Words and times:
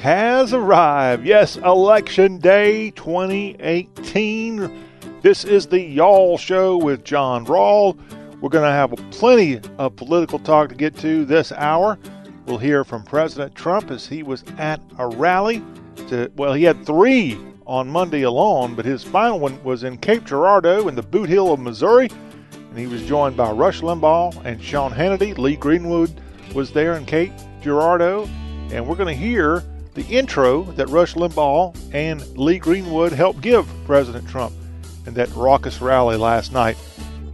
has 0.00 0.52
arrived. 0.54 1.26
Yes, 1.26 1.56
Election 1.56 2.38
Day 2.38 2.90
2018. 2.92 4.86
This 5.20 5.44
is 5.44 5.66
the 5.66 5.78
Y'all 5.78 6.38
Show 6.38 6.78
with 6.78 7.04
John 7.04 7.44
Rawl. 7.44 7.98
We're 8.40 8.48
going 8.48 8.64
to 8.64 8.70
have 8.70 8.94
plenty 9.10 9.60
of 9.76 9.96
political 9.96 10.38
talk 10.38 10.70
to 10.70 10.74
get 10.74 10.96
to 11.00 11.26
this 11.26 11.52
hour. 11.52 11.98
We'll 12.46 12.56
hear 12.56 12.82
from 12.82 13.02
President 13.02 13.54
Trump 13.54 13.90
as 13.90 14.06
he 14.06 14.22
was 14.22 14.42
at 14.56 14.80
a 14.96 15.06
rally. 15.06 15.62
To, 16.08 16.32
well, 16.34 16.54
he 16.54 16.64
had 16.64 16.86
three 16.86 17.38
on 17.66 17.86
Monday 17.86 18.22
alone, 18.22 18.74
but 18.74 18.86
his 18.86 19.04
final 19.04 19.38
one 19.38 19.62
was 19.62 19.84
in 19.84 19.98
Cape 19.98 20.24
Girardeau 20.24 20.88
in 20.88 20.94
the 20.94 21.02
Bootheel 21.02 21.52
of 21.52 21.60
Missouri. 21.60 22.08
And 22.70 22.78
he 22.78 22.86
was 22.86 23.02
joined 23.02 23.36
by 23.36 23.50
Rush 23.50 23.82
Limbaugh 23.82 24.46
and 24.46 24.62
Sean 24.64 24.92
Hannity. 24.92 25.36
Lee 25.36 25.56
Greenwood 25.56 26.18
was 26.54 26.72
there 26.72 26.94
in 26.94 27.04
Cape 27.04 27.34
Girardeau. 27.60 28.26
And 28.72 28.88
we're 28.88 28.96
going 28.96 29.14
to 29.14 29.22
hear 29.22 29.62
the 29.94 30.06
intro 30.06 30.62
that 30.72 30.88
Rush 30.88 31.14
Limbaugh 31.14 31.76
and 31.92 32.20
Lee 32.38 32.58
Greenwood 32.58 33.12
helped 33.12 33.40
give 33.40 33.68
President 33.86 34.28
Trump 34.28 34.52
in 35.06 35.14
that 35.14 35.34
raucous 35.34 35.80
rally 35.80 36.16
last 36.16 36.52
night 36.52 36.76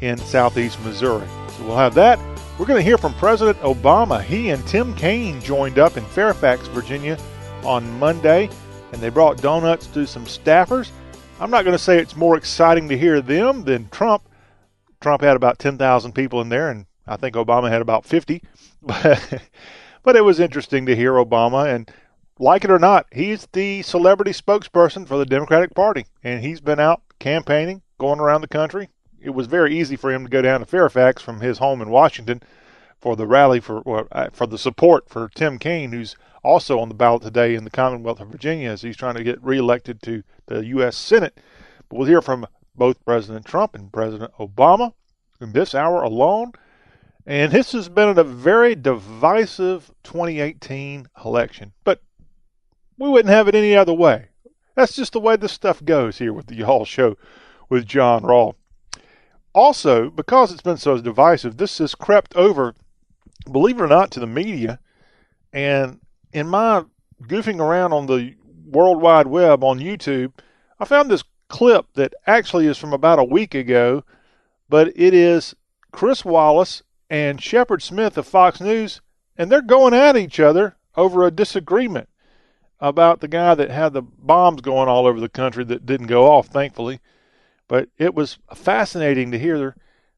in 0.01 0.19
southeast 0.19 0.83
Missouri. 0.85 1.27
So 1.57 1.67
we'll 1.67 1.77
have 1.77 1.95
that. 1.95 2.19
We're 2.59 2.67
going 2.67 2.79
to 2.79 2.85
hear 2.85 2.97
from 2.97 3.13
President 3.15 3.59
Obama. 3.59 4.23
He 4.23 4.51
and 4.51 4.67
Tim 4.67 4.95
Kaine 4.95 5.41
joined 5.43 5.79
up 5.79 5.97
in 5.97 6.05
Fairfax, 6.05 6.67
Virginia 6.69 7.19
on 7.65 7.99
Monday, 7.99 8.49
and 8.93 9.03
they 9.03 9.11
brought 9.11 9.43
donuts 9.43 9.87
to 9.89 10.07
some 10.07 10.25
staffers. 10.25 10.91
I'm 11.39 11.51
not 11.51 11.65
going 11.65 11.77
to 11.77 11.83
say 11.83 11.99
it's 11.99 12.17
more 12.17 12.37
exciting 12.39 12.89
to 12.89 12.97
hear 12.97 13.21
them 13.21 13.65
than 13.65 13.91
Trump. 13.91 14.23
Trump 15.03 15.23
had 15.23 15.37
about 15.37 15.59
10,000 15.59 16.13
people 16.13 16.41
in 16.41 16.49
there, 16.49 16.71
and 16.71 16.87
I 17.07 17.17
think 17.17 17.35
Obama 17.35 17.69
had 17.69 17.83
about 17.83 18.07
50. 18.07 18.43
but 18.83 19.43
but 20.03 20.17
it 20.17 20.25
was 20.25 20.41
interesting 20.41 20.87
to 20.87 20.97
hear 20.97 21.13
Obama, 21.13 21.75
and 21.75 21.91
like 22.39 22.65
it 22.65 22.71
or 22.71 22.79
not, 22.79 23.07
he's 23.13 23.47
the 23.53 23.83
celebrity 23.83 24.33
spokesperson 24.33 25.07
for 25.07 25.19
the 25.19 25.27
Democratic 25.27 25.75
Party, 25.75 26.07
and 26.23 26.43
he's 26.43 26.61
been 26.61 26.81
out 26.81 27.03
campaigning, 27.19 27.83
going 27.99 28.21
around 28.21 28.43
the 28.43 28.49
country. 28.49 28.89
It 29.21 29.31
was 29.31 29.47
very 29.47 29.77
easy 29.77 29.97
for 29.97 30.13
him 30.13 30.25
to 30.25 30.31
go 30.31 30.43
down 30.43 30.61
to 30.61 30.67
Fairfax 30.67 31.23
from 31.23 31.41
his 31.41 31.59
home 31.59 31.81
in 31.81 31.91
Washington 31.91 32.43
for 33.01 33.17
the 33.17 33.27
rally 33.27 33.61
for 33.61 34.07
uh, 34.13 34.29
for 34.33 34.47
the 34.47 34.59
support 34.59 35.09
for 35.09 35.31
Tim 35.35 35.59
Kaine, 35.59 35.93
who's 35.93 36.17
also 36.43 36.79
on 36.79 36.89
the 36.89 36.95
ballot 36.95 37.23
today 37.23 37.55
in 37.55 37.65
the 37.65 37.71
Commonwealth 37.71 38.21
of 38.21 38.29
Virginia 38.29 38.71
as 38.71 38.83
he's 38.83 38.97
trying 38.97 39.17
to 39.17 39.25
get 39.25 39.43
reelected 39.43 40.03
to 40.03 40.23
the 40.47 40.65
U.S. 40.67 40.97
Senate. 40.97 41.41
But 41.89 41.97
we'll 41.97 42.09
hear 42.09 42.23
from 42.23 42.47
both 42.75 43.05
President 43.05 43.47
Trump 43.47 43.75
and 43.75 43.93
President 43.93 44.33
Obama 44.39 44.93
in 45.41 45.53
this 45.53 45.75
hour 45.75 46.03
alone. 46.03 46.53
And 47.27 47.51
this 47.51 47.73
has 47.73 47.89
been 47.89 48.17
a 48.17 48.23
very 48.23 48.77
divisive 48.77 49.91
2018 50.05 51.09
election. 51.25 51.73
But 51.83 52.01
we 52.99 53.09
wouldn't 53.09 53.35
have 53.35 53.49
it 53.49 53.55
any 53.55 53.75
other 53.77 53.95
way. 53.95 54.29
That's 54.75 54.95
just 54.95 55.13
the 55.13 55.21
way 55.21 55.37
this 55.37 55.53
stuff 55.53 55.85
goes 55.85 56.19
here 56.19 56.33
with 56.33 56.47
the 56.47 56.57
Y'all 56.57 56.85
Show 56.85 57.17
with 57.69 57.87
John 57.87 58.23
Rawl. 58.23 58.55
Also, 59.55 60.11
because 60.11 60.53
it's 60.53 60.63
been 60.63 60.77
so 60.77 61.01
divisive, 61.01 61.57
this 61.57 61.79
has 61.79 61.95
crept 61.95 62.37
over, 62.37 62.75
believe 63.51 63.79
it 63.79 63.83
or 63.83 63.87
not, 63.87 64.11
to 64.11 64.21
the 64.21 64.27
media. 64.27 64.79
And 65.53 66.01
in 66.33 66.47
my 66.47 66.85
goofing 67.23 67.61
around 67.61 67.95
on 67.95 68.07
the 68.07 68.35
World 68.67 69.01
Wide 69.01 69.27
Web 69.27 69.65
on 69.65 69.79
YouTube, 69.79 70.33
I 70.79 70.85
found 70.85 71.11
this 71.11 71.25
clip 71.49 71.87
that 71.95 72.13
actually 72.27 72.67
is 72.67 72.77
from 72.77 72.93
about 72.93 73.19
a 73.19 73.25
week 73.25 73.55
ago, 73.55 74.05
but 74.69 74.89
it 74.89 75.15
is 75.15 75.55
Chris 75.91 76.25
Wallace 76.25 76.83
and 77.09 77.41
Shepard 77.41 77.83
Smith 77.83 78.19
of 78.19 78.27
Fox 78.27 78.61
News, 78.61 79.01
and 79.39 79.51
they're 79.51 79.63
going 79.63 79.95
at 79.95 80.17
each 80.17 80.39
other 80.39 80.77
over 80.97 81.25
a 81.25 81.31
disagreement 81.31 82.09
about 82.81 83.21
the 83.21 83.29
guy 83.29 83.55
that 83.55 83.71
had 83.71 83.93
the 83.93 84.03
bombs 84.03 84.61
going 84.61 84.89
all 84.89 85.07
over 85.07 85.21
the 85.21 85.29
country 85.29 85.65
that 85.65 85.87
didn't 85.87 86.07
go 86.07 86.31
off, 86.31 86.49
thankfully. 86.49 87.01
But 87.69 87.89
it 87.99 88.15
was 88.15 88.39
fascinating 88.55 89.31
to 89.31 89.39
hear 89.39 89.75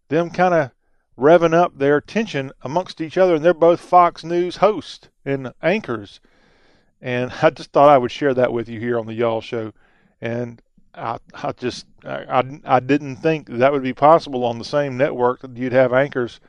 them 0.08 0.30
kind 0.30 0.54
of 0.54 0.70
revving 1.18 1.54
up 1.54 1.78
their 1.78 2.00
tension 2.00 2.52
amongst 2.62 3.00
each 3.00 3.16
other, 3.16 3.36
and 3.36 3.44
they're 3.44 3.54
both 3.54 3.80
Fox 3.80 4.24
News 4.24 4.56
hosts 4.56 5.08
and 5.24 5.52
anchors. 5.62 6.20
And 7.00 7.32
I 7.42 7.50
just 7.50 7.72
thought 7.72 7.90
I 7.90 7.98
would 7.98 8.12
share 8.12 8.34
that 8.34 8.52
with 8.52 8.68
you 8.68 8.80
here 8.80 8.98
on 8.98 9.06
the 9.06 9.14
Y'all 9.14 9.40
Show. 9.40 9.72
And 10.20 10.60
I, 10.94 11.18
I 11.34 11.52
just, 11.52 11.86
I, 12.04 12.60
I 12.64 12.80
didn't 12.80 13.16
think 13.16 13.48
that 13.48 13.72
would 13.72 13.82
be 13.82 13.92
possible 13.92 14.44
on 14.44 14.58
the 14.58 14.64
same 14.64 14.96
network 14.96 15.42
that 15.42 15.56
you'd 15.56 15.72
have 15.72 15.92
anchors 15.92 16.40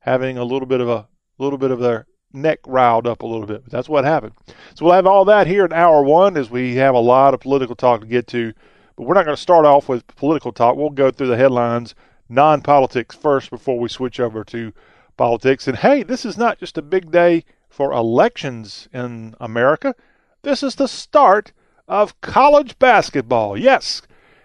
having 0.00 0.38
a 0.38 0.44
little 0.44 0.66
bit 0.66 0.80
of 0.80 0.88
a 0.88 1.06
little 1.38 1.58
bit 1.58 1.70
of 1.70 1.78
their 1.78 2.06
neck 2.32 2.60
riled 2.66 3.06
up 3.06 3.22
a 3.22 3.26
little 3.26 3.46
bit. 3.46 3.64
But 3.64 3.72
that's 3.72 3.88
what 3.88 4.04
happened. 4.04 4.32
So 4.74 4.84
we'll 4.84 4.94
have 4.94 5.06
all 5.06 5.24
that 5.26 5.46
here 5.46 5.64
in 5.64 5.72
hour 5.72 6.02
one 6.02 6.36
as 6.36 6.50
we 6.50 6.76
have 6.76 6.94
a 6.94 7.00
lot 7.00 7.34
of 7.34 7.40
political 7.40 7.76
talk 7.76 8.00
to 8.00 8.06
get 8.06 8.26
to. 8.28 8.52
But 8.96 9.04
we're 9.04 9.14
not 9.14 9.24
going 9.24 9.36
to 9.36 9.42
start 9.42 9.64
off 9.64 9.88
with 9.88 10.06
political 10.06 10.52
talk. 10.52 10.76
We'll 10.76 10.90
go 10.90 11.10
through 11.10 11.28
the 11.28 11.36
headlines, 11.36 11.94
non 12.28 12.62
politics 12.62 13.14
first 13.14 13.50
before 13.50 13.78
we 13.78 13.88
switch 13.88 14.20
over 14.20 14.44
to 14.44 14.72
politics. 15.16 15.66
And 15.66 15.78
hey, 15.78 16.02
this 16.02 16.24
is 16.24 16.36
not 16.36 16.58
just 16.58 16.78
a 16.78 16.82
big 16.82 17.10
day 17.10 17.44
for 17.68 17.92
elections 17.92 18.88
in 18.92 19.34
America. 19.40 19.94
This 20.42 20.62
is 20.62 20.74
the 20.74 20.88
start 20.88 21.52
of 21.88 22.20
college 22.20 22.78
basketball. 22.78 23.56
Yes, 23.56 24.02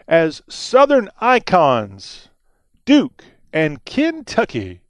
as 0.08 0.42
Southern 0.48 1.10
icons, 1.20 2.30
Duke 2.86 3.24
and 3.52 3.84
Kentucky 3.86 4.82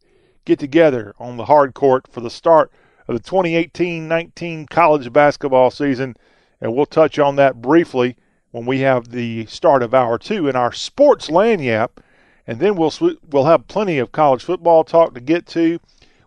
get 0.46 0.60
together 0.60 1.14
on 1.20 1.38
the 1.38 1.46
hard 1.46 1.74
court 1.74 2.08
for 2.12 2.22
the 2.22 2.30
start 2.30 2.72
of 3.08 3.16
the 3.16 3.30
2018-19 3.30 4.70
college 4.70 5.12
basketball 5.14 5.72
season, 5.72 6.16
and 6.60 6.74
we'll 6.74 6.86
touch 6.86 7.20
on 7.20 7.36
that 7.38 7.62
briefly 7.62 8.18
when 8.52 8.66
we 8.66 8.80
have 8.80 9.10
the 9.10 9.46
start 9.46 9.84
of 9.84 9.94
hour 9.94 10.18
two 10.18 10.48
in 10.48 10.56
our 10.56 10.72
sports 10.72 11.30
lagniappe, 11.30 11.98
and 12.46 12.60
then 12.60 12.76
we'll 12.76 12.94
we'll 13.30 13.46
have 13.46 13.68
plenty 13.68 13.98
of 14.00 14.12
college 14.12 14.44
football 14.44 14.84
talk 14.84 15.14
to 15.14 15.20
get 15.20 15.46
to. 15.46 15.80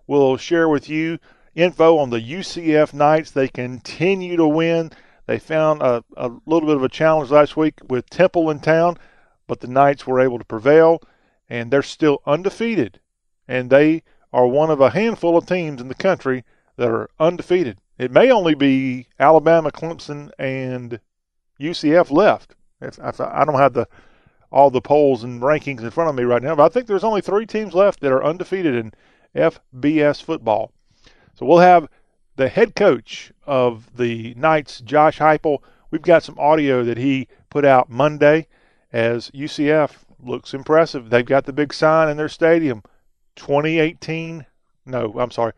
We'll 0.06 0.36
share 0.36 0.68
with 0.68 0.88
you 0.88 1.18
info 1.54 1.98
on 1.98 2.10
the 2.10 2.20
UCF 2.20 2.92
Knights. 2.92 3.30
They 3.30 3.48
continue 3.48 4.36
to 4.36 4.46
win. 4.46 4.90
They 5.26 5.38
found 5.38 5.82
a, 5.82 6.04
a 6.16 6.30
little 6.46 6.68
bit 6.68 6.76
of 6.76 6.82
a 6.82 6.88
challenge 6.88 7.30
last 7.30 7.56
week 7.56 7.74
with 7.88 8.10
Temple 8.10 8.50
in 8.50 8.60
town, 8.60 8.96
but 9.46 9.60
the 9.60 9.68
Knights 9.68 10.06
were 10.06 10.20
able 10.20 10.38
to 10.38 10.44
prevail, 10.44 11.02
and 11.48 11.70
they're 11.70 11.82
still 11.82 12.22
undefeated. 12.26 13.00
And 13.46 13.70
they 13.70 14.02
are 14.32 14.46
one 14.46 14.70
of 14.70 14.80
a 14.80 14.90
handful 14.90 15.36
of 15.36 15.46
teams 15.46 15.80
in 15.80 15.88
the 15.88 15.94
country 15.94 16.44
that 16.80 16.88
are 16.88 17.10
undefeated. 17.20 17.78
It 17.98 18.10
may 18.10 18.30
only 18.30 18.54
be 18.54 19.06
Alabama, 19.18 19.70
Clemson, 19.70 20.30
and 20.38 20.98
UCF 21.60 22.10
left. 22.10 22.56
I 22.80 23.44
don't 23.44 23.58
have 23.58 23.74
the 23.74 23.86
all 24.50 24.70
the 24.70 24.80
polls 24.80 25.22
and 25.22 25.42
rankings 25.42 25.82
in 25.82 25.90
front 25.90 26.08
of 26.08 26.16
me 26.16 26.22
right 26.22 26.42
now, 26.42 26.54
but 26.54 26.64
I 26.64 26.68
think 26.70 26.86
there's 26.86 27.04
only 27.04 27.20
three 27.20 27.44
teams 27.44 27.74
left 27.74 28.00
that 28.00 28.10
are 28.10 28.24
undefeated 28.24 28.74
in 28.74 28.94
FBS 29.36 30.22
football. 30.22 30.72
So 31.34 31.44
we'll 31.44 31.58
have 31.58 31.86
the 32.36 32.48
head 32.48 32.74
coach 32.74 33.30
of 33.46 33.94
the 33.98 34.32
Knights, 34.34 34.80
Josh 34.80 35.18
Heupel. 35.18 35.62
We've 35.90 36.00
got 36.00 36.22
some 36.22 36.38
audio 36.38 36.82
that 36.82 36.96
he 36.96 37.28
put 37.50 37.66
out 37.66 37.90
Monday 37.90 38.46
as 38.90 39.30
UCF 39.32 39.92
looks 40.18 40.54
impressive. 40.54 41.10
They've 41.10 41.26
got 41.26 41.44
the 41.44 41.52
big 41.52 41.74
sign 41.74 42.08
in 42.08 42.16
their 42.16 42.30
stadium, 42.30 42.82
2018. 43.36 44.46
No, 44.86 45.14
I'm 45.18 45.30
sorry, 45.30 45.52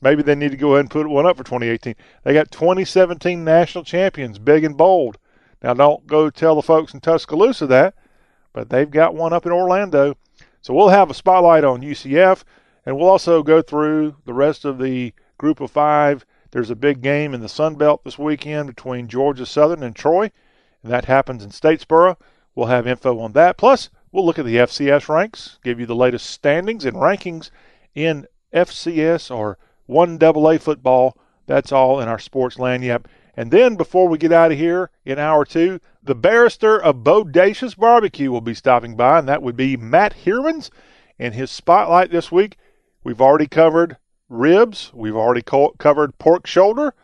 Maybe 0.00 0.22
they 0.22 0.34
need 0.34 0.52
to 0.52 0.56
go 0.56 0.74
ahead 0.74 0.80
and 0.80 0.90
put 0.90 1.08
one 1.08 1.26
up 1.26 1.36
for 1.36 1.44
2018. 1.44 1.94
They 2.22 2.32
got 2.32 2.50
2017 2.50 3.44
national 3.44 3.84
champions, 3.84 4.38
big 4.38 4.64
and 4.64 4.76
bold. 4.76 5.18
Now, 5.62 5.74
don't 5.74 6.06
go 6.06 6.30
tell 6.30 6.54
the 6.54 6.62
folks 6.62 6.94
in 6.94 7.00
Tuscaloosa 7.00 7.66
that, 7.66 7.94
but 8.52 8.70
they've 8.70 8.90
got 8.90 9.14
one 9.14 9.32
up 9.32 9.44
in 9.44 9.52
Orlando. 9.52 10.16
So 10.60 10.72
we'll 10.72 10.88
have 10.88 11.10
a 11.10 11.14
spotlight 11.14 11.64
on 11.64 11.82
UCF, 11.82 12.44
and 12.86 12.96
we'll 12.96 13.08
also 13.08 13.42
go 13.42 13.60
through 13.60 14.16
the 14.24 14.34
rest 14.34 14.64
of 14.64 14.78
the 14.78 15.12
group 15.36 15.60
of 15.60 15.70
five. 15.70 16.24
There's 16.50 16.70
a 16.70 16.76
big 16.76 17.02
game 17.02 17.34
in 17.34 17.40
the 17.40 17.48
Sun 17.48 17.74
Belt 17.74 18.04
this 18.04 18.18
weekend 18.18 18.68
between 18.68 19.08
Georgia 19.08 19.46
Southern 19.46 19.82
and 19.82 19.96
Troy, 19.96 20.30
and 20.82 20.92
that 20.92 21.06
happens 21.06 21.42
in 21.42 21.50
Statesboro. 21.50 22.16
We'll 22.54 22.66
have 22.66 22.86
info 22.86 23.18
on 23.18 23.32
that. 23.32 23.56
Plus, 23.56 23.90
we'll 24.12 24.24
look 24.24 24.38
at 24.38 24.44
the 24.44 24.56
FCS 24.56 25.08
ranks, 25.08 25.58
give 25.62 25.78
you 25.78 25.86
the 25.86 25.94
latest 25.94 26.26
standings 26.26 26.84
and 26.84 26.96
rankings 26.96 27.50
in 27.94 28.26
FCS 28.54 29.34
or 29.34 29.58
one 29.88 30.18
double 30.18 30.48
A 30.48 30.58
football. 30.58 31.16
That's 31.46 31.72
all 31.72 31.98
in 31.98 32.08
our 32.08 32.18
sports 32.18 32.56
lagniappe. 32.56 33.06
And 33.36 33.50
then 33.50 33.76
before 33.76 34.08
we 34.08 34.18
get 34.18 34.32
out 34.32 34.52
of 34.52 34.58
here 34.58 34.90
in 35.04 35.18
hour 35.18 35.44
two, 35.44 35.80
the 36.02 36.14
barrister 36.14 36.76
of 36.80 37.04
Bodacious 37.04 37.76
Barbecue 37.76 38.30
will 38.30 38.40
be 38.40 38.54
stopping 38.54 38.96
by, 38.96 39.18
and 39.18 39.28
that 39.28 39.42
would 39.42 39.56
be 39.56 39.76
Matt 39.76 40.14
Hermans. 40.24 40.70
And 41.18 41.34
his 41.34 41.50
spotlight 41.50 42.10
this 42.10 42.30
week, 42.30 42.56
we've 43.02 43.20
already 43.20 43.46
covered 43.46 43.96
ribs, 44.28 44.90
we've 44.92 45.16
already 45.16 45.42
co- 45.42 45.74
covered 45.78 46.18
pork 46.18 46.46
shoulder. 46.46 46.94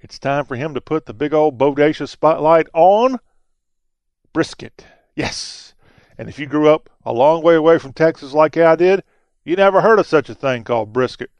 It's 0.00 0.18
time 0.18 0.46
for 0.46 0.56
him 0.56 0.74
to 0.74 0.80
put 0.80 1.06
the 1.06 1.14
big 1.14 1.32
old 1.32 1.58
Bodacious 1.58 2.08
spotlight 2.08 2.68
on 2.74 3.20
brisket. 4.32 4.84
Yes. 5.14 5.74
And 6.18 6.28
if 6.28 6.38
you 6.38 6.46
grew 6.46 6.68
up 6.68 6.90
a 7.04 7.12
long 7.12 7.42
way 7.42 7.54
away 7.54 7.78
from 7.78 7.92
Texas 7.92 8.32
like 8.32 8.56
I 8.56 8.76
did, 8.76 9.04
you 9.44 9.56
never 9.56 9.80
heard 9.80 9.98
of 9.98 10.06
such 10.06 10.28
a 10.28 10.34
thing 10.34 10.64
called 10.64 10.92
brisket. 10.92 11.30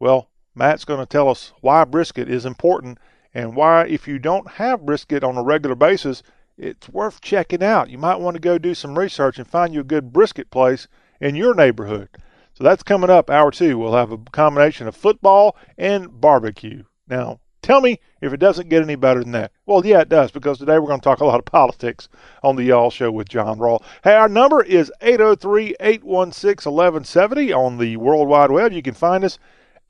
Well, 0.00 0.28
Matt's 0.54 0.84
going 0.84 1.00
to 1.00 1.06
tell 1.06 1.28
us 1.28 1.52
why 1.60 1.84
brisket 1.84 2.28
is 2.28 2.44
important 2.44 2.98
and 3.34 3.56
why, 3.56 3.86
if 3.86 4.06
you 4.06 4.18
don't 4.18 4.52
have 4.52 4.84
brisket 4.84 5.24
on 5.24 5.38
a 5.38 5.42
regular 5.42 5.74
basis, 5.74 6.22
it's 6.58 6.88
worth 6.88 7.20
checking 7.22 7.62
out. 7.62 7.88
You 7.88 7.96
might 7.96 8.20
want 8.20 8.34
to 8.34 8.40
go 8.40 8.58
do 8.58 8.74
some 8.74 8.98
research 8.98 9.38
and 9.38 9.48
find 9.48 9.72
you 9.72 9.80
a 9.80 9.84
good 9.84 10.12
brisket 10.12 10.50
place 10.50 10.86
in 11.20 11.34
your 11.34 11.54
neighborhood. 11.54 12.08
So 12.52 12.62
that's 12.62 12.82
coming 12.82 13.08
up, 13.08 13.30
hour 13.30 13.50
two. 13.50 13.78
We'll 13.78 13.94
have 13.94 14.12
a 14.12 14.18
combination 14.18 14.86
of 14.86 14.94
football 14.94 15.56
and 15.78 16.20
barbecue. 16.20 16.84
Now, 17.08 17.40
tell 17.62 17.80
me 17.80 18.00
if 18.20 18.34
it 18.34 18.40
doesn't 18.40 18.68
get 18.68 18.82
any 18.82 18.96
better 18.96 19.20
than 19.22 19.32
that. 19.32 19.52
Well, 19.64 19.86
yeah, 19.86 20.00
it 20.00 20.10
does, 20.10 20.30
because 20.30 20.58
today 20.58 20.78
we're 20.78 20.88
going 20.88 21.00
to 21.00 21.04
talk 21.04 21.20
a 21.20 21.24
lot 21.24 21.38
of 21.38 21.46
politics 21.46 22.10
on 22.42 22.56
the 22.56 22.64
Y'all 22.64 22.90
Show 22.90 23.10
with 23.10 23.30
John 23.30 23.58
Rawl. 23.58 23.82
Hey, 24.04 24.14
our 24.14 24.28
number 24.28 24.62
is 24.62 24.92
803 25.00 25.76
816 25.80 26.70
1170 26.70 27.52
on 27.54 27.78
the 27.78 27.96
World 27.96 28.28
Wide 28.28 28.50
Web. 28.50 28.74
You 28.74 28.82
can 28.82 28.94
find 28.94 29.24
us 29.24 29.38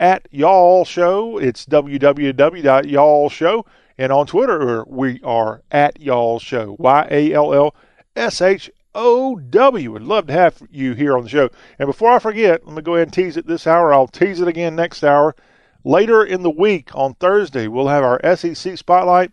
at 0.03 0.27
Y'all 0.33 0.85
Show. 0.85 1.39
It's 1.39 1.65
www.y'all. 1.65 3.67
And 3.97 4.11
on 4.11 4.27
Twitter, 4.27 4.85
we 4.89 5.21
are 5.23 5.63
at 5.71 6.01
Y'all 6.01 6.41
Show. 6.41 6.75
Y 6.79 7.09
A 7.09 7.33
L 7.33 7.55
L 7.55 7.75
S 8.17 8.43
H 8.43 8.69
O 8.97 9.39
W. 9.39 9.93
Would 9.93 10.03
love 10.03 10.27
to 10.27 10.33
have 10.33 10.61
you 10.73 10.95
here 10.95 11.17
on 11.17 11.23
the 11.23 11.29
show. 11.29 11.51
And 11.79 11.87
before 11.87 12.11
I 12.11 12.19
forget, 12.19 12.67
let 12.67 12.75
me 12.75 12.83
go 12.83 12.97
ahead 12.97 13.07
and 13.07 13.15
tease 13.15 13.37
it 13.37 13.47
this 13.47 13.67
hour. 13.67 13.95
I'll 13.95 14.09
tease 14.09 14.41
it 14.41 14.49
again 14.49 14.75
next 14.75 15.05
hour. 15.05 15.37
Later 15.85 16.25
in 16.25 16.43
the 16.43 16.51
week 16.51 16.91
on 16.95 17.15
Thursday, 17.15 17.69
we'll 17.69 17.87
have 17.87 18.03
our 18.03 18.37
SEC 18.37 18.77
Spotlight, 18.77 19.31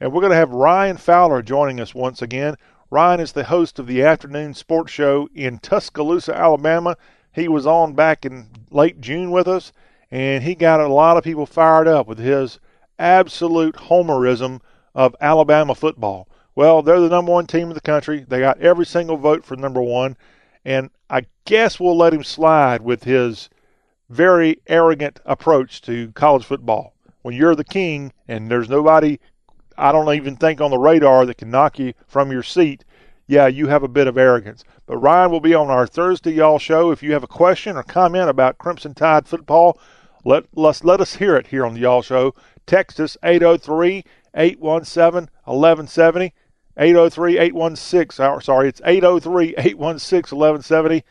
and 0.00 0.12
we're 0.12 0.20
going 0.20 0.32
to 0.32 0.36
have 0.36 0.50
Ryan 0.50 0.96
Fowler 0.96 1.42
joining 1.42 1.80
us 1.80 1.94
once 1.94 2.22
again. 2.22 2.56
Ryan 2.90 3.20
is 3.20 3.32
the 3.32 3.44
host 3.44 3.78
of 3.78 3.86
the 3.86 4.02
afternoon 4.02 4.54
sports 4.54 4.92
show 4.92 5.28
in 5.32 5.58
Tuscaloosa, 5.58 6.36
Alabama. 6.36 6.96
He 7.32 7.46
was 7.46 7.66
on 7.66 7.94
back 7.94 8.24
in 8.24 8.48
late 8.70 9.00
June 9.00 9.30
with 9.30 9.46
us, 9.46 9.72
and 10.10 10.42
he 10.42 10.54
got 10.54 10.80
a 10.80 10.88
lot 10.88 11.16
of 11.16 11.24
people 11.24 11.46
fired 11.46 11.88
up 11.88 12.06
with 12.06 12.18
his 12.18 12.58
absolute 12.98 13.74
homerism 13.74 14.60
of 14.94 15.14
Alabama 15.20 15.74
football. 15.74 16.28
Well, 16.54 16.82
they're 16.82 17.00
the 17.00 17.08
number 17.08 17.30
one 17.30 17.46
team 17.46 17.68
in 17.68 17.74
the 17.74 17.80
country. 17.80 18.24
They 18.26 18.40
got 18.40 18.60
every 18.60 18.86
single 18.86 19.16
vote 19.16 19.44
for 19.44 19.56
number 19.56 19.82
one. 19.82 20.16
And 20.64 20.90
I 21.08 21.26
guess 21.44 21.78
we'll 21.78 21.96
let 21.96 22.12
him 22.12 22.24
slide 22.24 22.82
with 22.82 23.04
his 23.04 23.48
very 24.08 24.60
arrogant 24.66 25.20
approach 25.24 25.80
to 25.82 26.10
college 26.12 26.44
football. 26.44 26.94
When 27.22 27.34
you're 27.34 27.54
the 27.54 27.64
king 27.64 28.12
and 28.26 28.50
there's 28.50 28.68
nobody, 28.68 29.18
I 29.76 29.92
don't 29.92 30.12
even 30.14 30.36
think 30.36 30.60
on 30.60 30.70
the 30.70 30.78
radar 30.78 31.26
that 31.26 31.38
can 31.38 31.50
knock 31.50 31.78
you 31.78 31.92
from 32.06 32.32
your 32.32 32.42
seat, 32.42 32.84
yeah, 33.28 33.46
you 33.46 33.68
have 33.68 33.82
a 33.82 33.88
bit 33.88 34.06
of 34.06 34.18
arrogance. 34.18 34.64
But 34.86 34.96
Ryan 34.96 35.30
will 35.30 35.40
be 35.40 35.54
on 35.54 35.68
our 35.68 35.86
Thursday 35.86 36.32
y'all 36.32 36.58
show. 36.58 36.90
If 36.90 37.02
you 37.02 37.12
have 37.12 37.22
a 37.22 37.28
question 37.28 37.76
or 37.76 37.82
comment 37.82 38.30
about 38.30 38.58
Crimson 38.58 38.94
Tide 38.94 39.28
football, 39.28 39.78
let, 40.28 40.44
let's, 40.54 40.84
let 40.84 41.00
us 41.00 41.14
hear 41.14 41.36
it 41.36 41.46
here 41.46 41.64
on 41.64 41.72
the 41.72 41.80
y'all 41.80 42.02
show. 42.02 42.34
Text 42.66 43.00
us 43.00 43.16
803 43.22 44.04
817 44.34 45.30
1170. 45.44 46.34
803 46.76 47.38
816, 47.38 48.42
sorry, 48.42 48.68
it's 48.68 48.82
803 48.84 49.54
816 49.56 50.38
1170. 50.38 51.02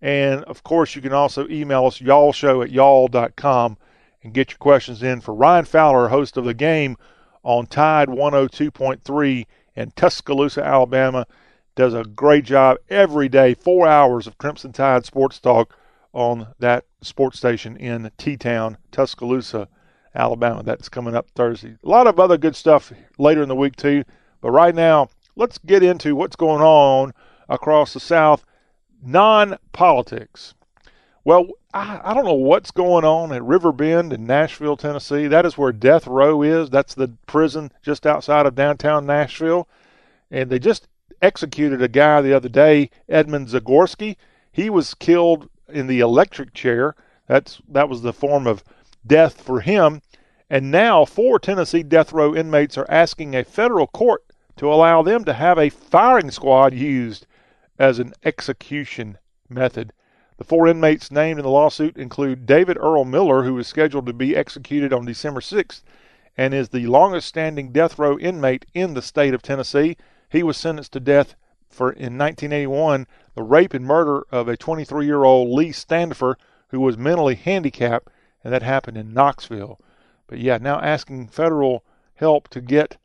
And 0.00 0.44
of 0.44 0.62
course, 0.62 0.94
you 0.94 1.02
can 1.02 1.12
also 1.12 1.48
email 1.48 1.86
us, 1.86 2.00
y'all 2.00 2.32
show 2.32 2.62
at 2.62 2.70
y'all.com, 2.70 3.78
and 4.22 4.32
get 4.32 4.52
your 4.52 4.58
questions 4.58 5.02
in 5.02 5.20
for 5.20 5.34
Ryan 5.34 5.64
Fowler, 5.64 6.08
host 6.08 6.36
of 6.36 6.44
the 6.44 6.54
game 6.54 6.96
on 7.42 7.66
Tide 7.66 8.08
102.3 8.08 9.46
in 9.74 9.90
Tuscaloosa, 9.90 10.64
Alabama. 10.64 11.26
Does 11.74 11.94
a 11.94 12.04
great 12.04 12.44
job 12.44 12.76
every 12.88 13.28
day, 13.28 13.54
four 13.54 13.88
hours 13.88 14.28
of 14.28 14.38
Crimson 14.38 14.72
Tide 14.72 15.04
sports 15.04 15.40
talk 15.40 15.76
on 16.12 16.48
that 16.58 16.84
sports 17.00 17.38
station 17.38 17.76
in 17.76 18.10
T 18.18 18.36
Town, 18.36 18.76
Tuscaloosa, 18.90 19.68
Alabama. 20.14 20.62
That's 20.62 20.88
coming 20.88 21.14
up 21.14 21.30
Thursday. 21.30 21.76
A 21.82 21.88
lot 21.88 22.06
of 22.06 22.20
other 22.20 22.36
good 22.36 22.56
stuff 22.56 22.92
later 23.18 23.42
in 23.42 23.48
the 23.48 23.56
week, 23.56 23.76
too. 23.76 24.04
But 24.40 24.50
right 24.50 24.74
now, 24.74 25.08
let's 25.36 25.58
get 25.58 25.82
into 25.82 26.14
what's 26.14 26.36
going 26.36 26.62
on 26.62 27.12
across 27.48 27.94
the 27.94 28.00
South, 28.00 28.44
non 29.02 29.56
politics. 29.72 30.54
Well, 31.24 31.46
I, 31.72 32.00
I, 32.02 32.14
don't 32.14 32.24
know 32.24 32.34
what's 32.34 32.72
going 32.72 33.04
on 33.04 33.32
at 33.32 33.44
River 33.44 33.70
Bend 33.70 34.12
in 34.12 34.26
Nashville, 34.26 34.76
Tennessee. 34.76 35.28
That 35.28 35.46
is 35.46 35.56
where 35.56 35.72
death 35.72 36.06
row 36.06 36.42
is. 36.42 36.68
That's 36.68 36.94
the 36.94 37.12
prison 37.26 37.70
just 37.82 38.06
outside 38.06 38.44
of 38.44 38.56
downtown 38.56 39.06
Nashville. 39.06 39.68
And 40.30 40.50
they 40.50 40.58
just 40.58 40.88
executed 41.20 41.80
a 41.80 41.88
guy 41.88 42.20
the 42.20 42.34
other 42.34 42.48
day, 42.48 42.90
Edmund 43.08 43.48
Zagorski. 43.48 44.16
He 44.50 44.68
was 44.68 44.94
killed 44.94 45.48
in 45.72 45.86
the 45.86 46.00
electric 46.00 46.54
chair. 46.54 46.94
That's 47.26 47.60
that 47.68 47.88
was 47.88 48.02
the 48.02 48.12
form 48.12 48.46
of 48.46 48.64
death 49.06 49.40
for 49.40 49.60
him. 49.60 50.02
And 50.50 50.70
now 50.70 51.04
four 51.04 51.38
Tennessee 51.38 51.82
death 51.82 52.12
row 52.12 52.34
inmates 52.34 52.76
are 52.76 52.90
asking 52.90 53.34
a 53.34 53.44
federal 53.44 53.86
court 53.86 54.22
to 54.56 54.72
allow 54.72 55.02
them 55.02 55.24
to 55.24 55.32
have 55.32 55.58
a 55.58 55.70
firing 55.70 56.30
squad 56.30 56.74
used 56.74 57.26
as 57.78 57.98
an 57.98 58.12
execution 58.24 59.18
method. 59.48 59.92
The 60.36 60.44
four 60.44 60.66
inmates 60.66 61.10
named 61.10 61.38
in 61.38 61.44
the 61.44 61.50
lawsuit 61.50 61.96
include 61.96 62.46
David 62.46 62.76
Earl 62.78 63.04
Miller, 63.04 63.44
who 63.44 63.58
is 63.58 63.66
scheduled 63.66 64.06
to 64.06 64.12
be 64.12 64.36
executed 64.36 64.92
on 64.92 65.04
December 65.04 65.40
6th 65.40 65.82
and 66.36 66.54
is 66.54 66.70
the 66.70 66.86
longest 66.86 67.28
standing 67.28 67.72
death 67.72 67.98
row 67.98 68.18
inmate 68.18 68.66
in 68.74 68.94
the 68.94 69.02
state 69.02 69.34
of 69.34 69.42
Tennessee. 69.42 69.96
He 70.30 70.42
was 70.42 70.56
sentenced 70.56 70.92
to 70.92 71.00
death 71.00 71.34
for 71.68 71.92
in 71.92 72.18
1981 72.18 73.06
the 73.34 73.42
rape 73.42 73.74
and 73.74 73.84
murder 73.84 74.26
of 74.30 74.48
a 74.48 74.56
23 74.56 75.06
year 75.06 75.24
old 75.24 75.50
Lee 75.50 75.72
Standifer 75.72 76.36
who 76.68 76.80
was 76.80 76.96
mentally 76.96 77.34
handicapped, 77.34 78.08
and 78.42 78.52
that 78.52 78.62
happened 78.62 78.96
in 78.96 79.12
Knoxville. 79.12 79.78
But 80.26 80.38
yeah, 80.38 80.58
now 80.58 80.80
asking 80.80 81.28
federal 81.28 81.84
help 82.14 82.48
to 82.48 82.60
get 82.60 82.96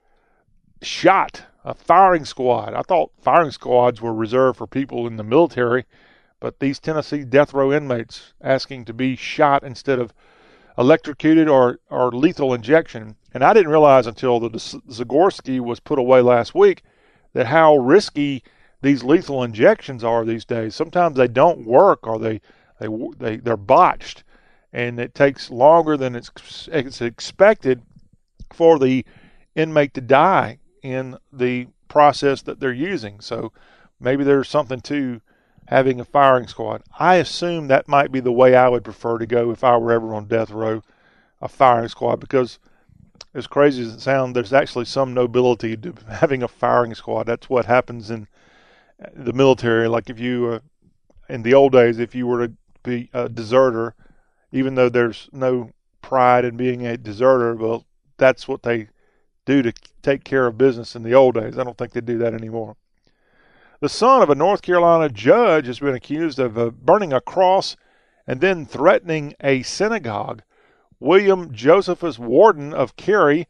shot 0.82 1.44
a 1.66 1.74
firing 1.74 2.24
squad. 2.24 2.74
I 2.74 2.82
thought 2.82 3.12
firing 3.22 3.52
squads 3.52 4.02
were 4.02 4.14
reserved 4.14 4.58
for 4.58 4.68
people 4.68 5.06
in 5.06 5.18
the 5.18 5.24
military, 5.24 5.86
but 6.40 6.60
these 6.60 6.80
Tennessee 6.80 7.26
death 7.26 7.54
row 7.54 7.74
inmates 7.74 8.34
asking 8.42 8.86
to 8.86 8.94
be 8.94 9.16
shot 9.16 9.64
instead 9.64 10.00
of 10.00 10.14
electrocuted 10.78 11.50
or, 11.50 11.80
or 11.90 12.12
lethal 12.12 12.54
injection. 12.54 13.16
And 13.34 13.44
I 13.44 13.54
didn't 13.54 13.72
realize 13.72 14.08
until 14.08 14.40
the 14.40 14.50
Zagorski 14.52 15.60
was 15.60 15.80
put 15.80 16.00
away 16.00 16.22
last 16.22 16.56
week 16.56 16.84
that 17.34 17.48
how 17.48 17.76
risky 17.78 18.44
these 18.82 19.04
lethal 19.04 19.44
injections 19.44 20.04
are 20.04 20.24
these 20.24 20.46
days. 20.46 20.76
Sometimes 20.76 21.18
they 21.18 21.28
don't 21.28 21.66
work 21.66 22.06
or 22.06 22.20
they 22.20 22.42
they 22.80 22.88
they 23.18 23.38
they're 23.38 23.58
botched, 23.58 24.24
and 24.72 25.00
it 25.00 25.16
takes 25.16 25.50
longer 25.50 25.98
than 25.98 26.16
it's 26.16 26.32
it's 26.72 27.02
expected 27.02 27.82
for 28.54 28.80
the 28.80 29.06
inmate 29.56 29.94
to 29.96 30.02
die 30.02 30.60
in 30.84 31.18
the 31.34 31.68
process 31.88 32.42
that 32.44 32.60
they're 32.60 32.72
using. 32.72 33.20
So 33.20 33.52
maybe 34.00 34.24
there's 34.24 34.50
something 34.50 34.82
to 34.82 35.22
having 35.68 36.00
a 36.00 36.06
firing 36.06 36.48
squad. 36.48 36.84
I 36.98 37.16
assume 37.16 37.68
that 37.68 37.88
might 37.88 38.12
be 38.12 38.20
the 38.20 38.32
way 38.32 38.56
I 38.56 38.70
would 38.70 38.84
prefer 38.84 39.18
to 39.18 39.26
go 39.26 39.52
if 39.52 39.64
I 39.64 39.76
were 39.78 39.92
ever 39.92 40.14
on 40.14 40.28
death 40.28 40.52
row, 40.52 40.82
a 41.42 41.48
firing 41.48 41.90
squad, 41.90 42.20
because 42.20 42.60
as 43.34 43.48
crazy 43.48 43.84
as 43.84 43.96
it 43.96 44.02
sounds, 44.02 44.34
there's 44.34 44.54
actually 44.54 44.86
some 44.86 45.14
nobility 45.14 45.76
to 45.76 45.94
having 46.10 46.44
a 46.44 46.48
firing 46.48 46.96
squad. 46.96 47.24
That's 47.24 47.50
what 47.50 47.66
happens 47.66 48.10
in 48.10 48.28
the 49.14 49.34
military. 49.34 49.88
Like 49.88 50.10
if 50.10 50.20
you, 50.20 50.48
uh, 50.48 50.60
in 51.30 51.44
the 51.44 51.54
old 51.54 51.72
days, 51.72 52.00
if 52.00 52.16
you 52.16 52.28
were 52.28 52.48
to 52.48 52.54
be 52.84 53.10
a 53.14 53.30
deserter, 53.30 53.96
even 54.52 54.76
though 54.76 54.90
there's 54.90 55.30
no 55.32 55.72
pride 56.02 56.46
in 56.46 56.58
being 56.58 56.86
a 56.86 56.98
deserter, 56.98 57.56
well, 57.56 57.86
that's 58.18 58.48
what 58.48 58.64
they 58.64 58.88
do 59.46 59.62
to 59.62 59.74
take 60.02 60.24
care 60.24 60.48
of 60.48 60.58
business 60.58 60.96
in 60.96 61.04
the 61.04 61.14
old 61.14 61.36
days. 61.36 61.58
I 61.58 61.64
don't 61.64 61.78
think 61.78 61.94
they 61.94 62.02
do 62.02 62.18
that 62.20 62.34
anymore. 62.34 62.76
The 63.80 63.90
son 63.90 64.22
of 64.22 64.30
a 64.30 64.36
North 64.36 64.62
Carolina 64.62 65.10
judge 65.10 65.68
has 65.68 65.80
been 65.80 65.94
accused 65.94 66.40
of 66.40 66.58
uh, 66.58 66.72
burning 66.72 67.14
a 67.14 67.22
cross 67.22 67.78
and 68.26 68.42
then 68.42 68.66
threatening 68.66 69.36
a 69.40 69.62
synagogue. 69.62 70.42
William 71.00 71.54
Josephus 71.54 72.18
Warden 72.18 72.74
of 72.74 72.96
Cary 72.96 73.48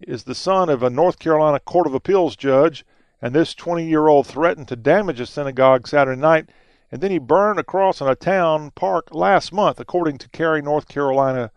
is 0.00 0.24
the 0.24 0.34
son 0.34 0.68
of 0.68 0.82
a 0.82 0.90
North 0.90 1.18
Carolina 1.18 1.58
Court 1.58 1.86
of 1.86 1.94
Appeals 1.94 2.36
judge, 2.36 2.84
and 3.22 3.34
this 3.34 3.54
20 3.54 3.86
year 3.86 4.08
old 4.08 4.26
threatened 4.26 4.68
to 4.68 4.76
damage 4.76 5.20
a 5.20 5.26
synagogue 5.26 5.86
Saturday 5.86 6.20
night, 6.20 6.50
and 6.90 7.00
then 7.00 7.10
he 7.10 7.18
burned 7.18 7.58
a 7.58 7.64
cross 7.64 8.00
in 8.00 8.08
a 8.08 8.14
town 8.14 8.72
park 8.72 9.08
last 9.12 9.52
month, 9.52 9.78
according 9.78 10.18
to 10.18 10.28
Cary, 10.30 10.60
North 10.62 10.88
Carolina 10.88 11.50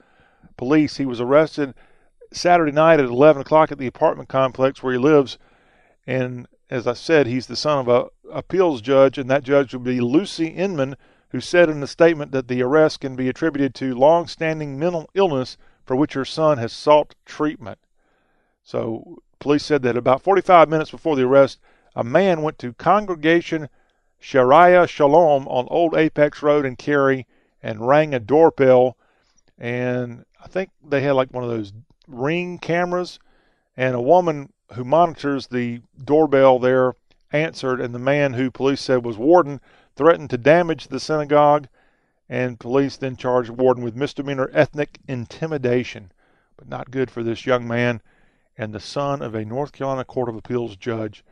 police. 0.57 0.97
He 0.97 1.05
was 1.05 1.19
arrested 1.19 1.73
Saturday 2.31 2.71
night 2.71 2.99
at 2.99 3.05
11 3.05 3.41
o'clock 3.41 3.71
at 3.71 3.77
the 3.77 3.87
apartment 3.87 4.29
complex 4.29 4.83
where 4.83 4.93
he 4.93 4.99
lives. 4.99 5.37
And 6.05 6.47
as 6.69 6.87
I 6.87 6.93
said, 6.93 7.27
he's 7.27 7.47
the 7.47 7.55
son 7.55 7.79
of 7.79 7.87
a 7.87 8.07
appeals 8.31 8.81
judge, 8.81 9.17
and 9.17 9.29
that 9.29 9.43
judge 9.43 9.73
would 9.73 9.83
be 9.83 10.01
Lucy 10.01 10.47
Inman, 10.47 10.95
who 11.29 11.39
said 11.39 11.69
in 11.69 11.81
a 11.81 11.87
statement 11.87 12.31
that 12.31 12.47
the 12.47 12.61
arrest 12.61 12.99
can 12.99 13.15
be 13.15 13.29
attributed 13.29 13.73
to 13.75 13.95
long-standing 13.95 14.77
mental 14.77 15.09
illness 15.13 15.57
for 15.83 15.95
which 15.95 16.13
her 16.13 16.25
son 16.25 16.57
has 16.57 16.71
sought 16.71 17.15
treatment. 17.25 17.79
So 18.63 19.22
police 19.43 19.65
said 19.65 19.81
that 19.81 19.97
about 19.97 20.23
45 20.23 20.69
minutes 20.69 20.89
before 20.89 21.17
the 21.17 21.23
arrest, 21.23 21.59
a 21.95 22.03
man 22.03 22.41
went 22.41 22.57
to 22.59 22.71
Congregation 22.73 23.67
Sha'arei 24.21 24.87
Shalom 24.87 25.47
on 25.49 25.67
Old 25.69 25.95
Apex 25.95 26.41
Road 26.41 26.65
in 26.65 26.77
Cary 26.77 27.27
and 27.61 27.85
rang 27.85 28.13
a 28.13 28.21
doorbell. 28.21 28.97
And 29.59 30.23
I 30.41 30.47
think 30.47 30.69
they 30.81 31.01
had 31.01 31.11
like 31.11 31.33
one 31.33 31.43
of 31.43 31.49
those 31.49 31.73
ring 32.07 32.57
cameras, 32.57 33.19
and 33.75 33.95
a 33.95 34.01
woman 34.01 34.53
who 34.75 34.85
monitors 34.85 35.47
the 35.47 35.81
doorbell 36.01 36.57
there 36.57 36.93
answered, 37.33 37.81
and 37.81 37.93
the 37.93 37.99
man 37.99 38.33
who 38.33 38.49
police 38.49 38.79
said 38.79 39.03
was 39.03 39.17
warden 39.17 39.59
threatened 39.95 40.29
to 40.29 40.37
damage 40.37 40.87
the 40.87 41.01
synagogue, 41.01 41.67
and 42.29 42.61
police 42.61 42.95
then 42.95 43.17
charged 43.17 43.49
warden 43.49 43.83
with 43.83 43.95
misdemeanor 43.95 44.49
ethnic 44.53 44.99
intimidation. 45.05 46.13
But 46.55 46.69
not 46.69 46.91
good 46.91 47.11
for 47.11 47.23
this 47.23 47.45
young 47.45 47.67
man 47.67 48.01
and 48.57 48.73
the 48.73 48.79
son 48.79 49.21
of 49.21 49.35
a 49.35 49.45
North 49.45 49.71
Carolina 49.71 50.05
Court 50.05 50.29
of 50.29 50.35
Appeals 50.35 50.75
judge. 50.75 51.23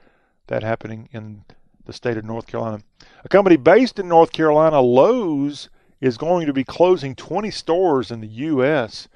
That 0.47 0.63
happening 0.63 1.07
in 1.13 1.45
the 1.85 1.93
state 1.93 2.17
of 2.17 2.25
North 2.25 2.47
Carolina. 2.47 2.83
A 3.23 3.29
company 3.29 3.55
based 3.55 3.99
in 3.99 4.07
North 4.07 4.31
Carolina, 4.31 4.81
Lowe's, 4.81 5.69
is 5.99 6.17
going 6.17 6.47
to 6.47 6.53
be 6.53 6.63
closing 6.63 7.15
20 7.15 7.51
stores 7.51 8.11
in 8.11 8.21
the 8.21 8.27
U.S. 8.27 9.07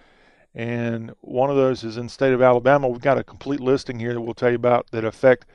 And 0.54 1.14
one 1.22 1.50
of 1.50 1.56
those 1.56 1.84
is 1.84 1.98
in 1.98 2.06
the 2.06 2.12
state 2.12 2.34
of 2.34 2.42
Alabama. 2.42 2.88
We've 2.88 3.02
got 3.02 3.18
a 3.18 3.24
complete 3.24 3.60
listing 3.60 4.00
here 4.00 4.14
that 4.14 4.22
we'll 4.22 4.36
tell 4.36 4.52
you 4.52 4.56
about 4.56 4.92
that 4.92 5.04
affect 5.04 5.46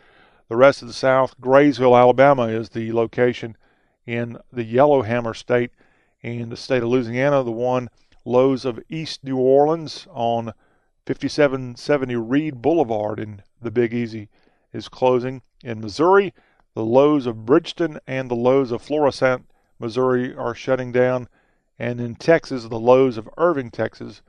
the 0.49 0.57
rest 0.57 0.83
of 0.83 0.88
the 0.88 0.95
South. 0.95 1.40
Graysville, 1.40 1.97
Alabama 1.97 2.49
is 2.49 2.71
the 2.71 2.92
location 2.92 3.57
in 4.07 4.37
the 4.52 4.64
Yellowhammer 4.64 5.33
State. 5.33 5.71
In 6.23 6.50
the 6.50 6.57
state 6.57 6.83
of 6.83 6.90
Louisiana, 6.90 7.42
the 7.42 7.52
one 7.52 7.88
Lowe's 8.26 8.66
of 8.66 8.80
East 8.90 9.25
New 9.25 9.38
Orleans 9.38 10.07
on 10.11 10.52
5770 11.07 12.16
Read 12.16 12.62
Boulevard 12.62 13.19
in 13.19 13.42
the 13.61 13.71
Big 13.71 13.92
Easy 13.92 14.28
is 14.73 14.88
closing. 14.88 15.42
In 15.62 15.80
Missouri, 15.80 16.33
the 16.75 16.85
Lowe's 16.85 17.26
of 17.26 17.45
Bridgeton 17.45 17.99
and 18.07 18.30
the 18.30 18.37
Lowe's 18.37 18.71
of 18.71 18.83
Florissant, 18.83 19.47
Missouri 19.78 20.35
are 20.35 20.54
shutting 20.54 20.92
down. 20.92 21.28
And 21.78 22.00
in 22.00 22.14
Texas, 22.14 22.69
the 22.69 22.78
Lowe's 22.78 23.16
of 23.16 23.28
Irving, 23.38 23.71
Texas 23.71 24.23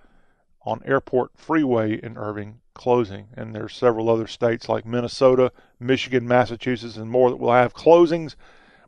on 0.64 0.82
Airport 0.86 1.32
Freeway 1.36 2.00
in 2.02 2.18
Irving 2.18 2.62
closing. 2.74 3.28
And 3.36 3.54
there's 3.54 3.76
several 3.76 4.10
other 4.10 4.28
states 4.28 4.70
like 4.70 4.86
Minnesota, 4.86 5.52
Michigan, 5.80 6.28
Massachusetts, 6.28 6.98
and 6.98 7.10
more 7.10 7.30
that 7.30 7.38
will 7.38 7.52
have 7.52 7.74
closings. 7.74 8.36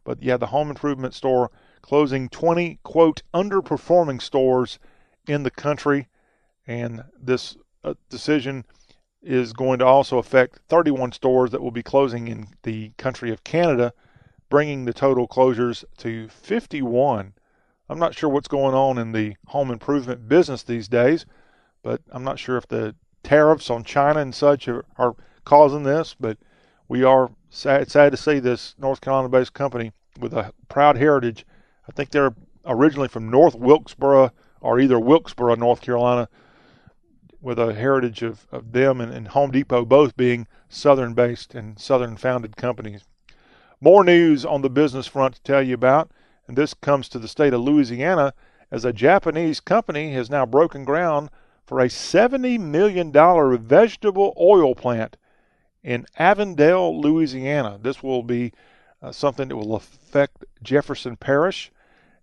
But 0.04 0.22
yeah, 0.22 0.38
the 0.38 0.48
home 0.48 0.70
improvement 0.70 1.14
store 1.14 1.52
closing 1.82 2.30
20, 2.30 2.80
quote, 2.84 3.24
underperforming 3.34 4.22
stores 4.22 4.80
in 5.28 5.44
the 5.44 5.52
country. 5.52 6.08
And 6.66 7.04
this 7.22 7.58
decision 8.10 8.66
is 9.22 9.54
going 9.54 9.80
to 9.80 9.86
also 9.86 10.18
affect 10.18 10.60
31 10.68 11.14
stores 11.14 11.52
that 11.52 11.62
will 11.62 11.72
be 11.72 11.84
closing 11.84 12.28
in 12.28 12.48
the 12.64 12.92
country 12.98 13.32
of 13.32 13.44
Canada, 13.44 13.94
bringing 14.50 14.86
the 14.86 14.94
total 14.94 15.28
closures 15.28 15.84
to 15.98 16.28
51. 16.28 17.34
I'm 17.90 18.00
not 18.00 18.16
sure 18.16 18.30
what's 18.30 18.48
going 18.48 18.76
on 18.76 18.98
in 18.98 19.12
the 19.12 19.36
home 19.48 19.72
improvement 19.72 20.28
business 20.28 20.64
these 20.64 20.88
days, 20.88 21.26
but 21.82 22.02
I'm 22.12 22.24
not 22.24 22.40
sure 22.40 22.58
if 22.58 22.68
the 22.68 22.96
tariffs 23.24 23.70
on 23.70 23.84
China 23.84 24.20
and 24.20 24.36
such 24.36 24.68
are, 24.68 24.86
are 24.98 25.16
causing 25.46 25.84
this, 25.84 26.16
but 26.20 26.38
we 26.88 27.04
are 27.04 27.32
sad, 27.50 27.90
sad 27.90 28.12
to 28.12 28.18
see 28.18 28.40
this 28.40 28.76
North 28.78 29.02
Carolina 29.02 29.30
based 29.30 29.54
company 29.54 29.92
with 30.20 30.34
a 30.34 30.54
proud 30.68 30.98
heritage. 30.98 31.46
I 31.88 31.92
think 31.92 32.12
they're 32.12 32.36
originally 32.66 33.08
from 33.08 33.30
North 33.30 33.56
Wilkesboro 33.56 34.32
or 34.62 34.80
either 34.80 35.00
Wilkesboro, 35.00 35.56
North 35.56 35.82
Carolina, 35.82 36.30
with 37.44 37.60
a 37.60 37.74
heritage 37.74 38.24
of, 38.24 38.48
of 38.52 38.72
them 38.72 39.00
and, 39.00 39.14
and 39.14 39.28
Home 39.28 39.52
Depot 39.52 39.86
both 39.86 40.18
being 40.18 40.48
Southern 40.70 41.14
based 41.14 41.54
and 41.54 41.78
Southern 41.78 42.18
founded 42.18 42.56
companies. 42.56 43.04
More 43.82 44.04
news 44.04 44.46
on 44.46 44.62
the 44.62 44.70
business 44.70 45.06
front 45.06 45.36
to 45.36 45.42
tell 45.44 45.62
you 45.62 45.76
about, 45.76 46.10
and 46.48 46.58
this 46.58 46.74
comes 46.74 47.10
to 47.10 47.20
the 47.20 47.28
state 47.28 47.54
of 47.54 47.62
Louisiana 47.62 48.34
as 48.72 48.86
a 48.86 48.94
Japanese 48.94 49.60
company 49.60 50.14
has 50.14 50.30
now 50.30 50.46
broken 50.46 50.84
ground 50.84 51.30
for 51.66 51.80
a 51.80 51.88
$70 51.88 52.60
million 52.60 53.12
vegetable 53.12 54.34
oil 54.40 54.74
plant 54.74 55.18
in 55.84 56.06
Avondale, 56.18 57.00
Louisiana. 57.00 57.78
This 57.82 58.02
will 58.02 58.24
be 58.24 58.54
uh, 59.02 59.12
something 59.12 59.50
that 59.50 59.58
will 59.58 59.76
affect 59.76 60.46
Jefferson 60.64 61.18
Parish. 61.18 61.72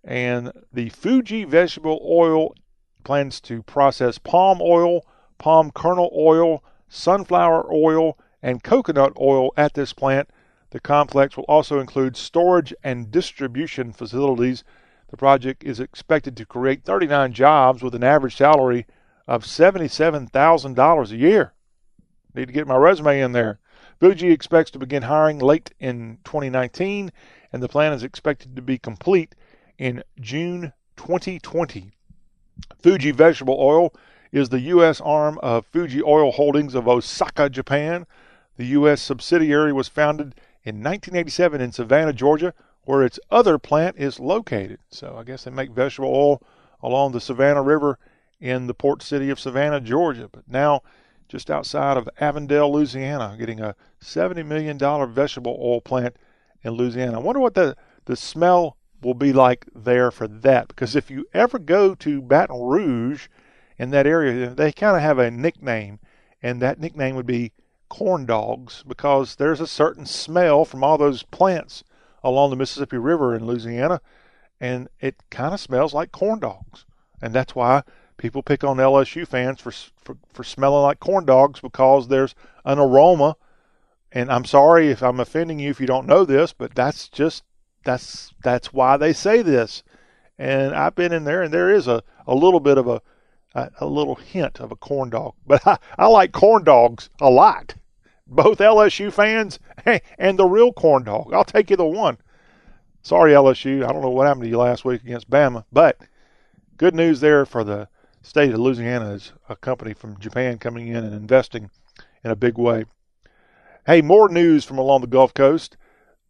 And 0.03 0.51
the 0.73 0.89
Fuji 0.89 1.43
Vegetable 1.43 2.01
Oil 2.03 2.55
plans 3.03 3.39
to 3.41 3.63
process 3.63 4.17
palm 4.17 4.59
oil, 4.61 5.05
palm 5.41 5.71
kernel 5.71 6.11
oil, 6.15 6.63
sunflower 6.87 7.65
oil, 7.73 8.15
and 8.43 8.63
coconut 8.63 9.11
oil 9.19 9.51
at 9.57 9.73
this 9.73 9.91
plant. 9.91 10.29
The 10.69 10.79
complex 10.79 11.35
will 11.35 11.45
also 11.45 11.79
include 11.79 12.15
storage 12.15 12.75
and 12.83 13.09
distribution 13.09 13.91
facilities. 13.91 14.63
The 15.09 15.17
project 15.17 15.63
is 15.63 15.79
expected 15.79 16.37
to 16.37 16.45
create 16.45 16.85
39 16.85 17.33
jobs 17.33 17.81
with 17.81 17.95
an 17.95 18.03
average 18.03 18.37
salary 18.37 18.85
of 19.27 19.43
$77,000 19.43 21.11
a 21.11 21.17
year. 21.17 21.53
Need 22.35 22.45
to 22.45 22.53
get 22.53 22.67
my 22.67 22.77
resume 22.77 23.19
in 23.19 23.31
there. 23.31 23.59
Fuji 23.99 24.31
expects 24.31 24.69
to 24.71 24.79
begin 24.79 25.03
hiring 25.03 25.39
late 25.39 25.71
in 25.79 26.19
2019, 26.23 27.11
and 27.51 27.63
the 27.63 27.67
plan 27.67 27.93
is 27.93 28.03
expected 28.03 28.55
to 28.55 28.61
be 28.61 28.77
complete 28.77 29.33
in 29.79 30.03
June 30.19 30.73
2020. 30.97 31.91
Fuji 32.83 33.11
Vegetable 33.11 33.57
Oil 33.59 33.91
is 34.31 34.49
the 34.49 34.59
U.S. 34.61 35.01
arm 35.01 35.37
of 35.39 35.65
Fuji 35.65 36.01
Oil 36.01 36.31
Holdings 36.31 36.75
of 36.75 36.87
Osaka, 36.87 37.49
Japan. 37.49 38.05
The 38.57 38.65
U.S. 38.67 39.01
subsidiary 39.01 39.73
was 39.73 39.87
founded 39.87 40.35
in 40.63 40.75
1987 40.75 41.59
in 41.59 41.71
Savannah, 41.71 42.13
Georgia, 42.13 42.53
where 42.83 43.03
its 43.03 43.19
other 43.29 43.57
plant 43.57 43.97
is 43.97 44.19
located. 44.19 44.79
So 44.89 45.15
I 45.17 45.23
guess 45.23 45.43
they 45.43 45.51
make 45.51 45.71
vegetable 45.71 46.13
oil 46.13 46.41
along 46.81 47.11
the 47.11 47.21
Savannah 47.21 47.61
River 47.61 47.99
in 48.39 48.67
the 48.67 48.73
port 48.73 49.03
city 49.03 49.29
of 49.29 49.39
Savannah, 49.39 49.81
Georgia. 49.81 50.29
But 50.31 50.47
now, 50.47 50.81
just 51.27 51.51
outside 51.51 51.97
of 51.97 52.09
Avondale, 52.19 52.71
Louisiana, 52.73 53.35
getting 53.37 53.59
a 53.59 53.75
$70 54.03 54.45
million 54.45 54.77
vegetable 55.13 55.57
oil 55.61 55.81
plant 55.81 56.15
in 56.63 56.73
Louisiana. 56.73 57.19
I 57.19 57.21
wonder 57.21 57.39
what 57.39 57.53
the, 57.53 57.75
the 58.05 58.15
smell 58.15 58.77
will 59.01 59.13
be 59.13 59.33
like 59.33 59.65
there 59.73 60.11
for 60.11 60.27
that. 60.27 60.67
Because 60.67 60.95
if 60.95 61.09
you 61.09 61.25
ever 61.33 61.59
go 61.59 61.95
to 61.95 62.21
Baton 62.21 62.61
Rouge, 62.61 63.27
in 63.81 63.89
that 63.89 64.05
area, 64.05 64.51
they 64.51 64.71
kind 64.71 64.95
of 64.95 65.01
have 65.01 65.17
a 65.17 65.31
nickname, 65.31 65.97
and 66.43 66.61
that 66.61 66.79
nickname 66.79 67.15
would 67.15 67.25
be 67.25 67.51
corn 67.89 68.27
dogs 68.27 68.83
because 68.87 69.37
there's 69.37 69.59
a 69.59 69.65
certain 69.65 70.05
smell 70.05 70.65
from 70.65 70.83
all 70.83 70.99
those 70.99 71.23
plants 71.23 71.83
along 72.23 72.51
the 72.51 72.55
Mississippi 72.55 72.97
River 72.97 73.33
in 73.33 73.43
Louisiana, 73.43 73.99
and 74.59 74.87
it 74.99 75.15
kind 75.31 75.55
of 75.55 75.59
smells 75.59 75.95
like 75.95 76.11
corn 76.11 76.39
dogs. 76.39 76.85
And 77.23 77.33
that's 77.33 77.55
why 77.55 77.81
people 78.17 78.43
pick 78.43 78.63
on 78.63 78.77
LSU 78.77 79.27
fans 79.27 79.59
for, 79.59 79.71
for, 79.71 80.15
for 80.31 80.43
smelling 80.43 80.83
like 80.83 80.99
corn 80.99 81.25
dogs 81.25 81.59
because 81.59 82.07
there's 82.07 82.35
an 82.63 82.77
aroma. 82.77 83.35
And 84.11 84.31
I'm 84.31 84.45
sorry 84.45 84.91
if 84.91 85.01
I'm 85.01 85.19
offending 85.19 85.57
you 85.57 85.71
if 85.71 85.81
you 85.81 85.87
don't 85.87 86.05
know 86.05 86.23
this, 86.23 86.53
but 86.53 86.75
that's 86.75 87.09
just 87.09 87.43
that's 87.83 88.31
that's 88.43 88.71
why 88.71 88.97
they 88.97 89.11
say 89.11 89.41
this. 89.41 89.81
And 90.37 90.75
I've 90.75 90.93
been 90.93 91.11
in 91.11 91.23
there, 91.23 91.41
and 91.41 91.51
there 91.51 91.71
is 91.71 91.87
a, 91.87 92.03
a 92.27 92.35
little 92.35 92.59
bit 92.59 92.77
of 92.77 92.87
a 92.87 93.01
a, 93.53 93.69
a 93.79 93.85
little 93.85 94.15
hint 94.15 94.59
of 94.59 94.71
a 94.71 94.75
corn 94.75 95.09
dog. 95.09 95.33
But 95.45 95.65
I, 95.67 95.77
I 95.97 96.07
like 96.07 96.31
corn 96.31 96.63
dogs 96.63 97.09
a 97.19 97.29
lot. 97.29 97.75
Both 98.27 98.59
LSU 98.59 99.11
fans 99.11 99.59
and 100.17 100.39
the 100.39 100.45
real 100.45 100.71
corn 100.71 101.03
dog. 101.03 101.33
I'll 101.33 101.43
take 101.43 101.69
either 101.71 101.85
one. 101.85 102.17
Sorry, 103.01 103.33
LSU. 103.33 103.83
I 103.83 103.91
don't 103.91 104.01
know 104.01 104.09
what 104.09 104.27
happened 104.27 104.43
to 104.43 104.49
you 104.49 104.57
last 104.57 104.85
week 104.85 105.03
against 105.03 105.29
Bama, 105.29 105.65
but 105.71 105.99
good 106.77 106.95
news 106.95 107.19
there 107.19 107.45
for 107.45 107.63
the 107.63 107.87
state 108.21 108.53
of 108.53 108.59
Louisiana 108.59 109.11
is 109.11 109.33
a 109.49 109.55
company 109.55 109.93
from 109.93 110.19
Japan 110.19 110.59
coming 110.59 110.87
in 110.87 111.03
and 111.03 111.13
investing 111.13 111.69
in 112.23 112.31
a 112.31 112.35
big 112.35 112.57
way. 112.57 112.85
Hey, 113.85 114.01
more 114.01 114.29
news 114.29 114.63
from 114.63 114.77
along 114.77 115.01
the 115.01 115.07
Gulf 115.07 115.33
Coast. 115.33 115.75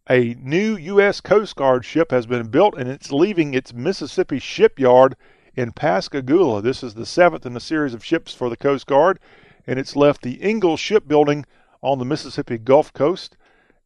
A 0.10 0.34
new 0.36 0.78
U.S. 0.78 1.22
Coast 1.22 1.56
Guard 1.56 1.86
ship 1.86 2.12
has 2.12 2.26
been 2.26 2.48
built 2.48 2.76
and 2.78 2.90
it's 2.90 3.12
leaving 3.12 3.54
its 3.54 3.74
Mississippi 3.74 4.40
shipyard 4.40 5.16
in 5.56 5.72
Pascagoula. 5.72 6.62
This 6.62 6.82
is 6.82 6.94
the 6.94 7.06
seventh 7.06 7.46
in 7.46 7.56
a 7.56 7.60
series 7.60 7.94
of 7.94 8.06
ships 8.06 8.34
for 8.34 8.50
the 8.50 8.58
Coast 8.58 8.88
Guard, 8.88 9.20
and 9.68 9.78
it's 9.78 9.96
left 9.96 10.22
the 10.22 10.42
Ingalls 10.44 10.80
shipbuilding 10.80 11.46
on 11.82 12.00
the 12.00 12.06
Mississippi 12.06 12.58
Gulf 12.58 12.94
Coast. 12.94 13.36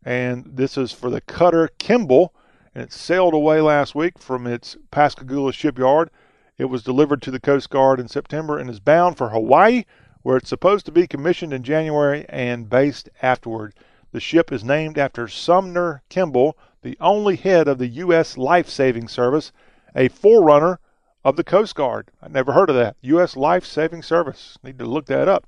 And 0.04 0.46
this 0.46 0.78
is 0.78 0.92
for 0.92 1.10
the 1.10 1.22
cutter 1.22 1.70
Kimball, 1.80 2.34
and 2.76 2.84
it 2.84 2.94
sailed 2.94 3.34
away 3.34 3.62
last 3.62 3.96
week 3.96 4.20
from 4.20 4.46
its 4.46 4.78
Pascagoula 4.92 5.54
shipyard. 5.54 6.12
It 6.58 6.66
was 6.66 6.84
delivered 6.84 7.22
to 7.24 7.32
the 7.32 7.40
Coast 7.40 7.70
Guard 7.70 8.00
in 8.00 8.08
September 8.08 8.58
and 8.60 8.70
is 8.70 8.80
bound 8.80 9.18
for 9.18 9.30
Hawaii, 9.30 9.86
where 10.22 10.38
it's 10.38 10.50
supposed 10.50 10.86
to 10.86 10.92
be 10.92 11.08
commissioned 11.08 11.54
in 11.54 11.64
January 11.64 12.26
and 12.30 12.70
based 12.70 13.10
afterward. 13.22 13.74
The 14.12 14.20
ship 14.20 14.52
is 14.52 14.64
named 14.64 14.98
after 14.98 15.28
Sumner 15.28 16.04
Kimball, 16.10 16.58
the 16.84 16.98
only 17.02 17.36
head 17.36 17.68
of 17.68 17.80
the 17.80 17.88
U.S. 17.88 18.38
Life 18.38 18.70
Saving 18.70 19.08
Service, 19.08 19.52
a 19.96 20.08
forerunner 20.08 20.80
of 21.26 21.36
the 21.38 21.44
Coast 21.44 21.74
Guard. 21.74 22.12
I 22.22 22.28
never 22.28 22.54
heard 22.54 22.70
of 22.70 22.76
that. 22.76 22.98
U.S. 23.02 23.36
Life 23.36 23.66
Saving 23.66 24.04
Service. 24.04 24.60
Need 24.64 24.78
to 24.78 24.86
look 24.86 25.08
that 25.08 25.28
up. 25.28 25.48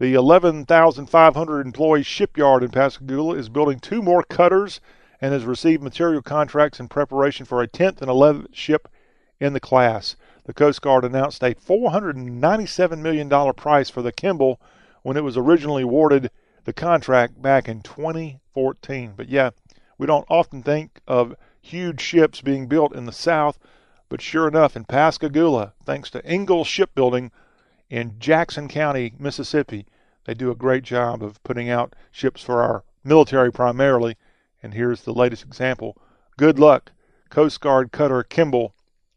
The 0.00 0.14
11,500 0.14 1.66
employee 1.66 2.02
shipyard 2.02 2.62
in 2.62 2.70
Pascagoula 2.70 3.36
is 3.36 3.50
building 3.50 3.80
two 3.80 4.00
more 4.00 4.22
cutters 4.22 4.80
and 5.20 5.34
has 5.34 5.44
received 5.44 5.82
material 5.82 6.22
contracts 6.22 6.80
in 6.80 6.88
preparation 6.88 7.44
for 7.44 7.60
a 7.60 7.68
10th 7.68 8.00
and 8.00 8.08
11th 8.08 8.54
ship 8.54 8.88
in 9.38 9.52
the 9.52 9.60
class. 9.60 10.16
the 10.44 10.54
Coast 10.54 10.80
Guard 10.80 11.04
announced 11.04 11.42
a 11.42 11.54
$497 11.54 12.98
million 12.98 13.52
price 13.52 13.90
for 13.90 14.00
the 14.00 14.10
Kimball 14.10 14.58
when 15.02 15.18
it 15.18 15.24
was 15.24 15.36
originally 15.36 15.82
awarded 15.82 16.30
the 16.64 16.72
contract 16.72 17.42
back 17.42 17.68
in 17.68 17.82
2014. 17.82 19.12
But 19.14 19.28
yeah, 19.28 19.50
we 19.98 20.06
don't 20.06 20.26
often 20.30 20.62
think 20.62 21.02
of 21.06 21.34
huge 21.60 22.00
ships 22.00 22.40
being 22.40 22.68
built 22.68 22.94
in 22.94 23.04
the 23.04 23.12
South, 23.12 23.58
but 24.08 24.22
sure 24.22 24.48
enough, 24.48 24.76
in 24.76 24.84
Pascagoula, 24.84 25.74
thanks 25.84 26.10
to 26.10 26.30
Ingalls 26.30 26.66
Shipbuilding 26.66 27.30
in 27.90 28.18
Jackson 28.18 28.68
County, 28.68 29.14
Mississippi, 29.18 29.86
they 30.24 30.34
do 30.34 30.50
a 30.50 30.54
great 30.54 30.84
job 30.84 31.22
of 31.22 31.42
putting 31.42 31.70
out 31.70 31.96
ships 32.10 32.42
for 32.42 32.62
our 32.62 32.84
military 33.02 33.50
primarily. 33.50 34.16
And 34.62 34.74
here's 34.74 35.02
the 35.02 35.14
latest 35.14 35.42
example. 35.42 35.96
Good 36.36 36.58
luck, 36.58 36.92
Coast 37.30 37.60
Guard 37.60 37.92
Cutter 37.92 38.22
Kimball, 38.22 38.74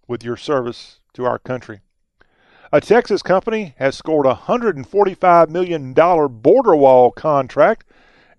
with 0.07 0.24
your 0.24 0.38
service 0.38 1.00
to 1.13 1.25
our 1.25 1.38
country. 1.38 1.81
A 2.71 2.79
Texas 2.79 3.21
company 3.21 3.75
has 3.77 3.98
scored 3.98 4.25
a 4.25 4.33
$145 4.48 5.50
million 5.50 5.93
border 5.93 6.75
wall 6.75 7.12
contract 7.12 7.86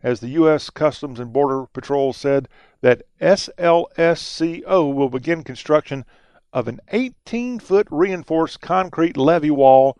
as 0.02 0.20
the 0.20 0.28
U.S. 0.28 0.70
Customs 0.70 1.20
and 1.20 1.32
Border 1.32 1.66
Patrol 1.66 2.14
said 2.14 2.48
that 2.80 3.02
SLSCO 3.20 4.94
will 4.94 5.10
begin 5.10 5.44
construction 5.44 6.06
of 6.52 6.68
an 6.68 6.80
18 6.90 7.58
foot 7.58 7.86
reinforced 7.90 8.60
concrete 8.60 9.16
levee 9.16 9.50
wall 9.50 9.98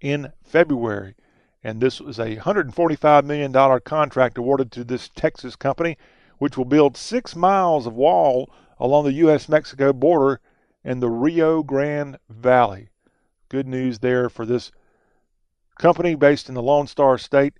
in 0.00 0.32
February. 0.42 1.14
And 1.62 1.80
this 1.80 2.00
was 2.00 2.18
a 2.18 2.36
$145 2.36 3.24
million 3.24 3.80
contract 3.80 4.36
awarded 4.36 4.70
to 4.72 4.84
this 4.84 5.08
Texas 5.16 5.56
company, 5.56 5.96
which 6.38 6.58
will 6.58 6.66
build 6.66 6.96
six 6.96 7.34
miles 7.34 7.86
of 7.86 7.94
wall 7.94 8.50
along 8.78 9.04
the 9.04 9.12
U.S. 9.14 9.48
Mexico 9.48 9.92
border 9.92 10.40
in 10.84 11.00
the 11.00 11.08
Rio 11.08 11.62
Grande 11.62 12.18
Valley. 12.28 12.90
Good 13.48 13.66
news 13.66 14.00
there 14.00 14.28
for 14.28 14.44
this 14.44 14.72
company 15.78 16.14
based 16.14 16.48
in 16.48 16.54
the 16.54 16.62
Lone 16.62 16.86
Star 16.86 17.16
State. 17.16 17.54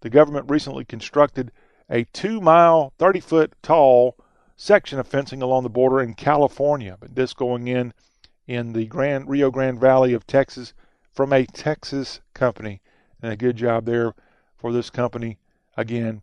The 0.00 0.10
government 0.10 0.50
recently 0.50 0.86
constructed 0.86 1.52
a 1.90 2.04
two 2.04 2.40
mile, 2.40 2.94
30 2.98 3.20
foot 3.20 3.52
tall 3.62 4.16
section 4.60 4.98
of 4.98 5.08
fencing 5.08 5.40
along 5.40 5.62
the 5.62 5.70
border 5.70 6.02
in 6.02 6.12
California, 6.12 6.94
but 7.00 7.14
this 7.14 7.32
going 7.32 7.66
in 7.66 7.94
in 8.46 8.74
the 8.74 8.84
Grand 8.84 9.26
Rio 9.26 9.50
Grande 9.50 9.80
Valley 9.80 10.12
of 10.12 10.26
Texas 10.26 10.74
from 11.10 11.32
a 11.32 11.46
Texas 11.46 12.20
company. 12.34 12.82
And 13.22 13.32
a 13.32 13.36
good 13.36 13.56
job 13.56 13.86
there 13.86 14.12
for 14.58 14.70
this 14.70 14.90
company. 14.90 15.38
Again, 15.78 16.20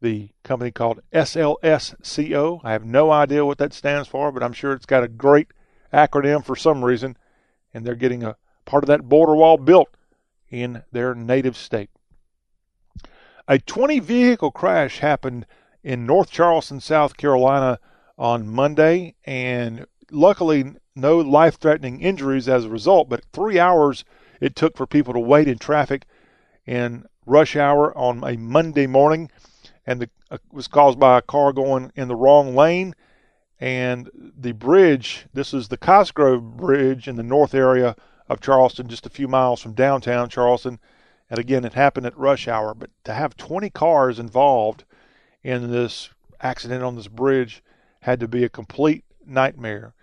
the 0.00 0.30
company 0.44 0.70
called 0.70 1.00
SLSCO. 1.12 2.60
I 2.62 2.70
have 2.72 2.84
no 2.84 3.10
idea 3.10 3.44
what 3.44 3.58
that 3.58 3.72
stands 3.72 4.06
for, 4.06 4.30
but 4.30 4.44
I'm 4.44 4.52
sure 4.52 4.72
it's 4.72 4.86
got 4.86 5.02
a 5.02 5.08
great 5.08 5.48
acronym 5.92 6.44
for 6.44 6.54
some 6.54 6.84
reason. 6.84 7.16
And 7.74 7.84
they're 7.84 7.96
getting 7.96 8.22
a 8.22 8.36
part 8.66 8.84
of 8.84 8.88
that 8.88 9.08
border 9.08 9.34
wall 9.34 9.56
built 9.56 9.88
in 10.48 10.84
their 10.92 11.12
native 11.16 11.56
state. 11.56 11.90
A 13.48 13.58
20 13.58 13.98
vehicle 13.98 14.52
crash 14.52 15.00
happened 15.00 15.44
in 15.82 16.06
North 16.06 16.30
Charleston, 16.30 16.80
South 16.80 17.16
Carolina 17.16 17.78
on 18.18 18.48
Monday, 18.48 19.14
and 19.24 19.86
luckily 20.10 20.74
no 20.94 21.18
life 21.18 21.58
threatening 21.58 22.00
injuries 22.00 22.48
as 22.48 22.64
a 22.64 22.68
result, 22.68 23.08
but 23.08 23.24
three 23.32 23.58
hours 23.58 24.04
it 24.40 24.56
took 24.56 24.76
for 24.76 24.86
people 24.86 25.12
to 25.14 25.20
wait 25.20 25.48
in 25.48 25.58
traffic 25.58 26.06
in 26.66 27.04
rush 27.26 27.56
hour 27.56 27.96
on 27.96 28.22
a 28.24 28.36
Monday 28.36 28.86
morning, 28.86 29.30
and 29.86 30.02
it 30.02 30.10
uh, 30.30 30.38
was 30.52 30.68
caused 30.68 30.98
by 30.98 31.18
a 31.18 31.22
car 31.22 31.52
going 31.52 31.92
in 31.94 32.08
the 32.08 32.16
wrong 32.16 32.54
lane. 32.54 32.94
And 33.58 34.10
the 34.14 34.52
bridge, 34.52 35.26
this 35.34 35.52
is 35.52 35.68
the 35.68 35.76
Cosgrove 35.76 36.56
Bridge 36.56 37.08
in 37.08 37.16
the 37.16 37.22
north 37.22 37.54
area 37.54 37.94
of 38.28 38.40
Charleston, 38.40 38.88
just 38.88 39.04
a 39.04 39.10
few 39.10 39.28
miles 39.28 39.60
from 39.60 39.74
downtown 39.74 40.30
Charleston. 40.30 40.78
And 41.28 41.38
again, 41.38 41.64
it 41.64 41.74
happened 41.74 42.06
at 42.06 42.16
rush 42.16 42.48
hour. 42.48 42.72
But 42.74 42.90
to 43.04 43.12
have 43.12 43.36
20 43.36 43.68
cars 43.70 44.18
involved 44.18 44.84
in 45.42 45.70
this 45.70 46.10
accident 46.40 46.82
on 46.82 46.96
this 46.96 47.08
bridge 47.08 47.62
had 48.00 48.20
to 48.20 48.28
be 48.28 48.44
a 48.44 48.48
complete 48.48 49.04
nightmare. 49.26 49.94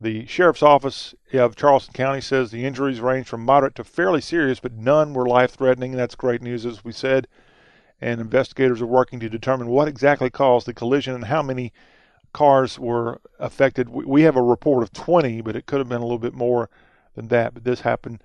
The 0.00 0.26
sheriff's 0.26 0.62
office 0.62 1.14
of 1.32 1.56
Charleston 1.56 1.92
County 1.92 2.20
says 2.20 2.50
the 2.50 2.64
injuries 2.64 3.00
range 3.00 3.26
from 3.26 3.44
moderate 3.44 3.74
to 3.76 3.84
fairly 3.84 4.20
serious, 4.20 4.60
but 4.60 4.72
none 4.72 5.12
were 5.12 5.26
life 5.26 5.52
threatening. 5.52 5.92
That's 5.92 6.14
great 6.14 6.40
news, 6.40 6.64
as 6.64 6.84
we 6.84 6.92
said. 6.92 7.26
And 8.00 8.20
investigators 8.20 8.80
are 8.80 8.86
working 8.86 9.18
to 9.20 9.28
determine 9.28 9.66
what 9.68 9.88
exactly 9.88 10.30
caused 10.30 10.66
the 10.66 10.74
collision 10.74 11.14
and 11.14 11.24
how 11.24 11.42
many 11.42 11.72
cars 12.32 12.78
were 12.78 13.20
affected. 13.40 13.88
We 13.88 14.22
have 14.22 14.36
a 14.36 14.42
report 14.42 14.84
of 14.84 14.92
20, 14.92 15.40
but 15.40 15.56
it 15.56 15.66
could 15.66 15.80
have 15.80 15.88
been 15.88 15.98
a 15.98 16.04
little 16.04 16.18
bit 16.18 16.34
more 16.34 16.70
than 17.16 17.26
that. 17.28 17.54
But 17.54 17.64
this 17.64 17.80
happened 17.80 18.22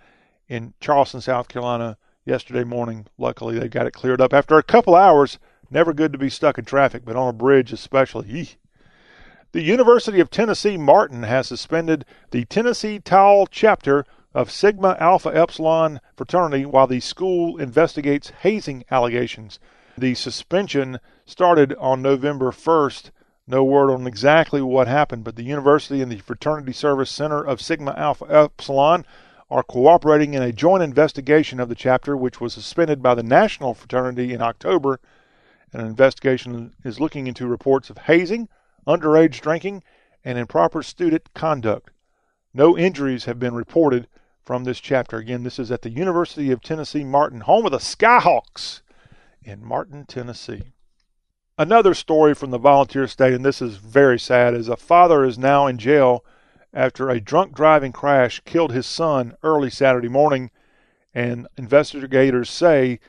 in 0.47 0.75
Charleston, 0.79 1.21
South 1.21 1.47
Carolina 1.47 1.97
yesterday 2.23 2.63
morning. 2.63 3.07
Luckily, 3.17 3.57
they 3.57 3.67
got 3.67 3.87
it 3.87 3.93
cleared 3.93 4.21
up 4.21 4.33
after 4.33 4.59
a 4.59 4.63
couple 4.63 4.93
hours. 4.93 5.39
Never 5.73 5.91
good 5.91 6.13
to 6.13 6.19
be 6.19 6.29
stuck 6.29 6.59
in 6.59 6.65
traffic, 6.65 7.03
but 7.03 7.15
on 7.15 7.29
a 7.29 7.33
bridge 7.33 7.73
especially. 7.73 8.59
The 9.53 9.63
University 9.63 10.19
of 10.19 10.29
Tennessee 10.29 10.77
Martin 10.77 11.23
has 11.23 11.47
suspended 11.47 12.05
the 12.29 12.45
Tennessee 12.45 12.99
Tau 12.99 13.47
chapter 13.49 14.05
of 14.35 14.51
Sigma 14.51 14.95
Alpha 14.99 15.35
Epsilon 15.35 15.99
fraternity 16.15 16.63
while 16.63 16.85
the 16.85 16.99
school 16.99 17.57
investigates 17.57 18.31
hazing 18.41 18.83
allegations. 18.91 19.57
The 19.97 20.13
suspension 20.13 20.99
started 21.25 21.73
on 21.79 22.03
November 22.03 22.51
1st. 22.51 23.09
No 23.47 23.63
word 23.63 23.91
on 23.91 24.05
exactly 24.05 24.61
what 24.61 24.87
happened, 24.87 25.23
but 25.23 25.35
the 25.35 25.43
university 25.43 26.03
and 26.03 26.11
the 26.11 26.19
Fraternity 26.19 26.73
Service 26.73 27.09
Center 27.09 27.43
of 27.43 27.59
Sigma 27.59 27.95
Alpha 27.97 28.27
Epsilon 28.29 29.07
are 29.49 29.63
cooperating 29.63 30.35
in 30.35 30.43
a 30.43 30.51
joint 30.51 30.83
investigation 30.83 31.59
of 31.59 31.67
the 31.67 31.73
chapter, 31.73 32.15
which 32.15 32.39
was 32.39 32.53
suspended 32.53 33.01
by 33.01 33.15
the 33.15 33.23
National 33.23 33.73
Fraternity 33.73 34.33
in 34.33 34.41
October. 34.43 34.99
An 35.73 35.81
investigation 35.81 36.75
is 36.83 36.99
looking 36.99 37.25
into 37.25 37.47
reports 37.47 37.89
of 37.89 37.97
hazing, 37.97 38.47
underage 38.85 39.41
drinking, 39.41 39.83
and 40.23 40.37
improper 40.37 40.83
student 40.83 41.33
conduct. 41.33 41.89
No 42.53 42.77
injuries 42.77 43.25
have 43.25 43.39
been 43.39 43.55
reported 43.55 44.07
from 44.45 44.65
this 44.65 44.79
chapter. 44.79 45.17
Again, 45.17 45.41
this 45.41 45.57
is 45.57 45.71
at 45.71 45.81
the 45.81 45.89
University 45.89 46.51
of 46.51 46.61
Tennessee 46.61 47.03
Martin, 47.03 47.41
home 47.41 47.65
of 47.65 47.71
the 47.71 47.79
Skyhawks 47.79 48.81
in 49.41 49.65
Martin, 49.65 50.05
Tennessee. 50.05 50.73
Another 51.57 51.95
story 51.95 52.35
from 52.35 52.51
the 52.51 52.59
volunteer 52.59 53.07
state, 53.07 53.33
and 53.33 53.43
this 53.43 53.61
is 53.61 53.77
very 53.77 54.19
sad, 54.19 54.53
is 54.53 54.69
a 54.69 54.77
father 54.77 55.23
is 55.23 55.39
now 55.39 55.65
in 55.65 55.79
jail 55.79 56.23
after 56.71 57.09
a 57.09 57.19
drunk 57.19 57.55
driving 57.55 57.91
crash 57.91 58.41
killed 58.45 58.71
his 58.71 58.85
son 58.85 59.35
early 59.41 59.71
Saturday 59.71 60.07
morning. 60.07 60.51
And 61.15 61.47
investigators 61.57 62.49
say 62.49 62.99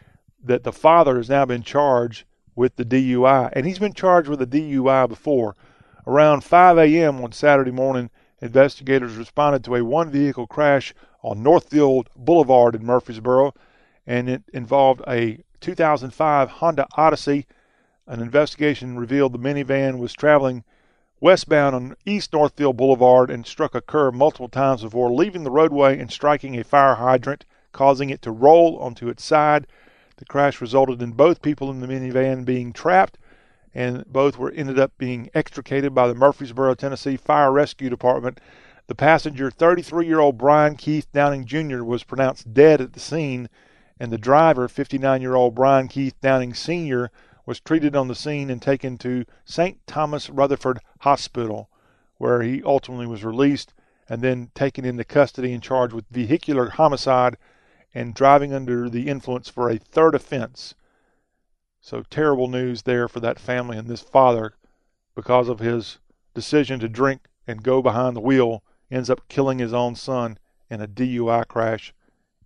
that 0.43 0.63
the 0.65 0.73
father 0.73 1.17
has 1.17 1.29
now 1.29 1.45
been 1.45 1.63
charged 1.63 2.25
with 2.57 2.77
the 2.77 2.85
DUI, 2.85 3.51
and 3.53 3.67
he's 3.67 3.79
been 3.79 3.93
charged 3.93 4.29
with 4.29 4.41
a 4.43 4.47
DUI 4.47 5.09
before. 5.09 5.55
Around 6.07 6.45
5 6.45 6.79
a.m. 6.79 7.23
on 7.23 7.33
Saturday 7.33 7.71
morning, 7.71 8.11
investigators 8.41 9.17
responded 9.17 9.65
to 9.65 9.77
a 9.77 9.85
one 9.85 10.11
vehicle 10.11 10.47
crash 10.47 10.95
on 11.23 11.43
Northfield 11.43 12.11
Boulevard 12.15 12.75
in 12.75 12.85
Murfreesboro, 12.85 13.55
and 14.07 14.29
it 14.29 14.43
involved 14.53 15.01
a 15.09 15.43
2005 15.61 16.51
Honda 16.51 16.87
Odyssey. 16.97 17.47
An 18.07 18.21
investigation 18.21 18.99
revealed 18.99 19.33
the 19.33 19.39
minivan 19.39 19.99
was 19.99 20.13
traveling 20.13 20.63
westbound 21.21 21.75
on 21.75 21.97
East 22.05 22.35
Northfield 22.35 22.77
Boulevard 22.77 23.31
and 23.31 23.47
struck 23.47 23.75
a 23.75 23.81
curb 23.81 24.15
multiple 24.15 24.51
times 24.51 24.83
before 24.83 25.11
leaving 25.11 25.43
the 25.43 25.51
roadway 25.51 25.99
and 25.99 26.11
striking 26.13 26.59
a 26.59 26.65
fire 26.65 26.97
hydrant, 26.97 27.47
causing 27.73 28.11
it 28.11 28.21
to 28.21 28.31
roll 28.31 28.79
onto 28.79 29.09
its 29.09 29.25
side. 29.25 29.67
The 30.17 30.25
crash 30.25 30.61
resulted 30.61 31.03
in 31.03 31.13
both 31.13 31.43
people 31.43 31.71
in 31.71 31.81
the 31.81 31.89
minivan 31.89 32.45
being 32.45 32.73
trapped, 32.73 33.19
and 33.75 34.05
both 34.07 34.39
were 34.39 34.53
ended 34.53 34.79
up 34.79 34.93
being 34.97 35.29
extricated 35.35 35.93
by 35.93 36.07
the 36.07 36.15
Murfreesboro, 36.15 36.75
Tennessee 36.75 37.17
Fire 37.17 37.51
Rescue 37.51 37.91
Department. 37.91 38.39
The 38.87 38.95
passenger, 38.95 39.51
33-year-old 39.51 40.39
Brian 40.39 40.77
Keith 40.77 41.11
Downing 41.13 41.47
Jr., 41.47 41.83
was 41.83 42.05
pronounced 42.05 42.55
dead 42.55 42.81
at 42.81 42.93
the 42.93 43.01
scene, 43.01 43.49
and 43.99 44.13
the 44.13 44.19
driver, 44.19 44.69
59-year-old 44.69 45.55
Brian 45.55 45.89
Keith 45.89 46.15
Downing 46.21 46.55
Sr., 46.55 47.11
was 47.45 47.59
treated 47.59 47.97
on 47.97 48.07
the 48.09 48.15
scene 48.15 48.51
and 48.51 48.63
taken 48.63 48.97
to 48.99 49.25
St. 49.45 49.85
Thomas 49.87 50.31
Rutherford 50.31 50.79
Hospital, 51.01 51.69
where 52.19 52.43
he 52.43 52.63
ultimately 52.63 53.07
was 53.07 53.25
released 53.25 53.75
and 54.09 54.23
then 54.23 54.51
taken 54.55 54.85
into 54.85 55.03
custody 55.03 55.53
and 55.53 55.63
charged 55.63 55.93
with 55.93 56.05
vehicular 56.11 56.71
homicide 56.71 57.37
and 57.95 58.15
driving 58.15 58.53
under 58.53 58.91
the 58.91 59.09
influence 59.09 59.49
for 59.49 59.71
a 59.71 59.79
third 59.79 60.15
offense. 60.15 60.75
So 61.81 62.03
terrible 62.11 62.49
news 62.49 62.83
there 62.83 63.09
for 63.09 63.21
that 63.21 63.39
family 63.39 63.77
and 63.77 63.89
this 63.89 64.01
father 64.01 64.55
because 65.15 65.49
of 65.49 65.61
his 65.61 65.99
decision 66.35 66.81
to 66.81 66.89
drink 66.89 67.29
and 67.47 67.63
go 67.63 67.81
behind 67.83 68.17
the 68.17 68.21
wheel 68.21 68.65
ends 68.91 69.09
up 69.11 69.29
killing 69.29 69.59
his 69.59 69.73
own 69.73 69.95
son 69.95 70.39
in 70.71 70.81
a 70.81 70.89
DUI 70.89 71.47
crash 71.47 71.95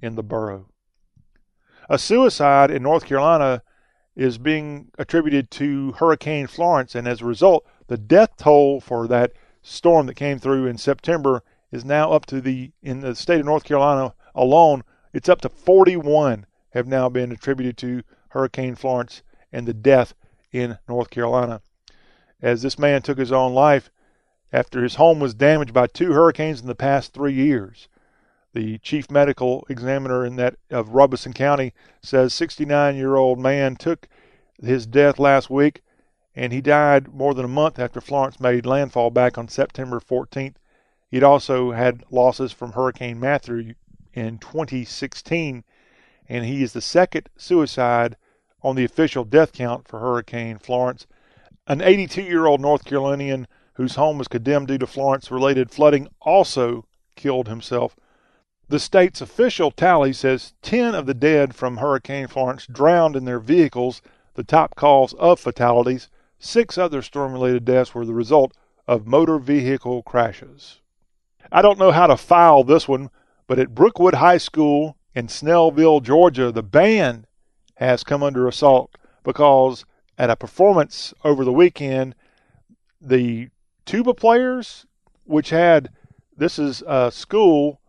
in 0.02 0.14
the 0.14 0.22
borough. 0.22 0.68
A 1.88 1.98
suicide 1.98 2.70
in 2.70 2.82
North 2.82 3.06
Carolina 3.06 3.62
is 4.14 4.36
being 4.36 4.90
attributed 4.98 5.50
to 5.52 5.92
Hurricane 5.92 6.46
Florence, 6.46 6.94
and 6.94 7.06
as 7.06 7.22
a 7.22 7.26
result, 7.26 7.64
the 7.86 7.96
death 7.96 8.36
toll 8.36 8.80
for 8.80 9.06
that 9.06 9.32
storm 9.62 10.06
that 10.06 10.14
came 10.14 10.38
through 10.38 10.66
in 10.66 10.76
September 10.76 11.42
is 11.70 11.84
now 11.84 12.12
up 12.12 12.26
to 12.26 12.40
the 12.40 12.72
in 12.82 13.00
the 13.00 13.14
state 13.14 13.40
of 13.40 13.46
North 13.46 13.64
Carolina 13.64 14.14
alone. 14.34 14.82
It's 15.10 15.28
up 15.28 15.40
to 15.40 15.48
41 15.48 16.44
have 16.72 16.86
now 16.86 17.08
been 17.08 17.32
attributed 17.32 17.78
to 17.78 18.02
Hurricane 18.30 18.74
Florence 18.74 19.22
and 19.50 19.66
the 19.66 19.72
death 19.72 20.12
in 20.52 20.78
North 20.86 21.08
Carolina. 21.08 21.62
As 22.42 22.60
this 22.60 22.78
man 22.78 23.00
took 23.00 23.18
his 23.18 23.32
own 23.32 23.54
life 23.54 23.90
after 24.52 24.82
his 24.82 24.96
home 24.96 25.18
was 25.18 25.32
damaged 25.32 25.72
by 25.72 25.86
two 25.86 26.12
hurricanes 26.12 26.60
in 26.60 26.66
the 26.66 26.74
past 26.74 27.14
three 27.14 27.32
years. 27.32 27.88
The 28.52 28.78
chief 28.78 29.10
medical 29.10 29.66
examiner 29.70 30.26
in 30.26 30.36
that 30.36 30.56
of 30.70 30.90
Robeson 30.90 31.32
County 31.32 31.72
says 32.02 32.34
69-year-old 32.34 33.38
man 33.38 33.76
took 33.76 34.08
his 34.62 34.86
death 34.86 35.18
last 35.18 35.48
week, 35.48 35.82
and 36.34 36.52
he 36.52 36.60
died 36.60 37.14
more 37.14 37.32
than 37.32 37.44
a 37.46 37.48
month 37.48 37.78
after 37.78 38.00
Florence 38.00 38.40
made 38.40 38.66
landfall 38.66 39.10
back 39.10 39.38
on 39.38 39.48
September 39.48 40.00
14th. 40.00 40.56
He'd 41.10 41.22
also 41.22 41.72
had 41.72 42.04
losses 42.10 42.52
from 42.52 42.72
Hurricane 42.72 43.18
Matthew 43.18 43.74
in 44.18 44.38
2016, 44.38 45.64
and 46.28 46.44
he 46.44 46.62
is 46.62 46.72
the 46.72 46.80
second 46.80 47.28
suicide 47.36 48.16
on 48.62 48.76
the 48.76 48.84
official 48.84 49.24
death 49.24 49.52
count 49.52 49.86
for 49.86 50.00
Hurricane 50.00 50.58
Florence. 50.58 51.06
An 51.66 51.80
82 51.80 52.22
year 52.22 52.46
old 52.46 52.60
North 52.60 52.84
Carolinian 52.84 53.46
whose 53.78 53.94
home 53.94 54.18
was 54.18 54.26
condemned 54.26 54.66
due 54.66 54.76
to 54.76 54.86
Florence 54.88 55.30
related 55.30 55.70
flooding 55.70 56.08
also 56.20 56.84
killed 57.14 57.46
himself. 57.46 57.94
The 58.68 58.80
state's 58.80 59.20
official 59.20 59.70
tally 59.70 60.12
says 60.12 60.52
10 60.62 60.96
of 60.96 61.06
the 61.06 61.14
dead 61.14 61.54
from 61.54 61.76
Hurricane 61.76 62.26
Florence 62.26 62.66
drowned 62.66 63.14
in 63.14 63.24
their 63.24 63.38
vehicles, 63.38 64.02
the 64.34 64.42
top 64.42 64.74
cause 64.74 65.14
of 65.14 65.38
fatalities. 65.38 66.10
Six 66.40 66.76
other 66.76 67.02
storm 67.02 67.32
related 67.32 67.64
deaths 67.64 67.94
were 67.94 68.04
the 68.04 68.14
result 68.14 68.52
of 68.88 69.06
motor 69.06 69.38
vehicle 69.38 70.02
crashes. 70.02 70.80
I 71.52 71.62
don't 71.62 71.78
know 71.78 71.92
how 71.92 72.08
to 72.08 72.16
file 72.16 72.64
this 72.64 72.88
one, 72.88 73.10
but 73.48 73.58
at 73.58 73.74
Brookwood 73.74 74.14
High 74.14 74.38
School 74.38 74.96
in 75.14 75.26
Snellville, 75.26 76.02
Georgia, 76.02 76.52
the 76.52 76.62
band 76.62 77.26
has 77.76 78.04
come 78.04 78.22
under 78.22 78.46
assault 78.46 78.96
because 79.24 79.84
at 80.16 80.30
a 80.30 80.36
performance 80.36 81.12
over 81.24 81.44
the 81.44 81.52
weekend, 81.52 82.14
the 83.00 83.48
tuba 83.84 84.14
players, 84.14 84.86
which 85.24 85.50
had 85.50 85.90
this 86.36 86.58
is 86.58 86.82
a 86.86 87.10
school 87.10 87.80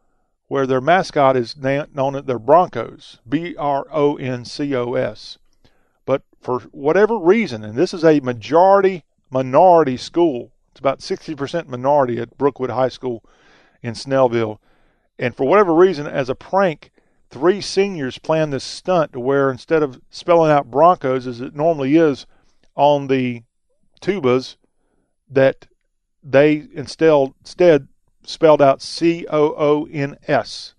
where 0.48 0.66
their 0.66 0.82
mascot 0.82 1.38
is 1.38 1.56
known 1.58 2.16
as 2.16 2.24
their 2.24 2.40
Broncos, 2.40 3.20
B 3.28 3.56
R 3.58 3.86
O 3.92 4.16
N 4.16 4.46
C 4.46 4.76
O 4.76 4.94
S. 4.94 5.38
But 6.06 6.24
for 6.42 6.62
whatever 6.72 7.20
reason, 7.20 7.64
and 7.64 7.76
this 7.76 7.94
is 7.94 8.04
a 8.04 8.20
majority 8.22 9.04
minority 9.30 9.98
school, 9.98 10.52
it's 10.72 10.80
about 10.80 11.00
60% 11.00 11.68
minority 11.68 12.20
at 12.20 12.38
Brookwood 12.38 12.72
High 12.72 12.90
School 12.90 13.24
in 13.84 13.94
Snellville. 13.94 14.58
And 15.20 15.36
for 15.36 15.46
whatever 15.46 15.74
reason, 15.74 16.08
as 16.08 16.30
a 16.30 16.36
prank, 16.36 16.92
three 17.30 17.60
seniors 17.60 18.18
planned 18.18 18.54
this 18.54 18.64
stunt 18.64 19.12
to 19.14 19.20
where 19.20 19.52
instead 19.52 19.84
of 19.84 20.02
spelling 20.10 20.50
out 20.50 20.72
Broncos 20.72 21.28
as 21.28 21.42
it 21.42 21.54
normally 21.54 21.98
is 21.98 22.26
on 22.76 23.08
the 23.08 23.44
tubas, 24.02 24.56
that 25.30 25.68
they 26.24 26.68
instead, 26.74 27.34
instead 27.42 27.90
spelled 28.24 28.62
out 28.62 28.82
C 28.82 29.28
O 29.30 29.54
O 29.58 29.88
N 29.92 30.18
S. 30.28 30.74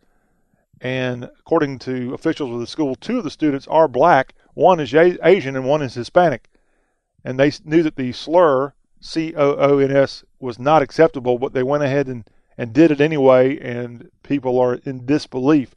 And 0.80 1.24
according 1.24 1.78
to 1.80 2.14
officials 2.14 2.54
of 2.54 2.60
the 2.60 2.66
school, 2.66 2.94
two 2.94 3.18
of 3.18 3.24
the 3.24 3.30
students 3.30 3.68
are 3.68 3.88
black. 3.88 4.34
One 4.54 4.80
is 4.80 4.94
Asian 4.94 5.54
and 5.54 5.66
one 5.66 5.82
is 5.82 5.94
Hispanic. 5.94 6.48
And 7.22 7.38
they 7.38 7.52
knew 7.64 7.82
that 7.82 7.96
the 7.96 8.12
slur, 8.12 8.72
C 9.00 9.34
O 9.36 9.54
O 9.56 9.78
N 9.78 9.94
S, 9.94 10.24
was 10.38 10.58
not 10.58 10.80
acceptable, 10.80 11.38
but 11.38 11.52
they 11.52 11.62
went 11.62 11.82
ahead 11.82 12.06
and, 12.06 12.24
and 12.60 12.74
did 12.74 12.90
it 12.90 13.00
anyway, 13.00 13.58
and 13.58 14.10
people 14.22 14.58
are 14.58 14.74
in 14.84 15.06
disbelief. 15.06 15.74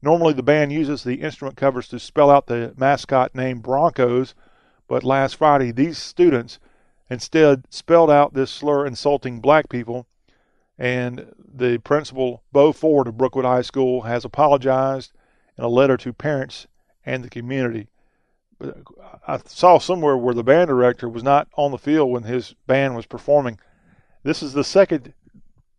Normally, 0.00 0.32
the 0.32 0.44
band 0.44 0.70
uses 0.70 1.02
the 1.02 1.20
instrument 1.20 1.56
covers 1.56 1.88
to 1.88 1.98
spell 1.98 2.30
out 2.30 2.46
the 2.46 2.72
mascot 2.76 3.34
name 3.34 3.58
Broncos, 3.58 4.32
but 4.86 5.02
last 5.02 5.34
Friday, 5.34 5.72
these 5.72 5.98
students 5.98 6.60
instead 7.10 7.64
spelled 7.68 8.12
out 8.12 8.32
this 8.32 8.52
slur 8.52 8.86
insulting 8.86 9.40
black 9.40 9.68
people. 9.68 10.06
And 10.78 11.32
the 11.52 11.78
principal, 11.78 12.44
Bo 12.52 12.70
Ford 12.70 13.08
of 13.08 13.18
Brookwood 13.18 13.44
High 13.44 13.62
School, 13.62 14.02
has 14.02 14.24
apologized 14.24 15.10
in 15.58 15.64
a 15.64 15.68
letter 15.68 15.96
to 15.96 16.12
parents 16.12 16.68
and 17.04 17.24
the 17.24 17.28
community. 17.28 17.88
I 19.26 19.40
saw 19.46 19.78
somewhere 19.80 20.16
where 20.16 20.34
the 20.34 20.44
band 20.44 20.68
director 20.68 21.08
was 21.08 21.24
not 21.24 21.48
on 21.56 21.72
the 21.72 21.76
field 21.76 22.12
when 22.12 22.22
his 22.22 22.54
band 22.68 22.94
was 22.94 23.06
performing. 23.06 23.58
This 24.22 24.44
is 24.44 24.52
the 24.52 24.62
second 24.62 25.12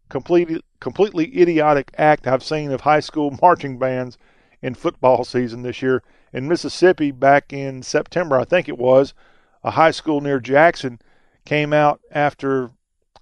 completely 0.09 0.61
completely 0.79 1.39
idiotic 1.39 1.91
act 1.97 2.27
I've 2.27 2.43
seen 2.43 2.71
of 2.71 2.81
high 2.81 2.99
school 2.99 3.37
marching 3.41 3.79
bands 3.79 4.17
in 4.61 4.75
football 4.75 5.23
season 5.23 5.63
this 5.63 5.81
year. 5.81 6.03
In 6.33 6.47
Mississippi, 6.47 7.11
back 7.11 7.53
in 7.53 7.81
September, 7.81 8.39
I 8.39 8.43
think 8.43 8.67
it 8.67 8.77
was, 8.77 9.13
a 9.63 9.71
high 9.71 9.91
school 9.91 10.21
near 10.21 10.39
Jackson 10.39 10.99
came 11.45 11.73
out 11.73 12.01
after 12.11 12.71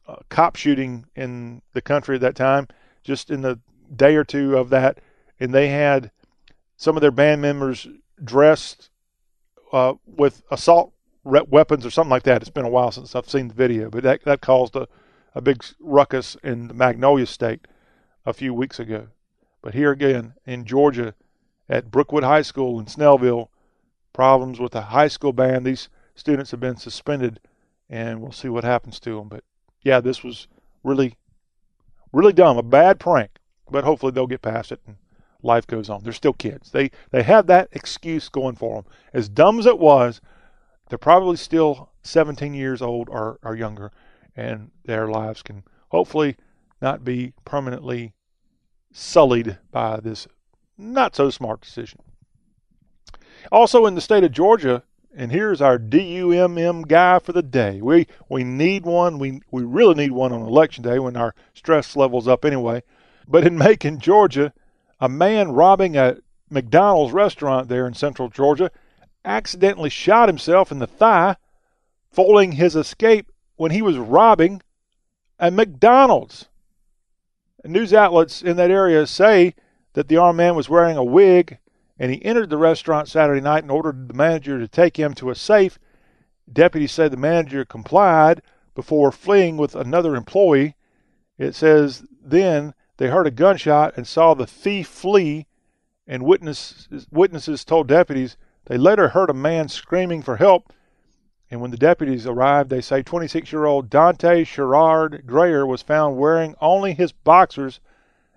a 0.07 0.23
cop 0.29 0.55
shooting 0.55 1.05
in 1.15 1.61
the 1.73 1.81
country 1.81 2.15
at 2.15 2.21
that 2.21 2.35
time, 2.35 2.67
just 3.03 3.29
in 3.29 3.41
the 3.41 3.59
day 3.95 4.15
or 4.15 4.23
two 4.23 4.57
of 4.57 4.69
that, 4.69 4.99
and 5.39 5.53
they 5.53 5.69
had 5.69 6.11
some 6.75 6.97
of 6.97 7.01
their 7.01 7.11
band 7.11 7.41
members 7.41 7.87
dressed 8.23 8.89
uh, 9.71 9.93
with 10.05 10.43
assault 10.51 10.93
weapons 11.23 11.85
or 11.85 11.89
something 11.89 12.09
like 12.09 12.23
that. 12.23 12.41
It's 12.41 12.49
been 12.49 12.65
a 12.65 12.69
while 12.69 12.91
since 12.91 13.15
I've 13.15 13.29
seen 13.29 13.47
the 13.47 13.53
video, 13.53 13.89
but 13.89 14.03
that 14.03 14.23
that 14.25 14.41
caused 14.41 14.75
a, 14.75 14.87
a 15.35 15.41
big 15.41 15.63
ruckus 15.79 16.35
in 16.43 16.67
the 16.67 16.73
Magnolia 16.73 17.25
State 17.25 17.67
a 18.25 18.33
few 18.33 18.53
weeks 18.53 18.79
ago. 18.79 19.07
But 19.61 19.73
here 19.73 19.91
again 19.91 20.33
in 20.45 20.65
Georgia, 20.65 21.15
at 21.69 21.91
Brookwood 21.91 22.23
High 22.23 22.41
School 22.41 22.79
in 22.79 22.85
Snellville, 22.85 23.47
problems 24.11 24.59
with 24.59 24.73
the 24.73 24.81
high 24.81 25.07
school 25.07 25.33
band. 25.33 25.65
These 25.65 25.89
students 26.15 26.51
have 26.51 26.59
been 26.59 26.77
suspended 26.77 27.39
and 27.89 28.21
we'll 28.21 28.31
see 28.31 28.49
what 28.49 28.63
happens 28.63 28.99
to 29.01 29.17
them. 29.17 29.29
But 29.29 29.43
yeah, 29.81 29.99
this 29.99 30.23
was 30.23 30.47
really, 30.83 31.15
really 32.11 32.33
dumb, 32.33 32.57
a 32.57 32.63
bad 32.63 32.99
prank. 32.99 33.31
But 33.69 33.85
hopefully 33.85 34.11
they'll 34.11 34.27
get 34.27 34.41
past 34.41 34.71
it 34.71 34.81
and 34.85 34.97
life 35.41 35.65
goes 35.65 35.89
on. 35.89 36.03
They're 36.03 36.13
still 36.13 36.33
kids. 36.33 36.71
They 36.71 36.91
they 37.11 37.23
have 37.23 37.47
that 37.47 37.69
excuse 37.71 38.29
going 38.29 38.55
for 38.55 38.75
them. 38.75 38.91
As 39.13 39.29
dumb 39.29 39.59
as 39.59 39.65
it 39.65 39.79
was, 39.79 40.21
they're 40.89 40.97
probably 40.97 41.37
still 41.37 41.89
17 42.03 42.53
years 42.53 42.81
old 42.81 43.09
or, 43.09 43.39
or 43.41 43.55
younger, 43.55 43.91
and 44.35 44.71
their 44.85 45.07
lives 45.07 45.41
can 45.41 45.63
hopefully 45.89 46.35
not 46.81 47.03
be 47.03 47.33
permanently 47.45 48.13
sullied 48.91 49.57
by 49.71 49.99
this 49.99 50.27
not 50.77 51.15
so 51.15 51.29
smart 51.29 51.61
decision. 51.61 51.99
Also, 53.51 53.85
in 53.85 53.95
the 53.95 54.01
state 54.01 54.23
of 54.23 54.31
Georgia, 54.31 54.83
and 55.15 55.31
here's 55.31 55.61
our 55.61 55.77
DUMM 55.77 56.87
guy 56.87 57.19
for 57.19 57.33
the 57.33 57.43
day. 57.43 57.81
We 57.81 58.07
we 58.29 58.43
need 58.43 58.83
one. 58.83 59.19
We 59.19 59.41
we 59.51 59.63
really 59.63 59.95
need 59.95 60.11
one 60.11 60.31
on 60.31 60.41
election 60.41 60.83
day 60.83 60.99
when 60.99 61.15
our 61.15 61.35
stress 61.53 61.95
level's 61.95 62.27
up 62.27 62.45
anyway. 62.45 62.83
But 63.27 63.45
in 63.45 63.57
Macon, 63.57 63.99
Georgia, 63.99 64.53
a 64.99 65.07
man 65.07 65.51
robbing 65.51 65.95
a 65.95 66.17
McDonald's 66.49 67.13
restaurant 67.13 67.67
there 67.67 67.85
in 67.87 67.93
central 67.93 68.29
Georgia 68.29 68.71
accidentally 69.25 69.89
shot 69.89 70.29
himself 70.29 70.71
in 70.71 70.79
the 70.79 70.87
thigh, 70.87 71.35
foiling 72.11 72.53
his 72.53 72.75
escape 72.75 73.31
when 73.55 73.71
he 73.71 73.81
was 73.81 73.97
robbing 73.97 74.61
a 75.39 75.51
McDonald's. 75.51 76.47
News 77.63 77.93
outlets 77.93 78.41
in 78.41 78.57
that 78.57 78.71
area 78.71 79.07
say 79.07 79.55
that 79.93 80.07
the 80.07 80.17
armed 80.17 80.37
man 80.37 80.55
was 80.55 80.69
wearing 80.69 80.97
a 80.97 81.03
wig 81.03 81.59
and 81.97 82.11
he 82.11 82.23
entered 82.25 82.49
the 82.49 82.57
restaurant 82.57 83.07
Saturday 83.07 83.41
night 83.41 83.63
and 83.63 83.71
ordered 83.71 84.07
the 84.07 84.13
manager 84.13 84.59
to 84.59 84.67
take 84.67 84.97
him 84.97 85.13
to 85.13 85.29
a 85.29 85.35
safe. 85.35 85.79
Deputies 86.51 86.91
say 86.91 87.07
the 87.07 87.15
manager 87.15 87.63
complied 87.63 88.41
before 88.75 89.11
fleeing 89.11 89.57
with 89.57 89.75
another 89.75 90.15
employee. 90.15 90.75
It 91.37 91.55
says 91.55 92.03
then 92.21 92.73
they 92.97 93.07
heard 93.07 93.27
a 93.27 93.31
gunshot 93.31 93.93
and 93.95 94.07
saw 94.07 94.33
the 94.33 94.47
thief 94.47 94.87
flee, 94.87 95.47
and 96.05 96.23
witnesses, 96.23 97.07
witnesses 97.11 97.63
told 97.63 97.87
deputies 97.87 98.37
they 98.65 98.77
later 98.77 99.09
heard 99.09 99.29
a 99.29 99.33
man 99.33 99.67
screaming 99.67 100.21
for 100.21 100.37
help. 100.37 100.73
And 101.53 101.61
when 101.61 101.69
the 101.69 101.77
deputies 101.77 102.25
arrived, 102.25 102.71
they 102.71 102.81
say 102.81 103.03
26 103.03 103.51
year 103.51 103.65
old 103.65 103.87
Dante 103.87 104.43
Sherrard 104.43 105.21
Grayer 105.27 105.67
was 105.67 105.83
found 105.83 106.17
wearing 106.17 106.55
only 106.59 106.95
his 106.95 107.11
boxers 107.11 107.79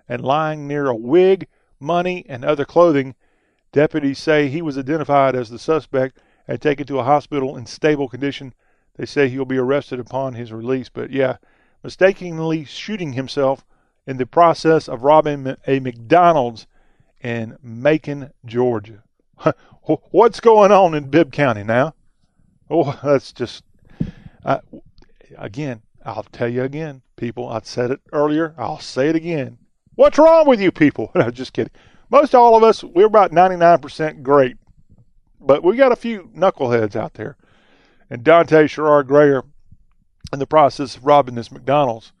and 0.07 0.21
lying 0.23 0.67
near 0.67 0.85
a 0.85 0.95
wig, 0.95 1.47
money, 1.79 2.23
and 2.29 2.45
other 2.45 2.63
clothing 2.63 3.15
Deputies 3.71 4.19
say 4.19 4.49
he 4.49 4.61
was 4.61 4.77
identified 4.77 5.35
as 5.35 5.49
the 5.49 5.57
suspect 5.57 6.19
and 6.47 6.61
taken 6.61 6.85
to 6.85 6.99
a 6.99 7.03
hospital 7.03 7.57
in 7.57 7.65
stable 7.65 8.07
condition. 8.07 8.53
They 8.97 9.07
say 9.07 9.29
he'll 9.29 9.45
be 9.45 9.57
arrested 9.57 9.99
upon 9.99 10.35
his 10.35 10.53
release. 10.53 10.89
But 10.89 11.09
yeah, 11.09 11.37
mistakenly 11.81 12.65
shooting 12.65 13.13
himself 13.13 13.65
in 14.05 14.17
the 14.17 14.27
process 14.27 14.87
of 14.87 15.01
robbing 15.01 15.55
a 15.65 15.79
McDonald's 15.79 16.67
in 17.19 17.57
Macon, 17.63 18.31
Georgia. 18.45 19.01
What's 20.11 20.39
going 20.39 20.71
on 20.71 20.93
in 20.93 21.09
Bibb 21.09 21.31
County 21.31 21.63
now? 21.63 21.95
Oh, 22.69 22.97
that's 23.03 23.31
just, 23.31 23.63
again, 25.37 25.81
I'll 26.05 26.23
tell 26.23 26.47
you 26.47 26.63
again, 26.63 27.01
people. 27.15 27.49
I 27.49 27.59
said 27.63 27.91
it 27.91 28.01
earlier. 28.13 28.55
I'll 28.57 28.79
say 28.79 29.09
it 29.09 29.15
again. 29.15 29.57
What's 29.95 30.17
wrong 30.17 30.47
with 30.47 30.61
you 30.61 30.71
people? 30.71 31.11
No, 31.15 31.31
just 31.31 31.53
kidding. 31.53 31.73
Most 32.09 32.33
all 32.33 32.55
of 32.55 32.63
us, 32.63 32.83
we're 32.83 33.07
about 33.07 33.31
99% 33.31 34.21
great. 34.21 34.57
But 35.39 35.63
we 35.63 35.75
got 35.75 35.91
a 35.91 35.97
few 35.97 36.29
knuckleheads 36.35 36.95
out 36.95 37.15
there. 37.15 37.35
And 38.09 38.23
Dante 38.23 38.67
Sherrard 38.67 39.07
Grayer, 39.07 39.43
in 40.31 40.39
the 40.39 40.47
process 40.47 40.95
of 40.95 41.05
robbing 41.05 41.35
this 41.35 41.51
McDonald's, 41.51 42.13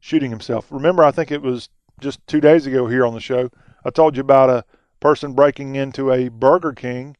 shooting 0.00 0.30
himself. 0.30 0.66
Remember, 0.70 1.04
I 1.04 1.10
think 1.10 1.30
it 1.30 1.42
was 1.42 1.68
just 2.00 2.26
two 2.26 2.40
days 2.40 2.66
ago 2.66 2.86
here 2.86 3.04
on 3.04 3.14
the 3.14 3.20
show, 3.20 3.50
I 3.84 3.90
told 3.90 4.16
you 4.16 4.20
about 4.20 4.50
a 4.50 4.64
person 5.00 5.34
breaking 5.34 5.76
into 5.76 6.10
a 6.10 6.28
Burger 6.28 6.72
King 6.72 7.16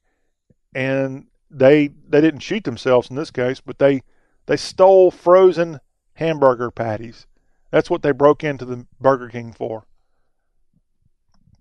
and 0.74 1.26
they 1.50 1.88
they 2.08 2.20
didn't 2.20 2.40
shoot 2.40 2.64
themselves 2.64 3.10
in 3.10 3.16
this 3.16 3.30
case, 3.30 3.60
but 3.60 3.78
they 3.78 4.02
they 4.46 4.56
stole 4.56 5.10
frozen 5.10 5.80
hamburger 6.14 6.70
patties. 6.70 7.26
That's 7.70 7.90
what 7.90 8.02
they 8.02 8.12
broke 8.12 8.44
into 8.44 8.64
the 8.64 8.86
Burger 9.00 9.28
King 9.28 9.52
for. 9.52 9.84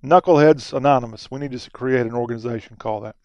Knuckleheads 0.04 0.74
Anonymous. 0.74 1.32
We 1.32 1.40
need 1.40 1.58
to 1.58 1.72
create 1.72 2.06
an 2.06 2.14
organization 2.14 2.76
called 2.76 3.06
that. 3.06 3.16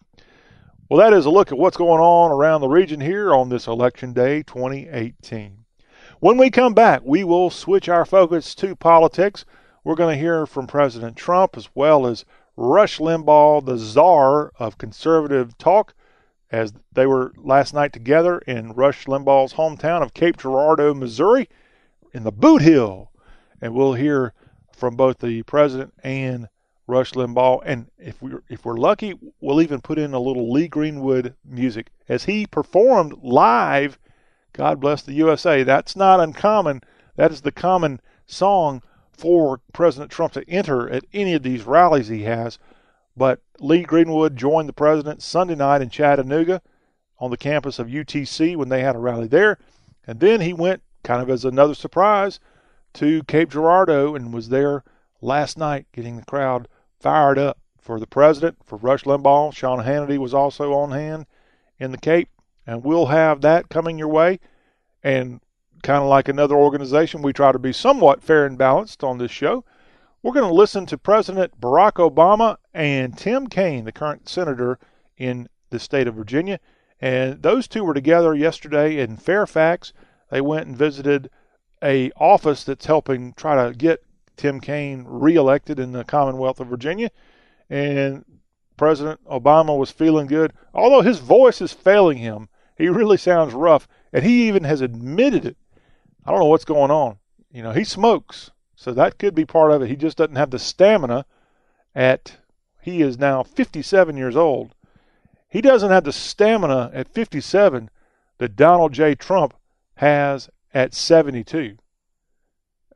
Well, 0.89 0.99
that 0.99 1.15
is 1.15 1.25
a 1.25 1.29
look 1.29 1.51
at 1.51 1.57
what's 1.57 1.77
going 1.77 2.01
on 2.01 2.31
around 2.31 2.61
the 2.61 2.67
region 2.67 2.99
here 2.99 3.33
on 3.33 3.49
this 3.49 3.67
election 3.67 4.11
day 4.13 4.41
2018. 4.43 5.65
When 6.19 6.37
we 6.37 6.49
come 6.49 6.73
back, 6.73 7.01
we 7.03 7.23
will 7.23 7.49
switch 7.49 7.89
our 7.89 8.05
focus 8.05 8.55
to 8.55 8.75
politics. 8.75 9.45
We're 9.83 9.95
going 9.95 10.15
to 10.15 10.21
hear 10.21 10.45
from 10.45 10.65
President 10.65 11.15
Trump 11.15 11.55
as 11.55 11.69
well 11.75 12.07
as 12.07 12.25
Rush 12.57 12.97
Limbaugh, 12.97 13.65
the 13.65 13.77
czar 13.77 14.51
of 14.57 14.77
conservative 14.77 15.57
talk, 15.57 15.93
as 16.51 16.73
they 16.91 17.05
were 17.05 17.31
last 17.37 17.73
night 17.73 17.93
together 17.93 18.39
in 18.39 18.73
Rush 18.73 19.05
Limbaugh's 19.05 19.53
hometown 19.53 20.01
of 20.01 20.13
Cape 20.13 20.37
Girardeau, 20.37 20.93
Missouri, 20.93 21.47
in 22.13 22.23
the 22.23 22.31
Bootheel. 22.31 23.09
And 23.61 23.73
we'll 23.73 23.93
hear 23.93 24.33
from 24.75 24.95
both 24.95 25.19
the 25.19 25.43
president 25.43 25.93
and 26.03 26.47
Rush 26.87 27.11
Limbaugh. 27.11 27.61
And 27.65 27.91
if 27.99 28.21
we're, 28.21 28.43
if 28.49 28.65
we're 28.65 28.77
lucky, 28.77 29.13
we'll 29.39 29.61
even 29.61 29.81
put 29.81 29.99
in 29.99 30.13
a 30.13 30.19
little 30.19 30.51
Lee 30.51 30.67
Greenwood 30.67 31.35
music 31.45 31.91
as 32.07 32.25
he 32.25 32.47
performed 32.47 33.13
live. 33.21 33.99
God 34.53 34.79
bless 34.79 35.03
the 35.03 35.13
USA. 35.13 35.63
That's 35.63 35.95
not 35.95 36.19
uncommon. 36.19 36.81
That 37.15 37.31
is 37.31 37.41
the 37.41 37.51
common 37.51 38.01
song 38.25 38.81
for 39.11 39.59
President 39.73 40.11
Trump 40.11 40.33
to 40.33 40.49
enter 40.49 40.89
at 40.89 41.05
any 41.13 41.33
of 41.33 41.43
these 41.43 41.63
rallies 41.63 42.07
he 42.07 42.23
has. 42.23 42.57
But 43.19 43.41
Lee 43.59 43.83
Greenwood 43.83 44.37
joined 44.37 44.69
the 44.69 44.73
president 44.73 45.21
Sunday 45.21 45.53
night 45.53 45.81
in 45.81 45.89
Chattanooga 45.89 46.61
on 47.19 47.31
the 47.31 47.37
campus 47.37 47.77
of 47.77 47.87
UTC 47.87 48.55
when 48.55 48.69
they 48.69 48.81
had 48.81 48.95
a 48.95 48.99
rally 48.99 49.27
there. 49.27 49.57
And 50.07 50.21
then 50.21 50.39
he 50.39 50.53
went, 50.53 50.83
kind 51.03 51.21
of 51.21 51.29
as 51.29 51.43
another 51.43 51.75
surprise, 51.75 52.39
to 52.93 53.21
Cape 53.23 53.49
Girardeau 53.49 54.15
and 54.15 54.33
was 54.33 54.47
there 54.47 54.85
last 55.19 55.57
night 55.57 55.85
getting 55.91 56.15
the 56.15 56.23
crowd 56.23 56.69
fired 56.97 57.37
up 57.37 57.57
for 57.77 57.99
the 57.99 58.07
president, 58.07 58.59
for 58.63 58.77
Rush 58.77 59.03
Limbaugh. 59.03 59.53
Sean 59.53 59.83
Hannity 59.83 60.17
was 60.17 60.33
also 60.33 60.73
on 60.73 60.91
hand 60.91 61.25
in 61.77 61.91
the 61.91 61.97
Cape. 61.97 62.29
And 62.65 62.85
we'll 62.85 63.07
have 63.07 63.41
that 63.41 63.67
coming 63.67 63.99
your 63.99 64.07
way. 64.07 64.39
And 65.03 65.41
kind 65.83 66.01
of 66.01 66.07
like 66.07 66.29
another 66.29 66.55
organization, 66.55 67.21
we 67.21 67.33
try 67.33 67.51
to 67.51 67.59
be 67.59 67.73
somewhat 67.73 68.23
fair 68.23 68.45
and 68.45 68.57
balanced 68.57 69.03
on 69.03 69.17
this 69.17 69.31
show. 69.31 69.65
We're 70.21 70.33
going 70.33 70.49
to 70.49 70.53
listen 70.53 70.85
to 70.87 70.97
President 70.97 71.59
Barack 71.61 71.93
Obama 71.93 72.57
and 72.73 73.17
Tim 73.17 73.47
Kaine, 73.47 73.85
the 73.85 73.91
current 73.91 74.27
senator 74.27 74.77
in 75.17 75.47
the 75.69 75.79
state 75.79 76.07
of 76.07 76.15
Virginia. 76.15 76.59
And 76.99 77.41
those 77.41 77.67
two 77.67 77.83
were 77.83 77.93
together 77.93 78.35
yesterday 78.35 78.99
in 78.99 79.15
Fairfax. 79.17 79.93
They 80.29 80.41
went 80.41 80.67
and 80.67 80.77
visited 80.77 81.29
a 81.81 82.11
office 82.17 82.65
that's 82.65 82.85
helping 82.85 83.33
try 83.33 83.65
to 83.65 83.73
get 83.73 84.03
Tim 84.35 84.59
Kaine 84.59 85.05
reelected 85.07 85.79
in 85.79 85.93
the 85.93 86.03
Commonwealth 86.03 86.59
of 86.59 86.67
Virginia. 86.67 87.11
And 87.69 88.25
President 88.75 89.23
Obama 89.25 89.77
was 89.77 89.91
feeling 89.91 90.27
good, 90.27 90.53
although 90.73 91.01
his 91.01 91.19
voice 91.19 91.61
is 91.61 91.71
failing 91.71 92.17
him. 92.17 92.49
He 92.77 92.89
really 92.89 93.17
sounds 93.17 93.53
rough, 93.53 93.87
and 94.11 94.23
he 94.25 94.47
even 94.47 94.63
has 94.63 94.81
admitted 94.81 95.45
it 95.45 95.57
I 96.25 96.31
don't 96.31 96.41
know 96.41 96.45
what's 96.45 96.65
going 96.65 96.91
on. 96.91 97.17
You 97.51 97.63
know, 97.63 97.71
he 97.71 97.83
smokes, 97.83 98.51
so 98.79 98.93
that 98.93 99.19
could 99.19 99.35
be 99.35 99.43
part 99.43 99.73
of 99.73 99.81
it. 99.81 99.89
He 99.89 99.97
just 99.97 100.15
doesn't 100.15 100.37
have 100.37 100.51
the 100.51 100.57
stamina 100.57 101.25
at 101.93 102.37
he 102.81 103.01
is 103.01 103.19
now 103.19 103.43
57 103.43 104.15
years 104.15 104.37
old. 104.37 104.73
He 105.49 105.59
doesn't 105.59 105.91
have 105.91 106.05
the 106.05 106.13
stamina 106.13 106.89
at 106.93 107.09
57 107.09 107.89
that 108.37 108.55
Donald 108.55 108.93
J. 108.93 109.15
Trump 109.15 109.53
has 109.95 110.49
at 110.73 110.93
72. 110.93 111.75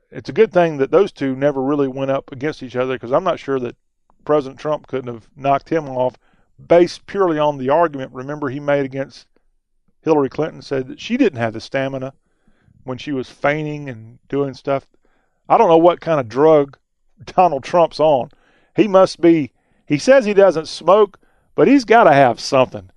It's 0.09 0.29
a 0.29 0.33
good 0.33 0.53
thing 0.53 0.77
that 0.77 0.91
those 0.91 1.11
two 1.11 1.35
never 1.35 1.61
really 1.61 1.89
went 1.89 2.11
up 2.11 2.31
against 2.31 2.63
each 2.63 2.77
other 2.77 2.93
because 2.93 3.11
I'm 3.11 3.25
not 3.25 3.39
sure 3.39 3.59
that 3.59 3.75
President 4.23 4.61
Trump 4.61 4.87
couldn't 4.87 5.13
have 5.13 5.27
knocked 5.35 5.67
him 5.67 5.89
off 5.89 6.15
based 6.65 7.05
purely 7.07 7.37
on 7.37 7.57
the 7.57 7.69
argument, 7.69 8.13
remember, 8.13 8.47
he 8.47 8.61
made 8.61 8.85
against 8.85 9.27
Hillary 10.01 10.29
Clinton, 10.29 10.61
said 10.61 10.87
that 10.87 11.01
she 11.01 11.17
didn't 11.17 11.39
have 11.39 11.51
the 11.51 11.59
stamina 11.59 12.13
when 12.85 12.97
she 12.97 13.11
was 13.11 13.29
feigning 13.29 13.89
and 13.89 14.19
doing 14.29 14.53
stuff. 14.53 14.87
I 15.49 15.57
don't 15.57 15.69
know 15.69 15.77
what 15.77 16.01
kind 16.01 16.19
of 16.19 16.29
drug 16.29 16.77
Donald 17.23 17.63
Trump's 17.63 17.99
on. 17.99 18.29
He 18.75 18.87
must 18.87 19.21
be, 19.21 19.51
he 19.85 19.97
says 19.97 20.25
he 20.25 20.33
doesn't 20.33 20.67
smoke, 20.67 21.19
but 21.55 21.67
he's 21.67 21.85
got 21.85 22.05
to 22.05 22.13
have 22.13 22.39
something. 22.39 22.89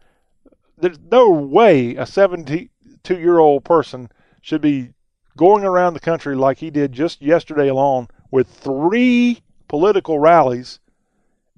There's 0.79 0.99
no 1.11 1.31
way 1.31 1.97
a 1.97 2.07
72 2.07 3.19
year 3.19 3.39
old 3.39 3.65
person 3.65 4.11
should 4.43 4.61
be 4.61 4.91
going 5.37 5.65
around 5.65 5.95
the 5.95 6.01
country 6.01 6.35
like 6.35 6.59
he 6.59 6.71
did 6.71 6.93
just 6.93 7.21
yesterday 7.21 7.69
alone 7.69 8.09
with 8.31 8.49
three 8.49 9.43
political 9.69 10.19
rallies 10.19 10.79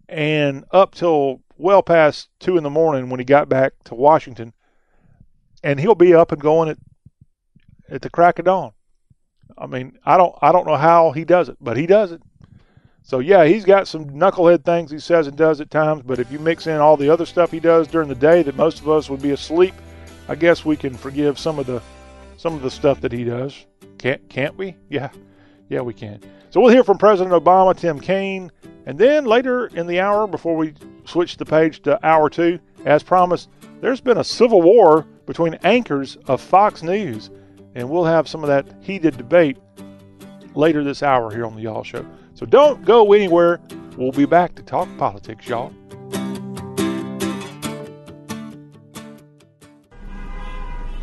and 0.09 0.64
up 0.72 0.94
till 0.94 1.42
well 1.57 1.83
past 1.83 2.29
two 2.40 2.57
in 2.57 2.62
the 2.62 2.70
morning 2.70 3.11
when 3.11 3.20
he 3.20 3.24
got 3.24 3.48
back 3.48 3.72
to 3.85 3.94
Washington. 3.94 4.53
And 5.62 5.81
he'll 5.81 5.94
be 5.94 6.14
up 6.14 6.33
and 6.33 6.40
going 6.40 6.70
at 6.70 6.79
at 7.90 8.03
the 8.03 8.11
crack 8.11 8.38
of 8.38 8.44
dawn. 8.44 8.72
I 9.57 9.67
mean, 9.67 9.99
I 10.05 10.17
don't 10.17 10.35
I 10.43 10.53
don't 10.53 10.67
know 10.67 10.77
how 10.77 11.13
he 11.13 11.25
does 11.25 11.49
it, 11.49 11.57
but 11.61 11.77
he 11.77 11.87
does 11.87 12.13
it. 12.13 12.23
So 13.03 13.21
yeah, 13.21 13.45
he's 13.45 13.65
got 13.65 13.89
some 13.89 14.11
knucklehead 14.11 14.65
things 14.65 14.91
he 14.91 14.99
says 14.99 15.27
and 15.27 15.37
does 15.37 15.61
at 15.61 15.71
times, 15.71 16.03
but 16.05 16.19
if 16.19 16.31
you 16.31 16.39
mix 16.39 16.67
in 16.67 16.77
all 16.77 16.97
the 16.97 17.09
other 17.09 17.25
stuff 17.25 17.51
he 17.51 17.61
does 17.61 17.89
during 17.89 18.09
the 18.09 18.15
day 18.15 18.43
that 18.43 18.57
most 18.57 18.81
of 18.81 18.89
us 18.89 19.09
would 19.09 19.23
be 19.23 19.31
asleep, 19.31 19.75
I 20.29 20.35
guess 20.35 20.65
we 20.65 20.77
can 20.77 20.95
forgive 20.95 21.39
some 21.39 21.59
of 21.59 21.67
the 21.67 21.83
some 22.37 22.55
of 22.55 22.63
the 22.63 22.71
stuff 22.71 23.01
that 23.01 23.13
he 23.13 23.25
does. 23.25 23.67
Can't 23.99 24.29
can't 24.29 24.57
we? 24.57 24.77
Yeah. 24.89 25.11
Yeah, 25.71 25.83
we 25.83 25.93
can. 25.93 26.21
So 26.51 26.61
we'll 26.61 26.73
hear 26.73 26.85
from 26.85 26.97
President 26.97 27.35
Obama, 27.35 27.77
Tim 27.77 28.01
Kaine, 28.01 28.51
and 28.87 28.99
then 28.99 29.27
later 29.27 29.67
in 29.67 29.87
the 29.87 30.01
hour 30.01 30.27
before 30.27 30.57
we 30.57 30.73
switch 31.05 31.37
the 31.37 31.45
page 31.45 31.83
to 31.83 32.05
hour 32.07 32.31
2, 32.31 32.59
as 32.87 33.03
promised, 33.03 33.51
there's 33.83 34.01
been 34.01 34.17
a 34.17 34.25
civil 34.25 34.63
war 34.63 35.07
between 35.27 35.55
anchors 35.63 36.17
of 36.27 36.41
Fox 36.41 36.83
News 36.83 37.29
and 37.75 37.89
we'll 37.89 38.05
have 38.05 38.29
some 38.29 38.43
of 38.43 38.49
that 38.49 38.67
heated 38.81 39.17
debate 39.17 39.59
later 40.55 40.83
this 40.83 41.03
hour 41.03 41.31
here 41.31 41.47
on 41.47 41.55
the 41.55 41.63
Y'all 41.63 41.85
Show. 41.85 42.05
So 42.35 42.47
don't 42.47 42.85
go 42.85 43.13
anywhere. 43.13 43.61
We'll 43.97 44.13
be 44.13 44.27
back 44.27 44.55
to 44.57 44.63
talk 44.63 44.89
politics, 44.97 45.49
y'all. 45.49 45.73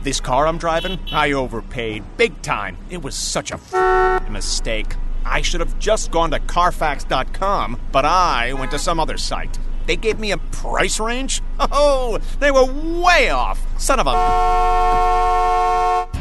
This 0.03 0.19
car 0.19 0.45
I'm 0.45 0.59
driving, 0.59 0.99
I 1.11 1.31
overpaid 1.31 2.03
big 2.15 2.39
time. 2.43 2.77
It 2.91 3.01
was 3.01 3.15
such 3.15 3.49
a 3.51 3.55
f- 3.55 4.29
mistake. 4.29 4.93
I 5.25 5.41
should 5.41 5.61
have 5.61 5.79
just 5.79 6.11
gone 6.11 6.29
to 6.29 6.39
Carfax.com, 6.39 7.81
but 7.91 8.05
I 8.05 8.53
went 8.53 8.69
to 8.71 8.77
some 8.77 8.99
other 8.99 9.17
site. 9.17 9.57
They 9.85 9.95
gave 9.95 10.19
me 10.19 10.31
a 10.31 10.37
price 10.37 10.99
range? 10.99 11.41
Oh, 11.59 12.19
they 12.39 12.51
were 12.51 12.65
way 12.65 13.29
off. 13.29 13.59
Son 13.79 13.99
of 13.99 14.07
a. 14.07 14.13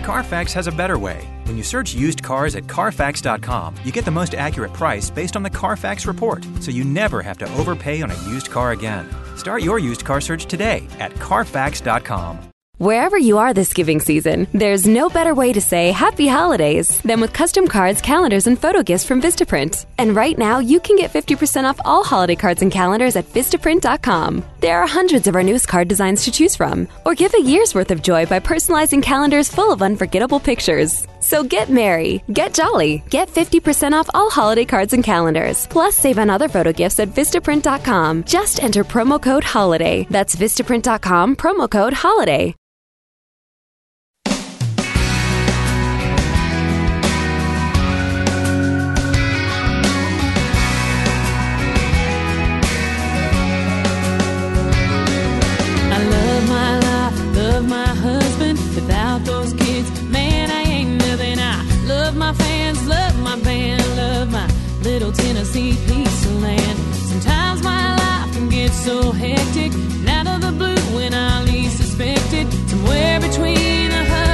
Carfax 0.04 0.52
has 0.52 0.66
a 0.66 0.72
better 0.72 0.98
way. 0.98 1.28
When 1.44 1.56
you 1.56 1.62
search 1.62 1.94
used 1.94 2.22
cars 2.22 2.56
at 2.56 2.66
Carfax.com, 2.68 3.74
you 3.84 3.92
get 3.92 4.04
the 4.04 4.10
most 4.10 4.34
accurate 4.34 4.72
price 4.72 5.10
based 5.10 5.36
on 5.36 5.42
the 5.42 5.50
Carfax 5.50 6.06
report, 6.06 6.46
so 6.60 6.70
you 6.70 6.84
never 6.84 7.22
have 7.22 7.38
to 7.38 7.50
overpay 7.54 8.02
on 8.02 8.10
a 8.10 8.22
used 8.24 8.50
car 8.50 8.72
again. 8.72 9.08
Start 9.36 9.62
your 9.62 9.78
used 9.78 10.04
car 10.04 10.20
search 10.20 10.46
today 10.46 10.86
at 11.00 11.14
Carfax.com. 11.14 12.53
Wherever 12.78 13.16
you 13.16 13.38
are 13.38 13.54
this 13.54 13.72
giving 13.72 14.00
season, 14.00 14.48
there's 14.52 14.84
no 14.84 15.08
better 15.08 15.32
way 15.32 15.52
to 15.52 15.60
say 15.60 15.92
happy 15.92 16.26
holidays 16.26 17.00
than 17.02 17.20
with 17.20 17.32
custom 17.32 17.68
cards, 17.68 18.00
calendars, 18.00 18.48
and 18.48 18.58
photo 18.58 18.82
gifts 18.82 19.04
from 19.04 19.22
Vistaprint. 19.22 19.86
And 19.96 20.16
right 20.16 20.36
now, 20.36 20.58
you 20.58 20.80
can 20.80 20.96
get 20.96 21.12
50% 21.12 21.70
off 21.70 21.80
all 21.84 22.02
holiday 22.02 22.34
cards 22.34 22.62
and 22.62 22.72
calendars 22.72 23.14
at 23.14 23.32
Vistaprint.com. 23.32 24.42
There 24.58 24.80
are 24.80 24.88
hundreds 24.88 25.28
of 25.28 25.36
our 25.36 25.42
newest 25.44 25.68
card 25.68 25.86
designs 25.86 26.24
to 26.24 26.32
choose 26.32 26.56
from, 26.56 26.88
or 27.06 27.14
give 27.14 27.32
a 27.34 27.42
year's 27.42 27.76
worth 27.76 27.92
of 27.92 28.02
joy 28.02 28.26
by 28.26 28.40
personalizing 28.40 29.04
calendars 29.04 29.48
full 29.48 29.72
of 29.72 29.80
unforgettable 29.80 30.40
pictures. 30.40 31.06
So 31.24 31.42
get 31.42 31.70
merry, 31.70 32.22
get 32.30 32.52
jolly, 32.52 33.02
get 33.08 33.28
50% 33.28 33.92
off 33.92 34.10
all 34.12 34.28
holiday 34.28 34.66
cards 34.66 34.92
and 34.92 35.02
calendars. 35.02 35.66
Plus, 35.68 35.96
save 35.96 36.18
on 36.18 36.28
other 36.28 36.48
photo 36.48 36.70
gifts 36.70 37.00
at 37.00 37.08
Vistaprint.com. 37.08 38.24
Just 38.24 38.62
enter 38.62 38.84
promo 38.84 39.20
code 39.20 39.44
HOLIDAY. 39.44 40.06
That's 40.10 40.36
Vistaprint.com, 40.36 41.36
promo 41.36 41.70
code 41.70 41.94
HOLIDAY. 41.94 42.54
Piece 65.54 66.26
of 66.26 66.42
land. 66.42 66.78
Sometimes 66.94 67.62
my 67.62 67.94
life 67.94 68.32
can 68.34 68.48
get 68.48 68.72
so 68.72 69.12
hectic, 69.12 69.72
and 69.72 70.08
out 70.08 70.26
of 70.26 70.40
the 70.40 70.50
blue 70.50 70.96
when 70.96 71.14
I 71.14 71.44
least 71.44 71.76
suspect 71.76 72.32
it, 72.32 72.52
somewhere 72.68 73.20
between 73.20 73.92
a 73.92 74.04
hubbub 74.04 74.33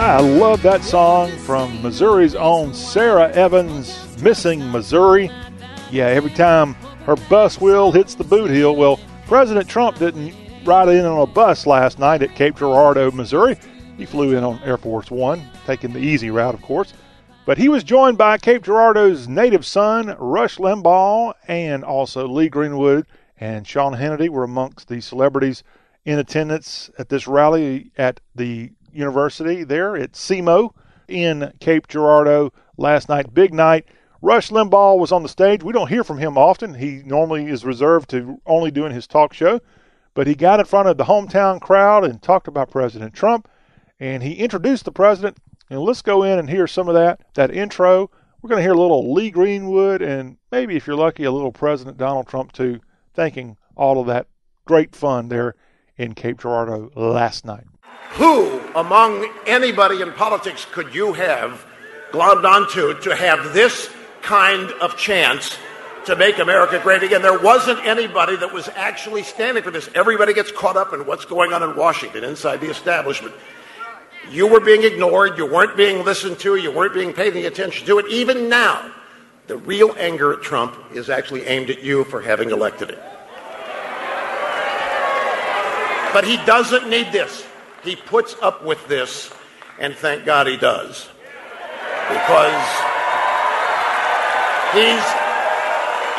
I 0.00 0.18
love 0.18 0.62
that 0.62 0.82
song 0.82 1.30
from 1.40 1.82
Missouri's 1.82 2.34
own 2.34 2.72
Sara 2.72 3.30
Evans, 3.32 4.18
Missing 4.22 4.72
Missouri. 4.72 5.30
Yeah, 5.90 6.06
every 6.06 6.30
time 6.30 6.72
her 7.04 7.16
bus 7.28 7.60
wheel 7.60 7.92
hits 7.92 8.14
the 8.14 8.24
Bootheel. 8.24 8.74
Well, 8.74 8.98
President 9.26 9.68
Trump 9.68 9.98
didn't 9.98 10.34
ride 10.64 10.88
in 10.88 11.04
on 11.04 11.20
a 11.20 11.26
bus 11.26 11.66
last 11.66 11.98
night 11.98 12.22
at 12.22 12.34
Cape 12.34 12.56
Girardeau, 12.56 13.10
Missouri. 13.10 13.58
He 13.98 14.06
flew 14.06 14.34
in 14.34 14.42
on 14.42 14.58
Air 14.64 14.78
Force 14.78 15.10
One, 15.10 15.42
taking 15.66 15.92
the 15.92 16.00
easy 16.00 16.30
route, 16.30 16.54
of 16.54 16.62
course. 16.62 16.94
But 17.44 17.58
he 17.58 17.68
was 17.68 17.84
joined 17.84 18.16
by 18.16 18.38
Cape 18.38 18.62
Girardeau's 18.62 19.28
native 19.28 19.66
son, 19.66 20.16
Rush 20.18 20.56
Limbaugh, 20.56 21.34
and 21.46 21.84
also 21.84 22.26
Lee 22.26 22.48
Greenwood 22.48 23.04
and 23.38 23.68
Sean 23.68 23.92
Hannity 23.92 24.30
were 24.30 24.44
amongst 24.44 24.88
the 24.88 25.02
celebrities 25.02 25.62
in 26.06 26.18
attendance 26.18 26.88
at 26.98 27.10
this 27.10 27.28
rally 27.28 27.92
at 27.98 28.20
the 28.34 28.72
university 28.92 29.64
there 29.64 29.96
at 29.96 30.12
SEMO 30.12 30.74
in 31.08 31.52
Cape 31.60 31.88
Girardeau 31.88 32.52
last 32.76 33.08
night. 33.08 33.34
Big 33.34 33.52
night. 33.52 33.86
Rush 34.22 34.50
Limbaugh 34.50 34.98
was 34.98 35.12
on 35.12 35.22
the 35.22 35.28
stage. 35.28 35.62
We 35.62 35.72
don't 35.72 35.88
hear 35.88 36.04
from 36.04 36.18
him 36.18 36.36
often. 36.36 36.74
He 36.74 37.02
normally 37.04 37.46
is 37.46 37.64
reserved 37.64 38.10
to 38.10 38.40
only 38.46 38.70
doing 38.70 38.92
his 38.92 39.06
talk 39.06 39.32
show. 39.32 39.60
But 40.12 40.26
he 40.26 40.34
got 40.34 40.60
in 40.60 40.66
front 40.66 40.88
of 40.88 40.98
the 40.98 41.04
hometown 41.04 41.60
crowd 41.60 42.04
and 42.04 42.20
talked 42.20 42.48
about 42.48 42.70
President 42.70 43.14
Trump. 43.14 43.48
And 43.98 44.22
he 44.22 44.34
introduced 44.34 44.84
the 44.84 44.92
president. 44.92 45.38
And 45.70 45.80
let's 45.80 46.02
go 46.02 46.22
in 46.22 46.38
and 46.38 46.50
hear 46.50 46.66
some 46.66 46.88
of 46.88 46.94
that, 46.94 47.20
that 47.34 47.50
intro. 47.50 48.10
We're 48.42 48.48
going 48.48 48.58
to 48.58 48.64
hear 48.64 48.72
a 48.72 48.80
little 48.80 49.12
Lee 49.12 49.30
Greenwood 49.30 50.02
and 50.02 50.36
maybe, 50.50 50.76
if 50.76 50.86
you're 50.86 50.96
lucky, 50.96 51.24
a 51.24 51.30
little 51.30 51.52
President 51.52 51.96
Donald 51.96 52.26
Trump, 52.26 52.52
too, 52.52 52.80
thanking 53.14 53.56
all 53.76 54.00
of 54.00 54.06
that 54.06 54.26
great 54.64 54.94
fun 54.94 55.28
there 55.28 55.54
in 55.96 56.14
Cape 56.14 56.38
Girardeau 56.38 56.90
last 56.94 57.44
night. 57.44 57.64
Who 58.12 58.60
among 58.74 59.32
anybody 59.46 60.02
in 60.02 60.12
politics 60.12 60.66
could 60.70 60.94
you 60.94 61.12
have 61.12 61.64
globbed 62.10 62.44
onto 62.44 63.00
to 63.00 63.14
have 63.14 63.54
this 63.54 63.88
kind 64.22 64.70
of 64.80 64.96
chance 64.96 65.56
to 66.06 66.16
make 66.16 66.38
America 66.38 66.80
great 66.82 67.02
again? 67.02 67.22
There 67.22 67.38
wasn't 67.38 67.84
anybody 67.86 68.36
that 68.36 68.52
was 68.52 68.68
actually 68.70 69.22
standing 69.22 69.62
for 69.62 69.70
this. 69.70 69.88
Everybody 69.94 70.34
gets 70.34 70.50
caught 70.50 70.76
up 70.76 70.92
in 70.92 71.06
what's 71.06 71.24
going 71.24 71.52
on 71.52 71.62
in 71.62 71.76
Washington 71.76 72.24
inside 72.24 72.60
the 72.60 72.70
establishment. 72.70 73.34
You 74.30 74.46
were 74.46 74.60
being 74.60 74.84
ignored, 74.84 75.38
you 75.38 75.46
weren't 75.46 75.76
being 75.76 76.04
listened 76.04 76.38
to, 76.40 76.56
you 76.56 76.70
weren't 76.70 76.94
being 76.94 77.12
paid 77.12 77.34
any 77.34 77.46
attention 77.46 77.86
to 77.86 77.98
it. 77.98 78.06
Even 78.08 78.48
now, 78.48 78.92
the 79.46 79.56
real 79.56 79.94
anger 79.98 80.32
at 80.32 80.42
Trump 80.42 80.76
is 80.92 81.10
actually 81.10 81.44
aimed 81.46 81.70
at 81.70 81.82
you 81.82 82.04
for 82.04 82.20
having 82.20 82.50
elected 82.50 82.90
him. 82.90 82.98
But 86.12 86.24
he 86.24 86.36
doesn't 86.44 86.88
need 86.88 87.12
this. 87.12 87.46
He 87.82 87.96
puts 87.96 88.36
up 88.42 88.64
with 88.64 88.86
this, 88.88 89.30
and 89.78 89.94
thank 89.94 90.24
God 90.24 90.46
he 90.46 90.56
does. 90.56 91.08
Because 92.08 92.66
he's 94.74 95.04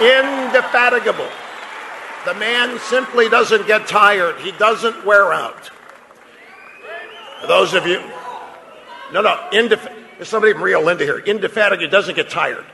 indefatigable. 0.02 1.30
The 2.26 2.34
man 2.36 2.80
simply 2.80 3.30
doesn't 3.30 3.68
get 3.68 3.88
tired, 3.88 4.38
he 4.42 4.52
doesn't 4.54 5.06
wear 5.06 5.34
out. 5.34 5.70
For 7.42 7.48
those 7.48 7.74
of 7.74 7.88
you, 7.88 8.00
no, 9.12 9.22
no, 9.22 9.50
indef- 9.52 9.92
there's 10.16 10.30
somebody 10.30 10.54
from 10.54 10.62
Rio 10.62 10.82
Linda 10.82 11.04
here. 11.04 11.18
Indefatigable 11.20 11.90
doesn't 11.90 12.16
get 12.16 12.30
tired, 12.30 12.66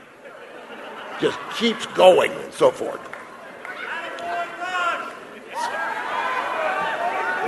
just 1.20 1.38
keeps 1.56 1.86
going 1.86 2.30
and 2.30 2.52
so 2.52 2.70
forth. 2.70 3.00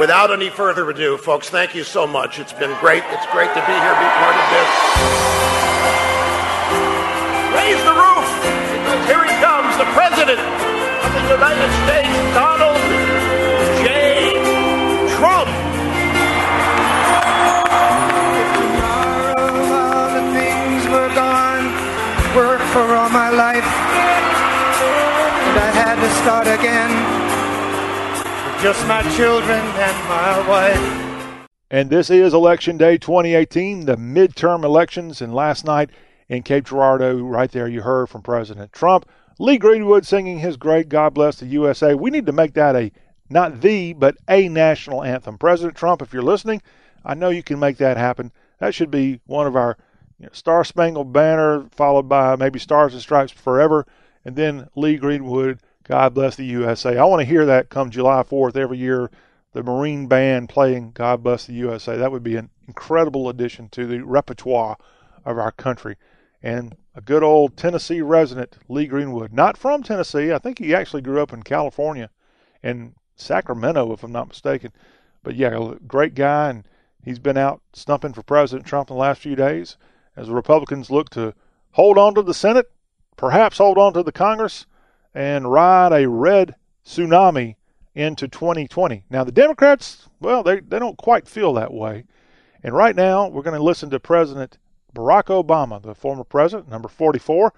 Without 0.01 0.33
any 0.33 0.49
further 0.49 0.89
ado, 0.89 1.19
folks, 1.19 1.51
thank 1.51 1.75
you 1.75 1.85
so 1.85 2.07
much. 2.07 2.39
It's 2.39 2.55
been 2.55 2.75
great. 2.81 3.05
It's 3.13 3.27
great 3.37 3.53
to 3.53 3.61
be 3.61 3.77
here, 3.77 3.97
be 4.01 4.09
part 4.17 4.33
of 4.33 4.47
this. 4.49 4.71
Raise 7.53 7.83
the 7.85 7.93
roof, 7.93 8.25
here 9.05 9.21
he 9.29 9.37
comes, 9.45 9.77
the 9.77 9.85
President 9.93 10.41
of 10.41 11.13
the 11.13 11.21
United 11.29 11.71
States, 11.85 12.09
Donald 12.33 12.81
J. 13.85 14.41
Trump. 15.19 15.51
For 22.73 22.95
all 22.95 23.11
my 23.11 23.31
life. 23.31 23.65
And 23.65 25.59
I 25.59 25.71
had 25.75 25.97
to 25.97 26.09
start 26.23 26.47
again. 26.47 27.10
Just 28.63 28.87
my 28.87 29.01
children 29.17 29.59
and 29.59 30.09
my 30.09 30.47
wife. 30.47 31.49
And 31.71 31.89
this 31.89 32.11
is 32.11 32.35
Election 32.35 32.77
Day 32.77 32.99
2018, 32.99 33.87
the 33.87 33.97
midterm 33.97 34.65
elections. 34.65 35.23
And 35.23 35.35
last 35.35 35.65
night 35.65 35.89
in 36.29 36.43
Cape 36.43 36.67
Girardeau, 36.67 37.21
right 37.21 37.51
there, 37.51 37.67
you 37.67 37.81
heard 37.81 38.11
from 38.11 38.21
President 38.21 38.71
Trump. 38.75 39.09
Lee 39.39 39.57
Greenwood 39.57 40.05
singing 40.05 40.41
his 40.41 40.59
great 40.59 40.91
God 40.91 41.15
Bless 41.15 41.37
the 41.37 41.47
USA. 41.47 41.95
We 41.95 42.11
need 42.11 42.27
to 42.27 42.33
make 42.33 42.53
that 42.53 42.77
a, 42.77 42.93
not 43.31 43.63
the, 43.63 43.95
but 43.95 44.19
a 44.29 44.47
national 44.51 45.05
anthem. 45.05 45.39
President 45.39 45.75
Trump, 45.75 46.03
if 46.03 46.13
you're 46.13 46.23
listening, 46.23 46.61
I 47.03 47.15
know 47.15 47.31
you 47.31 47.43
can 47.43 47.59
make 47.59 47.79
that 47.79 47.97
happen. 47.97 48.31
That 48.59 48.75
should 48.75 48.91
be 48.91 49.21
one 49.25 49.47
of 49.47 49.57
our 49.57 49.79
you 50.19 50.27
know, 50.27 50.33
Star 50.33 50.65
Spangled 50.65 51.15
Banner, 51.15 51.65
followed 51.71 52.11
by 52.11 52.37
maybe 52.37 52.59
Stars 52.59 52.93
and 52.93 53.01
Stripes 53.01 53.33
Forever, 53.33 53.87
and 54.23 54.37
then 54.37 54.69
Lee 54.77 54.99
Greenwood, 54.99 55.61
God 55.91 56.15
Bless 56.15 56.37
the 56.37 56.45
USA. 56.45 56.97
I 56.97 57.05
want 57.05 57.19
to 57.19 57.27
hear 57.27 57.45
that 57.47 57.69
come 57.69 57.91
July 57.91 58.23
4th 58.23 58.55
every 58.55 58.79
year, 58.79 59.11
the 59.55 59.65
Marine 59.65 60.07
Band 60.07 60.49
playing 60.49 60.93
God 60.93 61.25
Bless 61.25 61.47
the 61.47 61.53
USA. 61.55 61.97
That 61.97 62.13
would 62.13 62.23
be 62.23 62.37
an 62.37 62.49
incredible 62.69 63.29
addition 63.29 63.69
to 63.71 63.89
the 63.89 64.05
repertoire 64.05 64.77
of 65.25 65.37
our 65.37 65.51
country. 65.51 65.97
And 66.41 66.77
a 66.95 67.01
good 67.01 67.25
old 67.25 67.57
Tennessee 67.57 68.03
resident, 68.03 68.57
Lee 68.69 68.87
Greenwood, 68.87 69.33
not 69.33 69.57
from 69.57 69.83
Tennessee. 69.83 70.33
I 70.33 70.39
think 70.39 70.61
he 70.61 70.73
actually 70.73 71.03
grew 71.03 71.21
up 71.21 71.33
in 71.33 71.43
California, 71.43 72.11
in 72.63 72.95
Sacramento, 73.17 73.93
if 73.93 74.05
I'm 74.05 74.13
not 74.13 74.29
mistaken. 74.29 74.71
But 75.25 75.35
yeah, 75.35 75.73
a 75.73 75.75
great 75.75 76.15
guy, 76.15 76.51
and 76.51 76.69
he's 77.05 77.19
been 77.19 77.37
out 77.37 77.63
stumping 77.73 78.13
for 78.13 78.23
President 78.23 78.65
Trump 78.65 78.91
in 78.91 78.95
the 78.95 79.01
last 79.01 79.23
few 79.23 79.35
days 79.35 79.77
as 80.15 80.29
the 80.29 80.35
Republicans 80.35 80.89
look 80.89 81.11
to 81.11 81.35
hold 81.73 81.99
on 81.99 82.15
to 82.15 82.23
the 82.23 82.33
Senate, 82.33 82.71
perhaps 83.17 83.59
hold 83.59 83.77
on 83.77 83.93
to 83.95 84.05
the 84.05 84.13
Congress, 84.13 84.67
and 85.15 85.51
ride 85.51 85.93
a 85.93 86.09
red 86.09 86.55
tsunami 86.85 87.57
into 87.95 88.29
2020. 88.29 89.05
Now, 89.11 89.25
the 89.25 89.33
Democrats, 89.33 90.09
well, 90.21 90.43
they, 90.43 90.61
they 90.61 90.79
don't 90.79 90.97
quite 90.97 91.27
feel 91.27 91.53
that 91.55 91.73
way. 91.73 92.05
And 92.63 92.75
right 92.75 92.95
now, 92.95 93.29
we're 93.29 93.43
going 93.43 93.57
to 93.57 93.63
listen 93.63 93.91
to 93.91 94.01
President 94.01 94.59
Barack 94.95 95.27
Obama, 95.27 95.81
the 95.81 95.95
former 95.95 96.25
president, 96.25 96.69
number 96.69 96.89
44, 96.89 97.53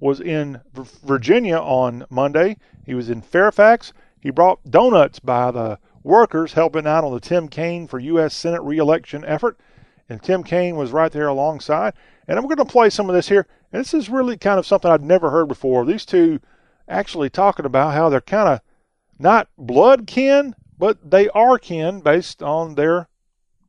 was 0.00 0.20
in 0.20 0.60
Virginia 1.04 1.58
on 1.58 2.04
Monday. 2.10 2.56
He 2.84 2.94
was 2.94 3.10
in 3.10 3.20
Fairfax. 3.20 3.92
He 4.20 4.30
brought 4.30 4.70
donuts 4.70 5.18
by 5.18 5.50
the 5.50 5.78
workers 6.02 6.52
helping 6.52 6.86
out 6.86 7.04
on 7.04 7.12
the 7.12 7.20
Tim 7.20 7.48
Kaine 7.48 7.86
for 7.86 7.98
U.S. 7.98 8.34
Senate 8.34 8.62
reelection 8.62 9.24
effort. 9.24 9.58
And 10.08 10.22
Tim 10.22 10.42
Kaine 10.42 10.76
was 10.76 10.92
right 10.92 11.12
there 11.12 11.28
alongside. 11.28 11.94
And 12.26 12.38
I'm 12.38 12.44
going 12.44 12.56
to 12.56 12.64
play 12.64 12.90
some 12.90 13.08
of 13.08 13.14
this 13.14 13.28
here. 13.28 13.46
And 13.72 13.80
this 13.80 13.92
is 13.92 14.08
really 14.08 14.36
kind 14.36 14.58
of 14.58 14.66
something 14.66 14.90
I'd 14.90 15.02
never 15.02 15.30
heard 15.30 15.48
before. 15.48 15.84
These 15.84 16.06
two 16.06 16.40
actually 16.88 17.30
talking 17.30 17.66
about 17.66 17.94
how 17.94 18.08
they're 18.08 18.20
kind 18.20 18.48
of 18.48 18.60
not 19.18 19.48
blood 19.56 20.06
kin, 20.06 20.54
but 20.78 21.10
they 21.10 21.28
are 21.30 21.58
kin 21.58 22.00
based 22.00 22.42
on 22.42 22.74
their 22.74 23.08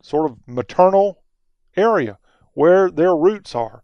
sort 0.02 0.30
of 0.30 0.38
maternal 0.48 1.22
area 1.76 2.18
where 2.54 2.90
their 2.90 3.16
roots 3.16 3.56
are. 3.56 3.84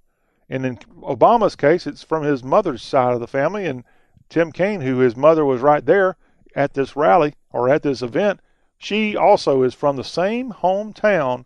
And 0.50 0.66
in 0.66 0.78
Obama's 1.02 1.56
case, 1.56 1.88
it's 1.88 2.04
from 2.04 2.24
his 2.24 2.44
mother's 2.44 2.84
side 2.84 3.14
of 3.14 3.20
the 3.20 3.28
family. 3.28 3.66
And 3.66 3.84
Tim 4.30 4.52
Kaine, 4.52 4.82
who 4.82 5.00
his 5.00 5.16
mother 5.16 5.44
was 5.44 5.62
right 5.62 5.86
there 5.86 6.18
at 6.56 6.74
this 6.74 6.96
rally 6.96 7.34
or 7.52 7.70
at 7.70 7.84
this 7.84 8.02
event, 8.02 8.40
She 8.78 9.16
also 9.16 9.64
is 9.64 9.74
from 9.74 9.96
the 9.96 10.04
same 10.04 10.52
hometown, 10.52 11.46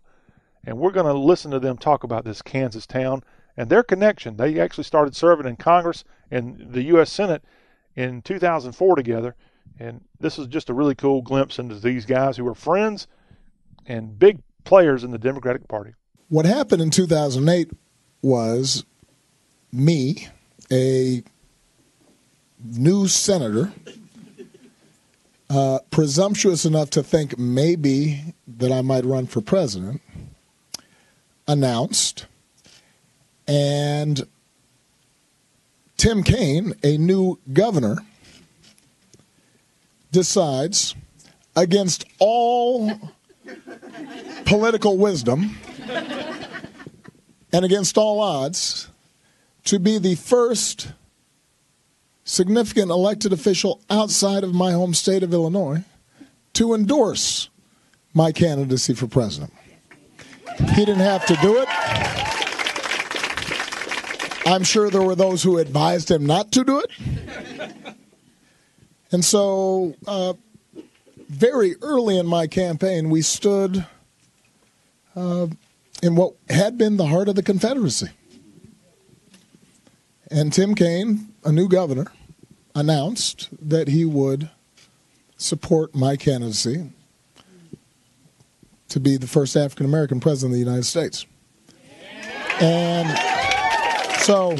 and 0.64 0.78
we're 0.78 0.90
going 0.90 1.06
to 1.06 1.14
listen 1.14 1.50
to 1.52 1.60
them 1.60 1.78
talk 1.78 2.04
about 2.04 2.24
this 2.24 2.42
Kansas 2.42 2.86
town 2.86 3.22
and 3.56 3.70
their 3.70 3.82
connection. 3.82 4.36
They 4.36 4.60
actually 4.60 4.84
started 4.84 5.16
serving 5.16 5.46
in 5.46 5.56
Congress 5.56 6.04
and 6.30 6.72
the 6.72 6.82
U.S. 6.84 7.10
Senate 7.10 7.44
in 7.96 8.22
2004 8.22 8.96
together. 8.96 9.34
And 9.78 10.02
this 10.18 10.38
is 10.38 10.46
just 10.46 10.68
a 10.68 10.74
really 10.74 10.94
cool 10.94 11.22
glimpse 11.22 11.58
into 11.58 11.78
these 11.78 12.04
guys 12.04 12.36
who 12.36 12.46
are 12.46 12.54
friends 12.54 13.06
and 13.86 14.18
big 14.18 14.40
players 14.64 15.04
in 15.04 15.10
the 15.10 15.18
Democratic 15.18 15.68
Party. 15.68 15.94
What 16.28 16.44
happened 16.44 16.82
in 16.82 16.90
2008 16.90 17.70
was 18.22 18.84
me, 19.72 20.28
a 20.70 21.22
new 22.62 23.08
senator, 23.08 23.72
uh, 25.48 25.80
presumptuous 25.90 26.64
enough 26.64 26.90
to 26.90 27.02
think 27.02 27.38
maybe 27.38 28.34
that 28.46 28.70
I 28.70 28.82
might 28.82 29.04
run 29.04 29.26
for 29.26 29.40
president, 29.40 30.00
announced, 31.48 32.26
and 33.48 34.28
Tim 36.00 36.22
Kaine, 36.22 36.72
a 36.82 36.96
new 36.96 37.38
governor, 37.52 37.98
decides 40.10 40.94
against 41.54 42.06
all 42.18 42.90
political 44.46 44.96
wisdom 44.96 45.58
and 47.52 47.66
against 47.66 47.98
all 47.98 48.18
odds 48.18 48.88
to 49.64 49.78
be 49.78 49.98
the 49.98 50.14
first 50.14 50.90
significant 52.24 52.90
elected 52.90 53.34
official 53.34 53.82
outside 53.90 54.42
of 54.42 54.54
my 54.54 54.72
home 54.72 54.94
state 54.94 55.22
of 55.22 55.34
Illinois 55.34 55.84
to 56.54 56.72
endorse 56.72 57.50
my 58.14 58.32
candidacy 58.32 58.94
for 58.94 59.06
president. 59.06 59.52
He 60.70 60.86
didn't 60.86 61.00
have 61.00 61.26
to 61.26 61.36
do 61.42 61.58
it. 61.60 61.68
I'm 64.46 64.62
sure 64.64 64.90
there 64.90 65.02
were 65.02 65.14
those 65.14 65.42
who 65.42 65.58
advised 65.58 66.10
him 66.10 66.26
not 66.26 66.52
to 66.52 66.64
do 66.64 66.80
it. 66.80 66.90
And 69.12 69.24
so, 69.24 69.94
uh, 70.06 70.34
very 71.28 71.74
early 71.82 72.18
in 72.18 72.26
my 72.26 72.46
campaign, 72.46 73.10
we 73.10 73.22
stood 73.22 73.84
uh, 75.16 75.46
in 76.02 76.16
what 76.16 76.34
had 76.48 76.78
been 76.78 76.96
the 76.96 77.06
heart 77.06 77.28
of 77.28 77.34
the 77.34 77.42
Confederacy. 77.42 78.08
And 80.30 80.52
Tim 80.52 80.74
Kaine, 80.74 81.32
a 81.44 81.50
new 81.50 81.68
governor, 81.68 82.12
announced 82.74 83.48
that 83.60 83.88
he 83.88 84.04
would 84.04 84.48
support 85.36 85.94
my 85.94 86.16
candidacy 86.16 86.90
to 88.88 89.00
be 89.00 89.16
the 89.16 89.26
first 89.26 89.56
African 89.56 89.86
American 89.86 90.20
president 90.20 90.52
of 90.52 90.54
the 90.54 90.64
United 90.64 90.84
States. 90.84 91.26
And 92.60 93.39
so 94.20 94.56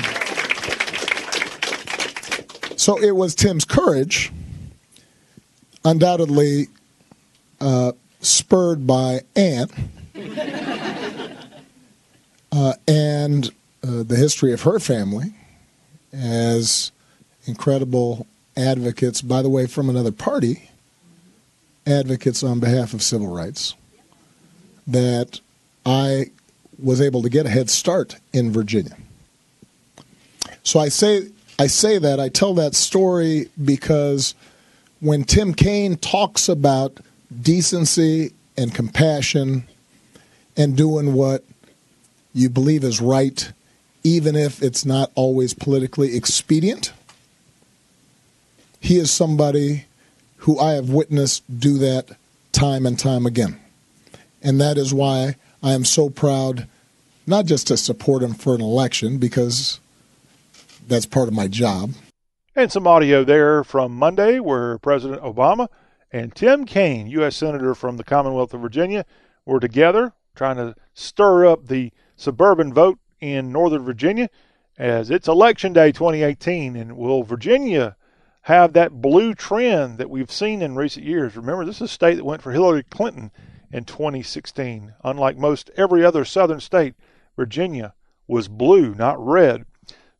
so 2.80 2.98
it 2.98 3.14
was 3.14 3.34
Tim's 3.34 3.66
courage, 3.66 4.32
undoubtedly 5.84 6.68
uh, 7.60 7.92
spurred 8.20 8.86
by 8.86 9.20
Anne, 9.36 9.68
uh, 12.52 12.72
and 12.88 13.50
uh, 13.82 14.02
the 14.02 14.16
history 14.16 14.54
of 14.54 14.62
her 14.62 14.78
family 14.78 15.34
as 16.12 16.90
incredible 17.44 18.26
advocates, 18.56 19.20
by 19.20 19.42
the 19.42 19.50
way, 19.50 19.66
from 19.66 19.90
another 19.90 20.12
party, 20.12 20.70
advocates 21.86 22.42
on 22.42 22.60
behalf 22.60 22.94
of 22.94 23.02
civil 23.02 23.28
rights, 23.28 23.74
that 24.86 25.40
I 25.84 26.30
was 26.82 27.00
able 27.02 27.20
to 27.20 27.28
get 27.28 27.44
a 27.44 27.50
head 27.50 27.68
start 27.68 28.16
in 28.32 28.50
Virginia. 28.50 28.96
So 30.62 30.80
I 30.80 30.88
say 30.88 31.28
I 31.58 31.66
say 31.66 31.98
that 31.98 32.18
I 32.18 32.28
tell 32.28 32.54
that 32.54 32.74
story 32.74 33.50
because 33.62 34.34
when 35.00 35.24
Tim 35.24 35.54
Kaine 35.54 35.96
talks 35.96 36.48
about 36.48 37.00
decency 37.42 38.32
and 38.56 38.74
compassion 38.74 39.64
and 40.56 40.76
doing 40.76 41.12
what 41.14 41.44
you 42.32 42.48
believe 42.48 42.84
is 42.84 43.00
right, 43.00 43.52
even 44.02 44.36
if 44.36 44.62
it's 44.62 44.84
not 44.84 45.10
always 45.14 45.52
politically 45.52 46.16
expedient, 46.16 46.92
he 48.80 48.98
is 48.98 49.10
somebody 49.10 49.84
who 50.38 50.58
I 50.58 50.72
have 50.72 50.88
witnessed 50.88 51.42
do 51.60 51.76
that 51.78 52.16
time 52.52 52.86
and 52.86 52.98
time 52.98 53.26
again. 53.26 53.60
And 54.42 54.60
that 54.60 54.78
is 54.78 54.94
why 54.94 55.36
I 55.62 55.72
am 55.72 55.84
so 55.84 56.08
proud 56.08 56.66
not 57.26 57.44
just 57.44 57.66
to 57.68 57.76
support 57.76 58.22
him 58.22 58.34
for 58.34 58.54
an 58.54 58.60
election, 58.60 59.18
because 59.18 59.78
that's 60.86 61.06
part 61.06 61.28
of 61.28 61.34
my 61.34 61.48
job. 61.48 61.92
And 62.54 62.70
some 62.70 62.86
audio 62.86 63.24
there 63.24 63.62
from 63.64 63.92
Monday 63.92 64.40
where 64.40 64.78
President 64.78 65.22
Obama 65.22 65.68
and 66.12 66.34
Tim 66.34 66.64
Kaine, 66.64 67.06
U.S. 67.08 67.36
Senator 67.36 67.74
from 67.74 67.96
the 67.96 68.04
Commonwealth 68.04 68.52
of 68.52 68.60
Virginia, 68.60 69.06
were 69.46 69.60
together 69.60 70.12
trying 70.34 70.56
to 70.56 70.74
stir 70.94 71.46
up 71.46 71.66
the 71.66 71.92
suburban 72.16 72.72
vote 72.72 72.98
in 73.20 73.52
Northern 73.52 73.84
Virginia 73.84 74.28
as 74.78 75.10
it's 75.10 75.28
Election 75.28 75.72
Day 75.72 75.92
2018. 75.92 76.76
And 76.76 76.96
will 76.96 77.22
Virginia 77.22 77.96
have 78.42 78.72
that 78.72 79.00
blue 79.00 79.34
trend 79.34 79.98
that 79.98 80.10
we've 80.10 80.32
seen 80.32 80.62
in 80.62 80.74
recent 80.74 81.06
years? 81.06 81.36
Remember, 81.36 81.64
this 81.64 81.76
is 81.76 81.82
a 81.82 81.88
state 81.88 82.16
that 82.16 82.24
went 82.24 82.42
for 82.42 82.52
Hillary 82.52 82.82
Clinton 82.82 83.30
in 83.72 83.84
2016. 83.84 84.94
Unlike 85.04 85.36
most 85.36 85.70
every 85.76 86.04
other 86.04 86.24
southern 86.24 86.60
state, 86.60 86.94
Virginia 87.36 87.94
was 88.26 88.48
blue, 88.48 88.94
not 88.94 89.24
red. 89.24 89.64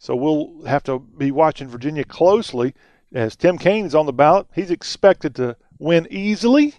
So 0.00 0.16
we'll 0.16 0.64
have 0.64 0.82
to 0.84 0.98
be 0.98 1.30
watching 1.30 1.68
Virginia 1.68 2.04
closely 2.04 2.74
as 3.12 3.36
Tim 3.36 3.58
Kaine 3.58 3.84
is 3.84 3.94
on 3.94 4.06
the 4.06 4.14
ballot. 4.14 4.46
He's 4.54 4.70
expected 4.70 5.34
to 5.34 5.58
win 5.78 6.08
easily, 6.10 6.74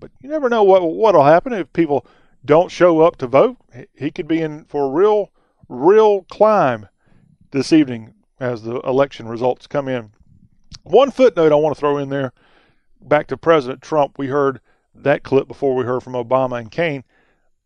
but 0.00 0.10
you 0.22 0.30
never 0.30 0.48
know 0.48 0.62
what 0.62 0.82
what'll 0.82 1.24
happen 1.24 1.52
if 1.52 1.70
people 1.74 2.06
don't 2.42 2.70
show 2.70 3.02
up 3.02 3.16
to 3.16 3.26
vote. 3.26 3.58
He 3.94 4.10
could 4.10 4.26
be 4.26 4.40
in 4.40 4.64
for 4.64 4.86
a 4.86 4.88
real, 4.88 5.30
real 5.68 6.22
climb 6.22 6.88
this 7.50 7.70
evening 7.70 8.14
as 8.40 8.62
the 8.62 8.80
election 8.80 9.28
results 9.28 9.66
come 9.66 9.86
in. 9.86 10.12
One 10.84 11.10
footnote 11.10 11.52
I 11.52 11.56
want 11.56 11.76
to 11.76 11.80
throw 11.80 11.98
in 11.98 12.08
there 12.08 12.32
back 12.98 13.26
to 13.26 13.36
President 13.36 13.82
Trump. 13.82 14.16
We 14.16 14.28
heard 14.28 14.62
that 14.94 15.22
clip 15.22 15.48
before 15.48 15.74
we 15.74 15.84
heard 15.84 16.02
from 16.02 16.14
Obama 16.14 16.60
and 16.60 16.70
Kaine. 16.70 17.04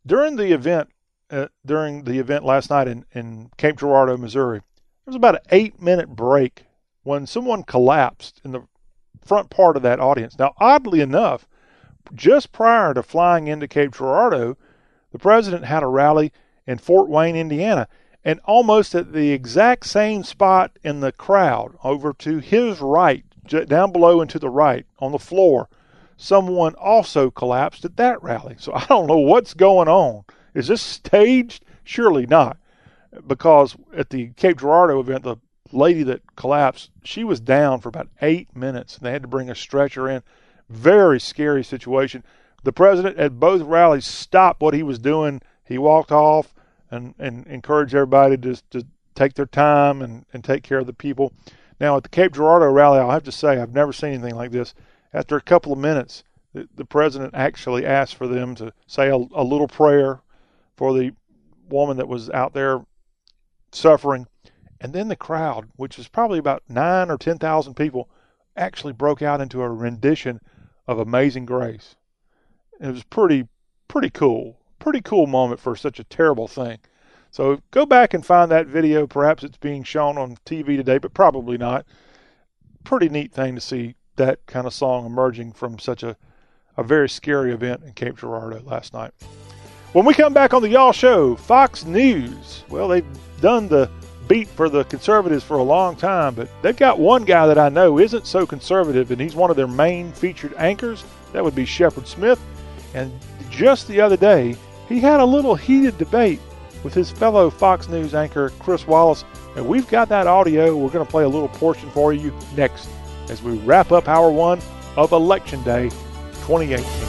During 0.05 0.34
the 0.34 0.53
event, 0.53 0.88
uh, 1.30 1.46
during 1.64 2.03
the 2.03 2.18
event 2.18 2.44
last 2.44 2.68
night 2.68 2.88
in, 2.88 3.05
in 3.12 3.51
Cape 3.59 3.78
Girardeau, 3.78 4.16
Missouri, 4.16 4.62
there 5.09 5.13
was 5.13 5.17
about 5.17 5.37
an 5.37 5.51
eight 5.53 5.81
minute 5.81 6.11
break 6.11 6.67
when 7.03 7.27
someone 7.27 7.63
collapsed 7.63 8.43
in 8.45 8.53
the 8.53 8.65
front 9.25 9.49
part 9.49 9.75
of 9.75 9.83
that 9.83 10.01
audience. 10.01 10.39
Now, 10.39 10.53
oddly 10.59 11.01
enough, 11.01 11.49
just 12.13 12.53
prior 12.53 12.93
to 12.93 13.03
flying 13.03 13.47
into 13.47 13.67
Cape 13.67 13.95
Girardeau, 13.95 14.59
the 15.11 15.19
president 15.19 15.65
had 15.65 15.83
a 15.83 15.87
rally 15.87 16.31
in 16.67 16.77
Fort 16.77 17.09
Wayne, 17.09 17.37
Indiana, 17.37 17.89
and 18.23 18.39
almost 18.45 18.95
at 18.95 19.15
the 19.15 19.31
exact 19.31 19.87
same 19.87 20.25
spot 20.25 20.79
in 20.85 21.01
the 21.01 21.13
crowd, 21.13 21.79
over 21.83 22.13
to 22.13 22.37
his 22.41 22.79
right, 22.83 23.25
down 23.67 23.93
below 23.93 24.21
and 24.21 24.29
to 24.29 24.39
the 24.39 24.51
right 24.51 24.85
on 24.99 25.13
the 25.13 25.19
floor, 25.19 25.71
someone 26.19 26.75
also 26.75 27.31
collapsed 27.31 27.87
at 27.87 27.97
that 27.97 28.23
rally. 28.23 28.57
So 28.59 28.75
I 28.75 28.85
don't 28.85 29.07
know 29.07 29.17
what's 29.17 29.55
going 29.55 29.89
on. 29.89 30.25
Is 30.53 30.69
this 30.69 30.83
staged? 30.83 31.65
Surely 31.83 32.27
not 32.27 32.59
because 33.27 33.77
at 33.97 34.11
the 34.11 34.29
Cape 34.37 34.59
Girardeau 34.59 35.01
event, 35.01 35.23
the 35.25 35.37
lady 35.73 36.03
that 36.05 36.23
collapsed, 36.37 36.91
she 37.05 37.25
was 37.25 37.41
down 37.41 37.81
for 37.81 37.89
about 37.89 38.09
eight 38.23 38.55
minutes, 38.57 38.97
and 38.97 39.07
they 39.07 39.13
had 39.13 39.23
to 39.23 39.29
bring 39.29 39.51
a 39.51 39.55
stretcher 39.55 40.09
in. 40.09 40.23
Very 40.69 41.19
scary 41.21 41.65
situation. 41.65 42.23
The 42.65 42.73
president 42.73 43.19
at 43.19 43.39
both 43.39 43.63
rallies 43.63 44.05
stopped 44.05 44.61
what 44.61 44.75
he 44.75 44.83
was 44.83 44.99
doing. 44.99 45.41
He 45.65 45.79
walked 45.79 46.13
off 46.13 46.55
and, 46.91 47.15
and 47.19 47.47
encouraged 47.47 47.95
everybody 47.95 48.37
to, 48.39 48.57
to 48.71 48.85
take 49.15 49.35
their 49.35 49.47
time 49.47 50.03
and, 50.03 50.25
and 50.33 50.43
take 50.45 50.63
care 50.63 50.79
of 50.79 50.87
the 50.87 50.93
people. 50.93 51.33
Now, 51.81 51.97
at 51.97 52.03
the 52.03 52.09
Cape 52.09 52.33
Girardeau 52.33 52.71
rally, 52.71 52.99
I'll 52.99 53.11
have 53.11 53.25
to 53.25 53.33
say 53.33 53.59
I've 53.59 53.75
never 53.75 53.93
seen 53.93 54.15
anything 54.15 54.35
like 54.35 54.51
this. 54.51 54.75
After 55.13 55.37
a 55.37 55.41
couple 55.41 55.73
of 55.73 55.79
minutes, 55.79 56.25
the, 56.53 56.69
the 56.75 56.85
president 56.85 57.35
actually 57.35 57.87
asked 57.87 58.17
for 58.17 58.27
them 58.27 58.55
to 58.57 58.73
say 58.87 59.09
a, 59.09 59.17
a 59.17 59.45
little 59.45 59.69
prayer 59.69 60.21
for 60.77 60.93
the 60.93 61.13
woman 61.69 61.97
that 61.99 62.09
was 62.09 62.31
out 62.31 62.53
there 62.53 62.81
suffering. 63.73 64.27
And 64.81 64.93
then 64.93 65.09
the 65.09 65.16
crowd, 65.16 65.69
which 65.77 65.97
was 65.97 66.09
probably 66.09 66.39
about 66.39 66.62
nine 66.69 67.11
or 67.11 67.19
10,000 67.19 67.75
people, 67.75 68.09
actually 68.57 68.93
broke 68.93 69.23
out 69.23 69.41
into 69.41 69.62
a 69.62 69.69
rendition 69.69 70.41
of 70.87 70.99
Amazing 70.99 71.47
Grace. 71.47 71.97
It 72.81 72.89
was 72.89 73.05
pretty, 73.05 73.49
pretty 73.89 74.11
cool. 74.11 74.59
Pretty 74.79 75.01
cool 75.01 75.27
moment 75.27 75.61
for 75.61 75.75
such 75.75 75.99
a 75.99 76.05
terrible 76.05 76.47
thing. 76.47 76.79
So 77.31 77.61
go 77.71 77.85
back 77.85 78.14
and 78.14 78.25
find 78.25 78.51
that 78.51 78.66
video. 78.66 79.07
Perhaps 79.07 79.45
it's 79.45 79.59
being 79.59 79.83
shown 79.83 80.16
on 80.16 80.37
TV 80.47 80.77
today, 80.77 80.99
but 80.99 81.14
probably 81.14 81.59
not. 81.59 81.85
Pretty 82.85 83.09
neat 83.09 83.33
thing 83.33 83.55
to 83.55 83.61
see 83.61 83.97
that 84.16 84.47
kind 84.47 84.66
of 84.66 84.73
song 84.73 85.05
emerging 85.05 85.53
from 85.53 85.79
such 85.79 86.03
a, 86.03 86.16
a 86.77 86.83
very 86.83 87.09
scary 87.09 87.53
event 87.53 87.83
in 87.85 87.93
Cape 87.93 88.16
Girardeau 88.16 88.62
last 88.64 88.95
night. 88.95 89.12
When 89.93 90.05
we 90.05 90.12
come 90.12 90.34
back 90.34 90.53
on 90.53 90.61
the 90.61 90.68
Y'all 90.68 90.93
Show, 90.93 91.34
Fox 91.34 91.86
News, 91.86 92.62
well, 92.68 92.89
they've 92.89 93.07
done 93.41 93.68
the 93.68 93.91
beat 94.28 94.47
for 94.47 94.68
the 94.68 94.84
conservatives 94.84 95.43
for 95.43 95.57
a 95.57 95.62
long 95.62 95.97
time, 95.97 96.34
but 96.34 96.51
they've 96.61 96.76
got 96.76 96.99
one 96.99 97.24
guy 97.24 97.47
that 97.47 97.57
I 97.57 97.70
know 97.70 97.99
isn't 97.99 98.26
so 98.26 98.47
conservative, 98.47 99.11
and 99.11 99.18
he's 99.18 99.34
one 99.34 99.49
of 99.49 99.57
their 99.57 99.66
main 99.66 100.12
featured 100.12 100.53
anchors. 100.59 101.05
That 101.32 101.43
would 101.43 101.55
be 101.55 101.64
Shepard 101.64 102.07
Smith. 102.07 102.39
And 102.93 103.11
just 103.51 103.89
the 103.89 103.99
other 103.99 104.18
day, 104.18 104.57
he 104.91 105.01
had 105.01 105.20
a 105.20 105.24
little 105.24 105.55
heated 105.55 105.97
debate 105.97 106.41
with 106.84 106.93
his 106.93 107.11
fellow 107.11 107.49
Fox 107.49 107.89
News 107.89 108.14
anchor, 108.14 108.51
Chris 108.59 108.86
Wallace. 108.86 109.24
And 109.57 109.66
we've 109.66 109.89
got 109.89 110.11
that 110.11 110.26
audio. 110.26 110.76
We're 110.76 110.91
going 110.91 111.05
to 111.05 111.11
play 111.11 111.24
a 111.24 111.28
little 111.28 111.49
portion 111.49 111.89
for 111.91 112.12
you 112.12 112.32
next 112.55 112.91
as 113.30 113.43
we 113.43 113.57
wrap 113.61 113.91
up 113.91 114.07
hour 114.07 114.30
one 114.30 114.61
of 114.97 115.12
Election 115.12 115.62
Day 115.64 115.89
2018. 116.45 117.08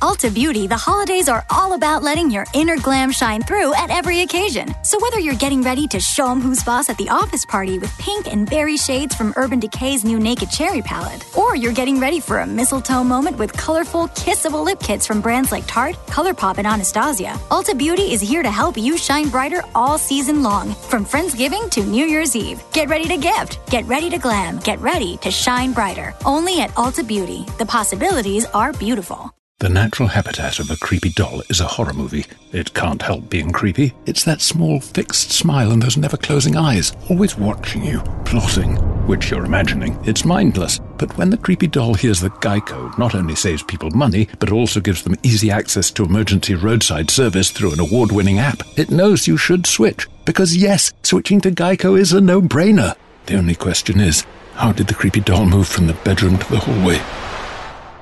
Ulta 0.00 0.32
Beauty, 0.32 0.68
the 0.68 0.76
holidays 0.76 1.28
are 1.28 1.44
all 1.50 1.72
about 1.72 2.04
letting 2.04 2.30
your 2.30 2.46
inner 2.54 2.76
glam 2.76 3.10
shine 3.10 3.42
through 3.42 3.74
at 3.74 3.90
every 3.90 4.20
occasion. 4.20 4.72
So 4.84 4.96
whether 5.00 5.18
you're 5.18 5.34
getting 5.34 5.60
ready 5.60 5.88
to 5.88 5.98
show 5.98 6.30
'em 6.30 6.40
who's 6.40 6.62
boss 6.62 6.88
at 6.88 6.96
the 6.98 7.08
office 7.08 7.44
party 7.44 7.80
with 7.80 7.96
pink 7.98 8.32
and 8.32 8.48
berry 8.48 8.76
shades 8.76 9.16
from 9.16 9.32
Urban 9.36 9.58
Decay's 9.58 10.04
new 10.04 10.20
Naked 10.20 10.50
Cherry 10.50 10.82
palette, 10.82 11.24
or 11.34 11.56
you're 11.56 11.72
getting 11.72 11.98
ready 11.98 12.20
for 12.20 12.40
a 12.40 12.46
mistletoe 12.46 13.02
moment 13.02 13.38
with 13.38 13.52
colorful, 13.52 14.06
kissable 14.08 14.64
lip 14.64 14.78
kits 14.78 15.04
from 15.04 15.20
brands 15.20 15.50
like 15.50 15.66
Tarte, 15.66 15.96
ColourPop, 16.06 16.58
and 16.58 16.66
Anastasia, 16.66 17.38
Ulta 17.50 17.76
Beauty 17.76 18.12
is 18.12 18.20
here 18.20 18.44
to 18.44 18.50
help 18.50 18.76
you 18.76 18.96
shine 18.96 19.28
brighter 19.28 19.62
all 19.74 19.98
season 19.98 20.44
long, 20.44 20.74
from 20.90 21.04
Friendsgiving 21.04 21.70
to 21.70 21.82
New 21.82 22.06
Year's 22.06 22.36
Eve. 22.36 22.62
Get 22.72 22.88
ready 22.88 23.08
to 23.08 23.16
gift, 23.16 23.58
get 23.68 23.84
ready 23.86 24.10
to 24.10 24.18
glam, 24.18 24.58
get 24.58 24.80
ready 24.80 25.16
to 25.22 25.30
shine 25.30 25.72
brighter. 25.72 26.14
Only 26.24 26.60
at 26.60 26.70
Ulta 26.76 27.04
Beauty. 27.04 27.46
The 27.58 27.66
possibilities 27.66 28.44
are 28.54 28.72
beautiful. 28.72 29.32
The 29.60 29.68
natural 29.68 30.08
habitat 30.08 30.60
of 30.60 30.70
a 30.70 30.76
creepy 30.76 31.08
doll 31.08 31.42
is 31.48 31.60
a 31.60 31.66
horror 31.66 31.92
movie. 31.92 32.26
It 32.52 32.74
can't 32.74 33.02
help 33.02 33.28
being 33.28 33.50
creepy. 33.50 33.92
It's 34.06 34.22
that 34.22 34.40
small, 34.40 34.78
fixed 34.78 35.32
smile 35.32 35.72
and 35.72 35.82
those 35.82 35.96
never 35.96 36.16
closing 36.16 36.56
eyes, 36.56 36.92
always 37.10 37.36
watching 37.36 37.84
you, 37.84 38.00
plotting, 38.24 38.76
which 39.08 39.32
you're 39.32 39.44
imagining. 39.44 39.98
It's 40.06 40.24
mindless. 40.24 40.78
But 40.96 41.18
when 41.18 41.30
the 41.30 41.36
creepy 41.36 41.66
doll 41.66 41.94
hears 41.94 42.20
that 42.20 42.34
Geico 42.34 42.96
not 42.98 43.16
only 43.16 43.34
saves 43.34 43.64
people 43.64 43.90
money, 43.90 44.28
but 44.38 44.52
also 44.52 44.78
gives 44.78 45.02
them 45.02 45.16
easy 45.24 45.50
access 45.50 45.90
to 45.90 46.04
emergency 46.04 46.54
roadside 46.54 47.10
service 47.10 47.50
through 47.50 47.72
an 47.72 47.80
award 47.80 48.12
winning 48.12 48.38
app, 48.38 48.62
it 48.78 48.92
knows 48.92 49.26
you 49.26 49.36
should 49.36 49.66
switch. 49.66 50.06
Because 50.24 50.56
yes, 50.56 50.92
switching 51.02 51.40
to 51.40 51.50
Geico 51.50 51.98
is 51.98 52.12
a 52.12 52.20
no 52.20 52.40
brainer. 52.40 52.94
The 53.26 53.36
only 53.36 53.56
question 53.56 53.98
is, 53.98 54.24
how 54.54 54.70
did 54.70 54.86
the 54.86 54.94
creepy 54.94 55.20
doll 55.20 55.46
move 55.46 55.66
from 55.66 55.88
the 55.88 55.94
bedroom 55.94 56.38
to 56.38 56.48
the 56.48 56.60
hallway? 56.60 57.00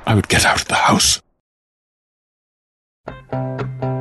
I 0.06 0.14
would 0.14 0.28
get 0.28 0.44
out 0.44 0.60
of 0.60 0.68
the 0.68 0.74
house. 0.74 1.22
Thank 3.06 3.84
you. 3.84 3.95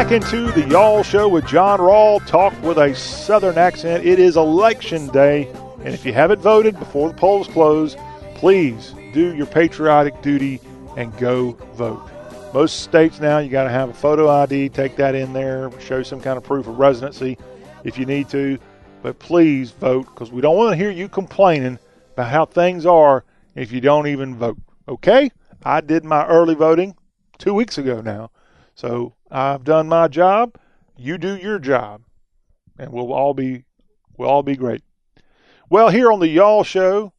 Back 0.00 0.12
into 0.12 0.50
the 0.52 0.66
Y'all 0.66 1.02
Show 1.02 1.28
with 1.28 1.46
John 1.46 1.78
Rawl. 1.78 2.24
Talk 2.26 2.54
with 2.62 2.78
a 2.78 2.94
Southern 2.94 3.58
accent. 3.58 4.02
It 4.06 4.18
is 4.18 4.38
Election 4.38 5.08
Day, 5.08 5.46
and 5.84 5.88
if 5.88 6.06
you 6.06 6.14
haven't 6.14 6.40
voted 6.40 6.78
before 6.78 7.10
the 7.10 7.14
polls 7.14 7.46
close, 7.46 7.96
please 8.34 8.94
do 9.12 9.36
your 9.36 9.44
patriotic 9.44 10.22
duty 10.22 10.58
and 10.96 11.14
go 11.18 11.52
vote. 11.74 12.10
Most 12.54 12.80
states 12.80 13.20
now, 13.20 13.40
you 13.40 13.50
got 13.50 13.64
to 13.64 13.70
have 13.70 13.90
a 13.90 13.92
photo 13.92 14.30
ID. 14.30 14.70
Take 14.70 14.96
that 14.96 15.14
in 15.14 15.34
there. 15.34 15.70
Show 15.82 16.02
some 16.02 16.22
kind 16.22 16.38
of 16.38 16.44
proof 16.44 16.66
of 16.66 16.78
residency 16.78 17.36
if 17.84 17.98
you 17.98 18.06
need 18.06 18.30
to. 18.30 18.58
But 19.02 19.18
please 19.18 19.72
vote 19.72 20.06
because 20.06 20.32
we 20.32 20.40
don't 20.40 20.56
want 20.56 20.72
to 20.72 20.76
hear 20.76 20.90
you 20.90 21.10
complaining 21.10 21.78
about 22.14 22.30
how 22.30 22.46
things 22.46 22.86
are 22.86 23.22
if 23.54 23.70
you 23.70 23.82
don't 23.82 24.06
even 24.06 24.34
vote. 24.34 24.56
Okay? 24.88 25.30
I 25.62 25.82
did 25.82 26.06
my 26.06 26.26
early 26.26 26.54
voting 26.54 26.96
two 27.36 27.52
weeks 27.52 27.76
ago 27.76 28.00
now. 28.00 28.30
So 28.74 29.12
I've 29.30 29.64
done 29.64 29.88
my 29.88 30.08
job. 30.08 30.56
You 30.96 31.18
do 31.18 31.36
your 31.36 31.58
job, 31.58 32.02
and 32.78 32.92
we'll 32.92 33.12
all 33.12 33.34
be 33.34 33.64
we'll 34.16 34.28
all 34.28 34.42
be 34.42 34.56
great. 34.56 34.82
Well, 35.68 35.88
here 35.88 36.10
on 36.10 36.20
the 36.20 36.28
Y'all 36.28 36.64
Show, 36.64 37.12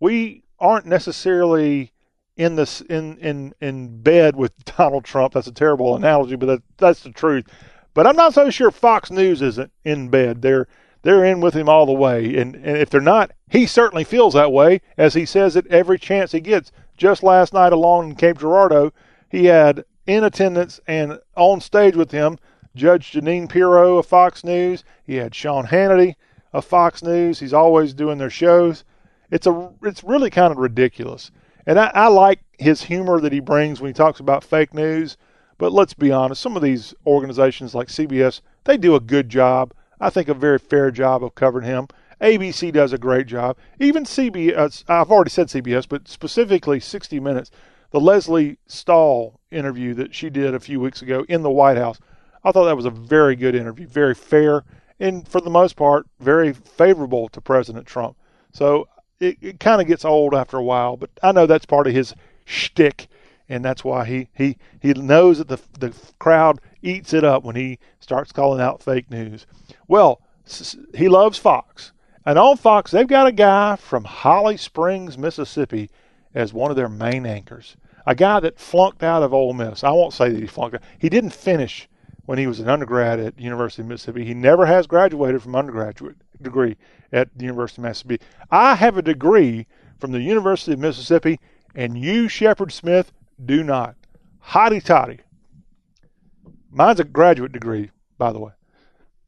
we 0.00 0.42
aren't 0.58 0.86
necessarily 0.86 1.92
in 2.36 2.56
this 2.56 2.80
in 2.82 3.16
in 3.18 3.54
in 3.60 4.02
bed 4.02 4.36
with 4.36 4.52
Donald 4.76 5.04
Trump. 5.04 5.34
That's 5.34 5.46
a 5.46 5.52
terrible 5.52 5.94
analogy, 5.94 6.36
but 6.36 6.46
that, 6.46 6.62
that's 6.78 7.02
the 7.02 7.10
truth. 7.10 7.46
But 7.94 8.06
I'm 8.06 8.16
not 8.16 8.34
so 8.34 8.50
sure 8.50 8.70
Fox 8.70 9.10
News 9.10 9.42
isn't 9.42 9.72
in 9.84 10.08
bed. 10.08 10.42
They're 10.42 10.66
they're 11.02 11.24
in 11.24 11.40
with 11.40 11.54
him 11.54 11.68
all 11.68 11.86
the 11.86 11.92
way, 11.92 12.36
and 12.36 12.54
and 12.56 12.76
if 12.76 12.90
they're 12.90 13.00
not, 13.00 13.32
he 13.50 13.66
certainly 13.66 14.04
feels 14.04 14.34
that 14.34 14.52
way 14.52 14.80
as 14.96 15.14
he 15.14 15.26
says 15.26 15.56
it 15.56 15.66
every 15.68 15.98
chance 15.98 16.32
he 16.32 16.40
gets. 16.40 16.72
Just 16.96 17.22
last 17.22 17.52
night 17.52 17.72
along 17.72 18.10
in 18.10 18.16
Cape 18.16 18.38
Girardeau, 18.38 18.92
he 19.30 19.46
had 19.46 19.84
in 20.06 20.24
attendance 20.24 20.80
and 20.86 21.18
on 21.36 21.60
stage 21.60 21.96
with 21.96 22.10
him 22.10 22.38
Judge 22.74 23.12
Jeanine 23.12 23.48
Pirro 23.48 23.98
of 23.98 24.06
Fox 24.06 24.44
News. 24.44 24.82
He 25.04 25.16
had 25.16 25.34
Sean 25.34 25.66
Hannity 25.66 26.14
of 26.52 26.64
Fox 26.64 27.02
News. 27.02 27.40
He's 27.40 27.52
always 27.52 27.92
doing 27.92 28.18
their 28.18 28.30
shows. 28.30 28.84
It's 29.30 29.46
a 29.46 29.70
it's 29.82 30.04
really 30.04 30.30
kind 30.30 30.52
of 30.52 30.58
ridiculous. 30.58 31.30
And 31.66 31.78
I, 31.78 31.90
I 31.94 32.08
like 32.08 32.40
his 32.58 32.82
humor 32.82 33.20
that 33.20 33.32
he 33.32 33.40
brings 33.40 33.80
when 33.80 33.88
he 33.88 33.94
talks 33.94 34.20
about 34.20 34.44
fake 34.44 34.74
news. 34.74 35.16
But 35.58 35.72
let's 35.72 35.94
be 35.94 36.10
honest, 36.10 36.40
some 36.40 36.56
of 36.56 36.62
these 36.62 36.94
organizations 37.06 37.74
like 37.74 37.88
CBS, 37.88 38.40
they 38.64 38.76
do 38.76 38.94
a 38.94 39.00
good 39.00 39.28
job. 39.28 39.72
I 40.00 40.10
think 40.10 40.28
a 40.28 40.34
very 40.34 40.58
fair 40.58 40.90
job 40.90 41.22
of 41.22 41.34
covering 41.34 41.66
him. 41.66 41.86
ABC 42.20 42.72
does 42.72 42.92
a 42.92 42.98
great 42.98 43.26
job. 43.26 43.56
Even 43.78 44.04
CBS, 44.04 44.84
I've 44.88 45.10
already 45.10 45.30
said 45.30 45.48
CBS, 45.48 45.88
but 45.88 46.08
specifically 46.08 46.80
60 46.80 47.20
Minutes, 47.20 47.50
the 47.92 48.00
Lesley 48.00 48.58
Stahl 48.66 49.38
interview 49.50 49.94
that 49.94 50.14
she 50.14 50.30
did 50.30 50.54
a 50.54 50.60
few 50.60 50.80
weeks 50.80 51.02
ago 51.02 51.24
in 51.28 51.42
the 51.42 51.50
White 51.50 51.76
House. 51.76 52.00
I 52.42 52.50
thought 52.50 52.64
that 52.64 52.76
was 52.76 52.86
a 52.86 52.90
very 52.90 53.36
good 53.36 53.54
interview, 53.54 53.86
very 53.86 54.14
fair, 54.14 54.64
and 54.98 55.28
for 55.28 55.40
the 55.40 55.50
most 55.50 55.76
part, 55.76 56.06
very 56.18 56.52
favorable 56.52 57.28
to 57.28 57.40
President 57.40 57.86
Trump. 57.86 58.16
So 58.52 58.88
it, 59.20 59.36
it 59.40 59.60
kind 59.60 59.80
of 59.80 59.86
gets 59.86 60.04
old 60.04 60.34
after 60.34 60.56
a 60.56 60.62
while, 60.62 60.96
but 60.96 61.10
I 61.22 61.32
know 61.32 61.46
that's 61.46 61.66
part 61.66 61.86
of 61.86 61.92
his 61.92 62.14
shtick, 62.46 63.08
and 63.48 63.64
that's 63.64 63.84
why 63.84 64.06
he, 64.06 64.28
he, 64.32 64.56
he 64.80 64.94
knows 64.94 65.38
that 65.38 65.48
the, 65.48 65.60
the 65.78 65.94
crowd 66.18 66.60
eats 66.80 67.12
it 67.12 67.24
up 67.24 67.44
when 67.44 67.56
he 67.56 67.78
starts 68.00 68.32
calling 68.32 68.60
out 68.60 68.82
fake 68.82 69.10
news. 69.10 69.46
Well, 69.86 70.22
he 70.94 71.08
loves 71.08 71.38
Fox. 71.38 71.92
And 72.24 72.38
on 72.38 72.56
Fox, 72.56 72.90
they've 72.90 73.06
got 73.06 73.26
a 73.26 73.32
guy 73.32 73.76
from 73.76 74.04
Holly 74.04 74.56
Springs, 74.56 75.18
Mississippi, 75.18 75.90
as 76.34 76.52
one 76.52 76.70
of 76.70 76.76
their 76.76 76.88
main 76.88 77.26
anchors 77.26 77.76
a 78.06 78.14
guy 78.14 78.40
that 78.40 78.58
flunked 78.58 79.02
out 79.02 79.22
of 79.22 79.32
Ole 79.32 79.52
Miss. 79.52 79.84
I 79.84 79.90
won't 79.90 80.12
say 80.12 80.30
that 80.30 80.40
he 80.40 80.46
flunked 80.46 80.76
out. 80.76 80.82
He 80.98 81.08
didn't 81.08 81.32
finish 81.32 81.88
when 82.24 82.38
he 82.38 82.46
was 82.46 82.60
an 82.60 82.68
undergrad 82.68 83.20
at 83.20 83.38
University 83.38 83.82
of 83.82 83.88
Mississippi. 83.88 84.24
He 84.24 84.34
never 84.34 84.66
has 84.66 84.86
graduated 84.86 85.42
from 85.42 85.56
undergraduate 85.56 86.16
degree 86.40 86.76
at 87.12 87.28
the 87.36 87.44
University 87.44 87.80
of 87.80 87.84
Mississippi. 87.84 88.20
I 88.50 88.74
have 88.74 88.96
a 88.96 89.02
degree 89.02 89.66
from 89.98 90.12
the 90.12 90.20
University 90.20 90.72
of 90.72 90.78
Mississippi, 90.78 91.38
and 91.74 91.98
you, 91.98 92.28
Shepard 92.28 92.72
Smith, 92.72 93.12
do 93.44 93.62
not. 93.62 93.96
Hotty 94.44 94.82
toddy. 94.82 95.20
Mine's 96.70 97.00
a 97.00 97.04
graduate 97.04 97.52
degree, 97.52 97.90
by 98.18 98.32
the 98.32 98.40
way. 98.40 98.52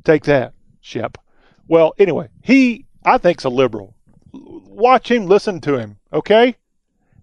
Take 0.02 0.24
that, 0.24 0.54
Shep. 0.80 1.18
Well, 1.68 1.94
anyway, 1.98 2.28
he, 2.42 2.86
I 3.04 3.18
think's 3.18 3.44
a 3.44 3.48
liberal. 3.48 3.94
Watch 4.32 5.10
him, 5.10 5.26
listen 5.26 5.60
to 5.62 5.78
him, 5.78 5.98
okay? 6.12 6.56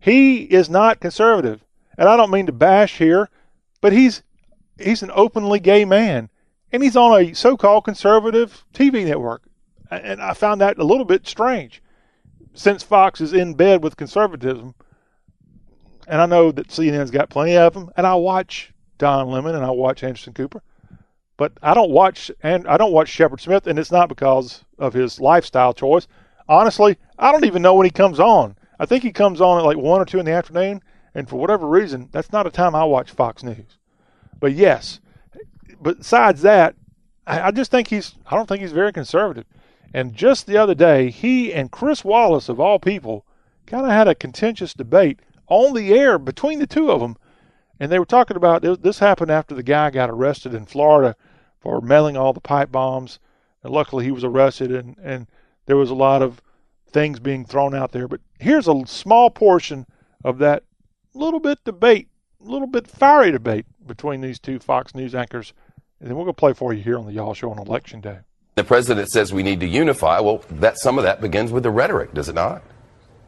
He 0.01 0.41
is 0.41 0.67
not 0.67 0.99
conservative. 0.99 1.63
And 1.97 2.09
I 2.09 2.17
don't 2.17 2.31
mean 2.31 2.47
to 2.47 2.51
bash 2.51 2.97
here, 2.97 3.29
but 3.79 3.93
he's 3.93 4.23
he's 4.77 5.03
an 5.03 5.11
openly 5.13 5.59
gay 5.59 5.85
man. 5.85 6.29
And 6.71 6.81
he's 6.81 6.97
on 6.97 7.21
a 7.21 7.33
so 7.33 7.55
called 7.55 7.85
conservative 7.85 8.65
TV 8.73 9.05
network. 9.05 9.43
And 9.91 10.21
I 10.21 10.33
found 10.33 10.59
that 10.61 10.79
a 10.79 10.83
little 10.83 11.05
bit 11.05 11.27
strange. 11.27 11.83
Since 12.53 12.81
Fox 12.81 13.21
is 13.21 13.31
in 13.31 13.53
bed 13.53 13.83
with 13.83 13.95
conservatism, 13.95 14.73
and 16.07 16.19
I 16.19 16.25
know 16.25 16.51
that 16.51 16.69
CNN's 16.69 17.11
got 17.11 17.29
plenty 17.29 17.55
of 17.55 17.73
them, 17.73 17.91
and 17.95 18.07
I 18.07 18.15
watch 18.15 18.73
Don 18.97 19.29
Lemon 19.29 19.55
and 19.55 19.63
I 19.63 19.69
watch 19.69 20.03
Anderson 20.03 20.33
Cooper, 20.33 20.63
but 21.37 21.53
I 21.61 21.73
don't 21.73 21.91
watch 21.91 22.31
and 22.41 22.67
I 22.67 22.77
don't 22.77 22.91
watch 22.91 23.09
Shepard 23.09 23.39
Smith, 23.39 23.67
and 23.67 23.77
it's 23.77 23.91
not 23.91 24.09
because 24.09 24.65
of 24.79 24.93
his 24.93 25.19
lifestyle 25.19 25.73
choice. 25.73 26.07
Honestly, 26.49 26.97
I 27.19 27.31
don't 27.31 27.45
even 27.45 27.61
know 27.61 27.75
when 27.75 27.85
he 27.85 27.91
comes 27.91 28.19
on. 28.19 28.55
I 28.81 28.87
think 28.87 29.03
he 29.03 29.11
comes 29.11 29.39
on 29.39 29.59
at 29.59 29.63
like 29.63 29.77
one 29.77 30.01
or 30.01 30.05
two 30.05 30.17
in 30.17 30.25
the 30.25 30.31
afternoon, 30.31 30.81
And 31.13 31.29
for 31.29 31.35
whatever 31.35 31.67
reason, 31.67 32.09
that's 32.11 32.31
not 32.31 32.47
a 32.47 32.51
time 32.51 32.73
I 32.73 32.83
watch 32.83 33.11
Fox 33.11 33.43
News. 33.43 33.77
But 34.39 34.53
yes, 34.53 34.99
besides 35.79 36.41
that, 36.41 36.75
I, 37.27 37.41
I 37.41 37.51
just 37.51 37.69
think 37.69 37.89
he's, 37.89 38.15
I 38.25 38.35
don't 38.35 38.49
think 38.49 38.61
he's 38.61 38.71
very 38.71 38.91
conservative. 38.91 39.45
And 39.93 40.15
just 40.15 40.47
the 40.47 40.57
other 40.57 40.73
day, 40.73 41.11
he 41.11 41.53
and 41.53 41.69
Chris 41.69 42.03
Wallace, 42.03 42.49
of 42.49 42.59
all 42.59 42.79
people, 42.79 43.23
kind 43.67 43.85
of 43.85 43.91
had 43.91 44.07
a 44.07 44.15
contentious 44.15 44.73
debate 44.73 45.19
on 45.47 45.75
the 45.75 45.93
air 45.93 46.17
between 46.17 46.57
the 46.57 46.65
two 46.65 46.89
of 46.89 47.01
them. 47.01 47.17
And 47.79 47.91
they 47.91 47.99
were 47.99 48.05
talking 48.05 48.37
about 48.37 48.63
this 48.81 48.97
happened 48.97 49.29
after 49.29 49.53
the 49.53 49.61
guy 49.63 49.91
got 49.91 50.09
arrested 50.09 50.55
in 50.55 50.65
Florida 50.65 51.15
for 51.59 51.81
mailing 51.81 52.17
all 52.17 52.33
the 52.33 52.39
pipe 52.39 52.71
bombs. 52.71 53.19
And 53.63 53.71
luckily, 53.71 54.05
he 54.05 54.11
was 54.11 54.23
arrested, 54.23 54.71
and, 54.71 54.97
and 55.03 55.27
there 55.67 55.77
was 55.77 55.91
a 55.91 55.95
lot 55.95 56.23
of 56.23 56.41
things 56.91 57.19
being 57.19 57.45
thrown 57.45 57.73
out 57.73 57.91
there. 57.91 58.07
But 58.07 58.21
here's 58.39 58.67
a 58.67 58.83
small 58.85 59.29
portion 59.29 59.85
of 60.23 60.37
that 60.39 60.63
little 61.13 61.39
bit 61.39 61.63
debate, 61.63 62.07
little 62.39 62.67
bit 62.67 62.87
fiery 62.87 63.31
debate 63.31 63.65
between 63.85 64.21
these 64.21 64.39
two 64.39 64.59
Fox 64.59 64.95
News 64.95 65.15
anchors. 65.15 65.53
And 65.99 66.09
then 66.09 66.17
we're 66.17 66.23
going 66.23 66.35
to 66.35 66.39
play 66.39 66.53
for 66.53 66.73
you 66.73 66.81
here 66.81 66.97
on 66.97 67.05
the 67.05 67.13
Y'all 67.13 67.33
Show 67.33 67.51
on 67.51 67.59
Election 67.59 68.01
Day. 68.01 68.19
The 68.55 68.63
president 68.63 69.09
says 69.09 69.33
we 69.33 69.43
need 69.43 69.59
to 69.61 69.67
unify. 69.67 70.19
Well, 70.19 70.43
that 70.51 70.77
some 70.77 70.97
of 70.97 71.03
that 71.03 71.21
begins 71.21 71.51
with 71.51 71.63
the 71.63 71.71
rhetoric, 71.71 72.13
does 72.13 72.27
it 72.27 72.35
not? 72.35 72.63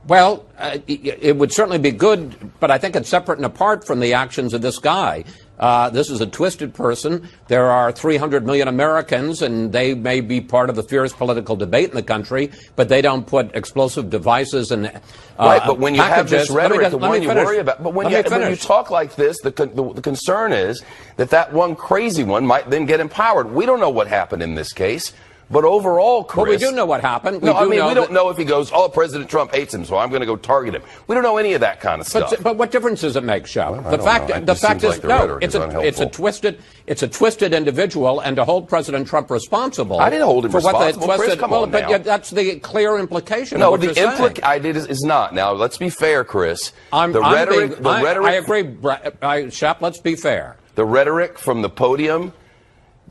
Well, 0.06 0.46
uh, 0.58 0.80
it 0.86 1.38
would 1.38 1.54
certainly 1.54 1.78
be 1.78 1.92
good, 1.92 2.52
but 2.60 2.70
I 2.70 2.78
think 2.78 2.96
it's 2.98 3.08
separate 3.08 3.38
and 3.38 3.46
apart 3.46 3.88
from 3.88 4.02
the 4.02 4.14
actions 4.14 4.54
of 4.54 4.62
this 4.62 4.80
guy. 4.80 5.24
Uh, 5.64 5.90
this 5.90 6.10
is 6.10 6.20
a 6.20 6.28
twisted 6.28 6.74
person. 6.74 7.30
There 7.48 7.72
are 7.72 7.90
300 7.94 8.46
million 8.46 8.68
Americans, 8.68 9.42
and 9.42 9.72
they 9.72 9.94
may 9.94 10.20
be 10.20 10.42
part 10.42 10.70
of 10.70 10.76
the 10.76 10.84
fierce 10.84 11.14
political 11.14 11.56
debate 11.56 11.88
in 11.88 11.96
the 11.96 12.04
country, 12.04 12.52
but 12.76 12.90
they 12.90 13.02
don't 13.02 13.26
put 13.26 13.56
explosive 13.56 14.10
devices 14.10 14.72
and 14.72 14.88
uh, 14.88 15.00
right. 15.40 15.62
But 15.66 15.80
when 15.80 15.96
you 15.96 16.02
packages, 16.02 16.32
have 16.32 16.48
this 16.48 16.50
rhetoric, 16.50 16.92
the 16.92 16.98
one 16.98 17.24
you 17.24 17.30
worry 17.30 17.60
about. 17.60 17.82
But 17.82 17.94
when, 17.94 18.12
you, 18.12 18.22
when 18.24 18.50
you 18.50 18.58
talk 18.58 18.92
like 18.92 19.16
this, 19.16 19.40
the, 19.40 19.52
the, 19.52 19.94
the 19.94 20.02
concern 20.02 20.52
is 20.52 20.84
that 21.16 21.30
that 21.30 21.54
one 21.54 21.78
crazy 21.78 22.26
one 22.26 22.46
might 22.46 22.70
then 22.70 22.86
get 22.86 23.00
empowered. 23.00 23.50
We 23.50 23.66
don't 23.66 23.80
know 23.80 23.90
what 23.90 24.08
happened 24.10 24.44
in 24.44 24.56
this 24.56 24.74
case. 24.74 25.14
But 25.54 25.66
overall, 25.66 26.24
Chris. 26.24 26.44
But 26.44 26.50
we 26.50 26.58
do 26.58 26.72
know 26.72 26.86
what 26.86 27.02
happened. 27.02 27.44
We 27.44 27.48
no, 27.48 27.54
I 27.56 27.66
mean, 27.66 27.86
we 27.86 27.94
don't 27.94 28.12
know 28.12 28.30
if 28.30 28.38
he 28.38 28.44
goes, 28.44 28.72
oh, 28.74 28.90
President 28.90 29.30
Trump 29.30 29.54
hates 29.54 29.72
him, 29.72 29.86
so 29.86 29.98
I'm 29.98 30.10
going 30.10 30.22
to 30.22 30.26
go 30.26 30.36
target 30.36 30.74
him. 30.74 30.82
We 31.06 31.14
don't 31.14 31.24
know 31.24 31.38
any 31.38 31.54
of 31.54 31.62
that 31.62 31.80
kind 31.80 32.02
of 32.02 32.08
stuff. 32.08 32.32
But, 32.32 32.42
but 32.44 32.58
what 32.58 32.72
difference 32.72 33.02
does 33.02 33.16
it 33.16 33.24
make, 33.24 33.46
Shep? 33.46 33.70
Well, 33.70 33.82
the 33.84 34.04
fact, 34.04 34.30
know. 34.30 34.40
the 34.40 34.56
fact 34.56 34.84
is, 34.84 34.98
like 34.98 35.04
no, 35.04 35.38
it's 35.40 35.54
is 35.54 35.62
a, 35.62 35.80
it's 35.82 36.00
a 36.00 36.08
twisted, 36.08 36.60
it's 36.88 37.04
a 37.04 37.08
twisted 37.08 37.54
individual, 37.54 38.20
and 38.20 38.36
to 38.38 38.46
hold 38.46 38.68
President 38.68 39.08
Trump 39.08 39.30
responsible. 39.30 40.00
I 40.00 40.10
didn't 40.10 40.26
hold 40.26 40.46
him 40.46 40.52
for 40.52 40.58
responsible. 40.58 41.08
What 41.08 41.18
twisted, 41.18 41.28
Chris, 41.30 41.40
come 41.40 41.52
well, 41.52 41.68
but 41.68 41.88
yeah, 41.88 42.00
that's 42.00 42.32
the 42.32 42.60
clear 42.60 42.98
implication. 42.98 43.60
No, 43.60 43.68
of 43.68 43.80
what 43.80 43.82
the 43.82 44.00
you're 44.02 44.10
implic- 44.12 44.44
I 44.44 44.58
did 44.58 44.76
is, 44.76 44.88
is 44.88 45.04
not. 45.04 45.36
Now, 45.36 45.52
let's 45.52 45.78
be 45.78 45.92
fair, 45.92 46.24
Chris. 46.24 46.74
I'm, 46.92 47.12
the 47.12 47.22
I'm 47.22 47.32
rhetoric, 47.32 47.70
being- 47.70 47.84
the 47.84 47.90
I, 47.90 48.02
rhetoric, 48.02 48.28
I 48.28 48.34
agree, 48.34 48.64
Bre- 48.64 48.92
I, 49.22 49.50
Shep. 49.50 49.82
Let's 49.84 50.00
be 50.00 50.16
fair. 50.16 50.58
the 50.74 50.86
rhetoric 50.86 51.38
from 51.38 51.62
the 51.62 51.70
podium, 51.70 52.34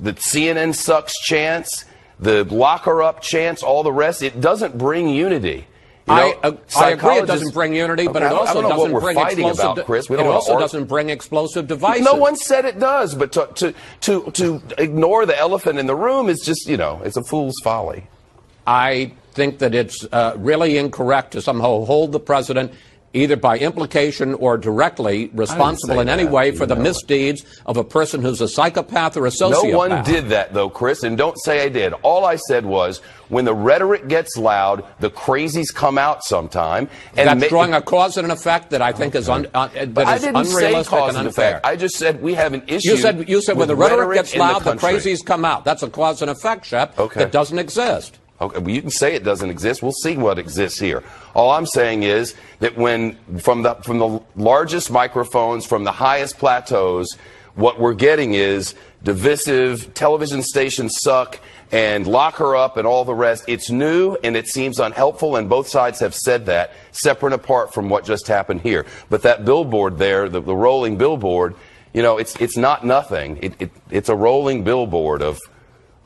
the 0.00 0.14
CNN 0.14 0.74
sucks 0.74 1.16
chants, 1.20 1.84
the 2.22 2.44
locker 2.44 3.02
up 3.02 3.20
chants, 3.20 3.62
all 3.62 3.82
the 3.82 3.92
rest, 3.92 4.22
it 4.22 4.40
doesn't 4.40 4.78
bring 4.78 5.08
unity. 5.08 5.66
You 6.08 6.14
know, 6.16 6.34
I, 6.42 6.48
uh, 6.48 6.56
I 6.76 6.90
agree 6.90 7.16
it 7.18 7.26
doesn't 7.26 7.54
bring 7.54 7.74
unity, 7.74 8.06
but 8.08 8.16
Okay, 8.16 8.24
it 8.24 8.26
I 8.26 8.30
don't- 8.30 8.38
I 8.38 8.40
also 8.40 8.60
don't 8.62 8.70
know 8.70 8.76
what 8.76 8.84
doesn't 8.86 9.00
bring 9.00 9.14
fighting 9.16 9.46
explosive. 9.46 9.72
about, 9.72 9.86
Chris. 9.86 10.10
It 10.10 10.20
also 10.20 10.58
doesn't 10.58 10.84
bring 10.86 11.10
explosive 11.10 11.68
devices. 11.68 12.04
No 12.04 12.14
one 12.14 12.34
said 12.34 12.64
it 12.64 12.80
does, 12.80 13.14
but 13.14 13.30
to, 13.32 13.46
to, 13.54 13.74
to, 14.00 14.30
to 14.32 14.62
ignore 14.78 15.26
the 15.26 15.38
elephant 15.38 15.78
in 15.78 15.86
the 15.86 15.94
room 15.94 16.28
is 16.28 16.40
just, 16.40 16.66
you 16.66 16.76
know, 16.76 17.00
it's 17.04 17.16
a 17.16 17.22
fool's 17.22 17.54
folly. 17.62 18.08
I 18.66 19.12
think 19.34 19.58
that 19.60 19.74
it's 19.74 20.04
uh, 20.12 20.34
really 20.36 20.76
incorrect 20.76 21.32
to 21.32 21.40
somehow 21.42 21.84
hold 21.84 22.10
the 22.12 22.20
president 22.20 22.72
either 23.14 23.36
by 23.36 23.58
implication 23.58 24.34
or 24.34 24.56
directly 24.56 25.30
responsible 25.34 25.96
say 25.96 26.00
in 26.00 26.08
any 26.08 26.24
that. 26.24 26.32
way 26.32 26.50
for 26.50 26.66
the 26.66 26.74
know 26.74 26.82
misdeeds 26.82 27.44
of 27.66 27.76
a 27.76 27.84
person 27.84 28.22
who's 28.22 28.40
a 28.40 28.48
psychopath 28.48 29.16
or 29.16 29.26
a 29.26 29.30
sociopath. 29.30 29.70
No 29.70 29.78
one 29.78 30.02
did 30.04 30.28
that, 30.30 30.54
though, 30.54 30.70
Chris, 30.70 31.02
and 31.02 31.16
don't 31.18 31.36
say 31.44 31.62
I 31.64 31.68
did. 31.68 31.92
All 32.02 32.24
I 32.24 32.36
said 32.36 32.64
was 32.64 33.00
when 33.28 33.44
the 33.44 33.54
rhetoric 33.54 34.08
gets 34.08 34.36
loud, 34.36 34.84
the 35.00 35.10
crazies 35.10 35.72
come 35.74 35.98
out 35.98 36.24
sometime. 36.24 36.88
And 37.16 37.28
That's 37.28 37.40
ma- 37.40 37.48
drawing 37.48 37.74
a 37.74 37.82
cause 37.82 38.16
and 38.16 38.24
an 38.24 38.30
effect 38.30 38.70
that 38.70 38.82
I 38.82 38.92
think 38.92 39.14
is, 39.14 39.28
un, 39.28 39.46
uh, 39.54 39.68
that 39.68 39.94
But 39.94 40.06
I 40.06 40.18
didn't 40.18 40.44
say 40.46 40.56
unrealistic 40.66 40.90
cause 40.90 41.08
and 41.10 41.18
and 41.18 41.26
unfair. 41.28 41.48
effect. 41.56 41.66
I 41.66 41.76
just 41.76 41.96
said 41.96 42.22
we 42.22 42.34
have 42.34 42.52
an 42.54 42.62
issue. 42.66 42.90
you 42.90 42.96
said 42.96 43.28
you 43.28 43.42
said 43.42 43.56
when 43.56 43.68
the 43.68 43.76
rhetoric 43.76 44.16
gets 44.16 44.32
in 44.32 44.38
the 44.38 44.44
loud, 44.44 44.64
the, 44.64 44.72
crazies 44.74 45.24
come 45.24 45.44
out. 45.44 45.64
That's 45.64 45.82
a 45.82 45.88
cause 45.90 46.22
and 46.22 46.30
effect, 46.30 46.64
Shep, 46.66 46.98
Okay. 46.98 47.20
that 47.20 47.32
doesn't 47.32 47.58
exist. 47.58 48.18
Okay, 48.42 48.58
well, 48.58 48.74
you 48.74 48.80
can 48.80 48.90
say 48.90 49.14
it 49.14 49.22
doesn't 49.22 49.50
exist. 49.50 49.82
We'll 49.82 49.92
see 49.92 50.16
what 50.16 50.38
exists 50.38 50.78
here. 50.80 51.04
All 51.34 51.50
I'm 51.50 51.66
saying 51.66 52.02
is 52.02 52.34
that 52.58 52.76
when 52.76 53.16
from 53.38 53.62
the 53.62 53.74
from 53.76 53.98
the 53.98 54.20
largest 54.36 54.90
microphones, 54.90 55.64
from 55.64 55.84
the 55.84 55.92
highest 55.92 56.38
plateaus, 56.38 57.16
what 57.54 57.78
we're 57.78 57.94
getting 57.94 58.34
is 58.34 58.74
divisive. 59.04 59.94
Television 59.94 60.42
stations 60.42 60.98
suck, 61.00 61.38
and 61.70 62.06
lock 62.06 62.36
her 62.36 62.56
up, 62.56 62.76
and 62.76 62.86
all 62.86 63.04
the 63.04 63.14
rest. 63.14 63.44
It's 63.46 63.70
new 63.70 64.16
and 64.24 64.36
it 64.36 64.48
seems 64.48 64.78
unhelpful, 64.78 65.36
and 65.36 65.48
both 65.48 65.68
sides 65.68 66.00
have 66.00 66.14
said 66.14 66.46
that, 66.46 66.72
separate 66.90 67.32
and 67.32 67.40
apart 67.40 67.72
from 67.72 67.88
what 67.88 68.04
just 68.04 68.26
happened 68.26 68.62
here. 68.62 68.86
But 69.08 69.22
that 69.22 69.44
billboard 69.44 69.98
there, 69.98 70.28
the, 70.28 70.40
the 70.40 70.56
rolling 70.56 70.98
billboard, 70.98 71.54
you 71.94 72.02
know, 72.02 72.18
it's 72.18 72.34
it's 72.36 72.56
not 72.56 72.84
nothing. 72.84 73.38
It, 73.40 73.54
it, 73.60 73.70
it's 73.90 74.08
a 74.08 74.16
rolling 74.16 74.64
billboard 74.64 75.22
of 75.22 75.38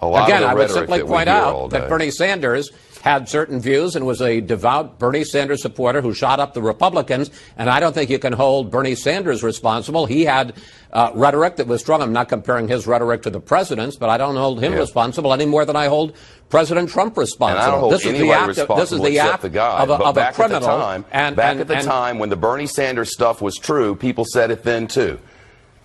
Again, 0.01 0.45
I 0.45 0.55
would 0.55 0.71
simply 0.71 1.03
point 1.03 1.29
out 1.29 1.71
that 1.71 1.89
Bernie 1.89 2.11
Sanders 2.11 2.71
had 3.03 3.29
certain 3.29 3.61
views 3.61 3.95
and 3.95 4.05
was 4.05 4.21
a 4.21 4.41
devout 4.41 4.99
Bernie 4.99 5.23
Sanders 5.23 5.63
supporter 5.63 6.01
who 6.01 6.13
shot 6.13 6.41
up 6.41 6.55
the 6.55 6.63
Republicans. 6.63 7.31
And 7.57 7.71
I 7.71 7.79
don't 7.79 7.93
think 7.93 8.11
you 8.11 8.19
can 8.19 8.33
hold 8.33 8.73
Bernie 8.73 8.97
Sanders 8.97 9.45
responsible. 9.45 10.07
He 10.07 10.25
had 10.25 10.55
uh, 10.93 11.13
rhetoric 11.15 11.55
that 11.57 11.69
was 11.69 11.81
strong. 11.81 12.03
I'm 12.03 12.13
not 12.13 12.29
comparing 12.29 12.67
his 12.67 12.85
rhetoric 12.87 13.23
to 13.23 13.31
the 13.31 13.39
president's, 13.39 13.95
but 13.97 14.11
I 14.11 14.17
don't 14.17 14.35
hold 14.35 14.61
him 14.61 14.73
Yeah. 14.73 14.81
responsible 14.81 15.33
any 15.33 15.47
more 15.47 15.65
than 15.65 15.77
I 15.77 15.87
hold 15.87 16.17
President 16.49 16.89
Trump 16.91 17.17
responsible. 17.17 17.61
And 17.63 17.69
I 17.69 17.71
don't 17.71 17.81
hold 17.81 17.93
this 17.93 18.05
is 18.07 18.19
the 18.19 18.33
act. 18.33 18.59
Of, 18.59 18.77
this 18.77 18.91
is 18.91 19.01
the 19.01 19.19
act 19.21 19.43
the 19.43 19.51
guy. 19.51 19.83
of 19.83 19.91
a, 19.91 19.95
of 19.95 20.01
a 20.01 20.13
back 20.13 20.35
criminal. 20.35 20.57
At 20.57 20.61
the 20.63 20.67
time, 20.85 21.05
and, 21.13 21.37
back 21.37 21.53
and- 21.53 21.61
at 21.61 21.69
the 21.69 21.77
and 21.77 21.85
time 21.87 22.19
when 22.19 22.29
the 22.29 22.37
Bernie 22.37 22.67
Sanders 22.67 23.13
stuff 23.13 23.41
was 23.41 23.55
true, 23.55 23.95
people 23.95 24.25
said 24.25 24.51
it 24.51 24.65
then 24.65 24.89
too. 24.89 25.21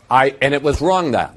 I 0.09 0.36
and 0.41 0.55
it 0.55 0.64
was 0.64 0.82
wrong 0.82 1.12
then. 1.12 1.30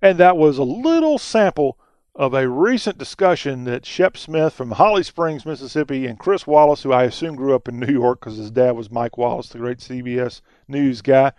And 0.00 0.18
that 0.18 0.36
was 0.36 0.58
a 0.58 0.64
little 0.64 1.18
sample 1.18 1.78
of 2.14 2.34
a 2.34 2.48
recent 2.48 2.98
discussion 2.98 3.64
that 3.64 3.86
Shep 3.86 4.16
Smith 4.16 4.52
from 4.52 4.72
Holly 4.72 5.02
Springs, 5.02 5.46
Mississippi, 5.46 6.06
and 6.06 6.18
Chris 6.18 6.46
Wallace, 6.46 6.82
who 6.82 6.92
I 6.92 7.04
assume 7.04 7.36
grew 7.36 7.54
up 7.54 7.68
in 7.68 7.78
New 7.78 7.92
York 7.92 8.20
because 8.20 8.36
his 8.36 8.50
dad 8.50 8.72
was 8.72 8.90
Mike 8.90 9.16
Wallace, 9.16 9.48
the 9.48 9.58
great 9.58 9.78
CBS 9.78 10.40
News 10.66 11.00
guy, 11.00 11.32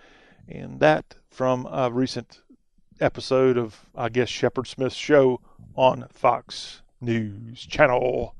and 0.47 0.79
that 0.79 1.15
from 1.29 1.67
a 1.71 1.91
recent 1.91 2.41
episode 3.01 3.57
of, 3.57 3.85
I 3.95 4.09
guess, 4.09 4.29
Shepard 4.29 4.67
Smith's 4.67 4.95
show 4.95 5.41
on 5.75 6.07
Fox 6.09 6.81
News 7.01 7.65
Channel. 7.65 8.35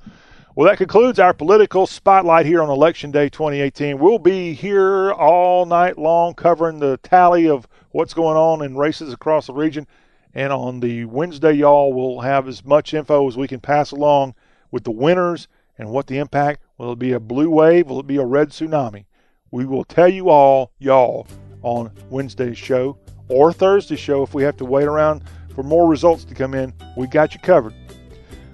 Well, 0.56 0.68
that 0.68 0.78
concludes 0.78 1.20
our 1.20 1.34
political 1.34 1.88
spotlight 1.88 2.46
here 2.46 2.62
on 2.62 2.70
Election 2.70 3.12
Day 3.12 3.30
2018. 3.30 4.00
We'll 4.00 4.20
be 4.20 4.54
here 4.54 5.12
all 5.12 5.66
night 5.66 5.98
long 5.98 6.34
covering 6.34 6.80
the 6.80 6.98
tally 6.98 7.48
of 7.48 7.68
what's 7.92 8.14
going 8.14 8.36
on 8.36 8.64
in 8.64 8.76
races 8.76 9.14
across 9.14 9.48
the 9.48 9.54
region. 9.54 9.88
And 10.34 10.54
on 10.54 10.80
the 10.80 11.06
Wednesday, 11.06 11.54
y'all, 11.54 11.92
we'll 11.92 12.22
have 12.22 12.48
as 12.48 12.64
much 12.64 12.94
info 12.94 13.28
as 13.28 13.36
we 13.36 13.48
can 13.48 13.60
pass 13.60 13.92
along 13.92 14.36
with 14.72 14.84
the 14.84 14.92
winners 14.92 15.48
and 15.78 15.90
what 15.90 16.08
the 16.08 16.18
impact 16.18 16.62
will 16.78 16.92
it 16.92 17.00
be 17.00 17.14
a 17.14 17.20
blue 17.20 17.50
wave? 17.50 17.88
Will 17.88 18.00
it 18.00 18.08
be 18.08 18.18
a 18.18 18.26
red 18.26 18.50
tsunami? 18.50 19.06
We 19.52 19.66
will 19.66 19.84
tell 19.84 20.08
you 20.08 20.30
all, 20.30 20.72
y'all, 20.78 21.28
on 21.64 21.92
Wednesday's 22.10 22.58
show 22.58 22.98
or 23.28 23.52
Thursday's 23.52 24.00
show 24.00 24.22
if 24.24 24.34
we 24.34 24.44
have 24.44 24.58
to 24.58 24.66
wait 24.66 24.86
around 24.86 25.24
for 25.56 25.64
more 25.64 25.90
results 25.90 26.24
to 26.26 26.36
come 26.36 26.54
in. 26.54 26.74
We 26.96 27.08
got 27.08 27.34
you 27.34 27.40
covered. 27.40 27.74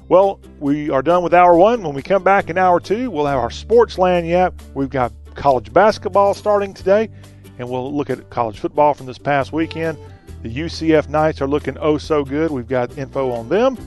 Well, 0.08 0.40
we 0.60 0.90
are 0.92 1.02
done 1.02 1.24
with 1.24 1.34
hour 1.34 1.58
one. 1.58 1.84
When 1.84 1.96
we 1.96 2.04
come 2.04 2.24
back 2.24 2.50
in 2.50 2.58
hour 2.58 2.80
two, 2.80 3.10
we'll 3.10 3.26
have 3.26 3.40
our 3.40 3.50
Sports 3.50 3.96
Lagniappe. 3.96 4.54
We've 4.76 4.90
got 4.90 5.12
college 5.34 5.74
basketball 5.74 6.34
starting 6.36 6.74
today, 6.74 7.10
and 7.58 7.70
we'll 7.70 7.94
look 7.94 8.10
at 8.10 8.30
college 8.30 8.60
football 8.60 8.94
from 8.94 9.08
this 9.08 9.18
past 9.18 9.52
weekend. 9.52 9.98
The 10.46 10.60
UCF 10.60 11.10
Knights 11.10 11.42
are 11.42 11.48
looking 11.48 11.76
oh 11.80 11.98
so 11.98 12.24
good. 12.24 12.52
We've 12.52 12.68
got 12.68 13.00
info 13.00 13.32
on 13.32 13.50
them. 13.50 13.80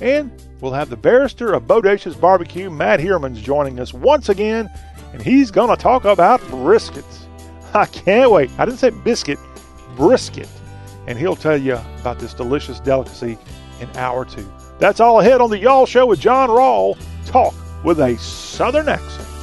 And 0.00 0.32
we'll 0.62 0.72
have 0.72 0.88
the 0.88 0.96
barrister 0.96 1.52
of 1.52 1.64
Bodacious 1.64 2.18
Barbecue, 2.18 2.70
Matt 2.70 3.00
Heerman's 3.00 3.42
joining 3.42 3.78
us 3.78 3.92
once 3.92 4.30
again, 4.30 4.70
and 5.12 5.20
he's 5.20 5.50
going 5.50 5.68
to 5.68 5.76
talk 5.76 6.06
about 6.06 6.40
briskets. 6.40 7.26
I 7.74 7.84
can't 7.84 8.30
wait. 8.30 8.50
I 8.56 8.64
didn't 8.64 8.78
say 8.78 8.88
biscuit, 8.88 9.38
brisket. 9.94 10.48
And 11.06 11.18
he'll 11.18 11.36
tell 11.36 11.58
you 11.58 11.74
about 12.00 12.18
this 12.18 12.32
delicious 12.32 12.80
delicacy 12.80 13.36
in 13.82 13.90
hour 13.98 14.24
two. 14.24 14.50
That's 14.78 15.00
all 15.00 15.20
ahead 15.20 15.42
on 15.42 15.50
the 15.50 15.58
Y'all 15.58 15.84
Show 15.84 16.06
with 16.06 16.18
John 16.18 16.48
Rawl. 16.48 16.96
Talk 17.26 17.52
with 17.84 18.00
a 18.00 18.16
Southern 18.16 18.88
accent. 18.88 19.35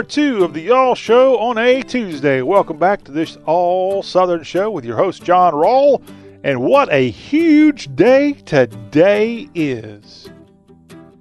Hour 0.00 0.04
two 0.04 0.44
of 0.44 0.54
the 0.54 0.62
Y'all 0.62 0.94
Show 0.94 1.38
on 1.40 1.58
a 1.58 1.82
Tuesday. 1.82 2.40
Welcome 2.40 2.78
back 2.78 3.04
to 3.04 3.12
this 3.12 3.36
all 3.44 4.02
Southern 4.02 4.42
show 4.42 4.70
with 4.70 4.82
your 4.82 4.96
host, 4.96 5.22
John 5.22 5.52
Rawl. 5.52 6.02
And 6.42 6.62
what 6.62 6.90
a 6.90 7.10
huge 7.10 7.94
day 7.94 8.32
today 8.32 9.50
is. 9.54 10.30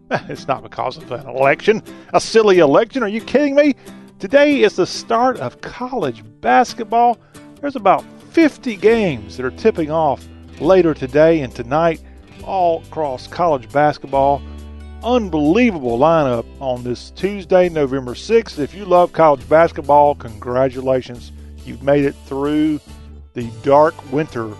It's 0.30 0.48
not 0.48 0.64
because 0.64 0.96
of 0.96 1.12
an 1.12 1.28
election, 1.28 1.84
a 2.14 2.22
silly 2.22 2.60
election. 2.60 3.04
Are 3.04 3.10
you 3.10 3.20
kidding 3.20 3.54
me? 3.54 3.76
Today 4.18 4.62
is 4.62 4.78
the 4.78 4.88
start 4.88 5.40
of 5.40 5.60
college 5.60 6.24
basketball. 6.40 7.18
There's 7.60 7.76
about 7.76 8.06
50 8.32 8.78
games 8.78 9.36
that 9.36 9.46
are 9.46 9.52
tipping 9.52 9.92
off 9.92 10.26
later 10.62 10.94
today 10.94 11.42
and 11.42 11.54
tonight, 11.54 12.02
all 12.46 12.82
across 12.84 13.28
college 13.28 13.70
basketball 13.74 14.42
unbelievable 15.04 15.98
lineup 15.98 16.46
on 16.60 16.84
this 16.84 17.12
Tuesday, 17.12 17.70
November 17.70 18.14
6th. 18.14 18.60
If 18.60 18.74
you 18.74 18.86
love 18.86 19.14
college 19.14 19.48
basketball, 19.48 20.16
congratulations. 20.16 21.32
You've 21.66 21.84
made 21.84 22.06
it 22.06 22.16
through 22.26 22.80
the 23.34 23.50
dark 23.64 24.12
winter, 24.12 24.52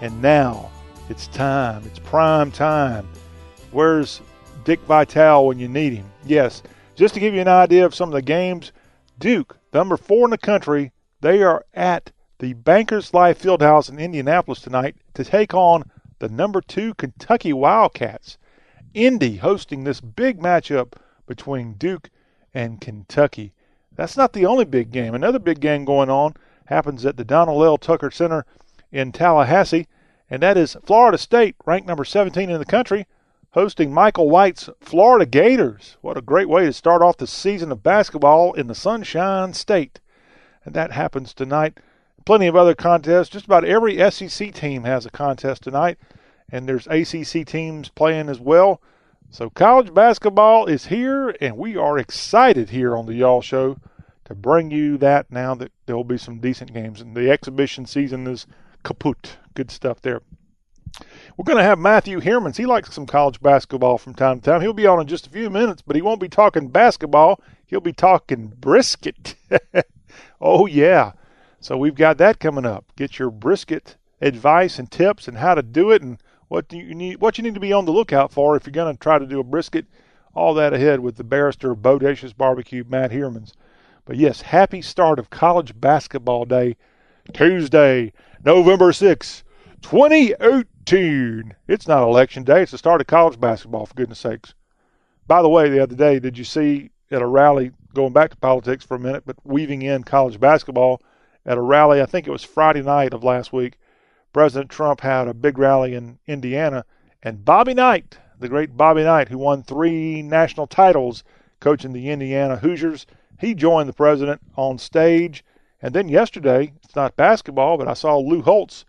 and 0.00 0.22
now 0.22 0.70
it's 1.08 1.26
time. 1.28 1.82
It's 1.84 1.98
prime 1.98 2.50
time. 2.50 3.06
Where's 3.70 4.22
Dick 4.64 4.80
Vitale 4.82 5.46
when 5.46 5.58
you 5.58 5.68
need 5.68 5.92
him? 5.94 6.10
Yes, 6.24 6.62
just 6.94 7.14
to 7.14 7.20
give 7.20 7.34
you 7.34 7.40
an 7.40 7.48
idea 7.48 7.84
of 7.84 7.94
some 7.94 8.08
of 8.08 8.14
the 8.14 8.22
games, 8.22 8.72
Duke, 9.18 9.58
number 9.72 9.96
four 9.96 10.26
in 10.26 10.30
the 10.30 10.38
country, 10.38 10.92
they 11.20 11.42
are 11.42 11.64
at 11.74 12.12
the 12.38 12.54
Bankers 12.54 13.12
Life 13.12 13.42
Fieldhouse 13.42 13.90
in 13.90 13.98
Indianapolis 13.98 14.60
tonight 14.60 14.96
to 15.14 15.24
take 15.24 15.54
on 15.54 15.84
the 16.18 16.28
number 16.28 16.60
two 16.60 16.94
Kentucky 16.94 17.52
Wildcats. 17.52 18.38
Indy 18.94 19.36
hosting 19.36 19.84
this 19.84 20.00
big 20.00 20.38
matchup 20.38 20.94
between 21.26 21.74
Duke 21.74 22.10
and 22.52 22.80
Kentucky. 22.80 23.54
That's 23.94 24.16
not 24.16 24.32
the 24.32 24.46
only 24.46 24.64
big 24.64 24.90
game. 24.90 25.14
Another 25.14 25.38
big 25.38 25.60
game 25.60 25.84
going 25.84 26.10
on 26.10 26.34
happens 26.66 27.06
at 27.06 27.16
the 27.16 27.24
Donald 27.24 27.62
L. 27.62 27.78
Tucker 27.78 28.10
Center 28.10 28.44
in 28.90 29.12
Tallahassee, 29.12 29.86
and 30.28 30.42
that 30.42 30.56
is 30.56 30.76
Florida 30.84 31.18
State, 31.18 31.56
ranked 31.64 31.86
number 31.86 32.04
17 32.04 32.50
in 32.50 32.58
the 32.58 32.64
country, 32.64 33.06
hosting 33.52 33.92
Michael 33.92 34.28
White's 34.28 34.68
Florida 34.80 35.26
Gators. 35.26 35.96
What 36.00 36.18
a 36.18 36.22
great 36.22 36.48
way 36.48 36.66
to 36.66 36.72
start 36.72 37.02
off 37.02 37.16
the 37.16 37.26
season 37.26 37.72
of 37.72 37.82
basketball 37.82 38.52
in 38.54 38.66
the 38.66 38.74
Sunshine 38.74 39.52
State. 39.52 40.00
And 40.64 40.74
that 40.74 40.92
happens 40.92 41.34
tonight. 41.34 41.78
Plenty 42.24 42.46
of 42.46 42.56
other 42.56 42.74
contests. 42.74 43.30
Just 43.30 43.46
about 43.46 43.64
every 43.64 43.98
SEC 44.10 44.54
team 44.54 44.84
has 44.84 45.04
a 45.04 45.10
contest 45.10 45.62
tonight 45.62 45.98
and 46.52 46.68
there's 46.68 46.86
ACC 46.86 47.46
teams 47.46 47.88
playing 47.88 48.28
as 48.28 48.38
well. 48.38 48.80
So 49.30 49.48
college 49.48 49.94
basketball 49.94 50.66
is 50.66 50.86
here, 50.86 51.34
and 51.40 51.56
we 51.56 51.76
are 51.76 51.98
excited 51.98 52.68
here 52.68 52.94
on 52.94 53.06
the 53.06 53.14
Y'all 53.14 53.40
Show 53.40 53.78
to 54.26 54.34
bring 54.34 54.70
you 54.70 54.98
that 54.98 55.30
now 55.30 55.54
that 55.54 55.72
there 55.86 55.96
will 55.96 56.04
be 56.04 56.18
some 56.18 56.38
decent 56.38 56.74
games. 56.74 57.00
And 57.00 57.16
the 57.16 57.30
exhibition 57.30 57.86
season 57.86 58.26
is 58.26 58.46
kaput. 58.84 59.38
Good 59.54 59.70
stuff 59.70 60.02
there. 60.02 60.20
We're 61.36 61.44
going 61.44 61.58
to 61.58 61.64
have 61.64 61.78
Matthew 61.78 62.20
Hermans. 62.20 62.58
He 62.58 62.66
likes 62.66 62.94
some 62.94 63.06
college 63.06 63.40
basketball 63.40 63.96
from 63.96 64.14
time 64.14 64.40
to 64.40 64.50
time. 64.50 64.60
He'll 64.60 64.74
be 64.74 64.86
on 64.86 65.00
in 65.00 65.06
just 65.06 65.26
a 65.26 65.30
few 65.30 65.48
minutes, 65.48 65.80
but 65.80 65.96
he 65.96 66.02
won't 66.02 66.20
be 66.20 66.28
talking 66.28 66.68
basketball. 66.68 67.40
He'll 67.64 67.80
be 67.80 67.94
talking 67.94 68.48
brisket. 68.48 69.34
oh, 70.40 70.66
yeah. 70.66 71.12
So 71.58 71.78
we've 71.78 71.94
got 71.94 72.18
that 72.18 72.38
coming 72.38 72.66
up. 72.66 72.84
Get 72.96 73.18
your 73.18 73.30
brisket 73.30 73.96
advice 74.20 74.78
and 74.78 74.90
tips 74.90 75.26
and 75.26 75.38
how 75.38 75.54
to 75.54 75.62
do 75.62 75.90
it 75.90 76.02
and 76.02 76.18
what 76.52 76.70
you 76.70 76.94
need 76.94 77.18
what 77.18 77.38
you 77.38 77.44
need 77.44 77.54
to 77.54 77.60
be 77.60 77.72
on 77.72 77.86
the 77.86 77.92
lookout 77.92 78.30
for 78.30 78.54
if 78.54 78.66
you're 78.66 78.72
going 78.72 78.94
to 78.94 79.00
try 79.00 79.18
to 79.18 79.26
do 79.26 79.40
a 79.40 79.44
brisket. 79.44 79.86
All 80.34 80.52
that 80.54 80.74
ahead 80.74 81.00
with 81.00 81.16
the 81.16 81.24
barrister 81.24 81.74
Bodacious 81.74 82.36
Barbecue, 82.36 82.84
Matt 82.86 83.10
Hermans. 83.10 83.52
But 84.04 84.16
yes, 84.16 84.42
happy 84.42 84.82
start 84.82 85.18
of 85.18 85.30
college 85.30 85.78
basketball 85.80 86.44
day, 86.44 86.76
Tuesday, 87.32 88.12
November 88.44 88.92
6, 88.92 89.44
2018. 89.80 91.54
It's 91.68 91.88
not 91.88 92.02
election 92.02 92.44
day, 92.44 92.62
it's 92.62 92.72
the 92.72 92.78
start 92.78 93.00
of 93.00 93.06
college 93.06 93.40
basketball, 93.40 93.86
for 93.86 93.94
goodness 93.94 94.18
sakes. 94.18 94.52
By 95.26 95.40
the 95.40 95.48
way, 95.48 95.70
the 95.70 95.82
other 95.82 95.96
day, 95.96 96.18
did 96.18 96.36
you 96.36 96.44
see 96.44 96.90
at 97.10 97.22
a 97.22 97.26
rally, 97.26 97.72
going 97.94 98.12
back 98.12 98.30
to 98.30 98.36
politics 98.36 98.84
for 98.84 98.96
a 98.96 99.00
minute, 99.00 99.22
but 99.24 99.36
weaving 99.44 99.82
in 99.82 100.02
college 100.02 100.38
basketball, 100.38 101.00
at 101.46 101.58
a 101.58 101.62
rally, 101.62 102.02
I 102.02 102.06
think 102.06 102.26
it 102.26 102.32
was 102.32 102.44
Friday 102.44 102.82
night 102.82 103.14
of 103.14 103.24
last 103.24 103.54
week, 103.54 103.78
President 104.32 104.70
Trump 104.70 105.00
had 105.00 105.28
a 105.28 105.34
big 105.34 105.58
rally 105.58 105.94
in 105.94 106.18
Indiana, 106.26 106.84
and 107.22 107.44
Bobby 107.44 107.74
Knight, 107.74 108.18
the 108.38 108.48
great 108.48 108.76
Bobby 108.76 109.04
Knight, 109.04 109.28
who 109.28 109.38
won 109.38 109.62
three 109.62 110.22
national 110.22 110.66
titles 110.66 111.22
coaching 111.60 111.92
the 111.92 112.10
Indiana 112.10 112.56
Hoosiers, 112.56 113.06
he 113.38 113.54
joined 113.54 113.88
the 113.88 113.94
president 113.94 114.40
on 114.56 114.78
stage. 114.78 115.44
And 115.80 115.94
then 115.94 116.08
yesterday, 116.08 116.72
it's 116.82 116.96
not 116.96 117.16
basketball, 117.16 117.76
but 117.76 117.88
I 117.88 117.94
saw 117.94 118.16
Lou 118.16 118.42
Holtz 118.42 118.84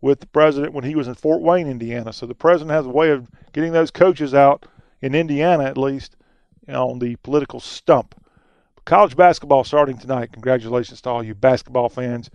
with 0.00 0.20
the 0.20 0.26
president 0.26 0.74
when 0.74 0.84
he 0.84 0.94
was 0.94 1.08
in 1.08 1.14
Fort 1.14 1.40
Wayne, 1.40 1.66
Indiana. 1.66 2.12
So 2.12 2.26
the 2.26 2.34
president 2.34 2.70
has 2.70 2.86
a 2.86 2.90
way 2.90 3.10
of 3.10 3.30
getting 3.52 3.72
those 3.72 3.90
coaches 3.90 4.34
out 4.34 4.66
in 5.00 5.14
Indiana, 5.14 5.64
at 5.64 5.78
least, 5.78 6.16
on 6.68 6.98
the 6.98 7.16
political 7.16 7.60
stump. 7.60 8.14
College 8.84 9.16
basketball 9.16 9.64
starting 9.64 9.96
tonight. 9.96 10.32
Congratulations 10.32 11.00
to 11.00 11.10
all 11.10 11.22
you 11.22 11.34
basketball 11.34 11.88
fans. 11.88 12.30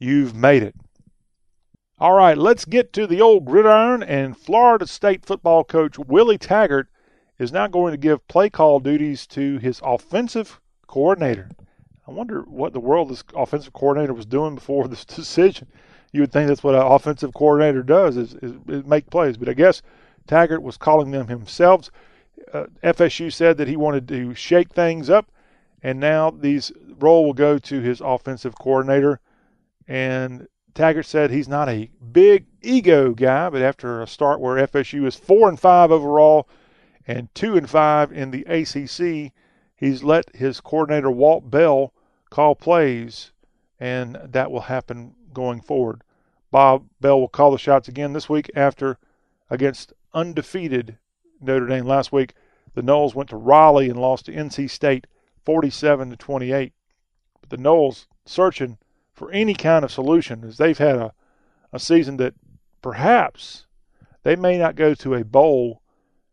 You've 0.00 0.34
made 0.34 0.64
it. 0.64 0.74
All 2.02 2.14
right, 2.14 2.36
let's 2.36 2.64
get 2.64 2.92
to 2.94 3.06
the 3.06 3.20
old 3.20 3.44
gridiron. 3.44 4.02
And 4.02 4.36
Florida 4.36 4.88
State 4.88 5.24
football 5.24 5.62
coach 5.62 5.96
Willie 6.00 6.36
Taggart 6.36 6.88
is 7.38 7.52
now 7.52 7.68
going 7.68 7.92
to 7.92 7.96
give 7.96 8.26
play 8.26 8.50
call 8.50 8.80
duties 8.80 9.24
to 9.28 9.58
his 9.58 9.80
offensive 9.84 10.60
coordinator. 10.88 11.48
I 12.04 12.10
wonder 12.10 12.40
what 12.40 12.72
the 12.72 12.80
world 12.80 13.08
this 13.08 13.22
offensive 13.36 13.72
coordinator 13.72 14.14
was 14.14 14.26
doing 14.26 14.56
before 14.56 14.88
this 14.88 15.04
decision. 15.04 15.68
You 16.10 16.22
would 16.22 16.32
think 16.32 16.48
that's 16.48 16.64
what 16.64 16.74
an 16.74 16.82
offensive 16.82 17.34
coordinator 17.34 17.84
does 17.84 18.16
is, 18.16 18.34
is, 18.42 18.54
is 18.66 18.84
make 18.84 19.08
plays, 19.08 19.36
but 19.36 19.48
I 19.48 19.52
guess 19.52 19.80
Taggart 20.26 20.64
was 20.64 20.76
calling 20.76 21.12
them 21.12 21.28
himself. 21.28 21.88
Uh, 22.52 22.64
FSU 22.82 23.32
said 23.32 23.58
that 23.58 23.68
he 23.68 23.76
wanted 23.76 24.08
to 24.08 24.34
shake 24.34 24.70
things 24.70 25.08
up, 25.08 25.30
and 25.84 26.00
now 26.00 26.32
these 26.32 26.72
role 26.98 27.24
will 27.24 27.32
go 27.32 27.58
to 27.58 27.80
his 27.80 28.00
offensive 28.00 28.56
coordinator. 28.56 29.20
And 29.86 30.48
Taggart 30.74 31.06
said 31.06 31.30
he's 31.30 31.48
not 31.48 31.68
a 31.68 31.90
big 32.12 32.46
ego 32.62 33.12
guy, 33.12 33.50
but 33.50 33.60
after 33.60 34.00
a 34.00 34.06
start 34.06 34.40
where 34.40 34.66
FSU 34.66 35.06
is 35.06 35.16
four 35.16 35.48
and 35.48 35.60
five 35.60 35.90
overall 35.90 36.48
and 37.06 37.32
two 37.34 37.56
and 37.56 37.68
five 37.68 38.12
in 38.12 38.30
the 38.30 38.44
ACC, 38.44 39.32
he's 39.76 40.02
let 40.02 40.34
his 40.34 40.60
coordinator 40.60 41.10
Walt 41.10 41.50
Bell 41.50 41.92
call 42.30 42.54
plays, 42.54 43.32
and 43.78 44.16
that 44.24 44.50
will 44.50 44.62
happen 44.62 45.14
going 45.34 45.60
forward. 45.60 46.02
Bob 46.50 46.86
Bell 47.00 47.20
will 47.20 47.28
call 47.28 47.50
the 47.50 47.58
shots 47.58 47.88
again 47.88 48.12
this 48.12 48.28
week 48.28 48.50
after 48.54 48.98
against 49.50 49.92
undefeated 50.14 50.98
Notre 51.40 51.66
Dame 51.66 51.86
last 51.86 52.12
week. 52.12 52.34
The 52.74 52.82
Noles 52.82 53.14
went 53.14 53.28
to 53.30 53.36
Raleigh 53.36 53.90
and 53.90 54.00
lost 54.00 54.26
to 54.26 54.32
NC 54.32 54.70
State 54.70 55.06
47 55.44 56.10
to 56.10 56.16
28. 56.16 56.72
But 57.40 57.50
the 57.50 57.56
Noles 57.58 58.06
searching 58.24 58.78
for 59.22 59.30
any 59.30 59.54
kind 59.54 59.84
of 59.84 59.92
solution 59.92 60.42
as 60.42 60.56
they've 60.56 60.78
had 60.78 60.96
a, 60.96 61.12
a 61.72 61.78
season 61.78 62.16
that 62.16 62.34
perhaps 62.82 63.66
they 64.24 64.34
may 64.34 64.58
not 64.58 64.74
go 64.74 64.94
to 64.94 65.14
a 65.14 65.24
bowl 65.24 65.80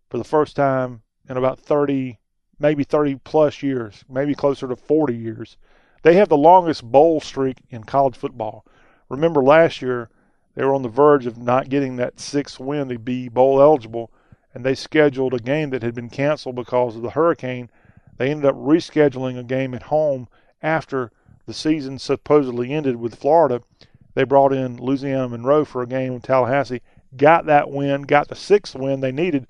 for 0.10 0.18
the 0.18 0.24
first 0.24 0.56
time 0.56 1.04
in 1.30 1.38
about 1.38 1.60
30, 1.60 2.18
maybe 2.58 2.84
30 2.84 3.18
plus 3.18 3.62
years, 3.62 4.04
maybe 4.10 4.34
closer 4.34 4.68
to 4.68 4.76
40 4.76 5.16
years. 5.16 5.56
They 6.02 6.16
have 6.16 6.30
the 6.30 6.38
longest 6.38 6.84
bowl 6.84 7.22
streak 7.22 7.60
in 7.70 7.84
college 7.84 8.16
football. 8.16 8.66
Remember 9.08 9.44
last 9.44 9.84
year, 9.84 10.10
they 10.56 10.66
were 10.66 10.74
on 10.74 10.82
the 10.82 10.90
verge 10.90 11.28
of 11.28 11.38
not 11.38 11.70
getting 11.70 11.98
that 11.98 12.20
sixth 12.20 12.60
win 12.60 12.90
to 12.90 12.98
be 12.98 13.30
bowl 13.30 13.62
eligible, 13.62 14.10
and 14.52 14.66
they 14.66 14.74
scheduled 14.74 15.36
a 15.36 15.40
game 15.40 15.70
that 15.70 15.84
had 15.84 15.94
been 15.94 16.10
canceled 16.10 16.56
because 16.56 16.96
of 16.96 17.04
the 17.04 17.12
hurricane. 17.12 17.70
They 18.18 18.32
ended 18.32 18.50
up 18.50 18.56
rescheduling 18.56 19.38
a 19.38 19.44
game 19.44 19.76
at 19.76 19.84
home 19.84 20.28
after 20.64 21.12
the 21.50 21.54
season 21.56 21.98
supposedly 21.98 22.72
ended 22.72 22.96
with 22.98 23.16
Florida, 23.16 23.60
they 24.14 24.24
brought 24.24 24.54
in 24.54 24.78
Louisiana 24.78 25.28
Monroe 25.28 25.66
for 25.66 25.82
a 25.82 25.88
game 25.88 26.14
in 26.14 26.22
Tallahassee, 26.22 26.84
got 27.18 27.48
that 27.48 27.72
win, 27.72 28.04
got 28.04 28.28
the 28.28 28.36
sixth 28.36 28.76
win 28.76 29.00
they 29.00 29.12
needed, 29.12 29.48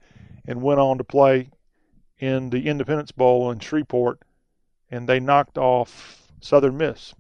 and 0.48 0.62
went 0.62 0.80
on 0.80 0.98
to 0.98 1.04
play 1.04 1.50
in 2.18 2.52
the 2.52 2.70
Independence 2.70 3.12
Bowl 3.12 3.52
in 3.52 3.60
Shreveport, 3.60 4.22
and 4.90 5.10
they 5.10 5.20
knocked 5.20 5.58
off 5.58 6.24
Southern 6.40 6.78
Miss 6.78 7.14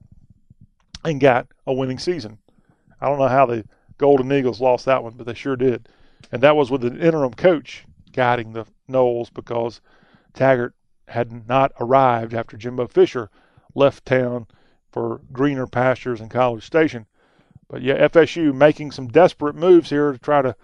and 1.04 1.20
got 1.20 1.48
a 1.68 1.74
winning 1.74 2.00
season. 2.00 2.38
I 3.02 3.08
don't 3.10 3.20
know 3.20 3.28
how 3.28 3.46
the 3.46 3.66
Golden 3.98 4.32
Eagles 4.32 4.62
lost 4.62 4.86
that 4.86 5.04
one, 5.04 5.16
but 5.18 5.26
they 5.26 5.34
sure 5.34 5.58
did. 5.58 5.90
And 6.32 6.42
that 6.42 6.56
was 6.56 6.72
with 6.72 6.86
an 6.86 7.02
interim 7.02 7.34
coach 7.34 7.84
guiding 8.14 8.54
the 8.54 8.66
Noles 8.90 9.30
because 9.34 9.82
Taggart 10.34 10.74
had 11.10 11.50
not 11.50 11.74
arrived 11.82 12.34
after 12.34 12.56
Jimbo 12.56 12.88
Fisher 12.88 13.30
left 13.76 14.06
town 14.06 14.48
for 14.92 15.22
greener 15.32 15.68
pastures 15.68 16.22
in 16.22 16.30
College 16.30 16.66
Station. 16.66 17.06
But 17.68 17.82
yeah, 17.82 18.08
FSU 18.08 18.54
making 18.54 18.92
some 18.92 19.08
desperate 19.08 19.56
moves 19.56 19.90
here 19.90 20.12
to 20.12 20.18
try 20.18 20.42
to 20.42 20.56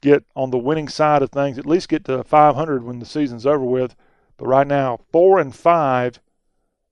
get 0.00 0.24
on 0.36 0.50
the 0.50 0.58
winning 0.58 0.88
side 0.88 1.22
of 1.22 1.30
things, 1.30 1.58
at 1.58 1.66
least 1.66 1.88
get 1.88 2.04
to 2.04 2.22
500 2.22 2.84
when 2.84 2.98
the 2.98 3.06
season's 3.06 3.46
over 3.46 3.64
with. 3.64 3.96
But 4.36 4.46
right 4.46 4.66
now, 4.66 5.00
four 5.10 5.38
and 5.38 5.54
five 5.54 6.20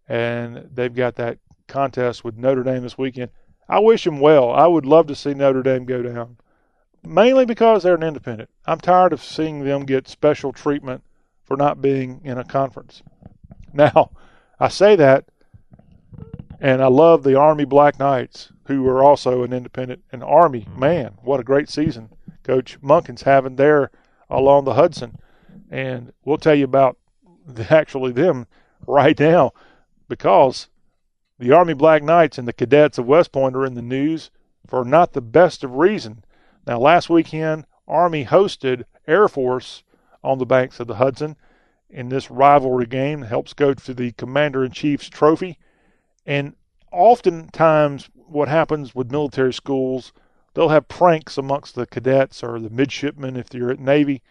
and 0.09 0.68
they've 0.74 0.95
got 0.95 1.16
that 1.16 1.39
contest 1.68 2.24
with 2.24 2.37
Notre 2.37 2.62
Dame 2.62 2.83
this 2.83 2.99
weekend. 2.99 3.30
I 3.68 3.78
wish 3.78 4.05
them 4.05 4.20
well. 4.20 4.51
I 4.53 4.66
would 4.66 4.85
love 4.85 5.07
to 5.07 5.14
see 5.14 5.35
Notre 5.35 5.62
Dame 5.62 5.85
go 5.85 6.03
down, 6.03 6.37
mainly 7.03 7.47
because 7.47 7.83
they're 7.83 7.95
an 7.95 8.03
independent. 8.03 8.51
I'm 8.66 8.80
tired 8.80 9.12
of 9.12 9.22
seeing 9.22 9.64
them 9.64 9.87
get 9.87 10.09
special 10.09 10.53
treatment 10.53 11.03
for 11.43 11.57
not 11.57 11.80
being 11.80 12.20
in 12.24 12.39
a 12.39 12.45
conference. 12.45 13.03
Now, 13.72 14.11
I 14.61 14.68
say 14.68 14.97
that, 14.97 15.30
and 16.62 16.80
I 16.80 16.86
love 16.86 17.24
the 17.24 17.34
Army 17.34 17.64
Black 17.64 17.98
Knights, 17.98 18.52
who 18.66 18.86
are 18.86 19.02
also 19.02 19.42
an 19.42 19.52
independent. 19.52 20.04
And 20.12 20.22
Army, 20.22 20.60
mm-hmm. 20.60 20.78
man, 20.78 21.18
what 21.22 21.40
a 21.40 21.44
great 21.44 21.68
season 21.68 22.10
Coach 22.44 22.80
Monken's 22.80 23.22
having 23.22 23.56
there 23.56 23.90
along 24.30 24.64
the 24.64 24.74
Hudson. 24.74 25.18
And 25.72 26.12
we'll 26.24 26.38
tell 26.38 26.54
you 26.54 26.64
about 26.64 26.98
the, 27.44 27.66
actually 27.74 28.12
them 28.12 28.46
right 28.86 29.18
now 29.18 29.52
because 30.08 30.68
the 31.36 31.50
Army 31.50 31.74
Black 31.74 32.04
Knights 32.04 32.38
and 32.38 32.46
the 32.46 32.52
cadets 32.52 32.96
of 32.96 33.06
West 33.06 33.32
Point 33.32 33.56
are 33.56 33.66
in 33.66 33.74
the 33.74 33.82
news 33.82 34.30
for 34.64 34.84
not 34.84 35.14
the 35.14 35.20
best 35.20 35.64
of 35.64 35.74
reason. 35.74 36.24
Now, 36.64 36.78
last 36.78 37.10
weekend, 37.10 37.66
Army 37.88 38.24
hosted 38.24 38.84
Air 39.08 39.26
Force 39.26 39.82
on 40.22 40.38
the 40.38 40.46
banks 40.46 40.78
of 40.78 40.86
the 40.86 40.94
Hudson 40.94 41.34
in 41.90 42.08
this 42.08 42.30
rivalry 42.30 42.86
game. 42.86 43.22
Helps 43.22 43.52
go 43.52 43.74
to 43.74 43.92
the 43.92 44.12
Commander 44.12 44.64
in 44.64 44.70
Chief's 44.70 45.08
trophy. 45.08 45.58
And 46.27 46.55
oftentimes, 46.91 48.09
what 48.14 48.49
happens 48.49 48.95
with 48.95 49.11
military 49.11 49.53
schools, 49.53 50.12
they'll 50.55 50.68
have 50.68 50.89
pranks 50.89 51.37
amongst 51.39 51.75
the 51.75 51.87
cadets 51.87 52.43
or 52.43 52.61
the 52.61 52.70
midshipmen 52.70 53.37
if 53.37 53.53
you're 53.53 53.70
at 53.70 53.81
Navy. 53.81 54.23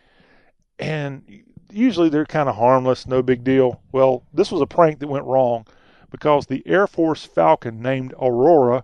And 0.80 1.44
usually 1.72 2.10
they're 2.10 2.26
kind 2.26 2.50
of 2.50 2.56
harmless, 2.56 3.08
no 3.08 3.22
big 3.22 3.44
deal. 3.44 3.82
Well, 3.92 4.24
this 4.34 4.52
was 4.52 4.62
a 4.62 4.68
prank 4.68 5.00
that 5.00 5.08
went 5.08 5.26
wrong 5.26 5.66
because 6.10 6.46
the 6.46 6.64
Air 6.66 6.88
Force 6.88 7.24
Falcon 7.26 7.82
named 7.82 8.14
Aurora 8.22 8.84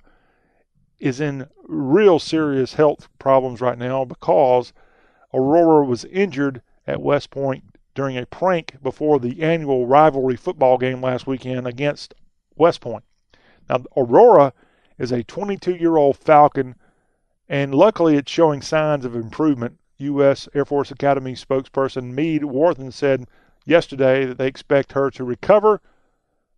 is 0.99 1.19
in 1.19 1.47
real 1.67 2.19
serious 2.19 2.73
health 2.73 3.07
problems 3.19 3.61
right 3.61 3.77
now 3.77 4.05
because 4.05 4.73
Aurora 5.33 5.85
was 5.85 6.05
injured 6.05 6.61
at 6.87 7.01
West 7.01 7.29
Point 7.29 7.63
during 7.93 8.17
a 8.17 8.25
prank 8.25 8.77
before 8.81 9.19
the 9.19 9.41
annual 9.41 9.85
rivalry 9.85 10.35
football 10.35 10.77
game 10.77 11.01
last 11.01 11.27
weekend 11.27 11.67
against 11.67 12.13
West 12.57 12.81
Point. 12.81 13.03
Now, 13.69 13.83
Aurora 13.95 14.53
is 14.97 15.11
a 15.11 15.23
22 15.23 15.75
year 15.75 15.97
old 15.97 16.17
Falcon, 16.17 16.75
and 17.47 17.73
luckily 17.73 18.15
it's 18.15 18.31
showing 18.31 18.61
signs 18.61 19.05
of 19.05 19.15
improvement. 19.15 19.79
U.S. 19.99 20.47
Air 20.53 20.65
Force 20.65 20.91
Academy 20.91 21.33
spokesperson 21.33 22.13
Meade 22.13 22.43
Warthen 22.43 22.93
said 22.93 23.27
yesterday 23.65 24.25
that 24.25 24.37
they 24.37 24.47
expect 24.47 24.93
her 24.93 25.09
to 25.11 25.23
recover 25.23 25.81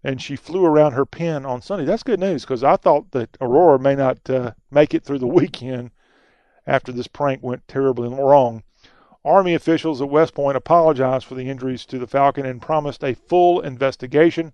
and 0.03 0.21
she 0.21 0.35
flew 0.35 0.65
around 0.65 0.93
her 0.93 1.05
pen 1.05 1.45
on 1.45 1.61
Sunday. 1.61 1.85
That's 1.85 2.03
good 2.03 2.19
news 2.19 2.43
because 2.43 2.63
I 2.63 2.77
thought 2.77 3.11
that 3.11 3.37
Aurora 3.41 3.79
may 3.79 3.95
not 3.95 4.29
uh, 4.29 4.51
make 4.71 4.93
it 4.93 5.03
through 5.03 5.19
the 5.19 5.27
weekend 5.41 5.91
after 6.65 6.91
this 6.91 7.07
prank 7.07 7.43
went 7.43 7.67
terribly 7.67 8.09
wrong. 8.09 8.63
Army 9.25 9.53
officials 9.53 10.01
at 10.01 10.09
West 10.09 10.33
Point 10.33 10.55
apologized 10.55 11.25
for 11.25 11.35
the 11.35 11.49
injuries 11.49 11.85
to 11.87 11.99
the 11.99 12.07
Falcon 12.07 12.45
and 12.45 12.61
promised 12.61 13.03
a 13.03 13.13
full 13.13 13.59
investigation. 13.59 14.53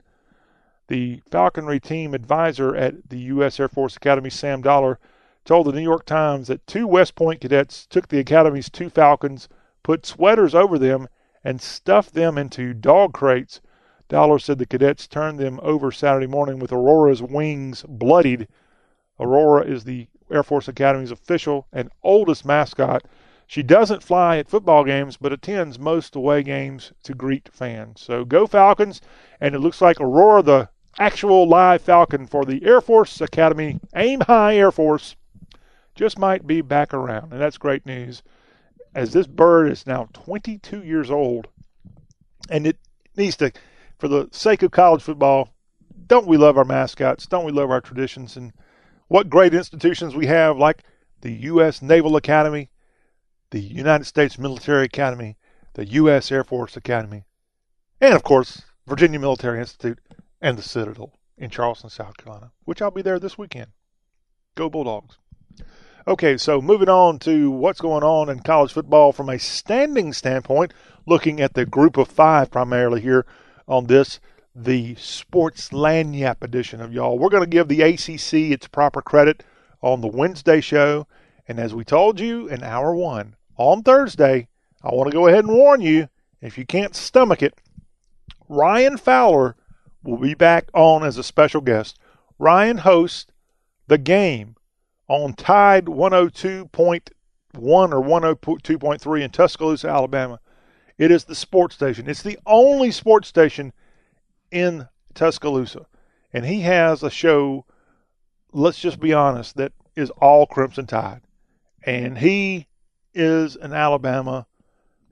The 0.87 1.21
falconry 1.29 1.79
team 1.79 2.13
advisor 2.13 2.75
at 2.75 3.09
the 3.09 3.19
U.S. 3.19 3.59
Air 3.59 3.67
Force 3.67 3.95
Academy, 3.95 4.29
Sam 4.29 4.61
Dollar, 4.61 4.99
told 5.43 5.67
the 5.67 5.71
New 5.71 5.81
York 5.81 6.05
Times 6.05 6.47
that 6.47 6.65
two 6.67 6.87
West 6.87 7.15
Point 7.15 7.41
cadets 7.41 7.87
took 7.87 8.07
the 8.07 8.19
Academy's 8.19 8.69
two 8.69 8.89
falcons, 8.89 9.49
put 9.83 10.05
sweaters 10.05 10.53
over 10.53 10.77
them, 10.77 11.07
and 11.43 11.61
stuffed 11.61 12.13
them 12.13 12.37
into 12.37 12.73
dog 12.73 13.13
crates 13.13 13.61
Dollar 14.07 14.37
said 14.37 14.59
the 14.59 14.67
cadets 14.67 15.07
turned 15.07 15.39
them 15.39 15.59
over 15.63 15.91
Saturday 15.91 16.27
morning 16.27 16.59
with 16.59 16.71
Aurora's 16.71 17.23
wings 17.23 17.83
bloodied. 17.89 18.47
Aurora 19.19 19.65
is 19.65 19.83
the 19.83 20.07
Air 20.31 20.43
Force 20.43 20.67
Academy's 20.67 21.09
official 21.09 21.65
and 21.73 21.89
oldest 22.03 22.45
mascot. 22.45 23.03
She 23.47 23.63
doesn't 23.63 24.03
fly 24.03 24.37
at 24.37 24.47
football 24.47 24.83
games, 24.83 25.17
but 25.17 25.33
attends 25.33 25.79
most 25.79 26.15
away 26.15 26.43
games 26.43 26.93
to 27.01 27.15
greet 27.15 27.49
fans. 27.51 27.99
So 28.01 28.25
go 28.25 28.45
Falcons! 28.45 29.01
And 29.41 29.55
it 29.55 29.59
looks 29.59 29.81
like 29.81 29.99
Aurora, 29.99 30.43
the 30.43 30.69
actual 30.97 31.47
live 31.47 31.81
Falcon 31.81 32.27
for 32.27 32.45
the 32.45 32.63
Air 32.65 32.81
Force 32.81 33.21
Academy, 33.21 33.79
Aim 33.95 34.21
High 34.21 34.55
Air 34.55 34.71
Force, 34.71 35.15
just 35.95 36.19
might 36.19 36.45
be 36.45 36.61
back 36.61 36.93
around. 36.93 37.31
And 37.31 37.41
that's 37.41 37.57
great 37.57 37.85
news, 37.85 38.23
as 38.93 39.13
this 39.13 39.27
bird 39.27 39.71
is 39.71 39.87
now 39.87 40.09
22 40.13 40.83
years 40.83 41.09
old. 41.09 41.47
And 42.49 42.67
it 42.67 42.77
needs 43.15 43.37
to 43.37 43.51
for 43.97 44.07
the 44.07 44.27
sake 44.31 44.61
of 44.61 44.71
college 44.71 45.01
football, 45.01 45.49
don't 46.07 46.27
we 46.27 46.37
love 46.37 46.57
our 46.57 46.65
mascots? 46.65 47.25
Don't 47.25 47.45
we 47.45 47.51
love 47.51 47.71
our 47.71 47.81
traditions? 47.81 48.35
And 48.35 48.53
what 49.07 49.29
great 49.29 49.53
institutions 49.53 50.15
we 50.15 50.27
have, 50.27 50.57
like 50.57 50.83
the 51.21 51.31
U.S. 51.31 51.81
Naval 51.81 52.15
Academy, 52.15 52.69
the 53.51 53.59
United 53.59 54.05
States 54.05 54.37
Military 54.37 54.85
Academy, 54.85 55.37
the 55.73 55.85
U.S. 55.85 56.31
Air 56.31 56.43
Force 56.43 56.75
Academy, 56.75 57.23
and 58.01 58.13
of 58.13 58.23
course, 58.23 58.63
Virginia 58.85 59.19
Military 59.19 59.59
Institute 59.59 59.99
and 60.45 60.59
the 60.59 60.61
Citadel 60.61 61.11
in 61.39 61.49
Charleston, 61.49 61.89
South 61.89 62.17
Carolina, 62.17 62.51
which 62.65 62.79
I'll 62.79 62.91
be 62.91 63.01
there 63.01 63.17
this 63.17 63.35
weekend. 63.35 63.71
Go 64.53 64.69
Bulldogs. 64.69 65.17
Okay, 66.07 66.37
so 66.37 66.61
moving 66.61 66.87
on 66.87 67.17
to 67.19 67.49
what's 67.49 67.81
going 67.81 68.03
on 68.03 68.29
in 68.29 68.41
college 68.41 68.71
football 68.71 69.11
from 69.11 69.27
a 69.27 69.39
standing 69.39 70.13
standpoint, 70.13 70.71
looking 71.07 71.41
at 71.41 71.55
the 71.55 71.65
group 71.65 71.97
of 71.97 72.07
five 72.07 72.51
primarily 72.51 73.01
here 73.01 73.25
on 73.67 73.87
this, 73.87 74.19
the 74.53 74.93
Sports 74.95 75.69
Lagniappe 75.69 76.43
edition 76.43 76.79
of 76.79 76.93
y'all. 76.93 77.17
We're 77.17 77.29
going 77.29 77.41
to 77.41 77.49
give 77.49 77.67
the 77.67 77.81
ACC 77.81 78.51
its 78.51 78.67
proper 78.67 79.01
credit 79.01 79.43
on 79.81 80.01
the 80.01 80.07
Wednesday 80.07 80.61
show. 80.61 81.07
And 81.47 81.59
as 81.59 81.73
we 81.73 81.83
told 81.83 82.19
you 82.19 82.47
in 82.47 82.61
hour 82.61 82.93
one, 82.93 83.35
on 83.57 83.81
Thursday, 83.81 84.47
I 84.83 84.93
want 84.93 85.09
to 85.09 85.17
go 85.17 85.25
ahead 85.25 85.45
and 85.45 85.55
warn 85.55 85.81
you 85.81 86.07
if 86.39 86.55
you 86.55 86.67
can't 86.67 86.95
stomach 86.95 87.41
it, 87.41 87.55
Ryan 88.47 88.97
Fowler 88.97 89.55
will 90.05 90.17
be 90.17 90.33
back 90.33 90.69
on 90.73 91.03
as 91.03 91.17
a 91.17 91.23
special 91.23 91.61
guest. 91.61 91.97
Ryan 92.37 92.77
hosts 92.79 93.27
the 93.87 93.97
game 93.97 94.55
on 95.07 95.33
Tide 95.33 95.85
102.1 95.85 97.09
or 97.57 97.61
102.3 97.61 99.21
in 99.21 99.29
Tuscaloosa, 99.31 99.87
Alabama. 99.87 100.39
It 100.97 101.11
is 101.11 101.25
the 101.25 101.35
sports 101.35 101.75
station. 101.75 102.09
It's 102.09 102.23
the 102.23 102.39
only 102.45 102.91
sports 102.91 103.27
station 103.27 103.73
in 104.51 104.87
Tuscaloosa. 105.13 105.85
And 106.33 106.45
he 106.45 106.61
has 106.61 107.03
a 107.03 107.09
show, 107.09 107.65
let's 108.51 108.79
just 108.79 108.99
be 108.99 109.13
honest, 109.13 109.57
that 109.57 109.73
is 109.95 110.09
all 110.11 110.45
Crimson 110.45 110.85
Tide. 110.85 111.21
And 111.83 112.17
he 112.17 112.67
is 113.13 113.55
an 113.55 113.73
Alabama 113.73 114.47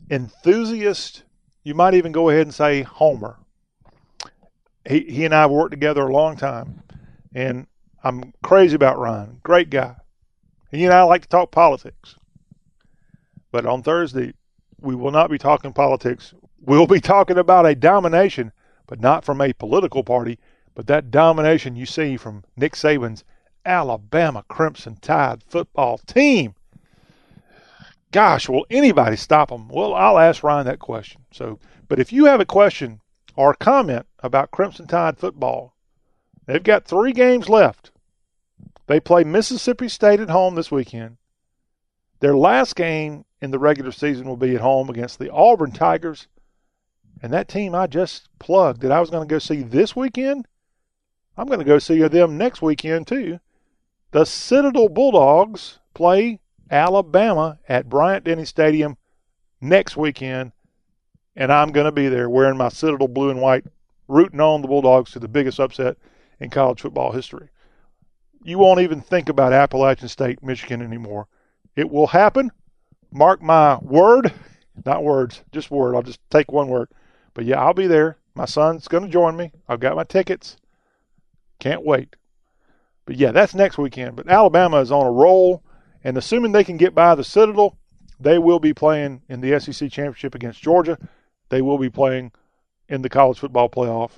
enthusiast. 0.10 1.24
You 1.64 1.76
might 1.76 1.94
even 1.94 2.12
go 2.12 2.30
ahead 2.30 2.48
and 2.48 2.54
say 2.54 2.82
Homer. 2.82 3.38
He, 4.88 5.02
he 5.02 5.26
and 5.26 5.34
I 5.34 5.42
have 5.42 5.52
worked 5.52 5.72
together 5.72 6.04
a 6.04 6.14
long 6.14 6.36
time. 6.36 6.84
And 7.34 7.68
I'm 8.04 8.34
crazy 8.44 8.76
about 8.76 9.00
Ryan. 9.00 9.40
Great 9.44 9.70
guy. 9.70 9.96
He 10.72 10.84
and 10.86 10.94
I 10.94 11.04
like 11.04 11.22
to 11.24 11.30
talk 11.30 11.52
politics. 11.52 12.16
But 13.52 13.66
on 13.66 13.84
Thursday, 13.84 14.34
we 14.82 14.96
will 14.96 15.12
not 15.12 15.30
be 15.30 15.38
talking 15.38 15.74
politics. 15.74 16.34
We'll 16.60 16.88
be 16.88 17.00
talking 17.00 17.38
about 17.38 17.66
a 17.66 17.76
domination, 17.76 18.52
but 18.88 19.00
not 19.00 19.24
from 19.24 19.40
a 19.42 19.54
political 19.54 20.04
party, 20.04 20.40
but 20.76 20.88
that 20.88 21.12
domination 21.12 21.76
you 21.76 21.86
see 21.86 22.18
from 22.18 22.44
Nick 22.58 22.74
Saban's 22.74 23.24
Alabama 23.66 24.44
Crimson 24.48 24.98
Tide 25.00 25.44
football 25.48 26.00
team. 26.00 26.56
Gosh, 28.12 28.50
will 28.50 28.66
anybody 28.70 29.16
stop 29.16 29.50
them? 29.50 29.70
Well, 29.70 29.94
I'll 29.94 30.20
ask 30.20 30.44
Ryan 30.44 30.66
that 30.66 30.80
question. 30.80 31.22
So, 31.32 31.60
but 31.88 32.00
if 32.00 32.12
you 32.12 32.26
have 32.26 32.40
a 32.40 32.46
question 32.46 33.00
or 33.36 33.54
comment 33.54 34.06
about 34.20 34.52
Crimson 34.52 34.88
Tide 34.88 35.18
football, 35.18 35.76
they've 36.46 36.64
got 36.64 36.86
three 36.86 37.14
games 37.14 37.50
left. 37.50 37.92
They 38.88 39.00
play 39.00 39.24
Mississippi 39.24 39.88
State 39.88 40.20
at 40.20 40.30
home 40.30 40.56
this 40.56 40.72
weekend. 40.72 41.18
Their 42.20 42.36
last 42.36 42.76
game 42.76 43.26
in 43.42 43.52
the 43.52 43.60
regular 43.60 43.92
season 43.92 44.28
will 44.28 44.38
be 44.38 44.56
at 44.56 44.62
home 44.62 44.90
against 44.90 45.20
the 45.20 45.32
Auburn 45.32 45.72
Tigers. 45.72 46.28
And 47.22 47.32
that 47.34 47.48
team 47.48 47.74
I 47.74 47.88
just 47.88 48.30
plugged 48.40 48.82
that 48.82 48.92
I 48.92 49.00
was 49.00 49.10
going 49.10 49.28
to 49.28 49.34
go 49.34 49.40
see 49.40 49.62
this 49.62 49.96
weekend, 49.96 50.48
I'm 51.38 51.48
going 51.48 51.60
to 51.60 51.66
go 51.66 51.80
see 51.80 52.00
them 52.00 52.38
next 52.38 52.62
weekend 52.62 53.08
too. 53.08 53.40
The 54.12 54.26
Citadel 54.26 54.90
Bulldogs 54.90 55.80
play 55.94 56.40
Alabama 56.70 57.60
at 57.68 57.90
Bryant 57.90 58.26
Denny 58.26 58.46
Stadium 58.46 58.98
next 59.60 59.98
weekend, 59.98 60.52
and 61.36 61.52
I'm 61.52 61.72
going 61.72 61.86
to 61.86 61.92
be 61.92 62.10
there 62.10 62.30
wearing 62.30 62.58
my 62.58 62.70
Citadel 62.70 63.08
blue 63.08 63.30
and 63.30 63.42
white, 63.42 63.66
rooting 64.08 64.40
on 64.40 64.62
the 64.62 64.68
Bulldogs 64.68 65.12
to 65.12 65.20
the 65.20 65.28
biggest 65.28 65.60
upset 65.60 65.98
in 66.40 66.50
college 66.50 66.82
football 66.82 67.12
history. 67.12 67.50
You 68.44 68.58
won't 68.58 68.82
even 68.82 69.02
think 69.02 69.30
about 69.30 69.54
Appalachian 69.54 70.10
State, 70.10 70.44
Michigan 70.44 70.82
anymore. 70.82 71.28
It 71.76 71.90
will 71.90 72.08
happen. 72.08 72.52
Mark 73.12 73.42
my 73.42 73.78
word, 73.78 74.34
not 74.86 75.04
words, 75.04 75.42
just 75.52 75.72
word. 75.72 75.96
I'll 75.96 76.02
just 76.02 76.20
take 76.30 76.52
one 76.52 76.68
word. 76.68 76.90
But 77.34 77.46
yeah, 77.46 77.62
I'll 77.62 77.74
be 77.74 77.88
there. 77.88 78.18
My 78.36 78.46
son's 78.46 78.88
going 78.88 79.04
to 79.04 79.10
join 79.10 79.38
me. 79.38 79.52
I've 79.68 79.80
got 79.80 79.96
my 79.96 80.04
tickets. 80.04 80.58
Can't 81.60 81.86
wait. 81.86 82.16
But 83.06 83.16
yeah, 83.16 83.32
that's 83.32 83.54
next 83.54 83.78
weekend. 83.78 84.16
But 84.16 84.28
Alabama 84.28 84.82
is 84.82 84.92
on 84.92 85.06
a 85.06 85.12
roll, 85.12 85.64
and 86.04 86.18
assuming 86.18 86.52
they 86.52 86.64
can 86.64 86.78
get 86.78 86.96
by 86.96 87.16
the 87.16 87.24
Citadel, 87.24 87.78
they 88.20 88.38
will 88.38 88.60
be 88.60 88.74
playing 88.74 89.22
in 89.30 89.42
the 89.42 89.60
SEC 89.60 89.92
championship 89.92 90.36
against 90.36 90.62
Georgia. 90.62 90.98
They 91.54 91.62
will 91.62 91.78
be 91.78 91.92
playing 91.92 92.32
in 92.90 93.04
the 93.04 93.10
college 93.10 93.38
football 93.38 93.70
playoff. 93.70 94.14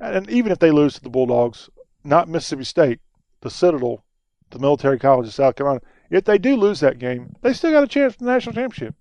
And 0.00 0.28
even 0.28 0.50
if 0.50 0.58
they 0.58 0.72
lose 0.72 0.94
to 0.94 1.00
the 1.00 1.08
Bulldogs, 1.08 1.70
not 2.02 2.28
Mississippi 2.28 2.64
State, 2.64 2.98
the 3.42 3.48
Citadel, 3.48 4.04
the 4.50 4.58
military 4.58 4.98
college 4.98 5.28
of 5.28 5.34
South 5.34 5.54
Carolina, 5.54 5.82
if 6.10 6.24
they 6.24 6.36
do 6.36 6.56
lose 6.56 6.80
that 6.80 6.98
game, 6.98 7.36
they 7.42 7.52
still 7.52 7.70
got 7.70 7.84
a 7.84 7.86
chance 7.86 8.14
for 8.14 8.24
the 8.24 8.32
national 8.32 8.56
championship. 8.56 8.96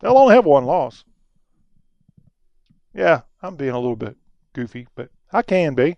They'll 0.00 0.18
only 0.18 0.34
have 0.34 0.44
one 0.44 0.64
loss. 0.64 1.04
Yeah, 2.92 3.20
I'm 3.40 3.54
being 3.54 3.70
a 3.70 3.78
little 3.78 3.94
bit 3.94 4.16
goofy, 4.52 4.88
but 4.96 5.10
I 5.32 5.42
can 5.42 5.76
be. 5.76 5.96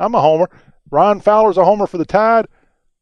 I'm 0.00 0.16
a 0.16 0.20
homer. 0.20 0.50
Ryan 0.90 1.20
Fowler's 1.20 1.56
a 1.56 1.64
homer 1.64 1.86
for 1.86 1.98
the 1.98 2.04
Tide. 2.04 2.48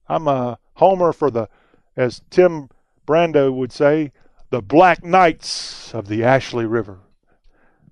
I'm 0.09 0.29
a 0.29 0.59
homer 0.75 1.15
for 1.15 1.31
the, 1.31 1.49
as 1.97 2.21
Tim 2.29 2.69
Brando 3.07 3.51
would 3.51 3.73
say, 3.73 4.13
the 4.51 4.63
Black 4.63 5.05
Knights 5.05 5.93
of 5.95 6.09
the 6.09 6.25
Ashley 6.25 6.67
River. 6.67 7.01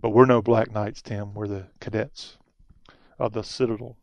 But 0.01 0.11
we're 0.11 0.27
no 0.27 0.43
Black 0.43 0.71
Knights, 0.71 1.03
Tim. 1.03 1.35
We're 1.35 1.49
the 1.49 1.67
cadets 1.81 2.37
of 3.19 3.33
the 3.33 3.43
Citadel. 3.43 3.97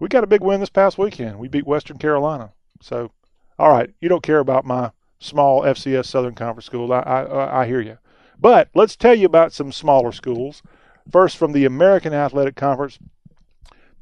We 0.00 0.08
got 0.08 0.24
a 0.24 0.28
big 0.28 0.42
win 0.42 0.60
this 0.60 0.70
past 0.70 0.96
weekend. 0.96 1.38
We 1.38 1.48
beat 1.48 1.66
Western 1.66 1.98
Carolina. 1.98 2.52
So, 2.80 3.10
all 3.58 3.70
right, 3.70 3.90
you 4.00 4.08
don't 4.08 4.22
care 4.22 4.38
about 4.38 4.64
my 4.64 4.92
small 5.18 5.62
FCS 5.62 6.06
Southern 6.06 6.34
Conference 6.34 6.66
school. 6.66 6.92
I, 6.92 7.00
I, 7.00 7.22
uh, 7.22 7.50
I 7.52 7.66
hear 7.66 7.80
you. 7.80 7.98
But 8.38 8.70
let's 8.74 8.94
tell 8.94 9.14
you 9.14 9.26
about 9.26 9.52
some 9.52 9.72
smaller 9.72 10.12
schools. 10.12 10.62
First, 11.10 11.36
from 11.36 11.52
the 11.52 11.64
American 11.64 12.14
Athletic 12.14 12.54
Conference, 12.54 12.98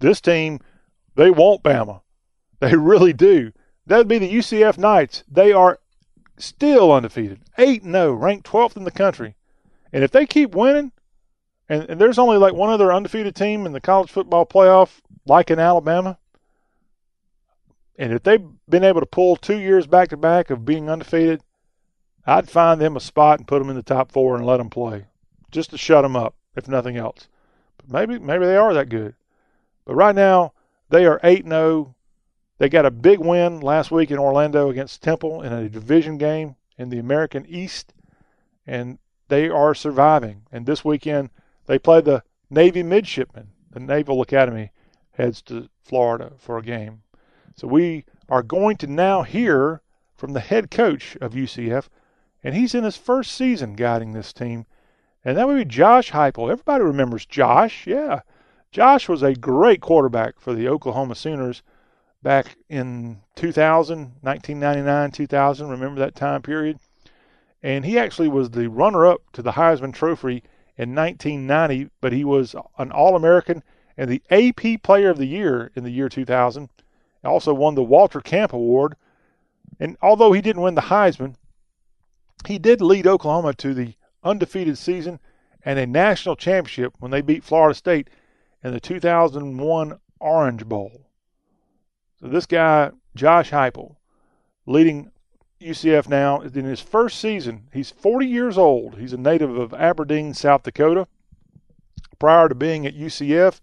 this 0.01 0.21
team, 0.21 0.61
they 1.15 1.31
want 1.31 1.63
Bama. 1.63 2.03
They 2.61 2.75
really 2.77 3.15
do. 3.15 3.53
That 3.87 3.99
would 3.99 4.09
be 4.09 4.19
the 4.19 4.33
UCF 4.33 4.77
Knights. 4.77 5.25
They 5.27 5.53
are 5.53 5.81
still 6.39 6.93
undefeated, 6.93 7.41
8 7.59 7.85
0, 7.85 8.13
ranked 8.13 8.47
12th 8.47 8.77
in 8.77 8.85
the 8.85 8.91
country. 8.91 9.35
And 9.93 10.05
if 10.05 10.11
they 10.11 10.27
keep 10.27 10.55
winning, 10.55 10.93
and, 11.69 11.85
and, 11.91 12.01
there's 12.01 12.19
only 12.19 12.37
like 12.37 12.55
one 12.55 12.71
other 12.71 12.93
undefeated 12.93 13.35
team 13.35 13.67
in 13.67 13.73
the 13.73 13.81
college 13.81 14.11
football 14.11 14.47
playoff, 14.47 15.01
like 15.27 15.51
in 15.51 15.59
Alabama, 15.59 16.19
and 17.99 18.13
if 18.13 18.23
they've 18.23 18.45
been 18.69 18.85
able 18.85 19.01
to 19.01 19.07
pull 19.07 19.37
two 19.37 19.59
years 19.59 19.87
back 19.87 20.11
to 20.11 20.17
back 20.17 20.51
of 20.51 20.65
being 20.65 20.91
undefeated, 20.91 21.43
I'd 22.27 22.51
find 22.51 22.81
them 22.81 22.97
a 22.97 23.01
spot 23.01 23.39
and 23.39 23.49
put 23.49 23.59
them 23.59 23.71
in 23.71 23.77
the 23.77 23.83
top 23.83 24.13
four 24.13 24.37
and 24.37 24.45
let 24.45 24.59
them 24.59 24.71
play 24.71 25.07
just 25.51 25.71
to 25.71 25.79
shut 25.79 26.03
them 26.03 26.17
up, 26.17 26.35
if 26.55 26.69
nothing 26.69 26.97
else. 26.97 27.29
But 27.79 27.91
maybe 27.91 28.19
maybe 28.19 28.45
they 28.45 28.57
are 28.57 28.75
that 28.75 28.89
good. 28.89 29.15
But 29.85 29.95
right 29.95 30.15
now, 30.15 30.53
they 30.91 31.07
are 31.07 31.21
8 31.23 31.47
0, 31.47 31.95
they 32.59 32.69
got 32.69 32.87
a 32.87 32.91
big 32.91 33.19
win 33.19 33.61
last 33.61 33.91
week 33.91 34.11
in 34.11 34.19
Orlando 34.19 34.71
against 34.71 35.03
Temple 35.03 35.43
in 35.43 35.53
a 35.53 35.69
division 35.69 36.17
game 36.17 36.57
in 36.79 36.89
the 36.89 36.99
American 36.99 37.45
East, 37.47 37.93
and 38.67 38.99
they 39.29 39.49
are 39.49 39.75
surviving. 39.75 40.43
And 40.51 40.65
this 40.65 40.85
weekend 40.85 41.31
they 41.67 41.79
play 41.79 42.01
the 42.01 42.23
Navy 42.49 42.83
midshipmen. 42.83 43.49
The 43.71 43.81
Naval 43.81 44.23
Academy 44.23 44.71
heads 45.13 45.43
to 45.43 45.69
Florida 45.83 46.33
for 46.39 46.57
a 46.57 46.63
game. 46.63 47.03
So 47.57 47.67
we 47.67 48.05
are 48.29 48.43
going 48.43 48.77
to 48.79 48.87
now 48.87 49.23
hear 49.23 49.83
from 50.15 50.33
the 50.33 50.41
head 50.41 50.71
coach 50.71 51.17
of 51.21 51.33
UCF, 51.33 51.89
and 52.43 52.55
he's 52.55 52.75
in 52.75 52.85
his 52.85 52.97
first 52.97 53.33
season 53.33 53.75
guiding 53.75 54.13
this 54.13 54.33
team. 54.33 54.67
And 55.25 55.37
that 55.37 55.47
would 55.47 55.57
be 55.57 55.65
Josh 55.65 56.13
Heupel. 56.13 56.51
Everybody 56.51 56.85
remembers 56.85 57.27
Josh. 57.27 57.87
Yeah. 57.87 58.21
Josh 58.71 59.09
was 59.09 59.23
a 59.23 59.35
great 59.35 59.81
quarterback 59.81 60.39
for 60.39 60.55
the 60.55 60.69
Oklahoma 60.69 61.15
Sooners 61.15 61.63
back 62.23 62.57
in 62.69 63.21
2000, 63.37 63.99
1999, 64.21 65.11
2000. 65.11 65.69
Remember 65.69 66.01
that 66.01 66.15
time 66.15 66.43
period? 66.43 66.79
And 67.63 67.85
he 67.85 67.99
actually 67.99 68.29
was 68.29 68.51
the 68.51 68.69
runner 68.69 69.07
up 69.07 69.21
to 69.33 69.43
the 69.43 69.53
Heisman 69.53 69.95
Trophy 69.95 70.43
in 70.77 70.95
1990, 70.95 71.91
but 72.01 72.13
he 72.13 72.25
was 72.25 72.55
an 72.79 72.93
All 72.93 73.17
American 73.17 73.63
and 73.97 74.11
the 74.11 74.23
AP 74.31 74.83
Player 74.83 75.11
of 75.11 75.19
the 75.19 75.27
Year 75.27 75.71
in 75.75 75.85
the 75.85 75.91
year 75.91 76.09
2000 76.09 76.69
also 77.27 77.53
won 77.53 77.75
the 77.75 77.83
Walter 77.83 78.21
Camp 78.21 78.53
Award. 78.53 78.97
And 79.81 79.97
although 80.01 80.33
he 80.33 80.41
didn't 80.41 80.63
win 80.63 80.75
the 80.75 80.83
Heisman, 80.83 81.35
he 82.47 82.59
did 82.59 82.81
lead 82.81 83.07
Oklahoma 83.07 83.55
to 83.55 83.75
the 83.75 83.95
undefeated 84.23 84.79
season 84.79 85.19
and 85.65 85.79
a 85.79 85.87
national 85.87 86.37
championship 86.37 86.95
when 86.99 87.11
they 87.11 87.21
beat 87.21 87.45
Florida 87.45 87.75
State 87.75 88.09
in 88.63 88.73
the 88.73 88.81
2001 88.81 89.99
Orange 90.21 90.65
Bowl. 90.65 91.06
So 92.21 92.29
this 92.29 92.47
guy, 92.47 92.91
Josh 93.15 93.51
Heupel, 93.51 93.97
leading 94.65 95.11
UCF 95.61 96.09
now 96.09 96.41
in 96.41 96.65
his 96.65 96.81
first 96.81 97.19
season. 97.19 97.69
He's 97.73 97.91
40 97.91 98.27
years 98.27 98.57
old. 98.57 98.99
He's 98.99 99.13
a 99.13 99.19
native 99.19 99.57
of 99.57 99.75
Aberdeen, 99.75 100.35
South 100.35 100.63
Dakota. 100.63 101.07
Prior 102.19 102.49
to 102.49 102.55
being 102.55 102.87
at 102.87 102.97
UCF, 102.97 103.61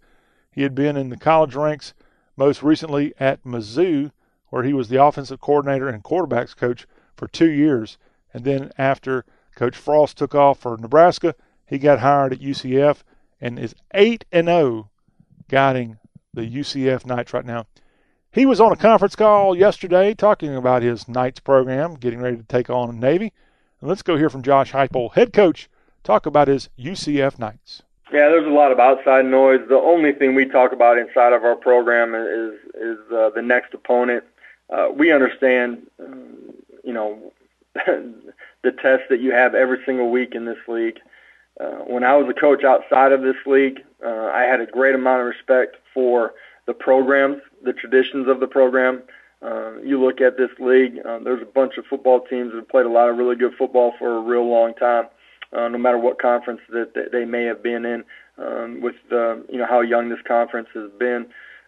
he 0.51 0.62
had 0.62 0.76
been 0.76 0.95
in 0.95 1.10
the 1.10 1.18
college 1.18 1.56
ranks 1.56 1.93
most 2.36 2.62
recently 2.62 3.14
at 3.20 3.43
Mizzou, 3.43 4.12
where 4.49 4.64
he 4.64 4.74
was 4.74 4.89
the 4.89 5.04
offensive 5.04 5.39
coordinator 5.39 5.88
and 5.88 6.04
quarterbacks 6.04 6.56
coach 6.56 6.86
for 7.16 7.28
two 7.28 7.49
years. 7.49 7.97
And 8.34 8.43
then 8.43 8.72
after 8.78 9.26
Coach 9.56 9.76
Frost 9.76 10.18
took 10.18 10.36
off 10.36 10.60
for 10.60 10.78
Nebraska, 10.78 11.36
he 11.66 11.80
got 11.80 11.99
hired 11.99 12.34
at 12.34 12.39
UCF 12.39 13.04
and 13.41 13.58
is 13.58 13.76
8 13.93 14.26
and 14.32 14.47
0 14.47 14.89
guiding 15.49 15.97
the 16.34 16.41
UCF 16.41 17.06
Knights 17.06 17.34
right 17.34 17.45
now. 17.45 17.66
He 18.34 18.48
was 18.48 18.60
on 18.60 18.72
a 18.72 18.76
conference 18.76 19.16
call 19.16 19.56
yesterday 19.56 20.16
talking 20.16 20.56
about 20.56 20.82
his 20.82 21.08
Knights 21.08 21.40
program, 21.40 21.94
getting 21.94 22.20
ready 22.20 22.38
to 22.38 22.44
take 22.44 22.68
on 22.68 23.00
Navy. 23.00 23.32
And 23.80 23.88
let's 23.88 24.02
go 24.02 24.18
hear 24.18 24.28
from 24.28 24.42
Josh 24.42 24.72
Heupel, 24.72 25.14
head 25.14 25.34
coach, 25.34 25.70
talk 26.04 26.26
about 26.26 26.48
his 26.48 26.68
UCF 26.80 27.38
Knights. 27.38 27.84
Yeah, 28.12 28.30
there's 28.30 28.48
a 28.48 28.50
lot 28.50 28.72
of 28.72 28.80
outside 28.80 29.26
noise. 29.26 29.60
The 29.70 29.76
only 29.76 30.14
thing 30.14 30.34
we 30.34 30.46
talk 30.46 30.74
about 30.74 30.98
inside 30.98 31.32
of 31.34 31.44
our 31.44 31.56
program 31.56 32.16
is 32.16 32.56
is 32.74 32.98
uh, 33.12 33.30
the 33.36 33.44
next 33.44 33.76
opponent. 33.76 34.24
Uh, 34.68 34.88
we 34.92 35.12
understand, 35.12 35.86
um, 36.00 36.56
you 36.84 36.92
know, 36.92 37.32
the 37.76 38.72
test 38.82 39.04
that 39.12 39.22
you 39.22 39.32
have 39.32 39.54
every 39.54 39.78
single 39.86 40.10
week 40.10 40.34
in 40.34 40.46
this 40.46 40.58
league. 40.68 40.98
Uh, 41.60 41.84
when 41.86 42.04
I 42.04 42.16
was 42.16 42.28
a 42.36 42.40
coach 42.40 42.64
outside 42.64 43.12
of 43.12 43.22
this 43.22 43.36
league, 43.46 43.80
uh, 44.04 44.32
I 44.34 44.42
had 44.50 44.60
a 44.60 44.66
great 44.66 44.96
amount 44.96 45.22
of 45.22 45.28
respect 45.28 45.76
for 45.94 46.34
the 46.66 46.74
programs, 46.74 47.41
the 47.64 47.74
traditions 47.74 48.28
of 48.28 48.39
the 48.39 48.47
program. 48.47 49.03
Uh, 49.41 49.78
you 49.82 50.01
look 50.01 50.22
at 50.22 50.38
this 50.38 50.51
league, 50.57 50.99
uh, 51.05 51.20
there's 51.20 51.41
a 51.41 51.45
bunch 51.45 51.78
of 51.78 51.86
football 51.86 52.22
teams 52.22 52.51
that 52.51 52.57
have 52.57 52.70
played 52.70 52.86
a 52.86 52.89
lot 52.89 53.09
of 53.09 53.18
really 53.18 53.36
good 53.36 53.53
football 53.57 53.93
for 53.99 54.18
a 54.18 54.22
real 54.22 54.47
long 54.47 54.74
time 54.74 55.05
uh, 55.53 55.68
no 55.68 55.78
matter 55.78 55.97
what 55.97 56.20
conference 56.20 56.61
that, 56.70 56.93
that 56.95 57.11
they 57.11 57.26
may 57.26 57.43
have 57.43 57.64
been 57.64 57.86
in. 57.86 58.03
Um, 58.36 58.82
with 58.82 58.95
the, 59.11 59.45
you 59.47 59.59
know 59.59 59.68
how 59.68 59.82
young 59.82 60.09
this 60.09 60.22
conference 60.28 60.70
has 60.74 60.89
been, 60.97 61.28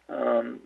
um, 0.10 0.62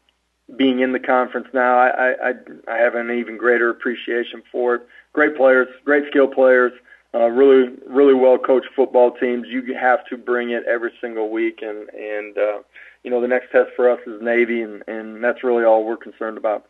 being 0.55 0.79
in 0.79 0.93
the 0.93 0.99
conference 0.99 1.47
now, 1.53 1.77
I, 1.77 2.29
I 2.29 2.33
I 2.69 2.77
have 2.77 2.95
an 2.95 3.11
even 3.11 3.37
greater 3.37 3.69
appreciation 3.69 4.41
for 4.49 4.75
it. 4.75 4.81
Great 5.11 5.35
players, 5.35 5.67
great 5.83 6.05
skill 6.07 6.27
players, 6.27 6.71
uh, 7.13 7.27
really 7.27 7.75
really 7.87 8.13
well 8.13 8.37
coached 8.37 8.69
football 8.75 9.11
teams. 9.11 9.47
You 9.47 9.63
have 9.79 10.05
to 10.07 10.17
bring 10.17 10.51
it 10.51 10.63
every 10.67 10.91
single 11.01 11.29
week, 11.29 11.61
and 11.61 11.89
and 11.89 12.37
uh, 12.37 12.59
you 13.03 13.09
know 13.09 13.21
the 13.21 13.27
next 13.27 13.51
test 13.51 13.71
for 13.75 13.89
us 13.89 13.99
is 14.05 14.21
Navy, 14.21 14.61
and 14.61 14.83
and 14.87 15.23
that's 15.23 15.43
really 15.43 15.63
all 15.63 15.83
we're 15.83 15.97
concerned 15.97 16.37
about. 16.37 16.65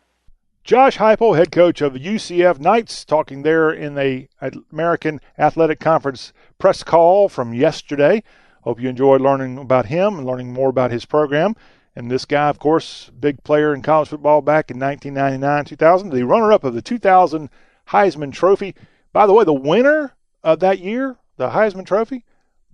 Josh 0.62 0.98
Heupel, 0.98 1.36
head 1.36 1.50
coach 1.50 1.80
of 1.80 1.94
UCF 1.94 2.60
Knights, 2.60 3.04
talking 3.04 3.42
there 3.42 3.70
in 3.70 3.94
the 3.94 4.28
American 4.70 5.20
Athletic 5.38 5.80
Conference 5.80 6.32
press 6.58 6.82
call 6.82 7.28
from 7.28 7.54
yesterday. 7.54 8.22
Hope 8.62 8.78
you 8.78 8.88
enjoyed 8.88 9.22
learning 9.22 9.56
about 9.56 9.86
him 9.86 10.18
and 10.18 10.26
learning 10.26 10.52
more 10.52 10.68
about 10.68 10.90
his 10.90 11.06
program. 11.06 11.56
And 11.96 12.10
this 12.10 12.26
guy, 12.26 12.48
of 12.48 12.58
course, 12.58 13.10
big 13.18 13.42
player 13.42 13.74
in 13.74 13.82
college 13.82 14.08
football 14.08 14.42
back 14.42 14.70
in 14.70 14.78
1999 14.78 15.64
2000, 15.64 16.10
the 16.10 16.24
runner 16.24 16.52
up 16.52 16.62
of 16.62 16.74
the 16.74 16.82
2000 16.82 17.48
Heisman 17.88 18.32
Trophy. 18.32 18.74
By 19.12 19.26
the 19.26 19.32
way, 19.32 19.44
the 19.44 19.52
winner 19.52 20.14
of 20.42 20.60
that 20.60 20.78
year, 20.78 21.16
the 21.36 21.50
Heisman 21.50 21.86
Trophy, 21.86 22.24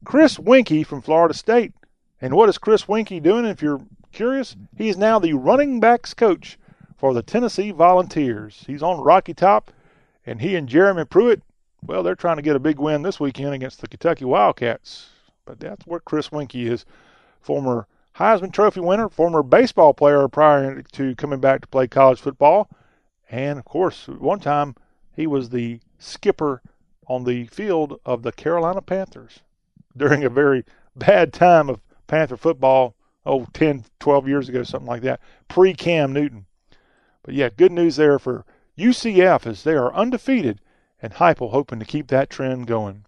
Chris 0.04 0.38
Weinke 0.38 0.86
from 0.86 1.02
Florida 1.02 1.34
State. 1.34 1.72
And 2.20 2.34
what 2.34 2.48
is 2.48 2.58
Chris 2.58 2.84
Weinke 2.84 3.22
doing? 3.22 3.44
If 3.44 3.62
you're 3.62 3.82
curious, 4.12 4.56
he 4.76 4.88
is 4.88 4.96
now 4.96 5.18
the 5.18 5.34
running 5.34 5.80
backs 5.80 6.14
coach 6.14 6.58
for 6.96 7.12
the 7.12 7.22
Tennessee 7.22 7.70
Volunteers. 7.70 8.64
He's 8.66 8.82
on 8.82 9.00
Rocky 9.00 9.34
Top, 9.34 9.70
and 10.24 10.40
he 10.40 10.56
and 10.56 10.68
Jeremy 10.68 11.04
Pruitt, 11.04 11.42
well, 11.82 12.02
they're 12.02 12.14
trying 12.14 12.36
to 12.36 12.42
get 12.42 12.56
a 12.56 12.60
big 12.60 12.78
win 12.78 13.02
this 13.02 13.20
weekend 13.20 13.54
against 13.54 13.80
the 13.80 13.88
Kentucky 13.88 14.24
Wildcats. 14.24 15.10
But 15.44 15.60
that's 15.60 15.86
where 15.86 16.00
Chris 16.00 16.30
Weinke 16.30 16.70
is, 16.70 16.84
former 17.40 17.86
Heisman 18.16 18.52
Trophy 18.52 18.80
winner, 18.80 19.08
former 19.08 19.42
baseball 19.42 19.92
player 19.92 20.26
prior 20.26 20.82
to 20.82 21.14
coming 21.16 21.38
back 21.38 21.60
to 21.60 21.68
play 21.68 21.86
college 21.86 22.20
football. 22.20 22.68
And 23.30 23.58
of 23.58 23.64
course, 23.64 24.08
one 24.08 24.40
time 24.40 24.74
he 25.14 25.26
was 25.26 25.50
the 25.50 25.80
skipper 25.98 26.62
on 27.06 27.24
the 27.24 27.46
field 27.46 28.00
of 28.04 28.22
the 28.22 28.32
Carolina 28.32 28.82
Panthers 28.82 29.40
during 29.96 30.24
a 30.24 30.30
very 30.30 30.64
bad 30.94 31.32
time 31.32 31.68
of 31.68 31.80
Panther 32.06 32.36
football 32.36 32.94
oh 33.26 33.46
10, 33.52 33.84
12 33.98 34.28
years 34.28 34.48
ago, 34.48 34.62
something 34.62 34.86
like 34.86 35.02
that, 35.02 35.20
pre 35.48 35.74
Cam 35.74 36.12
Newton. 36.12 36.46
But 37.22 37.34
yeah, 37.34 37.48
good 37.54 37.72
news 37.72 37.96
there 37.96 38.18
for 38.18 38.44
UCF 38.78 39.46
as 39.46 39.64
they 39.64 39.74
are 39.74 39.94
undefeated, 39.94 40.60
and 41.02 41.14
Heupel 41.14 41.50
hoping 41.50 41.80
to 41.80 41.84
keep 41.84 42.08
that 42.08 42.30
trend 42.30 42.66
going. 42.66 43.04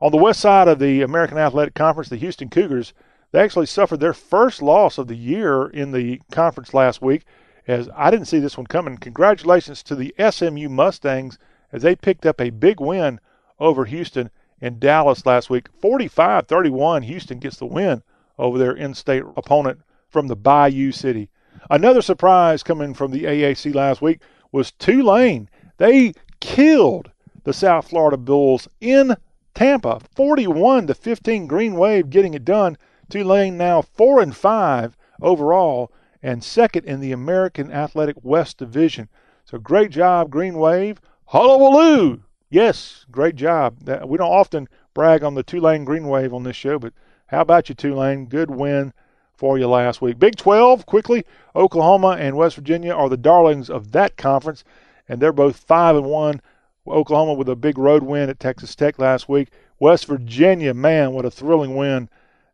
On 0.00 0.10
the 0.10 0.18
west 0.18 0.40
side 0.40 0.68
of 0.68 0.78
the 0.78 1.02
American 1.02 1.38
Athletic 1.38 1.74
Conference, 1.74 2.08
the 2.08 2.16
Houston 2.16 2.48
Cougars, 2.48 2.92
they 3.30 3.40
actually 3.40 3.66
suffered 3.66 4.00
their 4.00 4.14
first 4.14 4.60
loss 4.62 4.98
of 4.98 5.06
the 5.06 5.16
year 5.16 5.66
in 5.66 5.92
the 5.92 6.20
conference 6.30 6.74
last 6.74 7.00
week. 7.00 7.24
As 7.68 7.88
I 7.94 8.10
didn't 8.10 8.26
see 8.26 8.40
this 8.40 8.56
one 8.56 8.66
coming. 8.66 8.96
Congratulations 8.98 9.82
to 9.84 9.94
the 9.94 10.12
SMU 10.18 10.68
Mustangs 10.68 11.38
as 11.72 11.82
they 11.82 11.96
picked 11.96 12.26
up 12.26 12.40
a 12.40 12.50
big 12.50 12.80
win 12.80 13.18
over 13.58 13.84
Houston 13.84 14.30
in 14.60 14.78
Dallas 14.78 15.26
last 15.26 15.50
week. 15.50 15.68
45 15.80 16.46
31, 16.46 17.02
Houston 17.02 17.38
gets 17.38 17.56
the 17.56 17.66
win 17.66 18.02
over 18.38 18.58
their 18.58 18.72
in 18.72 18.94
state 18.94 19.22
opponent 19.36 19.80
from 20.08 20.28
the 20.28 20.36
Bayou 20.36 20.92
City. 20.92 21.30
Another 21.70 22.02
surprise 22.02 22.62
coming 22.62 22.94
from 22.94 23.10
the 23.10 23.24
AAC 23.24 23.74
last 23.74 24.02
week 24.02 24.20
was 24.50 24.72
Tulane. 24.72 25.48
They 25.78 26.12
killed 26.40 27.10
the 27.44 27.52
South 27.52 27.88
Florida 27.88 28.16
Bulls 28.16 28.68
in 28.80 29.16
Tampa, 29.54 30.00
41 30.14 30.86
to 30.86 30.94
15. 30.94 31.46
Green 31.46 31.74
Wave 31.74 32.10
getting 32.10 32.34
it 32.34 32.44
done. 32.44 32.76
Tulane 33.08 33.56
now 33.56 33.82
four 33.82 34.20
and 34.20 34.34
five 34.34 34.96
overall 35.20 35.90
and 36.22 36.42
second 36.42 36.84
in 36.84 37.00
the 37.00 37.12
American 37.12 37.70
Athletic 37.70 38.16
West 38.22 38.58
Division. 38.58 39.08
So 39.44 39.58
great 39.58 39.90
job, 39.90 40.30
Green 40.30 40.54
Wave. 40.54 41.00
Hullabaloo! 41.32 42.20
Yes, 42.50 43.06
great 43.10 43.36
job. 43.36 43.78
We 44.04 44.18
don't 44.18 44.30
often 44.30 44.68
brag 44.92 45.24
on 45.24 45.34
the 45.34 45.42
Tulane 45.42 45.86
Green 45.86 46.06
Wave 46.06 46.34
on 46.34 46.42
this 46.42 46.56
show, 46.56 46.78
but 46.78 46.92
how 47.28 47.40
about 47.40 47.70
you, 47.70 47.74
Tulane? 47.74 48.26
Good 48.26 48.50
win 48.50 48.92
for 49.34 49.56
you 49.58 49.66
last 49.66 50.02
week. 50.02 50.18
Big 50.18 50.36
12, 50.36 50.84
quickly. 50.84 51.24
Oklahoma 51.56 52.18
and 52.20 52.36
West 52.36 52.56
Virginia 52.56 52.92
are 52.92 53.08
the 53.08 53.16
darlings 53.16 53.70
of 53.70 53.92
that 53.92 54.18
conference, 54.18 54.62
and 55.08 55.22
they're 55.22 55.32
both 55.32 55.56
5 55.56 55.96
and 55.96 56.04
1. 56.04 56.42
Oklahoma 56.86 57.32
with 57.32 57.48
a 57.48 57.56
big 57.56 57.78
road 57.78 58.02
win 58.02 58.28
at 58.28 58.38
Texas 58.38 58.76
Tech 58.76 58.98
last 58.98 59.26
week. 59.26 59.48
West 59.78 60.04
Virginia, 60.04 60.74
man, 60.74 61.12
what 61.12 61.24
a 61.24 61.30
thrilling 61.30 61.74
win 61.74 62.10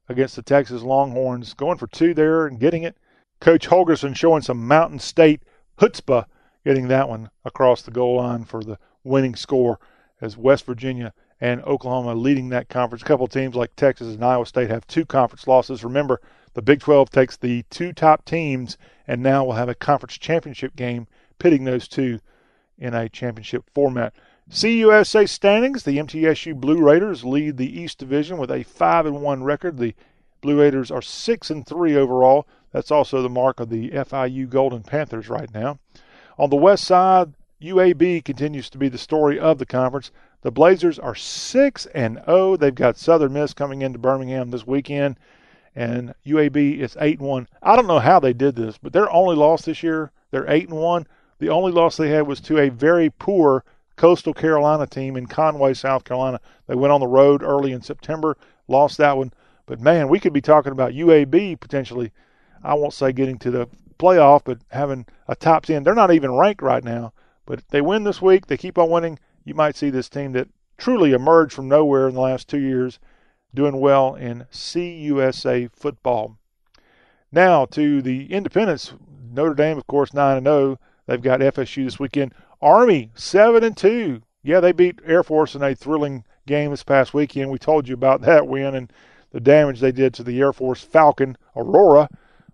against 0.09 0.37
the 0.37 0.43
Texas 0.43 0.83
Longhorns. 0.83 1.53
Going 1.53 1.79
for 1.79 1.89
two 1.89 2.14
there 2.14 2.47
and 2.47 2.61
getting 2.61 2.85
it. 2.85 2.97
Coach 3.41 3.66
Holgorsen 3.66 4.14
showing 4.14 4.43
some 4.43 4.68
Mountain 4.68 5.01
State 5.01 5.43
chutzpah, 5.81 6.26
getting 6.64 6.88
that 6.88 7.09
one 7.09 7.30
across 7.44 7.82
the 7.82 7.90
goal 7.90 8.16
line 8.16 8.44
for 8.44 8.62
the 8.62 8.78
winning 9.04 9.34
score 9.34 9.78
as 10.20 10.36
West 10.36 10.66
Virginia 10.66 11.12
and 11.40 11.62
Oklahoma 11.62 12.14
leading 12.14 12.48
that 12.48 12.68
conference. 12.68 13.02
A 13.02 13.06
couple 13.06 13.28
teams 13.28 13.54
like 13.54 13.76
Texas 13.76 14.14
and 14.14 14.24
Iowa 14.24 14.46
State 14.46 14.70
have 14.70 14.86
two 14.86 15.06
conference 15.06 15.46
losses. 15.46 15.84
Remember, 15.84 16.20
the 16.54 16.62
Big 16.62 16.80
12 16.80 17.11
takes 17.11 17.36
the 17.36 17.64
two 17.70 17.92
top 17.92 18.24
teams 18.24 18.76
and 19.06 19.22
now 19.22 19.44
we'll 19.44 19.56
have 19.56 19.68
a 19.68 19.74
conference 19.74 20.18
championship 20.18 20.74
game 20.74 21.06
pitting 21.38 21.64
those 21.64 21.86
two 21.88 22.20
in 22.78 22.94
a 22.94 23.09
championship 23.09 23.64
format. 23.74 24.14
CUSA 24.50 25.28
standings: 25.28 25.82
the 25.82 25.98
MTSU 25.98 26.54
Blue 26.54 26.80
Raiders 26.82 27.24
lead 27.24 27.59
the 27.59 27.80
East 27.80 27.98
Division 27.98 28.38
with 28.38 28.50
a 28.50 28.62
five 28.62 29.04
and 29.04 29.20
one 29.20 29.44
record. 29.44 29.76
The 29.76 29.94
Blue 30.40 30.61
Raiders 30.61 30.90
are 30.90 31.02
six 31.02 31.50
and 31.50 31.66
three 31.66 31.96
overall. 31.96 32.46
That's 32.72 32.90
also 32.90 33.20
the 33.20 33.28
mark 33.28 33.61
of 33.61 33.68
the 33.68 33.90
FIU 33.90 34.48
Golden 34.48 34.82
Panthers 34.82 35.28
right 35.28 35.52
now. 35.52 35.78
On 36.39 36.51
the 36.51 36.57
west 36.57 36.84
side, 36.84 37.32
UAB 37.61 38.24
continues 38.24 38.70
to 38.70 38.78
be 38.78 38.89
the 38.89 38.99
story 38.99 39.39
of 39.39 39.59
the 39.59 39.66
conference. 39.66 40.11
The 40.43 40.53
Blazers 40.53 40.99
are 40.99 41.14
6 41.14 41.86
and 41.86 42.20
0. 42.26 42.57
They've 42.57 42.74
got 42.74 42.97
Southern 42.97 43.32
Miss 43.32 43.53
coming 43.53 43.82
into 43.82 43.99
Birmingham 43.99 44.51
this 44.51 44.66
weekend 44.66 45.16
and 45.78 46.12
UAB 46.26 46.80
is 46.80 46.97
8 47.01 47.20
and 47.20 47.28
1. 47.28 47.49
I 47.62 47.76
don't 47.76 47.86
know 47.86 48.01
how 48.01 48.18
they 48.18 48.32
did 48.32 48.57
this, 48.57 48.78
but 48.78 48.93
their 48.93 49.09
only 49.12 49.36
loss 49.36 49.62
this 49.62 49.82
year, 49.82 50.11
they're 50.32 50.51
8 50.51 50.68
and 50.68 50.78
1. 50.78 51.07
The 51.39 51.51
only 51.51 51.70
loss 51.70 51.97
they 51.97 52.11
had 52.11 52.26
was 52.26 52.41
to 52.43 52.59
a 52.59 52.68
very 52.68 53.11
poor 53.11 53.64
Coastal 53.95 54.34
Carolina 54.34 54.89
team 54.89 55.16
in 55.16 55.26
Conway, 55.26 55.74
South 55.74 56.03
Carolina. 56.03 56.41
They 56.66 56.74
went 56.74 56.93
on 56.93 57.01
the 57.01 57.07
road 57.07 57.45
early 57.45 57.70
in 57.70 57.82
September, 57.82 58.36
lost 58.66 58.99
that 58.99 59.16
one. 59.16 59.32
But 59.66 59.80
man, 59.80 60.09
we 60.09 60.18
could 60.18 60.32
be 60.32 60.41
talking 60.41 60.72
about 60.72 60.95
UAB 60.95 61.61
potentially 61.61 62.11
I 62.64 62.74
won't 62.74 62.93
say 62.93 63.12
getting 63.12 63.39
to 63.39 63.51
the 63.53 63.68
playoff, 63.99 64.42
but 64.44 64.59
having 64.70 65.07
a 65.26 65.34
top 65.34 65.66
10. 65.66 65.82
They're 65.82 65.94
not 65.94 66.12
even 66.12 66.34
ranked 66.34 66.62
right 66.62 66.84
now, 66.84 67.12
but 67.46 67.59
if 67.59 67.68
they 67.68 67.80
win 67.80 68.05
this 68.05 68.22
week, 68.22 68.46
they 68.46 68.57
keep 68.57 68.78
on 68.78 68.90
winning, 68.90 69.18
you 69.44 69.55
might 69.55 69.76
see 69.76 69.90
this 69.90 70.09
team 70.09 70.32
that 70.32 70.49
truly 70.76 71.12
emerged 71.12 71.53
from 71.53 71.68
nowhere 71.68 72.09
in 72.09 72.14
the 72.14 72.20
last 72.20 72.49
two 72.49 72.59
years 72.59 72.99
doing 73.55 73.80
well 73.80 74.14
in 74.14 74.46
CUSA 74.53 75.70
football. 75.72 76.36
Now 77.32 77.66
to 77.66 78.01
the 78.01 78.32
Independents. 78.32 78.94
Notre 79.30 79.55
Dame, 79.55 79.78
of 79.78 79.86
course, 79.86 80.14
9 80.14 80.42
0. 80.42 80.78
They've 81.07 81.20
got 81.20 81.40
FSU 81.40 81.84
this 81.84 81.99
weekend. 81.99 82.32
Army, 82.62 83.11
7 83.14 83.62
and 83.62 83.76
2. 83.76 84.22
Yeah, 84.42 84.61
they 84.61 84.72
beat 84.72 85.01
Air 85.05 85.22
Force 85.22 85.55
in 85.55 85.62
a 85.62 85.74
thrilling 85.74 86.24
game 86.46 86.70
this 86.70 86.82
past 86.82 87.12
weekend. 87.12 87.51
We 87.51 87.59
told 87.59 87.88
you 87.88 87.94
about 87.94 88.20
that 88.22 88.46
win 88.46 88.74
and 88.74 88.92
the 89.30 89.40
damage 89.40 89.80
they 89.80 89.92
did 89.92 90.14
to 90.14 90.22
the 90.22 90.38
Air 90.40 90.53
Force 90.53 90.82
Falcon 90.82 91.36
Aurora. 91.55 92.09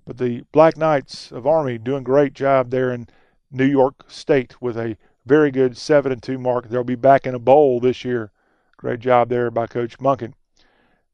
But 0.05 0.19
the 0.19 0.45
Black 0.53 0.77
Knights 0.77 1.33
of 1.33 1.47
Army 1.47 1.79
doing 1.79 2.01
a 2.01 2.05
great 2.05 2.35
job 2.35 2.71
there 2.71 2.93
in 2.93 3.09
New 3.51 3.65
York 3.65 4.05
State 4.09 4.61
with 4.61 4.77
a 4.77 4.97
very 5.25 5.51
good 5.51 5.77
seven 5.77 6.13
and 6.13 6.23
two 6.23 6.39
mark. 6.39 6.69
They'll 6.69 6.85
be 6.85 6.95
back 6.95 7.27
in 7.27 7.35
a 7.35 7.39
bowl 7.39 7.81
this 7.81 8.05
year. 8.05 8.31
Great 8.77 9.01
job 9.01 9.31
there 9.31 9.51
by 9.51 9.67
Coach 9.67 9.99
Monken. 9.99 10.35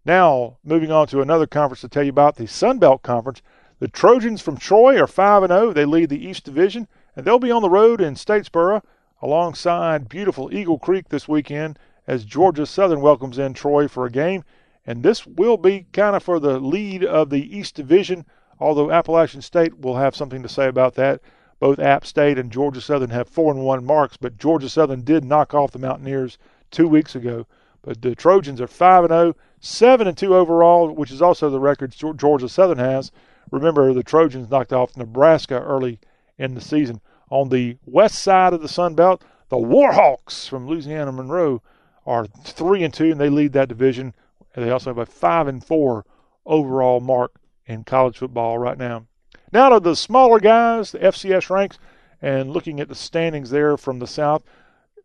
Now, 0.05 0.59
moving 0.64 0.91
on 0.91 1.07
to 1.09 1.20
another 1.20 1.47
conference 1.47 1.82
to 1.82 1.88
tell 1.88 2.03
you 2.03 2.11
about, 2.11 2.36
the 2.36 2.47
Sun 2.47 2.78
Belt 2.78 3.03
Conference. 3.03 3.43
The 3.78 3.88
Trojans 3.88 4.43
from 4.43 4.57
Troy 4.57 5.00
are 5.00 5.07
5 5.07 5.45
and 5.45 5.53
0. 5.53 5.72
They 5.72 5.84
lead 5.84 6.08
the 6.08 6.26
East 6.26 6.45
Division, 6.45 6.88
and 7.14 7.25
they'll 7.25 7.38
be 7.38 7.50
on 7.50 7.62
the 7.62 7.71
road 7.71 8.00
in 8.00 8.14
Statesboro 8.14 8.83
alongside 9.22 10.08
beautiful 10.08 10.53
Eagle 10.53 10.79
Creek 10.79 11.11
this 11.11 11.29
weekend 11.29 11.79
as 12.07 12.25
Georgia 12.25 12.67
Southern 12.67 13.00
welcomes 13.00 13.38
in 13.38 13.54
Troy 13.54 13.87
for 13.87 14.04
a 14.04 14.11
game. 14.11 14.42
And 14.87 15.03
this 15.03 15.26
will 15.26 15.57
be 15.57 15.87
kind 15.92 16.17
of 16.17 16.22
for 16.22 16.41
the 16.41 16.58
lead 16.58 17.04
of 17.04 17.30
the 17.30 17.57
East 17.57 17.75
Division 17.75 18.25
although 18.61 18.91
Appalachian 18.91 19.42
State 19.42 19.80
will 19.80 19.96
have 19.96 20.14
something 20.14 20.42
to 20.42 20.49
say 20.49 20.68
about 20.68 20.95
that. 20.95 21.20
Both 21.58 21.78
App 21.78 22.07
State 22.07 22.38
and 22.38 22.50
Georgia 22.50 22.80
Southern 22.80 23.11
have 23.11 23.28
four 23.28 23.53
and 23.53 23.64
one 23.64 23.84
marks, 23.84 24.16
but 24.16 24.38
Georgia 24.38 24.68
Southern 24.68 25.03
did 25.03 25.24
knock 25.24 25.54
off 25.54 25.72
the 25.72 25.78
Mountaineers 25.78 26.38
two 26.70 26.88
weeks 26.88 27.14
ago. 27.14 27.46
But 27.82 28.03
the 28.03 28.14
Trojans 28.14 28.61
are 28.61 28.66
five 28.66 29.04
and 29.04 29.11
zero, 29.11 29.28
oh, 29.28 29.37
seven 29.61 30.07
and 30.07 30.16
two 30.16 30.34
overall, 30.34 30.91
which 30.91 31.11
is 31.11 31.22
also 31.22 31.50
the 31.50 31.61
record 31.61 31.95
Georgia 32.16 32.49
Southern 32.49 32.78
has. 32.78 33.11
Remember, 33.50 33.92
the 33.92 34.03
Trojans 34.03 34.50
knocked 34.50 34.72
off 34.72 34.96
Nebraska 34.96 35.61
early 35.61 35.99
in 36.38 36.54
the 36.54 36.61
season. 36.61 37.00
On 37.30 37.49
the 37.49 37.76
west 37.87 38.16
side 38.16 38.53
of 38.53 38.62
the 38.62 38.68
Sun 38.68 38.95
Belt, 38.95 39.22
the 39.49 39.57
Warhawks 39.57 40.49
from 40.49 40.66
Louisiana 40.66 41.12
Monroe 41.12 41.62
are 42.07 42.26
three 42.26 42.82
and 42.82 42.92
two, 42.92 43.11
and 43.11 43.20
they 43.20 43.28
lead 43.28 43.53
that 43.53 43.68
division. 43.68 44.14
They 44.54 44.70
also 44.70 44.91
have 44.91 44.99
a 44.99 45.07
five 45.07 45.46
and 45.46 45.64
four 45.64 46.04
overall 46.45 47.00
mark 47.00 47.32
in 47.66 47.84
college 47.84 48.18
football 48.18 48.58
right 48.58 48.78
now. 48.78 49.07
Now 49.53 49.70
to 49.70 49.80
the 49.80 49.96
smaller 49.96 50.41
guys, 50.41 50.92
the 50.92 50.99
FCS 50.99 51.50
ranks, 51.50 51.78
and 52.22 52.50
looking 52.50 52.80
at 52.80 52.88
the 52.88 52.95
standings 52.95 53.50
there 53.50 53.76
from 53.76 53.99
the 53.99 54.07
South. 54.07 54.42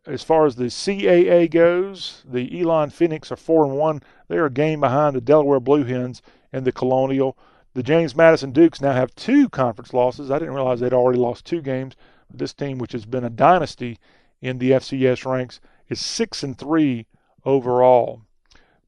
As 0.06 0.22
far 0.22 0.46
as 0.46 0.54
the 0.54 0.66
CAA 0.66 1.50
goes, 1.50 2.22
the 2.24 2.60
Elon 2.60 2.90
Phoenix 2.90 3.32
are 3.32 3.36
four 3.36 3.64
and 3.64 3.76
one. 3.76 4.02
They're 4.28 4.46
a 4.46 4.50
game 4.50 4.80
behind 4.80 5.16
the 5.16 5.20
Delaware 5.20 5.58
Blue 5.58 5.82
Hens 5.84 6.22
and 6.52 6.64
the 6.64 6.70
Colonial. 6.70 7.36
The 7.74 7.82
James 7.82 8.14
Madison 8.14 8.52
Dukes 8.52 8.80
now 8.80 8.92
have 8.92 9.14
two 9.16 9.48
conference 9.48 9.92
losses. 9.92 10.30
I 10.30 10.38
didn't 10.38 10.54
realize 10.54 10.80
they'd 10.80 10.92
already 10.92 11.18
lost 11.18 11.44
two 11.44 11.60
games. 11.60 11.96
This 12.32 12.54
team, 12.54 12.78
which 12.78 12.92
has 12.92 13.04
been 13.04 13.24
a 13.24 13.30
dynasty 13.30 13.98
in 14.40 14.58
the 14.58 14.70
FCS 14.70 15.26
ranks, 15.30 15.60
is 15.88 16.00
six 16.00 16.42
and 16.42 16.56
three 16.56 17.06
overall. 17.44 18.22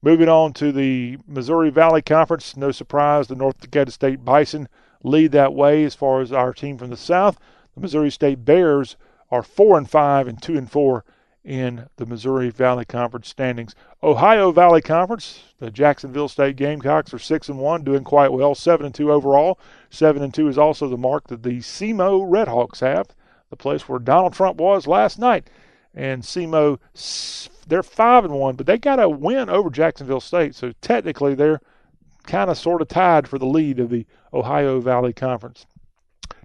Moving 0.01 0.29
on 0.29 0.53
to 0.55 0.71
the 0.71 1.19
Missouri 1.27 1.71
Valley 1.71 2.03
Conference, 2.03 2.57
no 2.57 2.71
surprise, 2.71 3.27
the 3.27 3.35
North 3.35 3.59
Dakota 3.59 3.91
State 3.91 4.25
Bison 4.25 4.69
lead 5.03 5.33
that 5.33 5.55
way 5.55 5.83
as 5.83 5.97
far 5.97 6.21
as 6.21 6.33
our 6.33 6.53
team 6.53 6.79
from 6.79 6.91
the 6.91 6.97
South. 6.97 7.37
The 7.75 7.81
Missouri 7.81 8.11
State 8.11 8.45
Bears 8.45 8.97
are 9.31 9.43
four 9.43 9.77
and 9.77 9.91
five 9.91 10.29
and 10.29 10.41
two 10.41 10.57
and 10.57 10.71
four 10.71 11.05
in 11.45 11.89
the 11.97 12.07
Missouri 12.07 12.51
Valley 12.51 12.85
Conference 12.85 13.29
standings. 13.29 13.75
Ohio 14.01 14.53
Valley 14.53 14.83
Conference, 14.83 15.41
the 15.59 15.71
Jacksonville 15.71 16.29
State 16.29 16.55
Gamecocks 16.55 17.13
are 17.13 17.19
six 17.19 17.49
and 17.49 17.59
one, 17.59 17.83
doing 17.83 18.05
quite 18.05 18.33
well, 18.33 18.55
seven 18.55 18.87
and 18.87 18.95
two 18.95 19.11
overall. 19.11 19.59
Seven 19.91 20.23
and 20.23 20.33
two 20.33 20.47
is 20.47 20.59
also 20.59 20.89
the 20.89 20.97
mark 20.97 21.27
that 21.27 21.43
the 21.43 21.59
SEMO 21.61 22.21
Redhawks 22.21 22.81
have, 22.81 23.09
the 23.51 23.57
place 23.57 23.89
where 23.89 23.99
Donald 23.99 24.35
Trump 24.35 24.61
was 24.61 24.87
last 24.87 25.19
night. 25.19 25.51
And 25.99 26.23
SEMO 26.23 26.79
they're 27.67 27.83
five 27.83 28.25
and 28.25 28.35
one, 28.35 28.55
but 28.55 28.67
they 28.67 28.79
got 28.79 29.01
a 29.01 29.09
win 29.09 29.51
over 29.51 29.69
Jacksonville 29.69 30.21
State, 30.21 30.55
so 30.55 30.73
technically 30.81 31.35
they're 31.35 31.61
kind 32.25 32.51
of 32.51 32.57
sort 32.57 32.81
of 32.81 32.89
tied 32.89 33.27
for 33.27 33.39
the 33.39 33.47
lead 33.47 33.81
of 33.81 33.91
the 33.91 34.07
Ohio 34.33 34.81
Valley 34.81 35.13
Conference. 35.13 35.67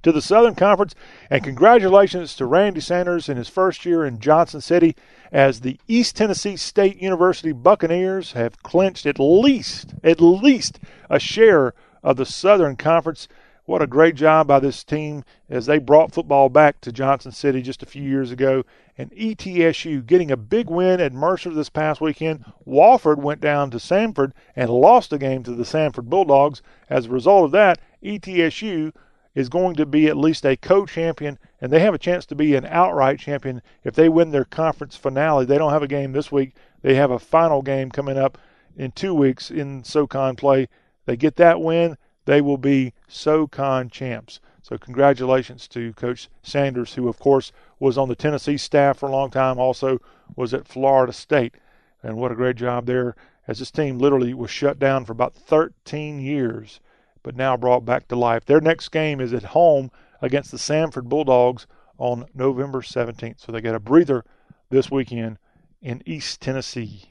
To 0.02 0.12
the 0.12 0.24
Southern 0.24 0.56
Conference, 0.56 0.96
and 1.30 1.44
congratulations 1.44 2.36
to 2.36 2.46
Randy 2.48 2.82
Sanders 2.82 3.30
in 3.30 3.38
his 3.38 3.48
first 3.48 3.86
year 3.86 4.04
in 4.04 4.20
Johnson 4.20 4.60
City 4.60 4.96
as 5.32 5.62
the 5.62 5.80
East 5.88 6.18
Tennessee 6.18 6.58
State 6.58 6.98
University 6.98 7.52
Buccaneers 7.52 8.34
have 8.34 8.64
clinched 8.64 9.06
at 9.06 9.20
least, 9.20 9.94
at 10.04 10.20
least 10.20 10.80
a 11.10 11.20
share 11.20 11.74
of 12.02 12.18
the 12.18 12.26
Southern 12.26 12.76
Conference. 12.76 13.28
What 13.66 13.82
a 13.82 13.88
great 13.88 14.16
job 14.16 14.48
by 14.48 14.60
this 14.60 14.84
team 14.84 15.24
as 15.50 15.68
they 15.68 15.78
brought 15.78 16.14
football 16.14 16.50
back 16.50 16.82
to 16.82 16.92
Johnson 16.92 17.32
City 17.32 17.62
just 17.62 17.82
a 17.82 17.86
few 17.86 18.04
years 18.04 18.30
ago. 18.30 18.66
And 18.98 19.10
ETSU 19.12 20.06
getting 20.06 20.32
a 20.32 20.38
big 20.38 20.70
win 20.70 21.00
at 21.00 21.14
Mercer 21.14 21.50
this 21.50 21.70
past 21.70 22.02
weekend. 22.02 22.44
Wofford 22.68 23.20
went 23.20 23.40
down 23.40 23.72
to 23.72 23.78
Samford 23.78 24.34
and 24.54 24.70
lost 24.70 25.14
a 25.14 25.18
game 25.18 25.44
to 25.44 25.52
the 25.52 25.64
Samford 25.64 26.10
Bulldogs. 26.10 26.62
As 26.90 27.06
a 27.06 27.12
result 27.12 27.46
of 27.46 27.52
that, 27.52 27.80
ETSU 28.04 28.92
is 29.34 29.48
going 29.48 29.76
to 29.76 29.86
be 29.86 30.08
at 30.08 30.18
least 30.18 30.46
a 30.46 30.58
co-champion, 30.58 31.40
and 31.62 31.72
they 31.72 31.80
have 31.80 31.94
a 31.94 32.00
chance 32.00 32.26
to 32.26 32.36
be 32.36 32.56
an 32.56 32.66
outright 32.66 33.18
champion 33.18 33.62
if 33.86 33.96
they 33.96 34.10
win 34.10 34.32
their 34.32 34.44
conference 34.44 34.98
finale. 34.98 35.46
They 35.46 35.58
don't 35.58 35.72
have 35.72 35.82
a 35.82 35.88
game 35.88 36.12
this 36.12 36.34
week. 36.34 36.54
They 36.82 36.96
have 36.96 37.12
a 37.12 37.18
final 37.18 37.62
game 37.62 37.90
coming 37.92 38.18
up 38.18 38.38
in 38.76 38.92
two 38.92 39.14
weeks 39.14 39.50
in 39.50 39.86
SoCon 39.86 40.36
play. 40.36 40.68
They 41.06 41.16
get 41.16 41.38
that 41.38 41.62
win, 41.62 41.98
they 42.26 42.42
will 42.42 42.58
be 42.58 42.94
SoCon 43.08 43.90
champs. 43.90 44.40
So 44.62 44.78
congratulations 44.78 45.68
to 45.70 45.94
Coach 45.94 46.30
Sanders, 46.42 46.94
who 46.94 47.08
of 47.10 47.20
course 47.20 47.52
was 47.80 47.98
on 47.98 48.08
the 48.08 48.16
Tennessee 48.16 48.58
staff 48.58 48.98
for 49.00 49.10
a 49.10 49.12
long 49.12 49.30
time, 49.30 49.60
also 49.60 50.00
was 50.36 50.54
at 50.54 50.68
Florida 50.68 51.12
State. 51.12 51.56
And 52.02 52.18
what 52.18 52.32
a 52.32 52.36
great 52.36 52.56
job 52.56 52.86
there 52.86 53.16
as 53.48 53.60
this 53.60 53.72
team 53.72 54.00
literally 54.00 54.34
was 54.34 54.50
shut 54.50 54.80
down 54.80 55.04
for 55.06 55.12
about 55.12 55.34
13 55.34 56.20
years, 56.20 56.80
but 57.24 57.36
now 57.36 57.58
brought 57.58 57.86
back 57.86 58.08
to 58.08 58.16
life. 58.16 58.46
Their 58.46 58.62
next 58.62 58.90
game 58.90 59.20
is 59.20 59.34
at 59.34 59.44
home 59.44 59.92
against 60.22 60.52
the 60.52 60.58
Samford 60.58 61.10
Bulldogs 61.10 61.68
on 61.98 62.26
November 62.34 62.82
17th. 62.82 63.42
So 63.42 63.52
they 63.52 63.62
get 63.62 63.76
a 63.76 63.80
breather 63.80 64.24
this 64.70 64.90
weekend 64.90 65.38
in 65.82 66.02
East 66.06 66.40
Tennessee. 66.40 67.04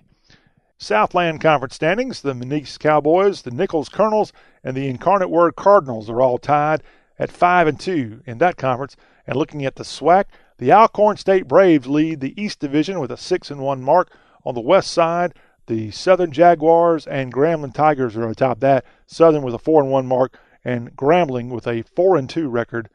Southland 0.79 1.41
Conference 1.41 1.75
standings 1.75 2.23
the 2.23 2.33
McNeese 2.33 2.79
Cowboys, 2.79 3.43
the 3.43 3.51
Nicholls 3.51 3.89
Colonels, 3.89 4.33
and 4.65 4.77
the 4.77 4.89
Incarnate 4.89 5.31
Word 5.31 5.57
Cardinals 5.57 6.09
are 6.09 6.21
all 6.21 6.39
tied 6.39 6.83
at 7.19 7.31
5 7.31 7.67
and 7.67 7.81
2 7.81 8.23
in 8.27 8.39
that 8.39 8.57
conference. 8.57 8.97
And 9.27 9.37
looking 9.37 9.65
at 9.65 9.77
the 9.77 9.85
SWAC, 9.85 10.25
the 10.59 10.73
Alcorn 10.73 11.17
State 11.17 11.47
Braves 11.49 11.87
lead 11.87 12.21
the 12.21 12.41
East 12.41 12.61
Division 12.61 12.99
with 13.01 13.11
a 13.11 13.17
6 13.17 13.51
and 13.51 13.61
1 13.61 13.83
mark. 13.83 14.11
On 14.45 14.55
the 14.55 14.61
west 14.61 14.91
side, 14.91 15.35
the 15.67 15.91
Southern 15.93 16.33
Jaguars 16.33 17.07
and 17.07 17.33
Grambling 17.33 17.75
Tigers 17.75 18.17
are 18.17 18.29
atop 18.29 18.61
that. 18.61 18.85
Southern 19.07 19.43
with 19.43 19.55
a 19.55 19.59
4 19.59 19.83
and 19.83 19.93
1 19.93 20.07
mark, 20.07 20.39
and 20.65 20.97
Grambling 20.97 21.51
with 21.51 21.67
a 21.67 21.83
4 21.83 22.17
and 22.17 22.29
2 22.29 22.49
record 22.49 22.89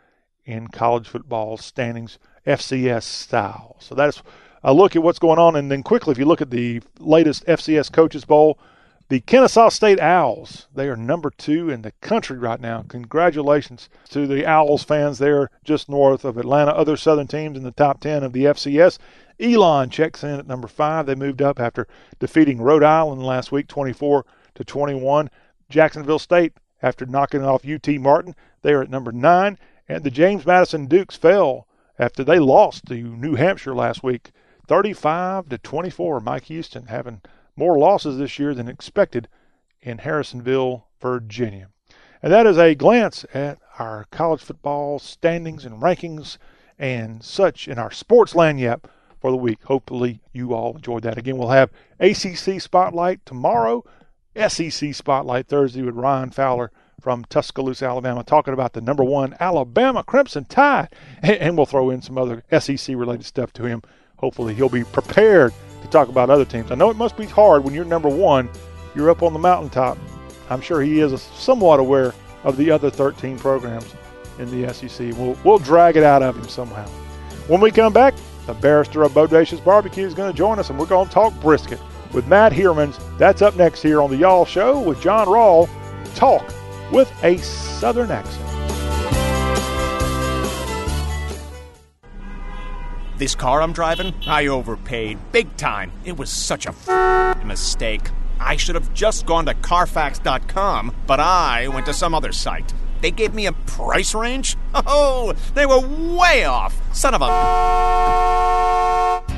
in 0.45 0.68
college 0.68 1.07
football 1.07 1.57
standings, 1.57 2.19
FCS 2.45 3.03
style. 3.03 3.76
So 3.80 3.95
that's 3.95 4.22
a 4.64 4.73
look 4.73 4.95
at 4.95 5.03
what's 5.03 5.19
going 5.19 5.39
on. 5.39 5.56
And 5.56 5.72
then 5.72 5.84
quickly, 5.84 6.11
if 6.11 6.18
you 6.18 6.26
look 6.26 6.41
at 6.41 6.49
the 6.49 6.81
latest 6.99 7.45
FCS 7.45 7.91
Coaches 7.91 8.26
Poll, 8.26 8.57
the 9.10 9.22
Kennesaw 9.22 9.70
State 9.70 10.02
Owls, 10.02 10.68
they 10.76 10.90
are 10.90 10.98
number 10.98 11.30
two 11.30 11.70
in 11.70 11.82
the 11.82 11.94
country 12.02 12.38
right 12.38 12.60
now. 12.60 12.84
Congratulations 12.90 13.88
to 14.10 14.28
the 14.28 14.46
Owls 14.46 14.84
fans 14.84 15.18
there 15.18 15.50
just 15.64 15.88
north 15.88 16.26
of 16.26 16.38
Atlanta. 16.38 16.72
Other 16.72 16.98
Southern 16.98 17.28
teams 17.28 17.58
in 17.58 17.64
the 17.64 17.72
top 17.72 18.02
10 18.02 18.24
of 18.24 18.34
the 18.34 18.44
FCS. 18.44 18.98
Elon 19.40 19.90
checks 19.90 20.24
in 20.24 20.40
at 20.40 20.48
number 20.48 20.68
five. 20.68 21.06
They 21.06 21.16
moved 21.16 21.42
up 21.42 21.58
after 21.58 21.88
defeating 22.20 22.62
Rhode 22.62 22.84
Island 22.84 23.24
last 23.24 23.50
week, 23.50 23.68
24 23.68 24.26
to 24.56 24.64
21. 24.66 25.30
Jacksonville 25.70 26.20
State, 26.20 26.54
after 26.82 27.06
knocking 27.06 27.44
off 27.44 27.66
UT 27.66 27.88
Martin, 28.00 28.36
they 28.62 28.74
are 28.74 28.82
at 28.82 28.90
number 28.90 29.14
nine. 29.14 29.58
And 29.88 30.04
the 30.04 30.12
James 30.12 30.46
Madison 30.46 30.86
Dukes 30.86 31.16
fell 31.16 31.66
after 31.98 32.26
they 32.26 32.40
lost 32.40 32.88
to 32.88 32.96
New 32.96 33.36
Hampshire 33.36 33.74
last 33.74 34.04
week, 34.04 34.32
35 34.68 35.48
to 35.48 35.58
24. 35.58 36.20
Mike 36.20 36.46
Houston 36.46 36.88
having 36.88 37.22
more 37.58 37.78
losses 37.78 38.18
this 38.18 38.40
year 38.40 38.54
than 38.54 38.70
expected 38.70 39.28
in 39.82 39.98
Harrisonville, 39.98 40.84
Virginia. 41.02 41.70
And 42.22 42.32
that 42.32 42.48
is 42.48 42.58
a 42.58 42.76
glance 42.76 43.26
at 43.34 43.60
our 43.80 44.06
college 44.12 44.42
football 44.42 45.00
standings 45.00 45.66
and 45.66 45.82
rankings 45.82 46.38
and 46.80 47.24
such 47.24 47.68
in 47.68 47.78
our 47.78 47.92
sports 47.92 48.34
lagniappe 48.34 48.86
for 49.20 49.32
the 49.32 49.38
week. 49.38 49.64
Hopefully, 49.64 50.22
you 50.32 50.54
all 50.54 50.76
enjoyed 50.76 51.04
that. 51.04 51.18
Again, 51.18 51.38
we'll 51.38 51.50
have 51.50 51.72
ACC 52.00 52.62
Spotlight 52.62 53.26
tomorrow, 53.26 53.84
SEC 54.36 54.94
Spotlight 54.94 55.48
Thursday 55.48 55.82
with 55.82 55.96
Ryan 55.96 56.30
Fowler 56.30 56.72
from 57.02 57.26
Tuscaloosa, 57.26 57.86
Alabama, 57.86 58.24
talking 58.24 58.54
about 58.54 58.74
the 58.74 58.82
number 58.82 59.04
one 59.04 59.36
Alabama 59.40 60.04
Crimson 60.04 60.46
Tide. 60.46 60.90
And 61.22 61.56
we'll 61.58 61.66
throw 61.66 61.90
in 61.90 62.02
some 62.02 62.18
other 62.18 62.44
SEC 62.60 62.96
related 62.96 63.26
stuff 63.26 63.54
to 63.54 63.64
him. 63.64 63.82
Hopefully, 64.18 64.56
he'll 64.56 64.70
be 64.70 64.84
prepared 64.84 65.54
to 65.82 65.88
talk 65.88 66.10
about 66.10 66.30
other 66.30 66.45
teams. 66.45 66.72
I 66.72 66.76
know 66.76 66.90
it 66.90 66.98
must 66.98 67.18
be 67.18 67.26
hard 67.26 67.64
when 67.64 67.74
you're 67.74 67.86
number 67.86 68.10
one, 68.10 68.49
you're 68.95 69.10
up 69.10 69.24
on 69.24 69.34
the 69.34 69.40
mountaintop. 69.40 69.98
I'm 70.49 70.62
sure 70.62 70.82
he 70.82 70.99
is 70.99 71.22
somewhat 71.22 71.80
aware 71.80 72.14
of 72.44 72.58
the 72.58 72.72
other 72.72 72.90
13 72.90 73.38
programs 73.38 73.94
in 74.40 74.49
the 74.49 74.74
SEC. 74.74 75.14
We'll, 75.18 75.38
we'll 75.44 75.60
drag 75.60 75.98
it 75.98 76.04
out 76.04 76.24
of 76.24 76.38
him 76.38 76.48
somehow. 76.48 76.88
When 77.48 77.62
we 77.62 77.72
come 77.72 77.94
back, 77.94 78.14
the 78.45 78.54
barrister 78.54 79.04
of 79.04 79.12
Bodacious 79.12 79.64
Barbecue 79.64 80.06
is 80.06 80.14
going 80.14 80.32
to 80.32 80.38
join 80.38 80.60
us, 80.60 80.70
and 80.70 80.80
we're 80.80 80.86
going 80.86 81.08
to 81.08 81.14
talk 81.14 81.34
brisket 81.41 81.80
with 82.14 82.28
Matt 82.28 82.54
Heermans. 82.54 82.98
That's 83.18 83.41
up 83.41 83.56
next 83.56 83.82
here 83.82 84.02
on 84.02 84.10
the 84.10 84.18
Y'all 84.18 84.45
Show 84.45 84.80
with 84.80 85.02
John 85.02 85.28
Rawl. 85.28 85.70
Talk 86.16 86.54
with 86.91 87.12
a 87.24 87.38
Southern 87.38 88.12
accent. 88.12 88.77
This 93.18 93.34
car 93.35 93.61
I'm 93.64 93.73
driving, 93.73 94.14
I 94.27 94.45
overpaid 94.48 95.18
big 95.31 95.56
time. 95.57 95.91
It 96.06 96.18
was 96.18 96.30
such 96.30 96.68
a 96.68 96.69
f- 96.88 97.44
mistake. 97.44 98.10
I 98.39 98.57
should 98.57 98.76
have 98.76 98.94
just 98.94 99.26
gone 99.26 99.48
to 99.48 99.56
Carfax.com, 99.56 100.95
but 101.07 101.19
I 101.19 101.68
went 101.69 101.88
to 101.88 101.94
some 101.94 102.14
other 102.14 102.31
site. 102.31 102.73
They 103.02 103.10
gave 103.11 103.34
me 103.34 103.48
a 103.48 103.53
price 103.53 104.14
range? 104.14 104.56
Oh, 104.85 105.34
they 105.56 105.65
were 105.65 105.80
way 106.15 106.45
off. 106.45 106.76
Son 106.95 107.15
of 107.15 107.22
a. 107.23 107.27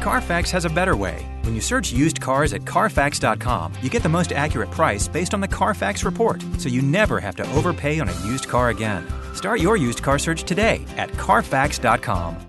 Carfax 0.04 0.52
has 0.52 0.66
a 0.66 0.70
better 0.70 0.98
way. 0.98 1.26
When 1.44 1.56
you 1.56 1.62
search 1.62 1.94
used 1.94 2.20
cars 2.20 2.54
at 2.54 2.66
Carfax.com, 2.66 3.74
you 3.82 3.90
get 3.90 4.04
the 4.04 4.10
most 4.10 4.34
accurate 4.34 4.70
price 4.72 5.08
based 5.08 5.34
on 5.34 5.40
the 5.40 5.48
Carfax 5.48 6.04
report, 6.04 6.44
so 6.58 6.68
you 6.68 6.82
never 6.82 7.22
have 7.22 7.36
to 7.38 7.50
overpay 7.54 8.00
on 8.02 8.10
a 8.10 8.26
used 8.26 8.50
car 8.50 8.70
again. 8.70 9.08
Start 9.34 9.62
your 9.62 9.78
used 9.78 10.04
car 10.04 10.20
search 10.20 10.44
today 10.44 10.86
at 10.98 11.10
Carfax.com. 11.14 12.49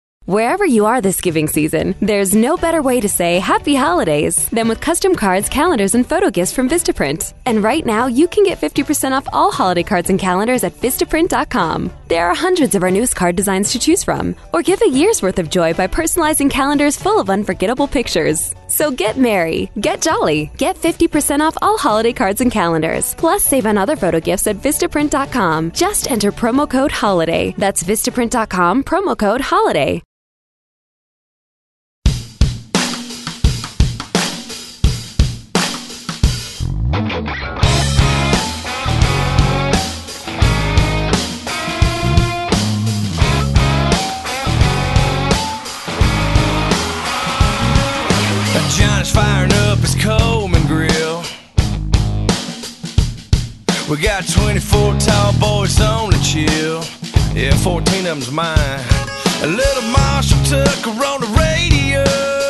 Wherever 0.31 0.65
you 0.65 0.85
are 0.85 1.01
this 1.01 1.19
giving 1.19 1.49
season, 1.49 1.93
there's 2.01 2.33
no 2.33 2.55
better 2.55 2.81
way 2.81 3.01
to 3.01 3.09
say 3.09 3.39
happy 3.39 3.75
holidays 3.75 4.47
than 4.47 4.69
with 4.69 4.79
custom 4.79 5.13
cards, 5.13 5.49
calendars, 5.49 5.93
and 5.93 6.07
photo 6.07 6.29
gifts 6.29 6.53
from 6.53 6.69
Vistaprint. 6.69 7.33
And 7.45 7.61
right 7.61 7.85
now, 7.85 8.07
you 8.07 8.29
can 8.29 8.45
get 8.45 8.57
50% 8.57 9.11
off 9.11 9.27
all 9.33 9.51
holiday 9.51 9.83
cards 9.83 10.09
and 10.09 10.17
calendars 10.17 10.63
at 10.63 10.71
Vistaprint.com. 10.71 11.91
There 12.07 12.29
are 12.29 12.33
hundreds 12.33 12.75
of 12.75 12.83
our 12.83 12.89
newest 12.89 13.13
card 13.13 13.35
designs 13.35 13.73
to 13.73 13.79
choose 13.79 14.05
from, 14.05 14.37
or 14.53 14.61
give 14.61 14.81
a 14.81 14.89
year's 14.89 15.21
worth 15.21 15.37
of 15.37 15.49
joy 15.49 15.73
by 15.73 15.87
personalizing 15.87 16.49
calendars 16.49 16.95
full 16.95 17.19
of 17.19 17.29
unforgettable 17.29 17.89
pictures. 17.89 18.55
So 18.69 18.89
get 18.89 19.17
merry, 19.17 19.69
get 19.81 20.01
jolly, 20.01 20.49
get 20.55 20.77
50% 20.77 21.41
off 21.41 21.57
all 21.61 21.77
holiday 21.77 22.13
cards 22.13 22.39
and 22.39 22.49
calendars. 22.53 23.15
Plus, 23.15 23.43
save 23.43 23.65
on 23.65 23.77
other 23.77 23.97
photo 23.97 24.21
gifts 24.21 24.47
at 24.47 24.55
Vistaprint.com. 24.55 25.71
Just 25.71 26.09
enter 26.09 26.31
promo 26.31 26.69
code 26.69 26.93
HOLIDAY. 26.93 27.55
That's 27.57 27.83
Vistaprint.com, 27.83 28.85
promo 28.85 29.17
code 29.17 29.41
HOLIDAY. 29.41 30.01
Johnny's 48.71 49.11
firing 49.11 49.51
up 49.53 49.79
his 49.79 49.95
Coleman 49.95 50.65
grill. 50.67 51.23
We 53.89 53.97
got 54.01 54.25
24 54.25 54.97
tall 54.99 55.33
boys 55.33 55.81
on 55.81 56.11
the 56.11 56.19
chill. 56.23 56.81
Yeah, 57.35 57.53
14 57.57 57.97
of 57.97 58.03
them's 58.05 58.31
mine. 58.31 58.57
A 59.43 59.47
little 59.47 59.83
Marshall 59.91 60.39
Tucker 60.45 60.91
on 60.91 61.19
the 61.19 61.27
radio. 61.37 62.40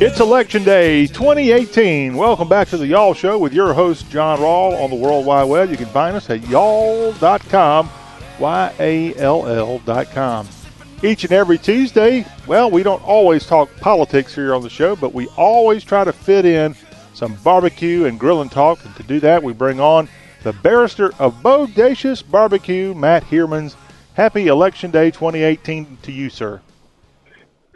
It's 0.00 0.18
Election 0.18 0.64
Day 0.64 1.06
2018. 1.06 2.16
Welcome 2.16 2.48
back 2.48 2.66
to 2.68 2.76
the 2.76 2.88
Y'all 2.88 3.14
Show 3.14 3.38
with 3.38 3.52
your 3.52 3.72
host, 3.72 4.10
John 4.10 4.40
Rawl, 4.40 4.82
on 4.82 4.90
the 4.90 4.96
World 4.96 5.24
Wide 5.24 5.44
Web. 5.44 5.70
You 5.70 5.76
can 5.76 5.86
find 5.86 6.16
us 6.16 6.28
at 6.28 6.44
y'all.com, 6.48 7.88
Y 8.40 8.74
A 8.80 9.14
L 9.14 9.46
L.com. 9.46 10.48
Each 11.04 11.22
and 11.22 11.32
every 11.32 11.58
Tuesday, 11.58 12.26
well, 12.48 12.72
we 12.72 12.82
don't 12.82 13.02
always 13.04 13.46
talk 13.46 13.70
politics 13.76 14.34
here 14.34 14.52
on 14.52 14.62
the 14.62 14.68
show, 14.68 14.96
but 14.96 15.14
we 15.14 15.28
always 15.36 15.84
try 15.84 16.02
to 16.02 16.12
fit 16.12 16.44
in 16.44 16.74
some 17.14 17.36
barbecue 17.44 18.06
and 18.06 18.18
grilling 18.18 18.48
talk. 18.48 18.84
And 18.84 18.96
to 18.96 19.04
do 19.04 19.20
that, 19.20 19.44
we 19.44 19.52
bring 19.52 19.78
on 19.78 20.08
the 20.42 20.54
barrister 20.54 21.12
of 21.20 21.40
Bodacious 21.40 22.28
Barbecue, 22.28 22.94
Matt 22.94 23.22
Heermans. 23.26 23.76
Happy 24.14 24.48
Election 24.48 24.90
Day 24.90 25.12
2018 25.12 25.98
to 26.02 26.10
you, 26.10 26.30
sir. 26.30 26.60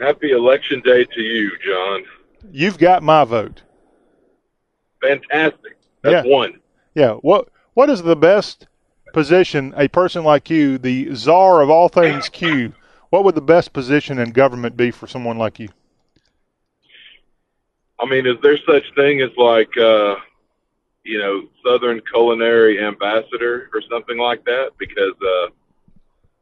Happy 0.00 0.30
Election 0.32 0.80
Day 0.80 1.04
to 1.04 1.20
you, 1.20 1.50
John. 1.64 2.04
You've 2.52 2.78
got 2.78 3.02
my 3.02 3.24
vote. 3.24 3.62
Fantastic. 5.02 5.76
That's 6.02 6.26
Yeah. 6.26 6.32
one. 6.32 6.60
Yeah. 6.94 7.12
What 7.14 7.48
What 7.74 7.90
is 7.90 8.02
the 8.02 8.16
best 8.16 8.66
position 9.12 9.72
a 9.76 9.86
person 9.86 10.24
like 10.24 10.50
you, 10.50 10.78
the 10.78 11.14
czar 11.14 11.62
of 11.62 11.70
all 11.70 11.88
things 11.88 12.28
Q, 12.28 12.72
what 13.10 13.22
would 13.22 13.36
the 13.36 13.40
best 13.40 13.72
position 13.72 14.18
in 14.18 14.32
government 14.32 14.76
be 14.76 14.90
for 14.90 15.06
someone 15.06 15.38
like 15.38 15.60
you? 15.60 15.68
I 18.00 18.06
mean, 18.06 18.26
is 18.26 18.36
there 18.42 18.58
such 18.66 18.82
thing 18.96 19.20
as 19.20 19.30
like, 19.36 19.76
uh, 19.76 20.16
you 21.04 21.18
know, 21.18 21.48
Southern 21.64 22.00
Culinary 22.12 22.82
Ambassador 22.84 23.70
or 23.72 23.80
something 23.88 24.18
like 24.18 24.44
that? 24.44 24.72
Because, 24.78 25.14
uh, 25.22 25.48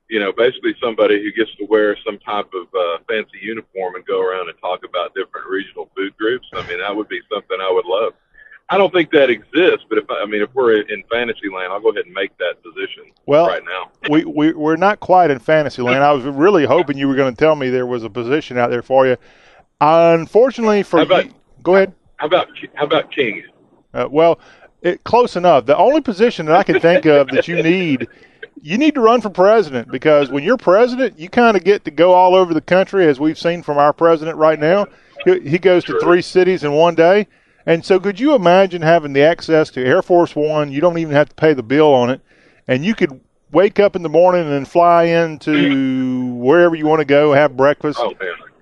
you 0.09 0.21
know, 0.21 0.33
basically 0.33 0.75
somebody 0.83 1.23
who 1.23 1.33
gets 1.33 1.55
to 1.57 1.65
wear 1.67 1.97
some 2.05 2.19
type 2.19 2.47
of 2.55 2.67
uh, 2.75 2.99
fancy 3.09 3.39
uniform 3.43 3.97
and 3.97 4.05
go 4.07 4.21
around 4.21 4.49
and 4.49 4.59
talk 4.61 4.81
about 4.89 5.15
different 5.15 5.47
regional 5.49 5.91
food 5.97 6.17
groups. 6.17 6.47
I 6.55 6.67
mean, 6.69 6.79
that 6.79 6.95
would 6.95 7.09
be 7.09 7.21
something 7.33 7.59
I 7.61 7.71
would 7.73 7.87
love. 7.87 8.13
I 8.69 8.79
don't 8.79 8.93
think 8.93 9.11
that 9.13 9.31
exists, 9.31 9.85
but 9.89 9.99
if 9.99 10.11
I, 10.11 10.23
I 10.23 10.27
mean, 10.27 10.43
if 10.43 10.53
we're 10.55 10.81
in 10.81 11.05
fantasy 11.11 11.49
land, 11.55 11.73
I'll 11.73 11.81
go 11.81 11.91
ahead 11.91 12.05
and 12.07 12.15
make 12.15 12.37
that 12.39 12.63
position 12.65 13.05
Well, 13.25 13.47
right 13.47 13.63
now. 13.65 13.91
we, 14.11 14.25
we 14.25 14.53
we're 14.55 14.77
not 14.77 14.99
quite 14.99 15.31
in 15.31 15.39
fantasy 15.39 15.83
land. 15.83 16.03
I 16.03 16.13
was 16.13 16.25
really 16.25 16.65
hoping 16.67 16.99
you 16.99 17.07
were 17.07 17.15
going 17.15 17.33
to 17.33 17.39
tell 17.39 17.55
me 17.55 17.71
there 17.71 17.87
was 17.87 18.03
a 18.03 18.11
position 18.11 18.59
out 18.59 18.71
there 18.71 18.83
for 18.83 19.07
you. 19.07 19.17
Unfortunately 19.81 20.83
for 20.83 21.01
about- 21.01 21.27
you, 21.27 21.35
go 21.63 21.77
ahead. 21.77 21.95
How 22.17 22.27
about 22.27 22.49
how 22.75 22.85
about 22.87 23.13
King? 23.13 23.43
Uh, 23.93 24.09
well, 24.11 24.41
it, 24.83 25.05
close 25.05 25.37
enough. 25.37 25.67
The 25.67 25.77
only 25.77 26.01
position 26.01 26.47
that 26.47 26.57
I 26.57 26.63
can 26.63 26.81
think 26.81 27.05
of 27.07 27.29
that 27.29 27.47
you 27.47 27.63
need, 27.63 28.09
you 28.61 28.79
need 28.79 28.95
to 28.95 29.01
run 29.01 29.21
for 29.21 29.31
president 29.31 29.91
because 29.91 30.31
when 30.31 30.43
you're 30.45 30.57
president, 30.57 31.19
you 31.19 31.29
kind 31.29 31.57
of 31.57 31.65
get 31.65 31.85
to 31.85 31.91
go 31.91 32.13
all 32.13 32.35
over 32.35 32.55
the 32.55 32.61
country, 32.61 33.07
as 33.07 33.21
we've 33.21 33.39
seen 33.39 33.63
from 33.63 33.79
our 33.79 33.93
president 33.93 34.37
right 34.37 34.59
now. 34.59 34.87
He, 35.25 35.59
goes 35.59 35.85
to 35.85 35.99
three 35.99 36.23
cities 36.23 36.63
in 36.63 36.73
one 36.73 36.95
day. 36.95 37.27
And 37.65 37.85
so, 37.85 37.99
could 37.99 38.21
you 38.21 38.35
imagine 38.35 38.83
having 38.83 39.13
the 39.13 39.23
access 39.23 39.71
to 39.71 39.85
Air 39.85 40.01
Force 40.01 40.37
One? 40.37 40.71
You 40.71 40.81
don't 40.81 40.99
even 40.99 41.15
have 41.15 41.29
to 41.31 41.35
pay 41.35 41.53
the 41.53 41.65
bill 41.65 41.93
on 41.93 42.11
it, 42.11 42.21
and 42.69 42.85
you 42.85 42.95
could 42.95 43.21
wake 43.51 43.81
up 43.81 43.97
in 43.97 44.03
the 44.03 44.09
morning 44.09 44.43
and 44.43 44.53
then 44.53 44.65
fly 44.65 45.05
into 45.05 46.35
wherever 46.35 46.77
you 46.77 46.87
want 46.87 47.01
to 47.01 47.05
go, 47.05 47.33
have 47.33 47.57
breakfast, 47.57 47.99
Oh 48.01 48.15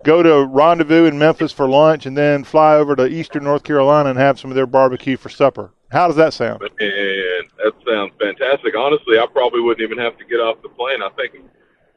go 0.04 0.22
to 0.22 0.44
rendezvous 0.44 1.06
in 1.06 1.18
Memphis 1.18 1.52
for 1.52 1.68
lunch, 1.68 2.06
and 2.06 2.16
then 2.16 2.44
fly 2.44 2.76
over 2.76 2.94
to 2.94 3.06
Eastern 3.06 3.44
North 3.44 3.64
Carolina 3.64 4.10
and 4.10 4.18
have 4.18 4.38
some 4.38 4.50
of 4.50 4.54
their 4.54 4.66
barbecue 4.66 5.16
for 5.16 5.28
supper. 5.28 5.72
How 5.94 6.08
does 6.08 6.16
that 6.16 6.34
sound? 6.34 6.60
and 6.60 6.70
that 6.80 7.72
sounds 7.88 8.12
fantastic. 8.20 8.74
Honestly, 8.76 9.18
I 9.18 9.26
probably 9.32 9.60
wouldn't 9.60 9.80
even 9.82 9.98
have 9.98 10.18
to 10.18 10.24
get 10.24 10.40
off 10.40 10.60
the 10.62 10.68
plane. 10.68 11.02
I 11.02 11.08
think, 11.10 11.34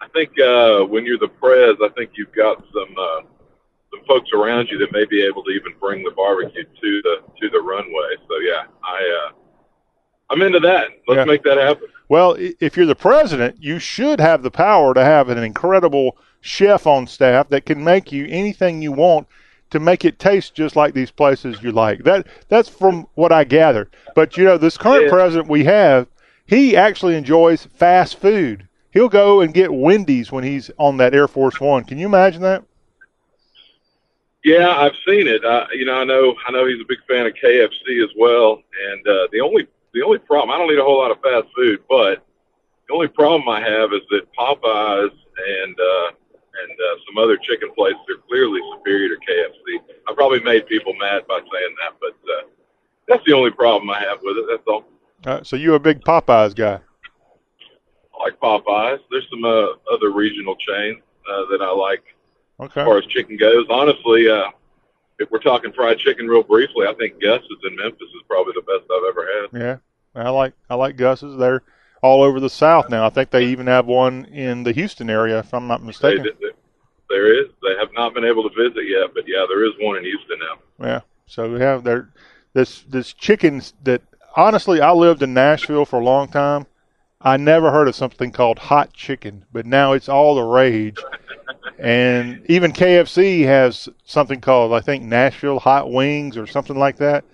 I 0.02 0.08
think 0.10 0.40
uh, 0.40 0.86
when 0.86 1.04
you're 1.06 1.18
the 1.18 1.28
prez, 1.28 1.76
I 1.84 1.90
think 1.98 2.12
you've 2.16 2.32
got 2.32 2.64
some 2.72 2.96
uh, 2.98 3.22
some 3.92 4.06
folks 4.08 4.30
around 4.34 4.68
you 4.70 4.78
that 4.78 4.92
may 4.92 5.06
be 5.06 5.26
able 5.26 5.44
to 5.46 5.50
even 5.50 5.74
bring 5.80 6.04
the 6.04 6.12
barbecue 6.12 6.64
to 6.64 7.02
the 7.02 7.16
to 7.42 7.50
the 7.50 7.60
runway. 7.60 8.16
So 8.30 8.38
yeah, 8.40 8.66
I 8.84 9.28
uh, 9.28 9.32
I'm 10.30 10.42
into 10.44 10.60
that. 10.60 10.90
Let's 11.08 11.18
Yeah. 11.20 11.26
make 11.26 11.44
that 11.44 11.58
happen. 11.58 11.88
Well, 12.10 12.38
if 12.40 12.78
you're 12.78 12.86
the 12.86 12.96
president, 12.96 13.58
you 13.60 13.80
should 13.80 14.20
have 14.22 14.44
the 14.44 14.52
power 14.52 14.94
to 14.94 15.04
have 15.04 15.28
an 15.30 15.40
incredible 15.40 16.18
chef 16.40 16.86
on 16.88 17.08
staff 17.08 17.50
that 17.50 17.66
can 17.66 17.84
make 17.84 18.12
you 18.12 18.26
anything 18.30 18.82
you 18.82 18.92
want 18.92 19.28
to 19.72 19.80
make 19.80 20.06
it 20.06 20.20
taste 20.20 20.56
just 20.56 20.76
like 20.76 20.94
these 20.94 21.12
places 21.12 21.62
you 21.62 21.72
like. 21.72 22.04
That 22.04 22.28
that's 22.50 22.70
from 22.70 23.08
what 23.16 23.32
I 23.32 23.44
gathered. 23.44 23.90
But 24.16 24.38
you 24.38 24.44
know, 24.44 24.58
this 24.58 24.78
current 24.78 25.06
Yeah. 25.06 25.10
president 25.10 25.50
we 25.50 25.64
have, 25.66 26.08
he 26.46 26.76
actually 26.76 27.16
enjoys 27.16 27.66
fast 27.66 28.18
food. 28.20 28.68
He'll 28.92 29.10
go 29.10 29.42
and 29.42 29.54
get 29.54 29.74
Wendy's 29.74 30.32
when 30.32 30.44
he's 30.44 30.72
on 30.78 30.98
that 30.98 31.14
Air 31.14 31.28
Force 31.28 31.60
One. 31.60 31.84
Can 31.84 31.98
you 31.98 32.06
imagine 32.08 32.42
that? 32.42 32.64
Yeah, 34.44 34.70
I've 34.70 34.96
seen 35.08 35.28
it. 35.28 35.44
Uh, 35.44 35.66
you 35.74 35.86
know, 35.86 35.96
I 35.96 36.04
know 36.06 36.36
I 36.48 36.52
know 36.52 36.66
he's 36.66 36.80
a 36.82 36.86
big 36.88 37.00
fan 37.08 37.26
of 37.26 37.34
KFC 37.34 38.04
as 38.04 38.10
well. 38.18 38.62
And 38.92 39.08
uh, 39.08 39.28
the 39.32 39.42
only 39.42 39.68
the 39.94 40.04
only 40.04 40.20
problem 40.20 40.52
I 40.52 40.58
don't 40.58 40.72
eat 40.72 40.80
a 40.80 40.84
whole 40.84 41.00
lot 41.00 41.12
of 41.12 41.20
fast 41.22 41.48
food, 41.56 41.82
but 41.90 42.24
the 42.88 42.94
only 42.94 43.08
problem 43.08 43.50
I 43.50 43.60
have 43.60 43.92
is 43.94 44.02
that 44.12 44.22
Popeyes 44.38 45.12
and 45.12 45.76
uh, 45.80 46.12
and 46.64 46.72
uh, 46.72 46.96
some 47.08 47.18
other 47.24 47.38
chicken 47.38 47.70
places 47.76 48.00
are 48.10 48.22
clearly 48.28 48.60
superior 48.76 49.10
to 49.10 49.16
KFC. 49.16 49.80
I 50.08 50.14
probably 50.14 50.40
made 50.42 50.68
people 50.68 50.94
mad 50.94 51.24
by 51.28 51.40
saying 51.40 51.76
that, 51.84 51.94
but 52.00 52.14
uh, 52.32 52.48
that's 53.08 53.24
the 53.26 53.34
only 53.34 53.52
problem 53.52 53.90
I 53.90 54.00
have 54.00 54.20
with 54.24 54.38
it. 54.38 54.46
That's 54.50 54.64
all. 54.68 54.86
Uh, 55.26 55.44
so 55.44 55.56
you're 55.56 55.76
a 55.76 55.80
big 55.80 56.02
Popeyes 56.02 56.56
guy. 56.56 56.80
I 58.20 58.24
like 58.24 58.40
Popeyes. 58.40 59.00
There's 59.12 59.28
some 59.30 59.44
uh, 59.46 59.68
other 59.94 60.12
regional 60.12 60.56
chains 60.56 61.02
uh, 61.32 61.44
that 61.52 61.62
I 61.62 61.72
like 61.72 62.04
Okay. 62.60 62.82
as 62.82 62.86
far 62.86 62.98
as 62.98 63.06
chicken 63.06 63.38
goes. 63.38 63.66
Honestly, 63.70 64.28
uh, 64.28 64.46
if 65.20 65.30
we're 65.30 65.38
talking 65.40 65.72
fried 65.74 66.00
chicken 66.00 66.28
real 66.28 66.42
briefly, 66.44 66.88
I 66.88 66.94
think 66.96 67.22
Gus's 67.22 67.48
in 67.68 67.76
Memphis 67.76 68.02
is 68.16 68.24
probably 68.28 68.54
the 68.56 68.62
best 68.62 68.90
I've 68.92 69.04
ever 69.10 69.28
had. 69.42 69.62
Yeah, 70.16 70.24
I 70.24 70.30
like 70.32 70.54
I 70.70 70.76
like 70.76 70.96
Gus's. 70.98 71.38
They're 71.38 71.62
all 72.02 72.24
over 72.24 72.40
the 72.40 72.50
South 72.50 72.90
now. 72.90 73.06
I 73.06 73.10
think 73.10 73.30
they 73.32 73.46
even 73.46 73.68
have 73.68 73.86
one 73.86 74.26
in 74.26 74.64
the 74.64 74.72
Houston 74.72 75.10
area, 75.10 75.40
if 75.40 75.54
I'm 75.54 75.68
not 75.68 75.84
mistaken. 75.84 76.24
they, 76.40 76.47
there 77.10 77.34
is. 77.34 77.48
They 77.62 77.78
have 77.80 77.90
not 77.94 78.14
been 78.14 78.26
able 78.26 78.50
to 78.50 78.56
visit 78.56 78.84
yet, 78.88 79.14
but 79.14 79.24
yeah, 79.28 79.46
there 79.48 79.66
is 79.66 79.74
one 79.80 79.98
in 79.98 80.04
Houston 80.04 80.40
now. 80.40 80.86
Yeah. 80.86 81.02
So 81.26 81.52
we 81.52 81.60
have 81.60 81.84
there 81.84 82.10
this 82.54 82.82
this 82.84 83.14
chickens 83.14 83.74
that 83.84 84.02
honestly 84.36 84.82
I 84.82 84.92
lived 84.92 85.22
in 85.22 85.34
Nashville 85.34 85.86
for 85.86 86.00
a 86.00 86.04
long 86.04 86.28
time. 86.28 86.66
I 87.20 87.38
never 87.38 87.72
heard 87.72 87.88
of 87.88 87.96
something 87.96 88.32
called 88.32 88.60
hot 88.60 88.94
chicken, 88.94 89.46
but 89.52 89.66
now 89.66 89.94
it's 89.94 90.08
all 90.08 90.36
the 90.36 90.44
rage. 90.44 90.98
and 91.80 92.46
even 92.48 92.72
KFC 92.72 93.44
has 93.44 93.90
something 94.06 94.40
called 94.40 94.74
I 94.74 94.80
think 94.80 95.04
Nashville 95.04 95.60
hot 95.60 95.92
wings 95.92 96.38
or 96.38 96.48
something 96.48 96.78
like 96.78 96.98
that. 96.98 97.26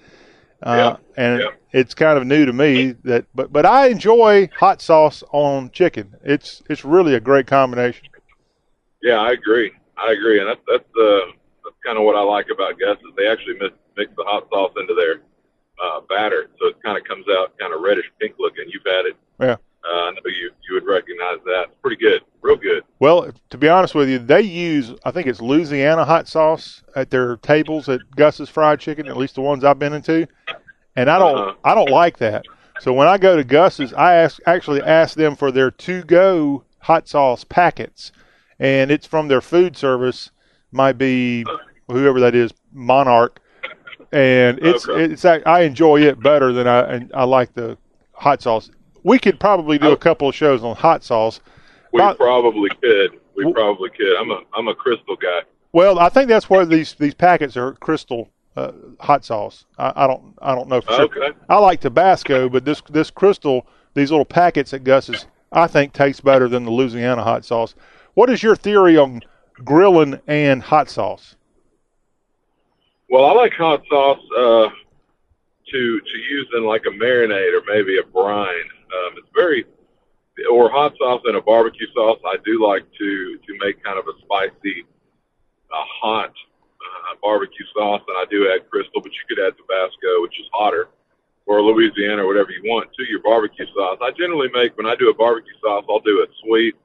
Uh, 0.61 0.95
and 1.17 1.43
it's 1.73 1.93
kind 1.93 2.17
of 2.17 2.25
new 2.25 2.45
to 2.45 2.53
me 2.53 2.93
that 3.03 3.25
but 3.35 3.51
but 3.51 3.65
I 3.65 3.87
enjoy 3.87 4.49
hot 4.57 4.81
sauce 4.81 5.23
on 5.31 5.69
chicken. 5.71 6.15
It's 6.23 6.63
it's 6.69 6.85
really 6.85 7.15
a 7.15 7.19
great 7.19 7.47
combination. 7.47 8.07
Yeah, 9.03 9.19
I 9.19 9.31
agree. 9.31 9.71
I 9.97 10.13
agree, 10.13 10.39
and 10.39 10.47
that's 10.47 10.61
that's 10.67 10.89
uh, 10.97 11.19
that's 11.63 11.75
kind 11.85 11.97
of 11.97 12.05
what 12.05 12.15
I 12.15 12.21
like 12.21 12.47
about 12.51 12.79
Gus's. 12.79 13.03
They 13.17 13.27
actually 13.27 13.55
mix, 13.59 13.75
mix 13.97 14.11
the 14.15 14.23
hot 14.23 14.47
sauce 14.49 14.71
into 14.77 14.95
their 14.95 15.21
uh, 15.83 15.99
batter, 16.07 16.47
so 16.59 16.67
it 16.67 16.81
kind 16.81 16.97
of 16.97 17.03
comes 17.03 17.25
out 17.29 17.57
kind 17.59 17.73
of 17.73 17.81
reddish 17.81 18.09
pink 18.19 18.35
looking. 18.39 18.65
You've 18.67 18.85
had 18.85 19.05
it. 19.05 19.15
Yeah. 19.39 19.57
Uh, 19.85 20.05
I 20.05 20.11
know 20.11 20.21
you 20.25 20.51
you 20.67 20.73
would 20.75 20.85
recognize 20.85 21.39
that. 21.45 21.65
It's 21.67 21.77
pretty 21.81 21.97
good, 21.97 22.21
real 22.41 22.55
good. 22.55 22.83
Well, 22.99 23.29
to 23.49 23.57
be 23.57 23.67
honest 23.67 23.93
with 23.93 24.07
you, 24.07 24.19
they 24.19 24.41
use 24.41 24.93
I 25.03 25.11
think 25.11 25.27
it's 25.27 25.41
Louisiana 25.41 26.05
hot 26.05 26.29
sauce 26.29 26.81
at 26.95 27.09
their 27.09 27.35
tables 27.37 27.89
at 27.89 27.99
Gus's 28.15 28.47
Fried 28.47 28.79
Chicken, 28.79 29.07
at 29.07 29.17
least 29.17 29.35
the 29.35 29.41
ones 29.41 29.65
I've 29.65 29.79
been 29.79 29.93
into, 29.93 30.25
and 30.95 31.09
I 31.09 31.19
don't 31.19 31.57
I 31.65 31.75
don't 31.75 31.89
like 31.89 32.19
that. 32.19 32.45
So 32.79 32.93
when 32.93 33.07
I 33.07 33.17
go 33.17 33.35
to 33.35 33.43
Gus's, 33.43 33.93
I 33.93 34.15
ask 34.15 34.39
actually 34.45 34.81
ask 34.81 35.15
them 35.15 35.35
for 35.35 35.51
their 35.51 35.71
to 35.71 36.03
go 36.03 36.63
hot 36.79 37.09
sauce 37.09 37.43
packets, 37.43 38.13
and 38.63 38.89
it's 38.91 39.05
from 39.05 39.27
their 39.27 39.41
food 39.41 39.75
service, 39.75 40.31
might 40.71 40.97
be 40.97 41.45
whoever 41.89 42.21
that 42.21 42.33
is, 42.33 42.53
Monarch, 42.71 43.39
and 44.13 44.57
it's 44.61 44.87
it's 44.89 45.25
I 45.25 45.61
enjoy 45.61 46.01
it 46.01 46.23
better 46.23 46.53
than 46.53 46.65
I 46.65 46.95
and 46.95 47.11
I 47.13 47.25
like 47.25 47.53
the 47.53 47.77
hot 48.13 48.41
sauce. 48.41 48.71
We 49.03 49.19
could 49.19 49.37
probably 49.37 49.77
do 49.77 49.91
a 49.91 49.97
couple 49.97 50.29
of 50.29 50.33
shows 50.33 50.63
on 50.63 50.77
hot 50.77 51.03
sauce. 51.03 51.41
We 51.91 51.99
About- 51.99 52.17
probably 52.17 52.69
could. 52.81 53.19
We 53.35 53.51
probably 53.51 53.89
could. 53.89 54.15
I'm 54.17 54.31
a 54.31 54.41
I'm 54.55 54.67
a 54.69 54.75
crystal 54.75 55.17
guy. 55.17 55.41
Well, 55.73 55.99
I 55.99 56.07
think 56.07 56.29
that's 56.29 56.49
where 56.49 56.65
these 56.65 56.93
these 56.93 57.13
packets 57.13 57.57
are 57.57 57.73
crystal 57.73 58.29
uh, 58.55 58.71
hot 59.01 59.25
sauce. 59.25 59.65
I, 59.77 59.91
I 59.93 60.07
don't 60.07 60.35
I 60.41 60.55
don't 60.55 60.69
know 60.69 60.79
for 60.79 60.93
sure. 60.93 61.01
Okay. 61.05 61.37
I 61.49 61.57
like 61.57 61.81
Tabasco, 61.81 62.47
but 62.47 62.63
this 62.63 62.81
this 62.89 63.11
crystal 63.11 63.67
these 63.93 64.09
little 64.09 64.25
packets 64.25 64.73
at 64.73 64.85
Gus's 64.85 65.25
I 65.51 65.67
think 65.67 65.91
tastes 65.91 66.21
better 66.21 66.47
than 66.47 66.63
the 66.63 66.71
Louisiana 66.71 67.23
hot 67.23 67.43
sauce. 67.43 67.75
What 68.13 68.29
is 68.29 68.43
your 68.43 68.55
theory 68.55 68.97
on 68.97 69.21
grilling 69.63 70.19
and 70.27 70.61
hot 70.61 70.89
sauce? 70.89 71.35
Well, 73.09 73.25
I 73.25 73.33
like 73.33 73.53
hot 73.53 73.83
sauce 73.89 74.19
uh, 74.37 74.69
to 75.71 75.99
to 75.99 76.17
use 76.17 76.47
in 76.55 76.63
like 76.65 76.83
a 76.87 76.91
marinade 76.91 77.57
or 77.57 77.63
maybe 77.67 77.97
a 77.97 78.03
brine. 78.03 78.69
Um, 78.93 79.13
it's 79.17 79.29
very 79.33 79.65
or 80.51 80.69
hot 80.69 80.93
sauce 80.97 81.21
and 81.25 81.35
a 81.35 81.41
barbecue 81.41 81.87
sauce. 81.93 82.19
I 82.25 82.37
do 82.45 82.63
like 82.65 82.85
to 82.99 83.37
to 83.37 83.57
make 83.59 83.83
kind 83.83 83.97
of 83.97 84.05
a 84.07 84.13
spicy, 84.21 84.85
hot 85.71 86.29
uh, 86.29 87.15
barbecue 87.21 87.65
sauce, 87.75 88.01
and 88.07 88.17
I 88.17 88.25
do 88.29 88.51
add 88.51 88.69
Crystal, 88.69 89.01
but 89.01 89.11
you 89.11 89.25
could 89.27 89.39
add 89.45 89.53
Tabasco, 89.57 90.21
which 90.21 90.39
is 90.39 90.45
hotter, 90.53 90.89
or 91.45 91.61
Louisiana, 91.61 92.23
or 92.23 92.27
whatever 92.27 92.51
you 92.51 92.61
want 92.65 92.89
to 92.93 93.03
your 93.05 93.21
barbecue 93.21 93.65
sauce. 93.75 93.97
I 94.01 94.11
generally 94.11 94.49
make 94.53 94.77
when 94.77 94.85
I 94.85 94.95
do 94.95 95.09
a 95.09 95.13
barbecue 95.13 95.53
sauce, 95.61 95.85
I'll 95.89 95.99
do 95.99 96.21
it 96.21 96.29
sweet, 96.45 96.75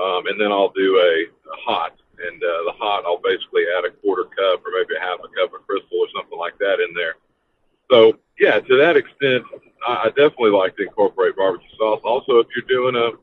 um, 0.00 0.26
and 0.26 0.40
then 0.40 0.52
I'll 0.52 0.72
do 0.72 0.96
a, 0.98 1.26
a 1.28 1.56
hot. 1.60 1.96
And 2.18 2.38
uh, 2.42 2.70
the 2.70 2.74
hot, 2.78 3.04
I'll 3.04 3.18
basically 3.18 3.64
add 3.76 3.84
a 3.84 3.90
quarter 3.90 4.24
cup 4.24 4.62
or 4.64 4.70
maybe 4.72 4.94
a 4.96 5.00
half 5.00 5.18
a 5.18 5.28
cup 5.34 5.54
of 5.54 5.66
Crystal 5.66 5.98
or 5.98 6.08
something 6.14 6.38
like 6.38 6.56
that 6.58 6.78
in 6.78 6.94
there. 6.94 7.16
So 7.90 8.18
yeah, 8.38 8.60
to 8.60 8.76
that 8.78 8.96
extent, 8.96 9.44
I, 9.86 10.04
I 10.04 10.08
definitely 10.08 10.50
like 10.50 10.76
to 10.76 10.84
incorporate 10.84 11.36
barbecue 11.36 11.68
sauce. 11.76 12.00
Also, 12.04 12.38
if 12.38 12.46
you're 12.54 12.68
doing 12.68 12.96
a, 12.96 13.18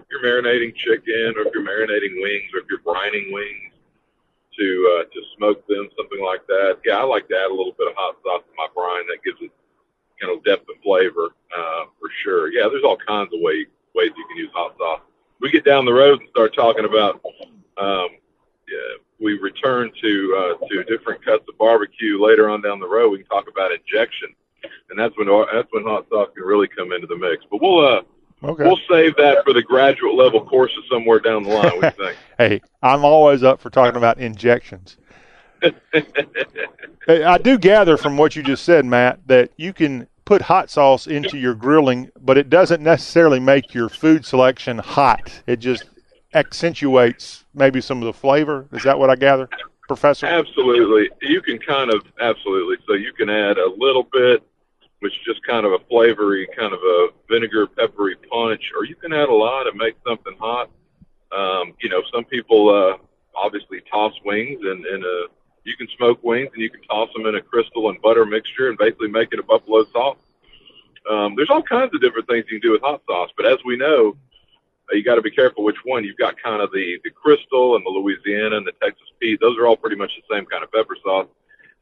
if 0.00 0.06
you're 0.10 0.22
marinating 0.22 0.74
chicken, 0.76 1.34
or 1.36 1.46
if 1.46 1.54
you're 1.54 1.66
marinating 1.66 2.22
wings, 2.22 2.50
or 2.54 2.60
if 2.60 2.66
you're 2.70 2.80
brining 2.80 3.32
wings 3.32 3.72
to 4.58 4.98
uh, 5.00 5.04
to 5.04 5.20
smoke 5.36 5.66
them, 5.66 5.88
something 5.96 6.24
like 6.24 6.46
that. 6.46 6.78
Yeah, 6.84 6.98
I 6.98 7.02
like 7.02 7.28
to 7.28 7.36
add 7.36 7.50
a 7.50 7.54
little 7.54 7.74
bit 7.76 7.88
of 7.88 7.94
hot 7.96 8.16
sauce 8.22 8.42
to 8.42 8.52
my 8.56 8.68
brine. 8.74 9.06
That 9.08 9.24
gives 9.24 9.40
it 9.40 9.50
kind 10.20 10.36
of 10.36 10.44
depth 10.44 10.68
of 10.68 10.76
flavor 10.82 11.34
uh, 11.56 11.84
for 11.98 12.08
sure. 12.22 12.52
Yeah, 12.52 12.68
there's 12.70 12.84
all 12.84 12.96
kinds 12.96 13.32
of 13.34 13.40
way, 13.40 13.66
ways 13.94 14.10
you 14.16 14.26
can 14.28 14.36
use 14.36 14.50
hot 14.54 14.76
sauce. 14.78 15.00
We 15.42 15.50
get 15.50 15.64
down 15.64 15.84
the 15.84 15.92
road 15.92 16.20
and 16.20 16.28
start 16.30 16.54
talking 16.54 16.84
about. 16.84 17.20
Um, 17.76 18.08
yeah, 18.68 18.96
we 19.20 19.38
return 19.38 19.90
to 20.00 20.56
uh, 20.62 20.66
to 20.68 20.84
different 20.84 21.24
cuts 21.24 21.44
of 21.48 21.58
barbecue 21.58 22.24
later 22.24 22.48
on 22.48 22.62
down 22.62 22.78
the 22.78 22.88
road. 22.88 23.10
We 23.10 23.18
can 23.18 23.26
talk 23.26 23.48
about 23.50 23.72
injection, 23.72 24.28
and 24.88 24.98
that's 24.98 25.14
when 25.18 25.26
that's 25.52 25.68
when 25.72 25.82
hot 25.84 26.06
sauce 26.08 26.30
can 26.34 26.44
really 26.44 26.68
come 26.68 26.92
into 26.92 27.08
the 27.08 27.16
mix. 27.16 27.44
But 27.50 27.60
we'll 27.60 27.84
uh, 27.84 28.02
Okay. 28.44 28.64
we'll 28.64 28.78
save 28.90 29.14
that 29.16 29.44
for 29.44 29.52
the 29.52 29.62
graduate 29.62 30.14
level 30.16 30.44
courses 30.44 30.82
somewhere 30.90 31.20
down 31.20 31.44
the 31.44 31.50
line. 31.50 31.76
What 31.76 31.96
do 31.96 32.02
you 32.02 32.08
think? 32.08 32.18
Hey, 32.38 32.60
I'm 32.82 33.04
always 33.04 33.44
up 33.44 33.60
for 33.60 33.70
talking 33.70 33.96
about 33.96 34.18
injections. 34.18 34.96
Hey, 37.06 37.24
I 37.24 37.36
do 37.38 37.58
gather 37.58 37.96
from 37.96 38.16
what 38.16 38.36
you 38.36 38.44
just 38.44 38.64
said, 38.64 38.84
Matt, 38.84 39.26
that 39.26 39.50
you 39.56 39.72
can 39.72 40.06
put 40.24 40.42
hot 40.42 40.70
sauce 40.70 41.06
into 41.06 41.36
your 41.38 41.54
grilling, 41.54 42.10
but 42.20 42.38
it 42.38 42.48
doesn't 42.48 42.82
necessarily 42.82 43.40
make 43.40 43.74
your 43.74 43.88
food 43.88 44.24
selection 44.24 44.78
hot. 44.78 45.42
It 45.46 45.56
just 45.56 45.84
accentuates 46.34 47.44
maybe 47.54 47.80
some 47.80 47.98
of 47.98 48.04
the 48.04 48.12
flavor. 48.12 48.66
Is 48.72 48.84
that 48.84 48.98
what 48.98 49.10
I 49.10 49.16
gather, 49.16 49.48
Professor? 49.86 50.26
Absolutely. 50.26 51.10
You 51.20 51.42
can 51.42 51.58
kind 51.58 51.92
of 51.92 52.02
absolutely. 52.20 52.76
So 52.86 52.94
you 52.94 53.12
can 53.12 53.28
add 53.28 53.58
a 53.58 53.70
little 53.76 54.08
bit, 54.12 54.42
which 55.00 55.12
is 55.12 55.20
just 55.24 55.44
kind 55.46 55.66
of 55.66 55.72
a 55.72 55.78
flavory, 55.90 56.48
kind 56.56 56.72
of 56.72 56.80
a 56.80 57.08
vinegar 57.28 57.66
peppery 57.66 58.16
punch, 58.30 58.62
or 58.76 58.84
you 58.84 58.94
can 58.94 59.12
add 59.12 59.28
a 59.28 59.34
lot 59.34 59.66
and 59.66 59.76
make 59.76 59.94
something 60.06 60.36
hot. 60.38 60.70
Um, 61.36 61.74
you 61.80 61.88
know, 61.88 62.02
some 62.12 62.24
people 62.24 62.68
uh, 62.68 62.98
obviously 63.34 63.80
toss 63.90 64.12
wings 64.24 64.60
and, 64.62 64.84
and 64.84 65.04
uh, 65.04 65.28
you 65.64 65.76
can 65.76 65.88
smoke 65.96 66.22
wings 66.22 66.50
and 66.52 66.62
you 66.62 66.70
can 66.70 66.82
toss 66.82 67.08
them 67.14 67.26
in 67.26 67.36
a 67.36 67.40
crystal 67.40 67.88
and 67.88 68.00
butter 68.02 68.26
mixture 68.26 68.68
and 68.68 68.78
basically 68.78 69.08
make 69.08 69.32
it 69.32 69.38
a 69.38 69.42
buffalo 69.42 69.84
sauce. 69.92 70.18
Um, 71.10 71.34
there's 71.36 71.50
all 71.50 71.62
kinds 71.62 71.94
of 71.94 72.00
different 72.00 72.28
things 72.28 72.44
you 72.48 72.60
can 72.60 72.68
do 72.68 72.72
with 72.72 72.82
hot 72.82 73.02
sauce, 73.06 73.30
but 73.36 73.46
as 73.46 73.58
we 73.64 73.76
know, 73.76 74.16
uh, 74.90 74.96
you 74.96 75.02
got 75.02 75.16
to 75.16 75.22
be 75.22 75.30
careful 75.30 75.64
which 75.64 75.76
one. 75.84 76.04
You've 76.04 76.16
got 76.16 76.40
kind 76.40 76.62
of 76.62 76.70
the 76.72 76.98
the 77.04 77.10
Crystal 77.10 77.76
and 77.76 77.84
the 77.84 77.90
Louisiana 77.90 78.56
and 78.56 78.66
the 78.66 78.72
Texas 78.82 79.08
Pete. 79.20 79.40
Those 79.40 79.58
are 79.58 79.66
all 79.66 79.76
pretty 79.76 79.96
much 79.96 80.12
the 80.16 80.34
same 80.34 80.46
kind 80.46 80.62
of 80.62 80.72
pepper 80.72 80.96
sauce. 81.02 81.26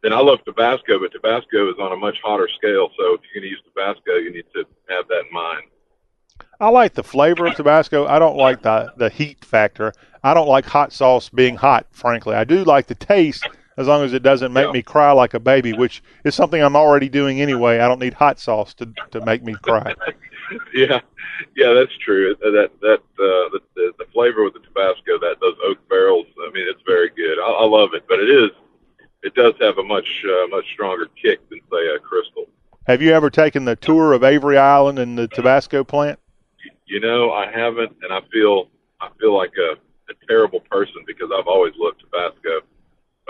Then 0.02 0.12
I 0.12 0.20
love 0.20 0.42
Tabasco, 0.44 0.98
but 0.98 1.12
Tabasco 1.12 1.70
is 1.70 1.76
on 1.78 1.92
a 1.92 1.96
much 1.96 2.16
hotter 2.24 2.48
scale. 2.48 2.88
So 2.96 3.14
if 3.14 3.20
you're 3.20 3.42
going 3.42 3.42
to 3.42 3.48
use 3.48 3.62
Tabasco, 3.64 4.14
you 4.14 4.32
need 4.32 4.46
to 4.54 4.64
have 4.88 5.06
that 5.08 5.24
in 5.28 5.32
mind. 5.32 5.64
I 6.58 6.70
like 6.70 6.94
the 6.94 7.02
flavor 7.02 7.46
of 7.46 7.54
Tabasco. 7.54 8.06
I 8.06 8.18
don't 8.18 8.36
like 8.36 8.62
the 8.62 8.92
the 8.96 9.10
heat 9.10 9.44
factor. 9.44 9.92
I 10.22 10.34
don't 10.34 10.48
like 10.48 10.66
hot 10.66 10.92
sauce 10.92 11.28
being 11.28 11.56
hot, 11.56 11.86
frankly. 11.90 12.34
I 12.34 12.44
do 12.44 12.64
like 12.64 12.86
the 12.86 12.94
taste 12.94 13.46
as 13.80 13.86
long 13.86 14.04
as 14.04 14.12
it 14.12 14.22
doesn't 14.22 14.52
make 14.52 14.70
me 14.72 14.82
cry 14.82 15.10
like 15.12 15.32
a 15.32 15.40
baby, 15.40 15.72
which 15.72 16.02
is 16.24 16.34
something 16.34 16.62
I'm 16.62 16.76
already 16.76 17.08
doing 17.08 17.40
anyway. 17.40 17.78
I 17.78 17.88
don't 17.88 17.98
need 17.98 18.12
hot 18.14 18.38
sauce 18.38 18.74
to 18.74 18.92
to 19.10 19.24
make 19.24 19.42
me 19.42 19.54
cry. 19.54 19.94
yeah, 20.74 21.00
yeah, 21.56 21.72
that's 21.72 21.96
true. 21.98 22.36
That 22.40 22.70
that 22.82 22.98
uh, 22.98 23.48
the, 23.50 23.60
the 23.74 23.92
the 23.98 24.04
flavor 24.12 24.44
with 24.44 24.52
the 24.52 24.60
Tabasco, 24.60 25.18
that 25.18 25.36
those 25.40 25.56
oak 25.64 25.78
barrels. 25.88 26.26
I 26.46 26.50
mean, 26.52 26.66
it's 26.68 26.82
very 26.86 27.10
good. 27.16 27.38
I, 27.38 27.50
I 27.50 27.64
love 27.64 27.94
it, 27.94 28.04
but 28.06 28.20
it 28.20 28.28
is 28.28 28.50
it 29.22 29.34
does 29.34 29.54
have 29.60 29.78
a 29.78 29.82
much 29.82 30.24
uh, 30.24 30.46
much 30.48 30.66
stronger 30.72 31.06
kick 31.20 31.40
than 31.48 31.60
say 31.72 31.86
a 31.94 31.98
Crystal. 31.98 32.46
Have 32.86 33.02
you 33.02 33.12
ever 33.12 33.30
taken 33.30 33.64
the 33.64 33.76
tour 33.76 34.12
of 34.12 34.24
Avery 34.24 34.58
Island 34.58 34.98
and 34.98 35.16
the 35.16 35.28
Tabasco 35.28 35.84
plant? 35.84 36.18
You 36.86 37.00
know, 37.00 37.32
I 37.32 37.50
haven't, 37.50 37.96
and 38.02 38.12
I 38.12 38.20
feel 38.32 38.68
I 39.00 39.08
feel 39.18 39.36
like 39.36 39.52
a, 39.56 39.72
a 40.10 40.26
terrible 40.26 40.60
person 40.60 40.96
because 41.06 41.30
I've 41.34 41.46
always 41.46 41.72
loved 41.78 42.00
Tabasco. 42.00 42.66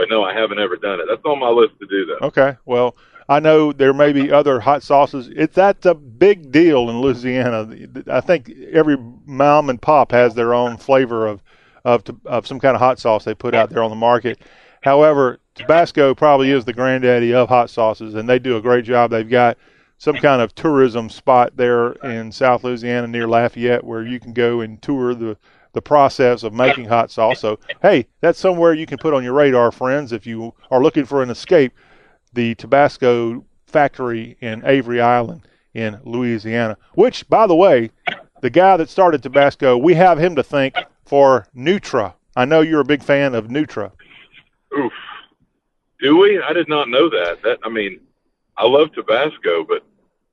But 0.00 0.08
no, 0.08 0.24
I 0.24 0.32
haven't 0.32 0.58
ever 0.58 0.76
done 0.76 0.98
it. 0.98 1.06
That's 1.10 1.22
on 1.26 1.38
my 1.38 1.50
list 1.50 1.78
to 1.78 1.86
do 1.86 2.06
though. 2.06 2.26
Okay. 2.28 2.56
Well, 2.64 2.96
I 3.28 3.38
know 3.38 3.70
there 3.70 3.92
may 3.92 4.14
be 4.14 4.32
other 4.32 4.58
hot 4.58 4.82
sauces. 4.82 5.28
It's 5.36 5.54
that's 5.54 5.84
a 5.84 5.90
uh, 5.90 5.94
big 5.94 6.50
deal 6.50 6.88
in 6.88 7.02
Louisiana. 7.02 7.68
I 8.10 8.22
think 8.22 8.50
every 8.72 8.96
mom 9.26 9.68
and 9.68 9.80
pop 9.80 10.10
has 10.12 10.34
their 10.34 10.54
own 10.54 10.78
flavor 10.78 11.26
of 11.26 11.42
of 11.84 12.02
of 12.24 12.46
some 12.46 12.58
kind 12.58 12.74
of 12.74 12.80
hot 12.80 12.98
sauce 12.98 13.24
they 13.24 13.34
put 13.34 13.54
out 13.54 13.68
there 13.68 13.82
on 13.82 13.90
the 13.90 13.96
market. 13.96 14.40
However, 14.80 15.38
Tabasco 15.54 16.14
probably 16.14 16.50
is 16.50 16.64
the 16.64 16.72
granddaddy 16.72 17.34
of 17.34 17.50
hot 17.50 17.68
sauces, 17.68 18.14
and 18.14 18.26
they 18.26 18.38
do 18.38 18.56
a 18.56 18.62
great 18.62 18.86
job. 18.86 19.10
They've 19.10 19.28
got 19.28 19.58
some 19.98 20.16
kind 20.16 20.40
of 20.40 20.54
tourism 20.54 21.10
spot 21.10 21.58
there 21.58 21.92
in 22.04 22.32
South 22.32 22.64
Louisiana 22.64 23.06
near 23.06 23.28
Lafayette 23.28 23.84
where 23.84 24.02
you 24.02 24.18
can 24.18 24.32
go 24.32 24.62
and 24.62 24.80
tour 24.80 25.14
the 25.14 25.36
the 25.72 25.82
process 25.82 26.42
of 26.42 26.52
making 26.52 26.86
hot 26.86 27.10
sauce. 27.10 27.40
So, 27.40 27.58
hey, 27.82 28.06
that's 28.20 28.38
somewhere 28.38 28.74
you 28.74 28.86
can 28.86 28.98
put 28.98 29.14
on 29.14 29.22
your 29.22 29.34
radar, 29.34 29.70
friends, 29.70 30.12
if 30.12 30.26
you 30.26 30.54
are 30.70 30.82
looking 30.82 31.04
for 31.04 31.22
an 31.22 31.30
escape. 31.30 31.72
The 32.32 32.54
Tabasco 32.54 33.44
factory 33.66 34.36
in 34.40 34.62
Avery 34.64 35.00
Island 35.00 35.42
in 35.74 36.00
Louisiana, 36.04 36.76
which, 36.94 37.28
by 37.28 37.46
the 37.46 37.54
way, 37.54 37.90
the 38.40 38.50
guy 38.50 38.76
that 38.76 38.88
started 38.88 39.22
Tabasco, 39.22 39.76
we 39.76 39.94
have 39.94 40.18
him 40.18 40.34
to 40.36 40.42
thank 40.42 40.74
for 41.04 41.46
Nutria. 41.54 42.14
I 42.36 42.44
know 42.44 42.60
you're 42.60 42.80
a 42.80 42.84
big 42.84 43.02
fan 43.02 43.34
of 43.34 43.50
Nutria. 43.50 43.92
Oof. 44.78 44.92
Do 46.00 46.16
we? 46.16 46.40
I 46.40 46.52
did 46.52 46.68
not 46.68 46.88
know 46.88 47.08
that. 47.10 47.42
That 47.42 47.58
I 47.64 47.68
mean, 47.68 48.00
I 48.56 48.66
love 48.66 48.92
Tabasco, 48.92 49.64
but 49.64 49.84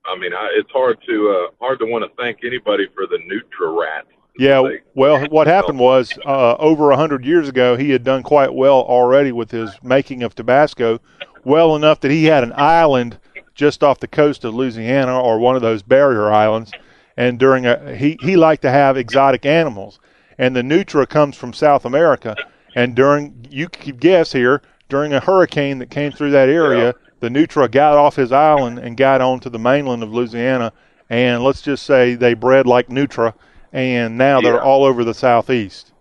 I 0.06 0.16
mean, 0.16 0.32
I, 0.32 0.50
it's 0.56 0.70
hard 0.70 0.98
to 1.06 1.30
uh, 1.30 1.64
hard 1.64 1.78
to 1.80 1.86
want 1.86 2.04
to 2.04 2.22
thank 2.22 2.44
anybody 2.44 2.86
for 2.94 3.06
the 3.06 3.18
Nutria 3.26 3.70
Rat. 3.70 4.06
Yeah, 4.38 4.62
well, 4.94 5.26
what 5.30 5.46
happened 5.48 5.80
was 5.80 6.16
uh, 6.24 6.54
over 6.54 6.90
a 6.90 6.96
hundred 6.96 7.24
years 7.24 7.48
ago, 7.48 7.76
he 7.76 7.90
had 7.90 8.04
done 8.04 8.22
quite 8.22 8.54
well 8.54 8.80
already 8.82 9.32
with 9.32 9.50
his 9.50 9.70
making 9.82 10.22
of 10.22 10.34
Tabasco, 10.34 11.00
well 11.44 11.76
enough 11.76 12.00
that 12.00 12.10
he 12.10 12.24
had 12.26 12.44
an 12.44 12.52
island 12.56 13.18
just 13.54 13.82
off 13.82 13.98
the 13.98 14.06
coast 14.06 14.44
of 14.44 14.54
Louisiana 14.54 15.20
or 15.20 15.40
one 15.40 15.56
of 15.56 15.62
those 15.62 15.82
barrier 15.82 16.30
islands, 16.30 16.72
and 17.16 17.38
during 17.38 17.66
a 17.66 17.94
he 17.96 18.16
he 18.22 18.36
liked 18.36 18.62
to 18.62 18.70
have 18.70 18.96
exotic 18.96 19.44
animals, 19.44 19.98
and 20.38 20.54
the 20.54 20.62
Nutria 20.62 21.06
comes 21.06 21.36
from 21.36 21.52
South 21.52 21.84
America, 21.84 22.36
and 22.76 22.94
during 22.94 23.44
you 23.50 23.68
could 23.68 23.98
guess 23.98 24.32
here 24.32 24.62
during 24.88 25.12
a 25.12 25.20
hurricane 25.20 25.78
that 25.78 25.90
came 25.90 26.12
through 26.12 26.30
that 26.30 26.48
area, 26.48 26.94
the 27.20 27.28
Nutria 27.28 27.68
got 27.68 27.98
off 27.98 28.14
his 28.14 28.30
island 28.30 28.78
and 28.78 28.96
got 28.96 29.20
onto 29.20 29.50
the 29.50 29.58
mainland 29.58 30.04
of 30.04 30.14
Louisiana, 30.14 30.72
and 31.10 31.42
let's 31.42 31.60
just 31.60 31.84
say 31.84 32.14
they 32.14 32.34
bred 32.34 32.66
like 32.66 32.88
Nutria 32.88 33.34
and 33.72 34.16
now 34.16 34.40
they're 34.40 34.62
all 34.62 34.84
over 34.84 35.04
the 35.04 35.14
southeast. 35.14 35.92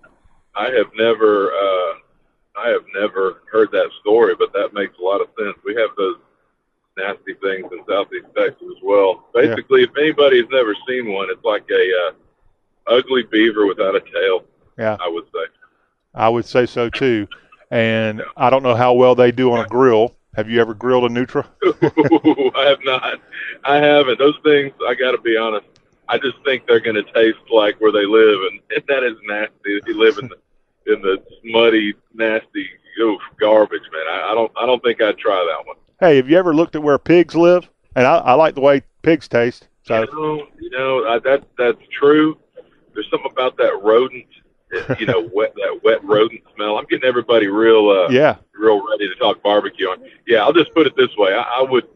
I 0.55 0.69
have 0.71 0.87
never, 0.95 1.51
uh, 1.51 1.93
I 2.57 2.69
have 2.69 2.83
never 2.95 3.43
heard 3.51 3.71
that 3.71 3.89
story, 4.01 4.35
but 4.35 4.51
that 4.53 4.73
makes 4.73 4.97
a 4.97 5.01
lot 5.01 5.21
of 5.21 5.27
sense. 5.37 5.55
We 5.63 5.75
have 5.75 5.91
those 5.97 6.17
nasty 6.97 7.35
things 7.35 7.71
in 7.71 7.79
Southeast 7.87 8.25
Texas 8.35 8.67
as 8.69 8.81
well. 8.83 9.25
Basically, 9.33 9.83
if 9.83 9.91
anybody's 9.97 10.49
never 10.49 10.75
seen 10.87 11.13
one, 11.13 11.29
it's 11.29 11.43
like 11.43 11.65
a 11.69 12.07
uh, 12.07 12.95
ugly 12.97 13.23
beaver 13.31 13.67
without 13.67 13.95
a 13.95 13.99
tail. 13.99 14.45
Yeah, 14.77 14.97
I 14.99 15.07
would 15.07 15.25
say. 15.25 15.45
I 16.13 16.29
would 16.29 16.45
say 16.45 16.65
so 16.65 16.89
too. 16.89 17.27
And 17.69 18.23
I 18.35 18.49
don't 18.49 18.63
know 18.63 18.75
how 18.75 18.93
well 18.93 19.13
they 19.13 19.31
do 19.31 19.51
on 19.51 19.63
a 19.63 19.67
grill. 19.67 20.15
Have 20.35 20.49
you 20.49 20.61
ever 20.61 20.73
grilled 20.73 21.03
a 21.03 21.13
Nutria? 21.13 21.45
I 21.63 22.65
have 22.67 22.79
not. 22.83 23.21
I 23.63 23.77
haven't. 23.77 24.19
Those 24.19 24.37
things, 24.43 24.73
I 24.87 24.93
got 24.95 25.11
to 25.11 25.17
be 25.17 25.35
honest. 25.35 25.65
I 26.09 26.17
just 26.17 26.37
think 26.45 26.65
they're 26.67 26.79
going 26.79 26.95
to 26.95 27.03
taste 27.13 27.37
like 27.51 27.79
where 27.81 27.91
they 27.91 28.05
live, 28.05 28.39
and, 28.51 28.59
and 28.75 28.83
that 28.87 29.03
is 29.03 29.17
nasty. 29.27 29.77
If 29.77 29.87
you 29.87 29.99
live 29.99 30.17
in 30.17 30.29
the 30.29 30.37
in 30.93 31.01
the 31.01 31.21
muddy, 31.43 31.93
nasty, 32.13 32.69
oof, 33.01 33.19
garbage, 33.39 33.81
man. 33.91 34.07
I, 34.09 34.31
I 34.31 34.33
don't. 34.35 34.51
I 34.59 34.65
don't 34.65 34.81
think 34.83 35.01
I'd 35.01 35.17
try 35.17 35.35
that 35.35 35.67
one. 35.67 35.75
Hey, 35.99 36.17
have 36.17 36.29
you 36.29 36.37
ever 36.37 36.53
looked 36.53 36.75
at 36.75 36.83
where 36.83 36.97
pigs 36.97 37.35
live? 37.35 37.69
And 37.95 38.05
I, 38.05 38.17
I 38.17 38.33
like 38.33 38.55
the 38.55 38.61
way 38.61 38.83
pigs 39.01 39.27
taste. 39.27 39.67
So 39.83 40.01
You 40.01 40.07
know, 40.13 40.47
you 40.59 40.69
know 40.69 41.07
I, 41.07 41.19
that 41.19 41.43
that's 41.57 41.81
true. 41.91 42.37
There's 42.93 43.09
something 43.11 43.31
about 43.31 43.57
that 43.57 43.79
rodent, 43.83 44.25
you 44.99 45.05
know, 45.07 45.29
wet 45.33 45.53
that 45.55 45.79
wet 45.83 46.03
rodent 46.03 46.41
smell. 46.55 46.77
I'm 46.77 46.85
getting 46.89 47.07
everybody 47.07 47.47
real, 47.47 47.89
uh, 47.89 48.09
Yeah. 48.11 48.37
real 48.53 48.87
ready 48.87 49.07
to 49.07 49.15
talk 49.15 49.41
barbecue 49.43 49.87
on. 49.87 50.03
Yeah, 50.25 50.43
I'll 50.43 50.53
just 50.53 50.73
put 50.73 50.87
it 50.87 50.95
this 50.95 51.15
way: 51.17 51.33
I, 51.33 51.41
I 51.41 51.61
would, 51.61 51.87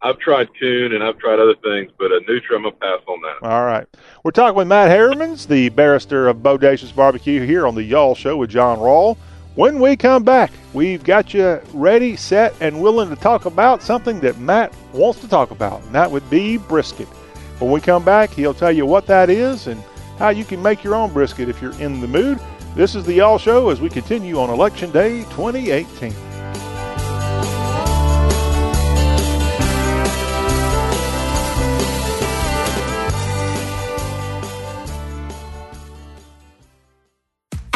I've 0.00 0.18
tried 0.18 0.48
coon 0.58 0.92
and 0.94 1.02
I've 1.02 1.18
tried 1.18 1.40
other 1.40 1.56
things, 1.56 1.90
but 1.98 2.12
a 2.12 2.20
Nutria, 2.28 2.56
I'm 2.56 2.62
gonna 2.62 2.76
pass 2.76 3.00
on 3.08 3.20
that. 3.22 3.48
All 3.48 3.64
right. 3.64 3.86
We're 4.22 4.30
talking 4.30 4.54
with 4.56 4.68
Matt 4.68 4.90
Heermans, 4.90 5.48
the 5.48 5.70
barrister 5.70 6.28
of 6.28 6.36
Bodacious 6.36 6.94
Barbecue, 6.94 7.44
here 7.44 7.66
on 7.66 7.74
the 7.74 7.82
Y'all 7.82 8.14
Show 8.14 8.36
with 8.36 8.50
John 8.50 8.78
Rawl. 8.78 9.16
When 9.56 9.80
we 9.80 9.96
come 9.96 10.22
back, 10.22 10.52
we've 10.72 11.02
got 11.02 11.34
you 11.34 11.60
ready, 11.72 12.14
set, 12.14 12.54
and 12.60 12.80
willing 12.80 13.08
to 13.08 13.16
talk 13.16 13.44
about 13.46 13.82
something 13.82 14.20
that 14.20 14.38
Matt 14.38 14.72
wants 14.92 15.20
to 15.22 15.28
talk 15.28 15.50
about, 15.50 15.82
and 15.82 15.94
that 15.96 16.08
would 16.08 16.28
be 16.30 16.58
brisket. 16.58 17.08
When 17.58 17.72
we 17.72 17.80
come 17.80 18.04
back, 18.04 18.30
he'll 18.30 18.54
tell 18.54 18.70
you 18.70 18.86
what 18.86 19.06
that 19.06 19.28
is 19.30 19.66
and 19.66 19.82
how 20.16 20.28
you 20.28 20.44
can 20.44 20.62
make 20.62 20.84
your 20.84 20.94
own 20.94 21.12
brisket 21.12 21.48
if 21.48 21.60
you're 21.60 21.78
in 21.80 22.00
the 22.00 22.06
mood. 22.06 22.38
This 22.76 22.94
is 22.94 23.04
the 23.04 23.14
Y'all 23.14 23.38
Show 23.38 23.70
as 23.70 23.80
we 23.80 23.88
continue 23.88 24.38
on 24.38 24.48
Election 24.48 24.92
Day 24.92 25.22
2018. 25.24 26.27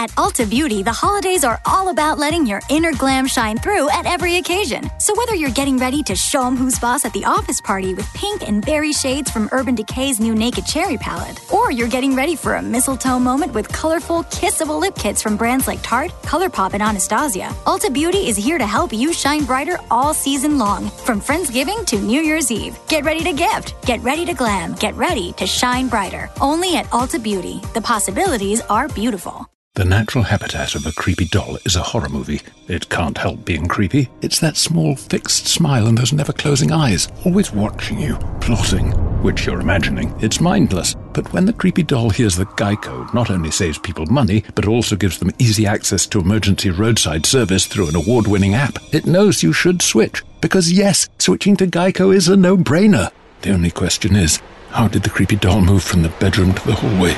At 0.03 0.11
Ulta 0.17 0.51
Beauty, 0.51 0.83
the 0.83 0.93
holidays 0.93 1.45
are 1.45 1.61
all 1.65 1.91
about 1.91 2.19
letting 2.19 2.45
your 2.45 2.61
inner 2.69 2.91
glam 2.91 3.25
shine 3.25 3.57
through 3.57 3.89
at 3.91 4.05
every 4.05 4.39
occasion. 4.39 4.91
So 4.99 5.15
whether 5.15 5.37
you're 5.37 5.59
getting 5.61 5.79
ready 5.79 6.03
to 6.03 6.17
show 6.17 6.45
'em 6.45 6.57
who's 6.57 6.77
boss 6.77 7.05
at 7.05 7.13
the 7.13 7.25
office 7.25 7.61
party 7.61 7.95
with 7.95 8.13
pink 8.13 8.43
and 8.43 8.67
berry 8.67 8.93
shades 8.93 9.31
from 9.31 9.49
Urban 9.53 9.77
Decay's 9.77 10.19
new 10.19 10.35
Naked 10.35 10.67
Cherry 10.67 10.99
palette, 10.99 11.39
or 11.53 11.71
you're 11.71 11.87
getting 11.87 12.17
ready 12.17 12.35
for 12.35 12.57
a 12.57 12.63
mistletoe 12.63 13.21
moment 13.21 13.55
with 13.55 13.69
colorful, 13.69 14.25
kissable 14.25 14.81
lip 14.81 14.97
kits 14.97 15.23
from 15.23 15.37
brands 15.37 15.69
like 15.69 15.85
Tarte, 15.85 16.11
ColourPop, 16.25 16.73
and 16.73 16.83
Anastasia, 16.83 17.55
Ulta 17.65 17.93
Beauty 17.93 18.27
is 18.29 18.37
here 18.37 18.59
to 18.59 18.67
help 18.67 18.93
you 18.93 19.13
shine 19.13 19.45
brighter 19.45 19.79
all 19.89 20.13
season 20.13 20.59
long, 20.59 20.91
from 21.05 21.21
Friendsgiving 21.21 21.87
to 21.87 21.97
New 21.97 22.23
Year's 22.23 22.51
Eve. 22.51 22.77
Get 22.89 23.05
ready 23.05 23.23
to 23.23 23.33
gift, 23.33 23.77
get 23.87 24.03
ready 24.03 24.27
to 24.27 24.35
glam, 24.35 24.75
get 24.75 24.97
ready 24.97 25.33
to 25.35 25.47
shine 25.47 25.87
brighter. 25.87 26.29
Only 26.41 26.75
at 26.75 26.91
Ulta 26.91 27.23
Beauty. 27.23 27.63
The 27.73 27.81
possibilities 27.81 28.61
are 28.63 28.89
beautiful. 28.89 29.52
The 29.75 29.87
natural 29.87 30.25
habitat 30.25 30.75
of 30.75 30.85
a 30.85 30.93
creepy 30.93 31.25
doll 31.25 31.57
is 31.65 31.77
a 31.77 31.83
horror 31.83 32.11
movie. 32.11 32.43
It 32.69 32.91
can't 32.91 33.17
help 33.17 33.43
being 33.47 33.69
creepy. 33.69 34.11
It's 34.21 34.39
that 34.41 34.59
small 34.59 34.95
fixed 34.95 35.47
smile 35.47 35.87
and 35.87 35.97
those 35.97 36.13
never 36.13 36.35
closing 36.35 36.73
eyes, 36.73 37.09
always 37.25 37.55
watching 37.55 37.99
you, 37.99 38.17
plotting, 38.43 38.91
which 39.23 39.47
you're 39.47 39.63
imagining. 39.63 40.15
It's 40.21 40.43
mindless. 40.43 40.95
But 41.15 41.33
when 41.33 41.47
the 41.47 41.55
creepy 41.55 41.85
doll 41.85 42.11
hears 42.11 42.37
that 42.37 42.51
Geico 42.51 43.15
not 43.15 43.31
only 43.31 43.51
saves 43.51 43.79
people 43.79 44.05
money, 44.05 44.45
but 44.55 44.69
also 44.69 44.95
gives 44.95 45.19
them 45.19 45.31
easy 45.39 45.67
access 45.67 46.07
to 46.09 46.21
emergency 46.21 46.69
roadside 46.69 47.25
service 47.25 47.67
through 47.67 47.89
an 47.89 47.97
award 47.97 48.27
winning 48.27 48.53
app, 48.53 48.77
it 48.93 49.07
knows 49.07 49.43
you 49.43 49.55
should 49.55 49.81
switch. 49.81 50.23
Because 50.43 50.71
yes, 50.71 51.09
switching 51.19 51.57
to 51.57 51.67
Geico 51.67 52.15
is 52.15 52.29
a 52.29 52.37
no 52.37 52.59
brainer. 52.59 53.11
The 53.41 53.55
only 53.55 53.71
question 53.71 54.17
is, 54.17 54.39
how 54.69 54.89
did 54.89 55.03
the 55.03 55.09
creepy 55.11 55.37
doll 55.37 55.63
move 55.63 55.83
from 55.83 56.03
the 56.03 56.11
bedroom 56.21 56.53
to 56.53 56.67
the 56.67 56.75
hallway? 56.75 57.17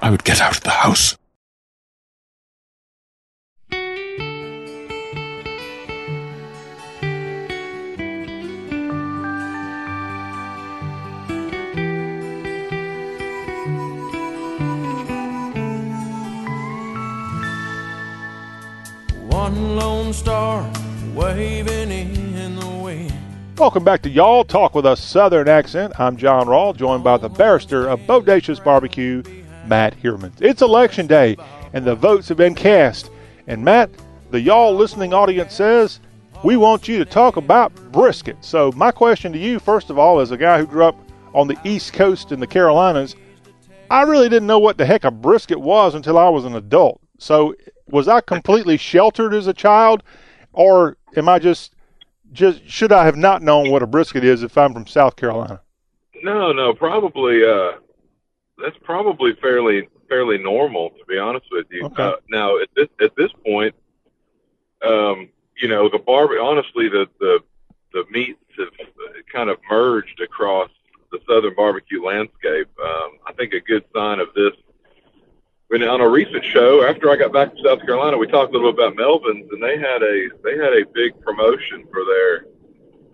I 0.00 0.10
would 0.10 0.22
get 0.22 0.40
out 0.40 0.56
of 0.56 0.62
the 0.62 0.70
house. 0.70 1.16
One 19.50 19.76
lone 19.76 20.12
star 20.12 20.70
waving 21.12 21.90
in 21.90 22.54
the 22.54 22.68
wind. 22.68 23.12
Welcome 23.58 23.82
back 23.82 24.00
to 24.02 24.08
Y'all 24.08 24.44
Talk 24.44 24.76
with 24.76 24.86
a 24.86 24.94
Southern 24.94 25.48
Accent. 25.48 25.98
I'm 25.98 26.16
John 26.16 26.46
Rawl, 26.46 26.76
joined 26.76 27.02
by 27.02 27.16
the 27.16 27.28
barrister 27.28 27.88
of 27.88 27.98
Bodacious 28.02 28.62
Barbecue, 28.62 29.24
Matt 29.66 30.00
Hirman. 30.00 30.30
It's 30.40 30.62
election 30.62 31.08
day, 31.08 31.36
and 31.72 31.84
the 31.84 31.96
votes 31.96 32.28
have 32.28 32.36
been 32.36 32.54
cast. 32.54 33.10
And 33.48 33.64
Matt, 33.64 33.90
the 34.30 34.40
Y'all 34.40 34.72
listening 34.72 35.12
audience 35.12 35.52
says, 35.52 35.98
we 36.44 36.56
want 36.56 36.86
you 36.86 37.00
to 37.00 37.04
talk 37.04 37.36
about 37.36 37.74
brisket. 37.90 38.36
So, 38.42 38.70
my 38.76 38.92
question 38.92 39.32
to 39.32 39.38
you, 39.38 39.58
first 39.58 39.90
of 39.90 39.98
all, 39.98 40.20
as 40.20 40.30
a 40.30 40.36
guy 40.36 40.60
who 40.60 40.66
grew 40.66 40.84
up 40.84 40.96
on 41.34 41.48
the 41.48 41.58
East 41.64 41.92
Coast 41.92 42.30
in 42.30 42.38
the 42.38 42.46
Carolinas, 42.46 43.16
I 43.90 44.02
really 44.02 44.28
didn't 44.28 44.46
know 44.46 44.60
what 44.60 44.78
the 44.78 44.86
heck 44.86 45.02
a 45.02 45.10
brisket 45.10 45.60
was 45.60 45.96
until 45.96 46.18
I 46.18 46.28
was 46.28 46.44
an 46.44 46.54
adult. 46.54 47.00
So, 47.18 47.56
was 47.90 48.08
I 48.08 48.20
completely 48.20 48.76
sheltered 48.76 49.34
as 49.34 49.46
a 49.46 49.54
child, 49.54 50.02
or 50.52 50.96
am 51.16 51.28
I 51.28 51.38
just 51.38 51.74
just 52.32 52.68
should 52.68 52.92
I 52.92 53.04
have 53.04 53.16
not 53.16 53.42
known 53.42 53.70
what 53.70 53.82
a 53.82 53.86
brisket 53.86 54.24
is 54.24 54.42
if 54.42 54.56
I'm 54.56 54.72
from 54.72 54.86
South 54.86 55.16
Carolina? 55.16 55.60
No, 56.22 56.52
no, 56.52 56.74
probably. 56.74 57.44
Uh, 57.44 57.72
that's 58.62 58.76
probably 58.82 59.32
fairly 59.40 59.88
fairly 60.08 60.38
normal, 60.38 60.90
to 60.90 61.04
be 61.08 61.18
honest 61.18 61.46
with 61.50 61.66
you. 61.70 61.86
Okay. 61.86 62.02
Uh, 62.02 62.16
now, 62.28 62.58
at 62.58 62.68
this 62.76 62.88
at 63.00 63.14
this 63.16 63.30
point, 63.44 63.74
um, 64.86 65.28
you 65.60 65.68
know, 65.68 65.88
the 65.88 65.98
bar. 65.98 66.38
Honestly, 66.38 66.88
the 66.88 67.06
the 67.18 67.40
the 67.92 68.04
meats 68.10 68.38
have 68.58 68.68
kind 69.32 69.50
of 69.50 69.58
merged 69.70 70.20
across 70.20 70.70
the 71.10 71.18
southern 71.28 71.54
barbecue 71.54 72.04
landscape. 72.04 72.68
Um, 72.82 73.18
I 73.26 73.32
think 73.36 73.52
a 73.52 73.60
good 73.60 73.84
sign 73.94 74.20
of 74.20 74.28
this. 74.34 74.52
When 75.70 75.84
on 75.84 76.00
a 76.00 76.08
recent 76.08 76.44
show, 76.44 76.82
after 76.82 77.10
I 77.12 77.16
got 77.16 77.32
back 77.32 77.50
from 77.54 77.62
South 77.64 77.80
Carolina, 77.86 78.18
we 78.18 78.26
talked 78.26 78.50
a 78.52 78.58
little 78.58 78.72
bit 78.72 78.88
about 78.90 78.96
Melvin's, 78.96 79.46
and 79.52 79.62
they 79.62 79.78
had 79.78 80.02
a 80.02 80.26
they 80.42 80.58
had 80.58 80.74
a 80.74 80.82
big 80.92 81.14
promotion 81.22 81.86
for 81.92 82.02
their 82.04 82.46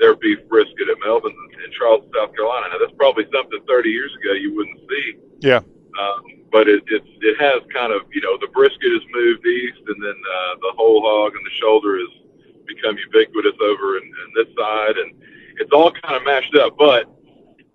their 0.00 0.16
beef 0.16 0.38
brisket 0.48 0.88
at 0.88 0.96
Melvin's 1.04 1.36
in 1.52 1.70
Charleston, 1.76 2.10
South 2.16 2.34
Carolina. 2.34 2.68
Now 2.72 2.78
that's 2.78 2.96
probably 2.96 3.24
something 3.30 3.60
30 3.68 3.90
years 3.90 4.10
ago 4.22 4.32
you 4.32 4.54
wouldn't 4.56 4.80
see, 4.88 5.16
Yeah. 5.40 5.60
um, 6.00 6.22
but 6.50 6.66
it, 6.66 6.82
it's 6.88 7.08
it 7.20 7.36
has 7.38 7.60
kind 7.74 7.92
of 7.92 8.08
you 8.12 8.22
know 8.22 8.38
the 8.40 8.48
brisket 8.48 8.88
has 8.90 9.02
moved 9.12 9.44
east, 9.46 9.82
and 9.86 10.02
then 10.02 10.16
uh, 10.16 10.54
the 10.64 10.72
whole 10.80 11.02
hog 11.04 11.36
and 11.36 11.44
the 11.44 11.54
shoulder 11.60 11.98
has 11.98 12.08
become 12.64 12.96
ubiquitous 12.96 13.52
over 13.60 13.98
in, 13.98 14.04
in 14.04 14.28
this 14.34 14.48
side, 14.56 14.96
and 14.96 15.12
it's 15.60 15.72
all 15.72 15.92
kind 15.92 16.16
of 16.16 16.24
mashed 16.24 16.56
up. 16.56 16.72
But 16.78 17.04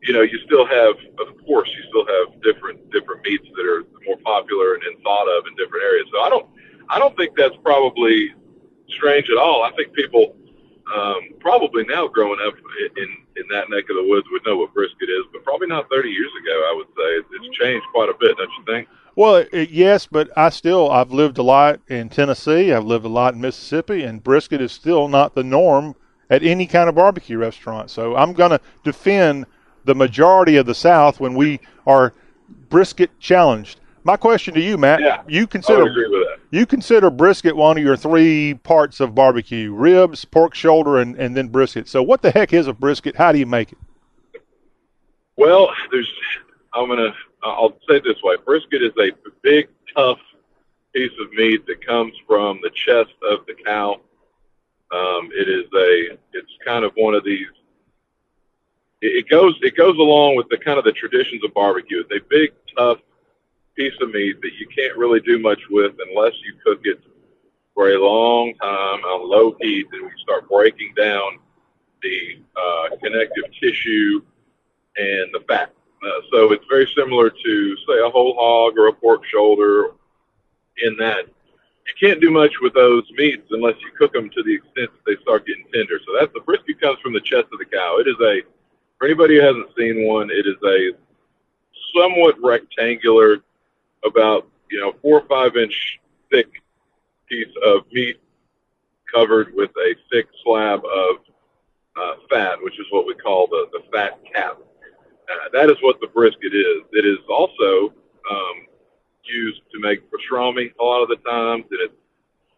you 0.01 0.13
know, 0.13 0.21
you 0.21 0.39
still 0.45 0.65
have, 0.65 0.95
of 1.19 1.27
course, 1.45 1.69
you 1.69 1.83
still 1.89 2.05
have 2.07 2.41
different 2.41 2.89
different 2.91 3.21
meats 3.23 3.47
that 3.55 3.65
are 3.65 3.83
more 4.05 4.17
popular 4.25 4.73
and, 4.75 4.83
and 4.83 5.01
thought 5.03 5.27
of 5.37 5.45
in 5.47 5.55
different 5.55 5.83
areas. 5.83 6.07
So 6.11 6.21
I 6.21 6.29
don't 6.29 6.47
I 6.89 6.99
don't 6.99 7.15
think 7.15 7.35
that's 7.37 7.55
probably 7.63 8.33
strange 8.89 9.29
at 9.29 9.37
all. 9.37 9.63
I 9.63 9.71
think 9.75 9.93
people 9.93 10.35
um, 10.93 11.21
probably 11.39 11.83
now 11.85 12.07
growing 12.07 12.39
up 12.45 12.53
in 12.97 13.07
in 13.37 13.43
that 13.49 13.69
neck 13.69 13.85
of 13.89 13.95
the 13.95 14.03
woods 14.09 14.27
would 14.31 14.41
know 14.45 14.57
what 14.57 14.73
brisket 14.73 15.09
is, 15.09 15.23
but 15.31 15.43
probably 15.43 15.67
not 15.67 15.89
30 15.89 16.09
years 16.09 16.31
ago. 16.43 16.51
I 16.51 16.73
would 16.75 16.87
say 16.87 17.37
it's, 17.37 17.57
changed 17.57 17.85
quite 17.93 18.09
a 18.09 18.13
bit, 18.19 18.37
don't 18.37 18.49
you 18.57 18.65
think? 18.65 18.87
Well, 19.15 19.35
it, 19.37 19.49
it- 19.51 19.69
yes, 19.69 20.07
but 20.07 20.29
I 20.37 20.49
still 20.49 20.89
I've 20.89 21.11
lived 21.11 21.37
a 21.37 21.43
lot 21.43 21.79
in 21.87 22.09
Tennessee. 22.09 22.73
I've 22.73 22.85
lived 22.85 23.05
a 23.05 23.09
lot 23.09 23.35
in 23.35 23.41
Mississippi, 23.41 24.03
and 24.03 24.23
brisket 24.23 24.61
is 24.61 24.71
still 24.71 25.07
not 25.07 25.35
the 25.35 25.43
norm 25.43 25.95
at 26.29 26.43
any 26.43 26.65
kind 26.65 26.89
of 26.89 26.95
barbecue 26.95 27.37
restaurant. 27.37 27.89
So 27.91 28.15
I'm 28.15 28.33
going 28.33 28.51
to 28.51 28.61
defend 28.83 29.45
the 29.85 29.95
majority 29.95 30.57
of 30.57 30.65
the 30.65 30.75
South 30.75 31.19
when 31.19 31.33
we 31.35 31.59
are 31.87 32.13
brisket 32.69 33.09
challenged. 33.19 33.79
My 34.03 34.17
question 34.17 34.53
to 34.55 34.59
you, 34.61 34.77
Matt, 34.77 34.99
Yeah, 35.01 35.21
you 35.27 35.45
consider 35.45 35.83
agree 35.83 36.07
with 36.09 36.27
that. 36.27 36.39
you 36.49 36.65
consider 36.65 37.11
brisket 37.11 37.55
one 37.55 37.77
of 37.77 37.83
your 37.83 37.95
three 37.95 38.55
parts 38.55 38.99
of 38.99 39.13
barbecue: 39.13 39.71
ribs, 39.71 40.25
pork 40.25 40.55
shoulder, 40.55 40.97
and, 40.97 41.15
and 41.17 41.37
then 41.37 41.49
brisket. 41.49 41.87
So 41.87 42.01
what 42.01 42.21
the 42.23 42.31
heck 42.31 42.51
is 42.51 42.65
a 42.67 42.73
brisket? 42.73 43.15
How 43.15 43.31
do 43.31 43.37
you 43.37 43.45
make 43.45 43.71
it? 43.71 43.77
Well, 45.37 45.69
there's. 45.91 46.11
I'm 46.73 46.87
gonna. 46.87 47.13
I'll 47.43 47.77
say 47.87 47.97
it 47.97 48.03
this 48.03 48.21
way: 48.23 48.37
brisket 48.43 48.81
is 48.81 48.91
a 48.99 49.11
big, 49.43 49.67
tough 49.95 50.19
piece 50.93 51.11
of 51.21 51.31
meat 51.33 51.65
that 51.67 51.85
comes 51.85 52.13
from 52.27 52.59
the 52.63 52.69
chest 52.71 53.13
of 53.29 53.45
the 53.45 53.53
cow. 53.65 54.01
Um, 54.91 55.29
it 55.33 55.47
is 55.47 55.65
a. 55.75 56.17
It's 56.33 56.51
kind 56.65 56.83
of 56.85 56.91
one 56.95 57.13
of 57.13 57.23
these. 57.23 57.47
It, 59.01 59.29
goes. 59.29 59.55
It 59.61 59.75
goes 59.75 59.97
along 59.97 60.35
with 60.35 60.47
the 60.49 60.57
kind 60.57 60.77
of 60.77 60.85
the 60.85 60.91
traditions 60.91 61.43
of 61.43 61.53
barbecue. 61.53 62.01
It's 62.01 62.11
a 62.11 62.27
big, 62.29 62.51
tough 62.77 62.99
piece 63.75 63.93
of 64.01 64.11
meat 64.11 64.41
that 64.41 64.53
you 64.59 64.67
can't 64.67 64.97
really 64.97 65.19
do 65.21 65.39
much 65.39 65.61
with 65.69 65.93
unless 66.07 66.33
you 66.43 66.53
cook 66.63 66.81
it 66.83 66.99
for 67.73 67.89
a 67.89 67.97
long 67.97 68.53
time 68.61 68.99
on 69.03 69.29
low 69.29 69.55
heat, 69.61 69.87
and 69.91 70.03
we 70.03 70.11
start 70.21 70.47
breaking 70.49 70.93
down 70.95 71.39
the 72.03 72.41
uh, 72.55 72.95
connective 72.97 73.45
tissue 73.59 74.21
and 74.97 75.33
the 75.33 75.43
fat. 75.47 75.73
Uh, 76.03 76.21
so 76.31 76.51
it's 76.51 76.65
very 76.69 76.89
similar 76.95 77.29
to, 77.29 77.77
say, 77.87 77.99
a 78.03 78.09
whole 78.09 78.35
hog 78.35 78.77
or 78.77 78.87
a 78.87 78.93
pork 78.93 79.23
shoulder. 79.25 79.91
In 80.83 80.95
that, 80.97 81.25
you 81.85 82.07
can't 82.07 82.19
do 82.19 82.31
much 82.31 82.53
with 82.61 82.73
those 82.73 83.03
meats 83.11 83.47
unless 83.51 83.75
you 83.81 83.91
cook 83.97 84.13
them 84.13 84.29
to 84.31 84.43
the 84.43 84.55
extent 84.55 84.89
that 84.91 85.05
they 85.05 85.21
start 85.21 85.45
getting 85.45 85.65
tender. 85.73 85.99
So 86.05 86.13
that's 86.19 86.33
the 86.33 86.39
brisket 86.39 86.81
comes 86.81 86.99
from 87.01 87.13
the 87.13 87.21
chest 87.21 87.47
of 87.53 87.59
the 87.59 87.65
cow. 87.65 87.97
It 87.99 88.07
is 88.07 88.15
a, 88.19 88.41
for 89.01 89.07
anybody 89.07 89.39
who 89.39 89.41
hasn't 89.41 89.75
seen 89.75 90.05
one, 90.05 90.29
it 90.29 90.45
is 90.45 90.57
a 90.63 90.91
somewhat 91.97 92.35
rectangular, 92.39 93.39
about 94.05 94.47
you 94.69 94.79
know 94.79 94.93
four 95.01 95.21
or 95.21 95.27
five 95.27 95.57
inch 95.57 95.99
thick 96.29 96.47
piece 97.27 97.53
of 97.65 97.81
meat 97.91 98.19
covered 99.11 99.55
with 99.55 99.71
a 99.71 99.95
thick 100.11 100.27
slab 100.43 100.81
of 100.85 101.15
uh, 101.99 102.13
fat, 102.29 102.61
which 102.61 102.79
is 102.79 102.85
what 102.91 103.07
we 103.07 103.15
call 103.15 103.47
the, 103.47 103.65
the 103.73 103.81
fat 103.91 104.19
cap. 104.31 104.59
Uh, 104.59 105.49
that 105.51 105.71
is 105.71 105.77
what 105.81 105.99
the 105.99 106.07
brisket 106.07 106.53
is. 106.53 106.83
It 106.91 107.05
is 107.05 107.17
also 107.27 107.93
um, 108.29 108.67
used 109.23 109.61
to 109.73 109.79
make 109.79 110.01
pastrami 110.11 110.73
a 110.79 110.83
lot 110.83 111.01
of 111.01 111.09
the 111.09 111.17
times, 111.27 111.65
it's 111.71 111.93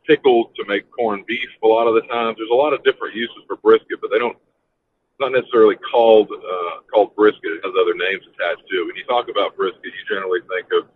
pickled 0.05 0.53
to 0.55 0.65
make 0.67 0.91
corned 0.91 1.25
beef 1.25 1.49
a 1.63 1.67
lot 1.67 1.87
of 1.87 1.95
the 1.95 2.01
times. 2.01 2.35
There's 2.37 2.49
a 2.51 2.53
lot 2.53 2.73
of 2.73 2.83
different 2.83 3.15
uses 3.15 3.37
for 3.47 3.55
brisket, 3.55 4.01
but 4.01 4.11
they 4.11 4.19
don't. 4.19 4.37
Not 5.19 5.31
necessarily 5.31 5.75
called 5.75 6.29
uh, 6.31 6.81
called 6.91 7.15
brisket. 7.15 7.43
It 7.43 7.61
has 7.63 7.73
other 7.79 7.93
names 7.93 8.23
attached 8.33 8.67
to 8.69 8.75
it. 8.81 8.85
When 8.87 8.95
you 8.95 9.05
talk 9.05 9.29
about 9.29 9.55
brisket, 9.55 9.83
you 9.85 10.15
generally 10.15 10.39
think 10.49 10.67
of 10.73 10.89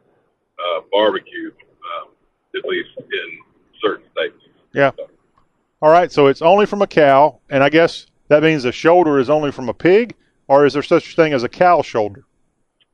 uh, 0.57 0.81
barbecue, 0.91 1.51
um, 1.51 2.09
at 2.55 2.65
least 2.65 2.89
in 2.97 3.39
certain 3.81 4.05
states. 4.11 4.35
Yeah. 4.73 4.91
All 5.81 5.91
right. 5.91 6.11
So 6.11 6.27
it's 6.27 6.41
only 6.41 6.65
from 6.65 6.81
a 6.81 6.87
cow, 6.87 7.39
and 7.49 7.63
I 7.63 7.69
guess 7.69 8.07
that 8.27 8.43
means 8.43 8.63
the 8.63 8.71
shoulder 8.71 9.19
is 9.19 9.29
only 9.29 9.51
from 9.51 9.69
a 9.69 9.73
pig, 9.73 10.15
or 10.47 10.65
is 10.65 10.73
there 10.73 10.83
such 10.83 11.13
a 11.13 11.15
thing 11.15 11.33
as 11.33 11.43
a 11.43 11.49
cow 11.49 11.81
shoulder? 11.81 12.25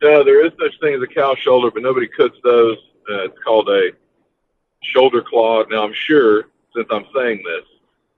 No, 0.02 0.24
there 0.24 0.46
is 0.46 0.52
such 0.60 0.78
thing 0.82 0.96
as 0.96 1.02
a 1.02 1.08
cow 1.08 1.34
shoulder, 1.36 1.72
but 1.72 1.82
nobody 1.82 2.08
cooks 2.08 2.38
those. 2.44 2.78
Uh, 3.10 3.24
it's 3.24 3.38
called 3.44 3.70
a 3.70 3.92
shoulder 4.84 5.22
clod. 5.22 5.70
Now, 5.70 5.84
I'm 5.84 5.94
sure, 5.94 6.50
since 6.76 6.88
I'm 6.92 7.06
saying 7.16 7.42
this, 7.46 7.66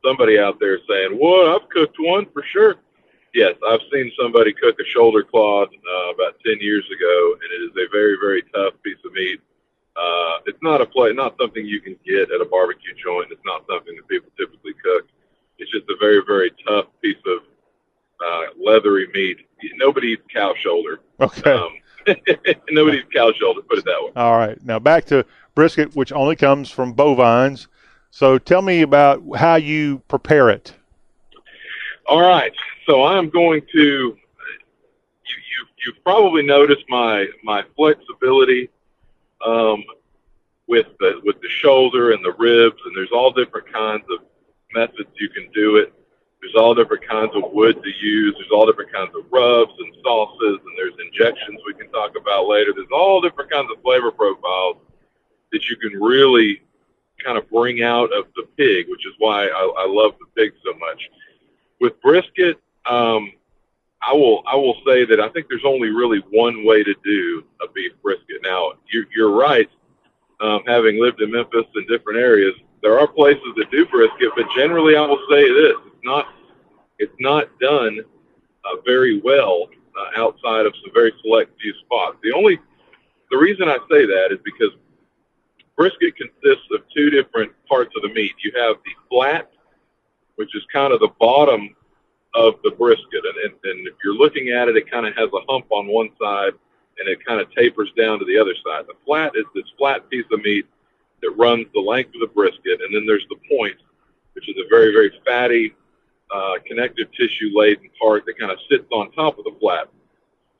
somebody 0.03 0.39
out 0.39 0.59
there 0.59 0.75
is 0.75 0.81
saying, 0.89 1.11
"What? 1.11 1.47
I've 1.49 1.69
cooked 1.69 1.97
one 1.99 2.25
for 2.33 2.43
sure." 2.43 2.75
Yes, 3.35 3.53
I've 3.67 3.81
seen 3.91 4.09
somebody 4.17 4.53
cook 4.53 4.79
a 4.79 4.85
shoulder 4.85 5.21
clod 5.21 5.67
uh, 5.67 6.13
about 6.13 6.39
ten 6.45 6.55
years 6.61 6.85
ago, 6.85 7.33
and 7.33 7.51
it 7.51 7.65
is 7.65 7.71
a 7.75 7.91
very, 7.91 8.15
very 8.15 8.41
tough 8.53 8.73
piece 8.81 8.97
of 9.05 9.11
meat. 9.11 9.41
Uh, 9.97 10.39
it's 10.45 10.57
not 10.61 10.79
a 10.79 10.85
play, 10.85 11.11
not 11.11 11.35
something 11.37 11.65
you 11.65 11.81
can 11.81 11.97
get 12.05 12.31
at 12.31 12.39
a 12.39 12.45
barbecue 12.45 12.93
joint. 12.95 13.27
It's 13.31 13.43
not 13.45 13.65
something 13.69 13.93
that 13.93 14.07
people 14.07 14.29
typically 14.39 14.71
cook. 14.81 15.07
It's 15.57 15.69
just 15.69 15.83
a 15.89 15.97
very, 15.99 16.21
very 16.25 16.51
tough 16.65 16.85
piece 17.01 17.19
of 17.27 17.43
uh, 18.25 18.41
leathery 18.57 19.07
meat. 19.13 19.39
Nobody 19.75 20.13
eats 20.13 20.23
cow 20.33 20.53
shoulder. 20.63 21.01
Okay. 21.19 21.51
Um, 21.51 21.73
nobody 22.69 22.99
eats 22.99 23.09
cow 23.13 23.33
shoulder. 23.37 23.61
Put 23.63 23.79
it 23.79 23.85
that 23.85 24.01
way. 24.01 24.11
All 24.15 24.37
right. 24.37 24.63
Now 24.63 24.79
back 24.79 25.03
to 25.07 25.25
brisket, 25.55 25.93
which 25.93 26.13
only 26.13 26.37
comes 26.37 26.71
from 26.71 26.93
bovines. 26.93 27.67
So 28.11 28.37
tell 28.37 28.61
me 28.61 28.81
about 28.81 29.21
how 29.35 29.55
you 29.55 29.99
prepare 30.07 30.49
it. 30.49 30.73
All 32.07 32.21
right. 32.21 32.53
So 32.85 33.03
I'm 33.03 33.29
going 33.29 33.61
to. 33.73 34.17
You, 35.27 35.37
you, 35.51 35.65
you've 35.85 36.03
probably 36.03 36.43
noticed 36.43 36.83
my 36.87 37.27
my 37.43 37.63
flexibility 37.75 38.69
um, 39.45 39.83
with 40.67 40.87
the 40.99 41.21
with 41.23 41.41
the 41.41 41.49
shoulder 41.49 42.11
and 42.11 42.23
the 42.23 42.33
ribs, 42.33 42.77
and 42.85 42.95
there's 42.95 43.11
all 43.11 43.31
different 43.31 43.71
kinds 43.71 44.03
of 44.11 44.19
methods 44.73 45.09
you 45.19 45.29
can 45.29 45.49
do 45.51 45.77
it. 45.77 45.93
There's 46.41 46.55
all 46.55 46.75
different 46.75 47.07
kinds 47.07 47.31
of 47.35 47.51
wood 47.53 47.81
to 47.81 47.89
use. 47.89 48.35
There's 48.37 48.51
all 48.51 48.67
different 48.67 48.93
kinds 48.93 49.09
of 49.17 49.25
rubs 49.31 49.73
and 49.79 49.95
sauces, 50.03 50.59
and 50.63 50.77
there's 50.77 50.93
injections 51.03 51.59
we 51.65 51.73
can 51.73 51.89
talk 51.91 52.15
about 52.15 52.47
later. 52.47 52.71
There's 52.75 52.87
all 52.93 53.19
different 53.19 53.49
kinds 53.49 53.69
of 53.75 53.81
flavor 53.81 54.11
profiles 54.11 54.77
that 55.51 55.67
you 55.69 55.75
can 55.77 55.99
really 55.99 56.61
kind 57.23 57.37
of 57.37 57.49
bring 57.49 57.81
out 57.81 58.13
of 58.13 58.25
the 58.35 58.43
pig, 58.57 58.87
which 58.89 59.07
is 59.07 59.13
why 59.17 59.47
I, 59.47 59.73
I 59.79 59.87
love 59.87 60.13
the 60.19 60.27
pig 60.39 60.53
so 60.63 60.77
much. 60.77 61.09
With 61.79 61.99
brisket, 62.01 62.59
um, 62.89 63.31
I 64.01 64.13
will 64.13 64.43
I 64.45 64.55
will 64.55 64.75
say 64.85 65.05
that 65.05 65.19
I 65.19 65.29
think 65.29 65.47
there's 65.49 65.65
only 65.65 65.89
really 65.89 66.19
one 66.29 66.65
way 66.65 66.83
to 66.83 66.93
do 67.03 67.43
a 67.61 67.71
beef 67.73 67.93
brisket. 68.03 68.41
Now 68.43 68.73
you're, 68.91 69.05
you're 69.15 69.31
right. 69.31 69.69
Um, 70.41 70.61
having 70.67 71.01
lived 71.01 71.21
in 71.21 71.31
Memphis 71.31 71.65
and 71.75 71.87
different 71.87 72.19
areas, 72.19 72.53
there 72.83 72.99
are 72.99 73.07
places 73.07 73.47
that 73.55 73.71
do 73.71 73.85
brisket, 73.85 74.29
but 74.35 74.45
generally 74.55 74.95
I 74.95 75.01
will 75.01 75.25
say 75.29 75.41
this: 75.51 75.75
it's 75.87 76.03
not 76.03 76.27
it's 76.99 77.15
not 77.19 77.47
done 77.59 77.99
uh, 78.65 78.81
very 78.85 79.21
well 79.21 79.67
uh, 79.97 80.21
outside 80.21 80.65
of 80.65 80.73
some 80.83 80.93
very 80.93 81.13
select 81.23 81.59
few 81.59 81.73
spots. 81.85 82.17
The 82.21 82.33
only 82.33 82.59
the 83.31 83.37
reason 83.37 83.69
I 83.69 83.77
say 83.89 84.05
that 84.05 84.27
is 84.31 84.39
because 84.43 84.71
brisket 85.75 86.15
consists 86.15 86.67
of 86.71 86.81
two 86.95 87.09
different 87.09 87.51
parts 87.67 87.93
of 87.95 88.03
the 88.03 88.09
meat. 88.09 88.33
You 88.43 88.51
have 88.57 88.75
the 88.85 88.91
flat, 89.09 89.51
which 90.35 90.55
is 90.55 90.63
kind 90.71 90.93
of 90.93 90.99
the 90.99 91.09
bottom 91.19 91.75
of 92.35 92.55
the 92.63 92.71
brisket, 92.71 93.23
and, 93.23 93.37
and, 93.45 93.53
and 93.63 93.87
if 93.87 93.93
you're 94.03 94.13
looking 94.13 94.49
at 94.49 94.67
it, 94.67 94.75
it 94.75 94.91
kind 94.91 95.07
of 95.07 95.15
has 95.15 95.29
a 95.33 95.51
hump 95.51 95.65
on 95.69 95.87
one 95.87 96.09
side, 96.21 96.53
and 96.99 97.07
it 97.07 97.25
kind 97.25 97.39
of 97.39 97.51
tapers 97.53 97.91
down 97.97 98.19
to 98.19 98.25
the 98.25 98.37
other 98.37 98.53
side. 98.65 98.85
The 98.87 98.95
flat 99.05 99.31
is 99.35 99.45
this 99.53 99.65
flat 99.77 100.09
piece 100.09 100.25
of 100.31 100.41
meat 100.41 100.65
that 101.21 101.31
runs 101.31 101.65
the 101.73 101.79
length 101.79 102.13
of 102.13 102.21
the 102.21 102.33
brisket, 102.33 102.81
and 102.81 102.93
then 102.93 103.05
there's 103.05 103.25
the 103.29 103.39
point, 103.49 103.75
which 104.33 104.49
is 104.49 104.55
a 104.57 104.67
very 104.69 104.91
very 104.91 105.11
fatty, 105.25 105.73
uh, 106.33 106.55
connective 106.67 107.07
tissue 107.13 107.51
laden 107.53 107.89
part 107.99 108.25
that 108.25 108.37
kind 108.37 108.51
of 108.51 108.57
sits 108.69 108.85
on 108.91 109.11
top 109.13 109.37
of 109.37 109.45
the 109.45 109.55
flat. 109.59 109.87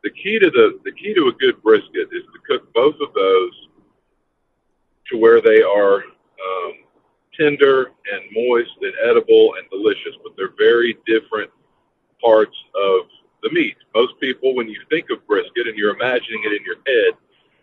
The 0.04 0.12
key 0.12 0.40
to 0.40 0.50
the 0.50 0.80
the 0.86 0.92
key 0.92 1.14
to 1.14 1.28
a 1.28 1.34
good 1.34 1.62
brisket 1.62 2.10
is 2.12 2.24
to 2.24 2.40
cook 2.48 2.74
both 2.74 2.96
of 3.02 3.14
those 3.14 3.68
to 5.12 5.18
where 5.18 5.42
they 5.42 5.62
are 5.62 6.04
um, 6.04 6.74
tender 7.38 7.92
and 8.12 8.24
moist 8.34 8.72
and 8.82 8.94
edible 9.04 9.56
and 9.58 9.70
delicious, 9.70 10.16
but 10.24 10.34
they're 10.38 10.54
very 10.58 10.98
different 11.06 11.50
parts 12.26 12.58
of 12.74 13.08
the 13.44 13.52
meat. 13.52 13.78
Most 13.94 14.20
people, 14.20 14.56
when 14.56 14.68
you 14.68 14.82
think 14.90 15.06
of 15.12 15.26
brisket 15.28 15.68
and 15.68 15.78
you're 15.78 15.94
imagining 15.94 16.42
it 16.44 16.54
in 16.54 16.66
your 16.66 16.82
head, 16.88 17.14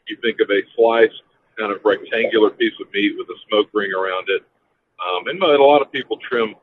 you 0.06 0.16
think 0.22 0.38
of 0.40 0.48
a 0.50 0.62
sliced 0.76 1.22
kind 1.58 1.72
of 1.72 1.80
rectangular 1.84 2.50
piece 2.50 2.72
of 2.80 2.86
meat 2.92 3.14
with 3.18 3.28
a 3.28 3.38
smoke 3.48 3.68
ring 3.74 3.92
around 3.92 4.28
it. 4.28 4.42
Um, 5.02 5.26
and 5.26 5.42
a 5.42 5.62
lot 5.62 5.82
of 5.82 5.90
people 5.90 6.16
trim 6.18 6.54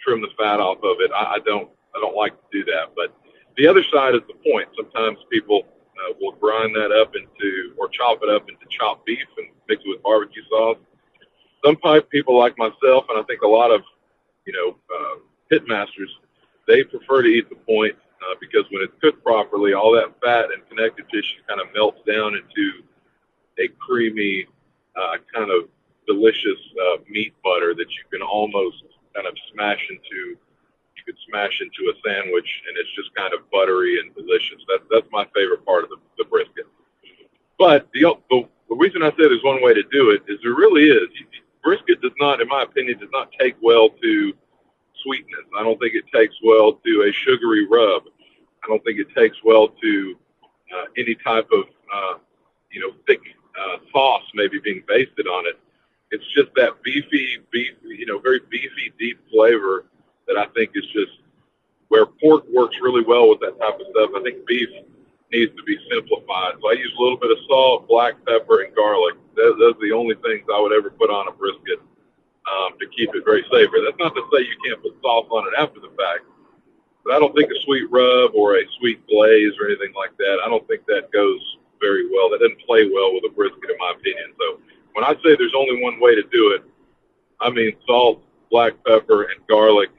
trim 0.00 0.20
the 0.20 0.28
fat 0.38 0.60
off 0.60 0.78
of 0.84 1.00
it. 1.00 1.10
I, 1.12 1.36
I 1.36 1.38
don't 1.44 1.70
I 1.96 2.00
don't 2.00 2.14
like 2.14 2.32
to 2.32 2.46
do 2.52 2.64
that, 2.66 2.92
but 2.94 3.16
the 3.56 3.66
other 3.66 3.82
side 3.92 4.14
is 4.14 4.20
the 4.28 4.36
point. 4.50 4.68
Sometimes 4.76 5.18
people 5.32 5.62
uh, 5.64 6.12
will 6.20 6.32
grind 6.32 6.74
that 6.76 6.92
up 6.92 7.16
into 7.16 7.72
or 7.78 7.88
chop 7.88 8.20
it 8.22 8.28
up 8.28 8.48
into 8.48 8.66
chopped 8.68 9.06
beef 9.06 9.26
and 9.38 9.48
mix 9.68 9.82
it 9.84 9.88
with 9.88 10.02
barbecue 10.02 10.42
sauce. 10.50 10.78
Some 11.64 11.76
people 12.10 12.38
like 12.38 12.56
myself, 12.58 13.06
and 13.08 13.18
I 13.18 13.22
think 13.26 13.42
a 13.42 13.48
lot 13.48 13.70
of 13.70 13.80
you 14.46 14.52
know 14.52 14.76
uh, 14.94 15.20
pit 15.48 15.62
masters, 15.66 16.10
they 16.66 16.82
prefer 16.84 17.22
to 17.22 17.28
eat 17.28 17.48
the 17.48 17.56
point 17.56 17.96
uh, 18.22 18.34
because 18.40 18.64
when 18.70 18.82
it's 18.82 18.94
cooked 19.00 19.22
properly, 19.22 19.72
all 19.74 19.92
that 19.92 20.12
fat 20.22 20.46
and 20.52 20.66
connective 20.68 21.08
tissue 21.08 21.40
kind 21.48 21.60
of 21.60 21.68
melts 21.74 22.00
down 22.06 22.34
into 22.34 22.82
a 23.58 23.68
creamy, 23.78 24.46
uh, 24.96 25.16
kind 25.34 25.50
of 25.50 25.68
delicious 26.06 26.58
uh, 26.80 26.96
meat 27.08 27.34
butter 27.42 27.74
that 27.74 27.88
you 27.90 28.04
can 28.10 28.22
almost 28.22 28.84
kind 29.14 29.26
of 29.26 29.34
smash 29.52 29.80
into. 29.90 30.36
You 30.96 31.02
could 31.04 31.16
smash 31.28 31.60
into 31.60 31.92
a 31.92 31.94
sandwich, 32.04 32.48
and 32.68 32.76
it's 32.78 32.90
just 32.96 33.14
kind 33.14 33.34
of 33.34 33.48
buttery 33.50 33.98
and 34.00 34.14
delicious. 34.14 34.58
That's 34.68 34.84
that's 34.90 35.06
my 35.12 35.26
favorite 35.34 35.64
part 35.64 35.84
of 35.84 35.90
the, 35.90 35.96
the 36.18 36.24
brisket. 36.24 36.66
But 37.58 37.88
the, 37.92 38.14
the 38.30 38.48
the 38.68 38.76
reason 38.76 39.02
I 39.02 39.10
said 39.10 39.30
there's 39.30 39.44
one 39.44 39.62
way 39.62 39.74
to 39.74 39.82
do 39.92 40.10
it 40.10 40.22
is 40.28 40.38
there 40.42 40.54
really 40.54 40.84
is. 40.84 41.08
Brisket 41.62 42.00
does 42.00 42.12
not, 42.20 42.40
in 42.40 42.48
my 42.48 42.62
opinion, 42.62 42.98
does 42.98 43.10
not 43.12 43.30
take 43.38 43.56
well 43.60 43.90
to 43.90 44.32
sweetness. 45.06 45.46
I 45.56 45.62
don't 45.62 45.78
think 45.78 45.94
it 45.94 46.04
takes 46.12 46.34
well 46.42 46.72
to 46.74 46.92
a 47.08 47.12
sugary 47.12 47.66
rub. 47.66 48.02
I 48.64 48.66
don't 48.68 48.82
think 48.84 48.98
it 48.98 49.08
takes 49.14 49.36
well 49.44 49.68
to 49.68 50.16
uh, 50.74 50.84
any 50.98 51.14
type 51.14 51.48
of, 51.52 51.64
uh, 51.94 52.14
you 52.72 52.80
know, 52.80 52.92
thick 53.06 53.20
uh, 53.58 53.78
sauce 53.92 54.24
maybe 54.34 54.58
being 54.58 54.82
basted 54.88 55.26
on 55.26 55.46
it. 55.46 55.58
It's 56.10 56.24
just 56.34 56.50
that 56.56 56.82
beefy, 56.82 57.38
beef, 57.50 57.74
you 57.82 58.06
know, 58.06 58.18
very 58.18 58.40
beefy, 58.50 58.92
deep 58.98 59.18
flavor 59.30 59.86
that 60.26 60.36
I 60.36 60.46
think 60.54 60.70
is 60.74 60.84
just 60.92 61.12
where 61.88 62.06
pork 62.06 62.44
works 62.52 62.76
really 62.82 63.04
well 63.06 63.28
with 63.28 63.40
that 63.40 63.58
type 63.60 63.78
of 63.78 63.86
stuff. 63.90 64.10
I 64.16 64.22
think 64.22 64.44
beef 64.46 64.68
needs 65.32 65.54
to 65.56 65.62
be 65.62 65.78
simplified. 65.90 66.54
So 66.60 66.70
I 66.70 66.74
use 66.74 66.92
a 66.98 67.02
little 67.02 67.18
bit 67.18 67.30
of 67.30 67.38
salt, 67.48 67.88
black 67.88 68.14
pepper, 68.26 68.62
and 68.62 68.74
garlic. 68.74 69.14
Those, 69.36 69.58
those 69.58 69.74
are 69.74 69.86
the 69.86 69.92
only 69.92 70.14
things 70.16 70.46
I 70.52 70.60
would 70.60 70.72
ever 70.72 70.90
put 70.90 71.10
on 71.10 71.28
a 71.28 71.32
brisket 71.32 71.80
um, 72.46 72.78
to 72.78 72.86
keep 72.94 73.10
it 73.14 73.24
very 73.24 73.44
savory. 73.50 73.82
That's 73.84 73.98
not 73.98 74.14
to 74.14 74.22
say 74.32 74.46
you 74.46 74.56
can't 74.64 74.82
put 74.82 74.94
sauce 75.02 75.26
on 75.30 75.46
it 75.50 75.54
after 75.58 75.80
the 75.80 75.90
fact, 75.98 76.24
but 77.04 77.14
I 77.14 77.18
don't 77.18 77.34
think 77.34 77.50
a 77.50 77.60
sweet 77.64 77.90
rub 77.90 78.34
or 78.34 78.56
a 78.56 78.64
sweet 78.78 79.02
glaze 79.06 79.52
or 79.60 79.66
anything 79.66 79.94
like 79.94 80.16
that. 80.18 80.38
I 80.44 80.48
don't 80.48 80.66
think 80.68 80.86
that 80.86 81.10
goes 81.12 81.40
very 81.80 82.08
well. 82.08 82.30
That 82.30 82.40
doesn't 82.40 82.62
play 82.66 82.88
well 82.88 83.14
with 83.14 83.24
a 83.26 83.32
brisket, 83.34 83.70
in 83.70 83.78
my 83.78 83.92
opinion. 83.94 84.32
So 84.38 84.60
when 84.94 85.04
I 85.04 85.14
say 85.22 85.36
there's 85.36 85.56
only 85.56 85.82
one 85.82 86.00
way 86.00 86.14
to 86.14 86.22
do 86.32 86.54
it, 86.54 86.62
I 87.40 87.50
mean 87.50 87.76
salt, 87.86 88.24
black 88.50 88.72
pepper, 88.86 89.24
and 89.24 89.46
garlic. 89.48 89.90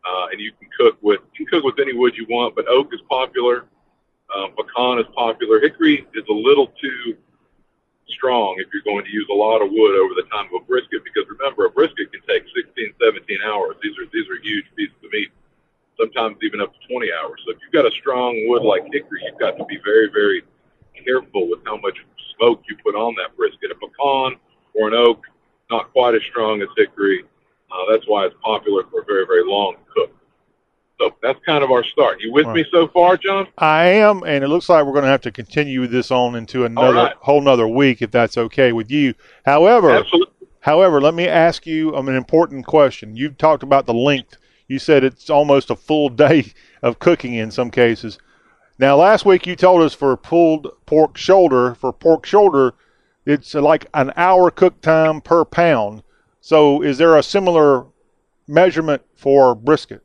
Uh, 0.00 0.32
and 0.32 0.40
you 0.40 0.50
can 0.58 0.68
cook 0.78 0.96
with 1.02 1.20
you 1.38 1.46
can 1.46 1.60
cook 1.60 1.64
with 1.64 1.78
any 1.78 1.96
wood 1.96 2.14
you 2.16 2.26
want, 2.28 2.56
but 2.56 2.66
oak 2.68 2.92
is 2.92 3.00
popular. 3.08 3.66
Um, 4.34 4.52
pecan 4.56 4.98
is 4.98 5.06
popular. 5.14 5.60
Hickory 5.60 6.06
is 6.14 6.24
a 6.30 6.32
little 6.32 6.68
too 6.80 7.16
strong 8.16 8.56
if 8.58 8.68
you're 8.72 8.86
going 8.86 9.04
to 9.04 9.10
use 9.10 9.26
a 9.30 9.34
lot 9.34 9.62
of 9.62 9.70
wood 9.70 9.94
over 9.96 10.14
the 10.14 10.26
time 10.30 10.46
of 10.52 10.62
a 10.62 10.64
brisket 10.64 11.02
because 11.04 11.24
remember 11.28 11.66
a 11.66 11.70
brisket 11.70 12.12
can 12.12 12.20
take 12.28 12.44
16, 12.54 12.94
17 13.00 13.38
hours. 13.46 13.76
These 13.82 13.96
are 13.98 14.06
these 14.12 14.28
are 14.28 14.38
huge 14.42 14.66
pieces 14.76 14.96
of 15.04 15.10
meat, 15.12 15.30
sometimes 15.98 16.38
even 16.42 16.60
up 16.60 16.72
to 16.72 16.80
20 16.88 17.10
hours. 17.12 17.40
So 17.44 17.52
if 17.52 17.58
you've 17.62 17.72
got 17.72 17.86
a 17.86 17.94
strong 18.00 18.34
wood 18.48 18.62
like 18.62 18.84
hickory, 18.92 19.22
you've 19.24 19.40
got 19.40 19.56
to 19.58 19.64
be 19.64 19.78
very 19.84 20.10
very 20.10 20.42
careful 21.04 21.48
with 21.48 21.60
how 21.64 21.76
much 21.78 21.96
smoke 22.36 22.62
you 22.68 22.76
put 22.84 22.94
on 22.94 23.14
that 23.16 23.36
brisket. 23.36 23.70
A 23.70 23.76
pecan 23.78 24.36
or 24.74 24.88
an 24.88 24.94
oak, 24.94 25.24
not 25.70 25.92
quite 25.92 26.14
as 26.14 26.22
strong 26.30 26.62
as 26.62 26.68
hickory. 26.76 27.24
Uh, 27.70 27.90
that's 27.90 28.04
why 28.06 28.26
it's 28.26 28.36
popular 28.42 28.84
for 28.90 29.02
a 29.02 29.04
very 29.04 29.26
very 29.26 29.44
long 29.44 29.76
cook. 29.94 30.12
So 31.00 31.14
that's 31.22 31.38
kind 31.46 31.64
of 31.64 31.70
our 31.70 31.82
start. 31.82 32.20
You 32.20 32.30
with 32.30 32.46
me 32.48 32.62
so 32.70 32.86
far, 32.88 33.16
John? 33.16 33.46
I 33.56 33.86
am, 33.86 34.22
and 34.22 34.44
it 34.44 34.48
looks 34.48 34.68
like 34.68 34.84
we're 34.84 34.92
going 34.92 35.04
to 35.04 35.10
have 35.10 35.22
to 35.22 35.32
continue 35.32 35.86
this 35.86 36.10
on 36.10 36.34
into 36.34 36.66
another 36.66 36.94
right. 36.94 37.16
whole 37.20 37.40
another 37.40 37.66
week 37.66 38.02
if 38.02 38.10
that's 38.10 38.36
okay 38.36 38.72
with 38.72 38.90
you. 38.90 39.14
However, 39.46 39.92
Absolutely. 39.92 40.48
however, 40.60 41.00
let 41.00 41.14
me 41.14 41.26
ask 41.26 41.66
you 41.66 41.96
um, 41.96 42.08
an 42.08 42.16
important 42.16 42.66
question. 42.66 43.16
You 43.16 43.30
talked 43.30 43.62
about 43.62 43.86
the 43.86 43.94
length. 43.94 44.36
You 44.68 44.78
said 44.78 45.02
it's 45.02 45.30
almost 45.30 45.70
a 45.70 45.76
full 45.76 46.08
day 46.26 46.52
of 46.82 46.98
cooking 46.98 47.32
in 47.32 47.50
some 47.50 47.70
cases. 47.70 48.18
Now, 48.78 48.96
last 48.96 49.24
week 49.24 49.46
you 49.46 49.56
told 49.56 49.80
us 49.80 49.94
for 49.94 50.14
pulled 50.18 50.68
pork 50.84 51.16
shoulder, 51.16 51.76
for 51.76 51.94
pork 51.94 52.26
shoulder, 52.26 52.74
it's 53.24 53.54
like 53.54 53.86
an 53.94 54.12
hour 54.16 54.50
cook 54.50 54.82
time 54.82 55.22
per 55.22 55.46
pound. 55.46 56.02
So, 56.42 56.82
is 56.82 56.98
there 56.98 57.16
a 57.16 57.22
similar 57.22 57.86
measurement 58.46 59.00
for 59.16 59.54
brisket? 59.54 60.02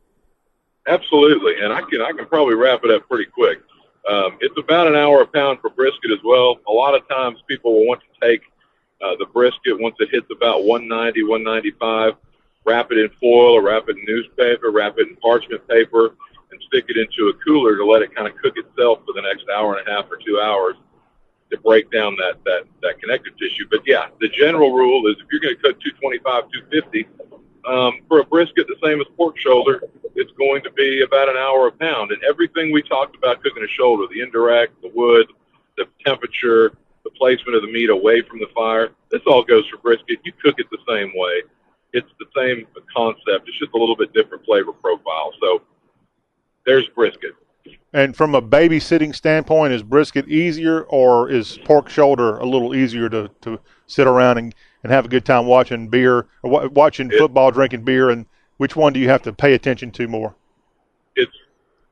Absolutely, 0.87 1.53
and 1.61 1.73
I 1.73 1.81
can 1.81 2.01
I 2.01 2.11
can 2.11 2.27
probably 2.27 2.55
wrap 2.55 2.81
it 2.83 2.91
up 2.91 3.07
pretty 3.09 3.25
quick. 3.25 3.59
Um, 4.07 4.37
it's 4.39 4.57
about 4.57 4.85
an 4.85 4.95
hour 4.95 5.21
a 5.21 5.27
pound 5.27 5.59
for 5.61 5.71
brisket 5.71 6.11
as 6.11 6.19
well. 6.23 6.59
A 6.67 6.71
lot 6.71 6.93
of 6.93 7.07
times 7.07 7.39
people 7.47 7.73
will 7.73 7.87
want 7.87 8.01
to 8.01 8.27
take 8.27 8.41
uh, 9.01 9.15
the 9.17 9.25
brisket 9.25 9.79
once 9.79 9.95
it 9.99 10.09
hits 10.11 10.27
about 10.31 10.63
190, 10.63 11.23
195, 11.23 12.13
wrap 12.65 12.91
it 12.91 12.99
in 12.99 13.09
foil 13.19 13.57
or 13.57 13.63
wrap 13.63 13.89
it 13.89 13.97
in 13.97 14.05
newspaper, 14.05 14.69
wrap 14.69 14.99
it 14.99 15.07
in 15.07 15.15
parchment 15.17 15.67
paper, 15.67 16.15
and 16.51 16.61
stick 16.67 16.85
it 16.87 16.97
into 16.97 17.29
a 17.29 17.33
cooler 17.43 17.75
to 17.77 17.85
let 17.85 18.03
it 18.03 18.13
kind 18.13 18.27
of 18.27 18.37
cook 18.37 18.53
itself 18.55 18.99
for 19.07 19.13
the 19.13 19.21
next 19.21 19.45
hour 19.49 19.75
and 19.75 19.87
a 19.87 19.91
half 19.91 20.05
or 20.11 20.17
two 20.17 20.39
hours 20.39 20.75
to 21.49 21.57
break 21.57 21.89
down 21.91 22.15
that 22.17 22.37
that 22.45 22.63
that 22.83 23.01
connective 23.01 23.33
tissue. 23.37 23.65
But 23.71 23.81
yeah, 23.87 24.09
the 24.21 24.29
general 24.29 24.71
rule 24.71 25.07
is 25.07 25.15
if 25.17 25.25
you're 25.31 25.41
going 25.41 25.55
to 25.55 25.61
cook 25.61 25.81
225, 25.81 26.21
250 26.69 27.07
um, 27.67 28.01
for 28.07 28.19
a 28.19 28.23
brisket, 28.23 28.67
the 28.67 28.75
same 28.83 28.99
as 28.99 29.07
pork 29.17 29.37
shoulder, 29.37 29.83
it's 30.15 30.31
going 30.37 30.63
to 30.63 30.71
be 30.71 31.01
about 31.01 31.29
an 31.29 31.35
hour 31.37 31.67
a 31.67 31.71
pound. 31.71 32.11
And 32.11 32.21
everything 32.23 32.71
we 32.71 32.81
talked 32.83 33.15
about 33.15 33.41
cooking 33.43 33.63
a 33.63 33.67
shoulder, 33.67 34.05
the 34.13 34.21
indirect, 34.21 34.81
the 34.81 34.91
wood, 34.93 35.27
the 35.77 35.85
temperature, 36.05 36.73
the 37.03 37.09
placement 37.11 37.55
of 37.55 37.61
the 37.61 37.71
meat 37.71 37.89
away 37.89 38.21
from 38.21 38.39
the 38.39 38.47
fire, 38.55 38.89
this 39.11 39.21
all 39.27 39.43
goes 39.43 39.67
for 39.67 39.77
brisket. 39.77 40.19
You 40.23 40.31
cook 40.43 40.55
it 40.57 40.67
the 40.71 40.77
same 40.87 41.11
way. 41.15 41.43
It's 41.93 42.09
the 42.19 42.25
same 42.35 42.67
concept. 42.95 43.47
It's 43.47 43.59
just 43.59 43.71
a 43.73 43.77
little 43.77 43.95
bit 43.95 44.13
different 44.13 44.45
flavor 44.45 44.73
profile. 44.73 45.31
So 45.39 45.61
there's 46.65 46.87
brisket. 46.89 47.31
And 47.93 48.15
from 48.15 48.35
a 48.35 48.41
babysitting 48.41 49.15
standpoint, 49.15 49.73
is 49.73 49.81
brisket 49.81 50.27
easier 50.27 50.83
or 50.83 51.29
is 51.29 51.57
pork 51.63 51.89
shoulder 51.89 52.37
a 52.37 52.45
little 52.45 52.75
easier 52.75 53.09
to, 53.09 53.31
to 53.41 53.59
sit 53.87 54.05
around 54.07 54.37
and, 54.37 54.55
and 54.85 54.93
have 54.93 55.05
a 55.05 55.09
good 55.09 55.25
time 55.25 55.47
watching 55.47 55.87
beer 55.87 56.27
or 56.43 56.49
wa- 56.51 56.67
watching 56.67 57.09
football, 57.09 57.49
drinking 57.49 57.81
beer? 57.83 58.11
And 58.11 58.27
which 58.57 58.75
one 58.75 58.93
do 58.93 58.99
you 58.99 59.09
have 59.09 59.23
to 59.23 59.33
pay 59.33 59.55
attention 59.55 59.89
to 59.91 60.07
more? 60.07 60.35
It's 61.15 61.31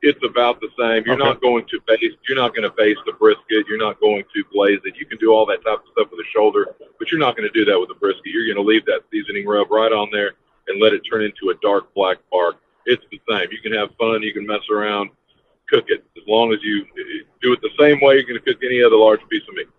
it's 0.03 0.19
about 0.23 0.59
the 0.59 0.67
same. 0.77 1.01
You're 1.05 1.15
Okay. 1.15 1.23
not 1.23 1.41
going 1.41 1.65
to 1.71 1.79
base. 1.87 2.13
You're 2.29 2.37
not 2.37 2.53
going 2.53 2.69
to 2.69 2.75
base 2.77 2.97
the 3.07 3.13
brisket. 3.13 3.65
You're 3.67 3.79
not 3.79 3.99
going 3.99 4.23
to 4.35 4.43
glaze 4.53 4.79
it. 4.85 4.93
You 4.99 5.07
can 5.07 5.17
do 5.17 5.31
all 5.31 5.45
that 5.47 5.63
type 5.65 5.79
of 5.79 5.89
stuff 5.91 6.11
with 6.11 6.19
a 6.19 6.29
shoulder, 6.31 6.75
but 6.99 7.09
you're 7.09 7.19
not 7.19 7.35
going 7.35 7.49
to 7.51 7.57
do 7.57 7.65
that 7.65 7.79
with 7.79 7.89
a 7.89 7.95
brisket. 7.95 8.25
You're 8.25 8.45
going 8.53 8.63
to 8.63 8.69
leave 8.69 8.85
that 8.85 9.01
seasoning 9.11 9.47
rub 9.47 9.71
right 9.71 9.91
on 9.91 10.09
there 10.11 10.33
and 10.67 10.79
let 10.79 10.93
it 10.93 11.01
turn 11.09 11.23
into 11.23 11.49
a 11.49 11.55
dark 11.63 11.91
black 11.95 12.17
bark. 12.31 12.57
It's 12.85 13.03
the 13.09 13.19
same. 13.27 13.47
You 13.49 13.57
can 13.63 13.73
have 13.73 13.89
fun. 13.97 14.21
You 14.21 14.33
can 14.33 14.45
mess 14.45 14.61
around. 14.69 15.09
Cook 15.69 15.85
it 15.87 16.03
as 16.17 16.23
long 16.27 16.53
as 16.53 16.59
you 16.61 16.85
do 17.41 17.53
it 17.53 17.61
the 17.61 17.71
same 17.79 17.99
way 18.01 18.15
you're 18.15 18.23
going 18.27 18.39
to 18.39 18.45
cook 18.45 18.61
any 18.63 18.83
other 18.83 18.97
large 18.97 19.21
piece 19.29 19.41
of 19.49 19.55
meat. 19.55 19.69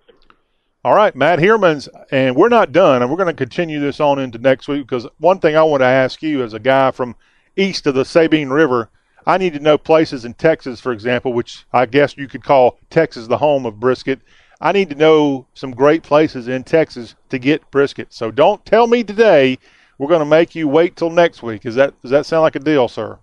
All 0.84 0.94
right, 0.94 1.16
Matt 1.16 1.38
Heermans, 1.38 1.88
and 2.10 2.36
we're 2.36 2.50
not 2.50 2.70
done, 2.70 3.00
and 3.00 3.10
we're 3.10 3.16
going 3.16 3.28
to 3.28 3.32
continue 3.32 3.80
this 3.80 4.00
on 4.00 4.18
into 4.18 4.36
next 4.36 4.68
week 4.68 4.82
because 4.82 5.06
one 5.16 5.38
thing 5.38 5.56
I 5.56 5.62
want 5.62 5.80
to 5.80 5.86
ask 5.86 6.22
you 6.22 6.42
as 6.42 6.52
a 6.52 6.58
guy 6.58 6.90
from 6.90 7.16
east 7.56 7.86
of 7.86 7.94
the 7.94 8.04
Sabine 8.04 8.50
River, 8.50 8.90
I 9.24 9.38
need 9.38 9.54
to 9.54 9.60
know 9.60 9.78
places 9.78 10.26
in 10.26 10.34
Texas, 10.34 10.82
for 10.82 10.92
example, 10.92 11.32
which 11.32 11.64
I 11.72 11.86
guess 11.86 12.18
you 12.18 12.28
could 12.28 12.44
call 12.44 12.78
Texas 12.90 13.28
the 13.28 13.38
home 13.38 13.64
of 13.64 13.80
brisket. 13.80 14.20
I 14.60 14.72
need 14.72 14.90
to 14.90 14.94
know 14.94 15.46
some 15.54 15.70
great 15.70 16.02
places 16.02 16.48
in 16.48 16.64
Texas 16.64 17.14
to 17.30 17.38
get 17.38 17.70
brisket. 17.70 18.12
So 18.12 18.30
don't 18.30 18.62
tell 18.66 18.86
me 18.86 19.02
today 19.02 19.58
we're 19.96 20.08
going 20.08 20.20
to 20.20 20.26
make 20.26 20.54
you 20.54 20.68
wait 20.68 20.96
till 20.96 21.08
next 21.08 21.42
week. 21.42 21.64
Is 21.64 21.76
that 21.76 21.98
does 22.02 22.10
that 22.10 22.26
sound 22.26 22.42
like 22.42 22.56
a 22.56 22.60
deal, 22.60 22.88
sir? 22.88 23.18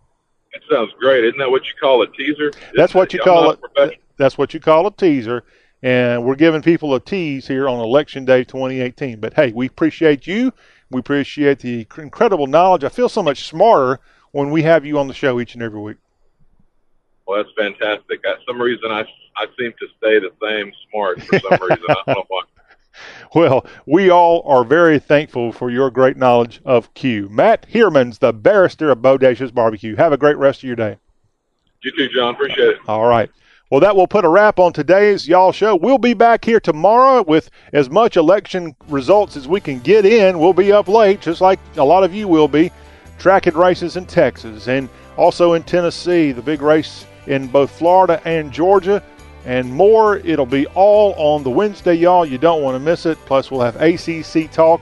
It 0.53 0.63
sounds 0.67 0.93
great. 0.99 1.23
Isn't 1.25 1.37
that 1.37 1.51
what 1.51 1.61
you 1.65 1.73
call 1.79 2.01
a 2.01 2.07
teaser? 2.07 2.51
That's 2.73 2.95
what 2.95 3.13
you 3.13 3.19
I'm 3.19 3.25
call 3.25 3.51
it. 3.51 3.99
That's 4.17 4.35
what 4.35 4.55
you 4.55 4.59
call 4.59 4.87
a 4.87 4.91
teaser. 4.91 5.43
And 5.83 6.23
we're 6.23 6.35
giving 6.35 6.61
people 6.61 6.93
a 6.93 6.99
tease 6.99 7.47
here 7.47 7.67
on 7.67 7.79
Election 7.79 8.23
Day 8.25 8.43
2018. 8.43 9.19
But 9.19 9.33
hey, 9.33 9.51
we 9.51 9.65
appreciate 9.65 10.27
you. 10.27 10.53
We 10.91 10.99
appreciate 10.99 11.59
the 11.59 11.87
incredible 11.97 12.47
knowledge. 12.47 12.83
I 12.83 12.89
feel 12.89 13.09
so 13.09 13.23
much 13.23 13.45
smarter 13.47 13.99
when 14.31 14.51
we 14.51 14.61
have 14.63 14.85
you 14.85 14.99
on 14.99 15.07
the 15.07 15.13
show 15.13 15.39
each 15.39 15.53
and 15.55 15.63
every 15.63 15.79
week. 15.79 15.97
Well, 17.25 17.43
that's 17.43 17.53
fantastic. 17.57 18.21
For 18.23 18.37
some 18.47 18.61
reason, 18.61 18.91
I 18.91 19.05
I 19.37 19.45
seem 19.57 19.73
to 19.79 19.87
stay 19.97 20.19
the 20.19 20.31
same 20.41 20.71
smart 20.89 21.21
for 21.23 21.39
some 21.39 21.59
reason. 21.61 21.85
I 21.89 21.93
don't 21.93 22.07
know 22.07 22.25
why. 22.27 22.41
Well, 23.33 23.65
we 23.85 24.09
all 24.09 24.43
are 24.45 24.65
very 24.65 24.99
thankful 24.99 25.53
for 25.53 25.69
your 25.69 25.89
great 25.89 26.17
knowledge 26.17 26.59
of 26.65 26.93
Q. 26.93 27.29
Matt 27.29 27.65
Heermans, 27.71 28.19
the 28.19 28.33
barrister 28.33 28.91
of 28.91 28.97
Bodacious 28.97 29.53
Barbecue. 29.53 29.95
Have 29.95 30.11
a 30.11 30.17
great 30.17 30.35
rest 30.35 30.59
of 30.59 30.65
your 30.65 30.75
day. 30.75 30.97
You 31.83 31.91
too, 31.95 32.09
John. 32.09 32.35
Appreciate 32.35 32.67
it. 32.67 32.77
All 32.89 33.07
right. 33.07 33.31
Well, 33.71 33.79
that 33.79 33.95
will 33.95 34.05
put 34.05 34.25
a 34.25 34.29
wrap 34.29 34.59
on 34.59 34.73
today's 34.73 35.25
Y'all 35.25 35.53
Show. 35.53 35.77
We'll 35.77 35.97
be 35.97 36.13
back 36.13 36.43
here 36.43 36.59
tomorrow 36.59 37.23
with 37.23 37.49
as 37.71 37.89
much 37.89 38.17
election 38.17 38.75
results 38.89 39.37
as 39.37 39.47
we 39.47 39.61
can 39.61 39.79
get 39.79 40.05
in. 40.05 40.39
We'll 40.39 40.51
be 40.51 40.73
up 40.73 40.89
late, 40.89 41.21
just 41.21 41.39
like 41.39 41.57
a 41.77 41.83
lot 41.83 42.03
of 42.03 42.13
you 42.13 42.27
will 42.27 42.49
be, 42.49 42.69
tracking 43.17 43.53
races 43.53 43.95
in 43.95 44.05
Texas 44.07 44.67
and 44.67 44.89
also 45.15 45.53
in 45.53 45.63
Tennessee, 45.63 46.33
the 46.33 46.41
big 46.41 46.61
race 46.61 47.05
in 47.27 47.47
both 47.47 47.71
Florida 47.71 48.21
and 48.25 48.51
Georgia, 48.51 49.01
and 49.45 49.71
more. 49.71 50.17
It'll 50.17 50.45
be 50.45 50.67
all 50.67 51.13
on 51.13 51.41
the 51.43 51.49
Wednesday, 51.49 51.93
y'all. 51.93 52.25
You 52.25 52.37
don't 52.37 52.61
want 52.61 52.75
to 52.75 52.79
miss 52.79 53.05
it. 53.05 53.17
Plus, 53.25 53.51
we'll 53.51 53.61
have 53.61 53.77
ACC 53.77 54.51
talk. 54.51 54.81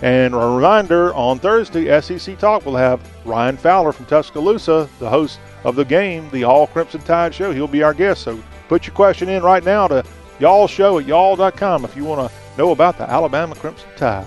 And 0.00 0.32
a 0.32 0.38
reminder 0.38 1.12
on 1.14 1.40
Thursday, 1.40 2.00
SEC 2.00 2.38
Talk 2.38 2.64
We'll 2.64 2.76
have 2.76 3.00
Ryan 3.26 3.56
Fowler 3.56 3.90
from 3.90 4.06
Tuscaloosa, 4.06 4.88
the 5.00 5.10
host 5.10 5.40
of 5.64 5.76
the 5.76 5.84
game, 5.84 6.28
the 6.30 6.44
All 6.44 6.66
Crimson 6.66 7.00
Tide 7.02 7.34
Show. 7.34 7.52
He'll 7.52 7.66
be 7.66 7.82
our 7.82 7.94
guest. 7.94 8.22
So 8.22 8.42
put 8.68 8.86
your 8.86 8.94
question 8.94 9.28
in 9.28 9.42
right 9.42 9.64
now 9.64 9.88
to 9.88 10.04
y'all 10.38 10.68
show 10.68 10.98
at 10.98 11.06
y'all.com 11.06 11.84
if 11.84 11.96
you 11.96 12.04
want 12.04 12.30
to 12.30 12.36
know 12.58 12.70
about 12.72 12.98
the 12.98 13.08
Alabama 13.10 13.54
Crimson 13.54 13.88
Tide. 13.96 14.26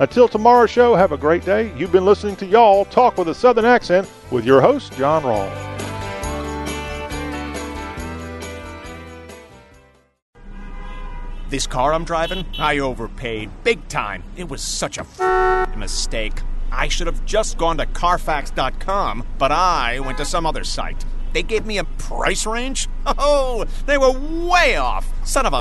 Until 0.00 0.26
tomorrow's 0.26 0.70
show, 0.70 0.94
have 0.94 1.12
a 1.12 1.16
great 1.16 1.44
day. 1.44 1.72
You've 1.76 1.92
been 1.92 2.04
listening 2.04 2.34
to 2.36 2.46
Y'all 2.46 2.84
Talk 2.86 3.18
with 3.18 3.28
a 3.28 3.34
Southern 3.34 3.64
Accent 3.64 4.08
with 4.30 4.44
your 4.44 4.60
host, 4.60 4.92
John 4.94 5.22
Rawl. 5.22 5.50
This 11.50 11.66
car 11.66 11.92
I'm 11.92 12.04
driving, 12.04 12.46
I 12.58 12.78
overpaid 12.78 13.50
big 13.62 13.86
time. 13.88 14.24
It 14.36 14.48
was 14.48 14.62
such 14.62 14.96
a 14.96 15.02
f- 15.02 15.76
mistake. 15.76 16.40
I 16.72 16.88
should 16.88 17.06
have 17.06 17.24
just 17.24 17.58
gone 17.58 17.76
to 17.78 17.86
Carfax.com, 17.86 19.24
but 19.38 19.52
I 19.52 20.00
went 20.00 20.18
to 20.18 20.24
some 20.24 20.46
other 20.46 20.64
site. 20.64 21.04
They 21.32 21.42
gave 21.42 21.66
me 21.66 21.78
a 21.78 21.84
price 21.84 22.46
range? 22.46 22.88
Oh, 23.04 23.64
they 23.86 23.98
were 23.98 24.12
way 24.12 24.76
off. 24.76 25.04
Son 25.26 25.44
of 25.44 25.52
a. 25.52 25.58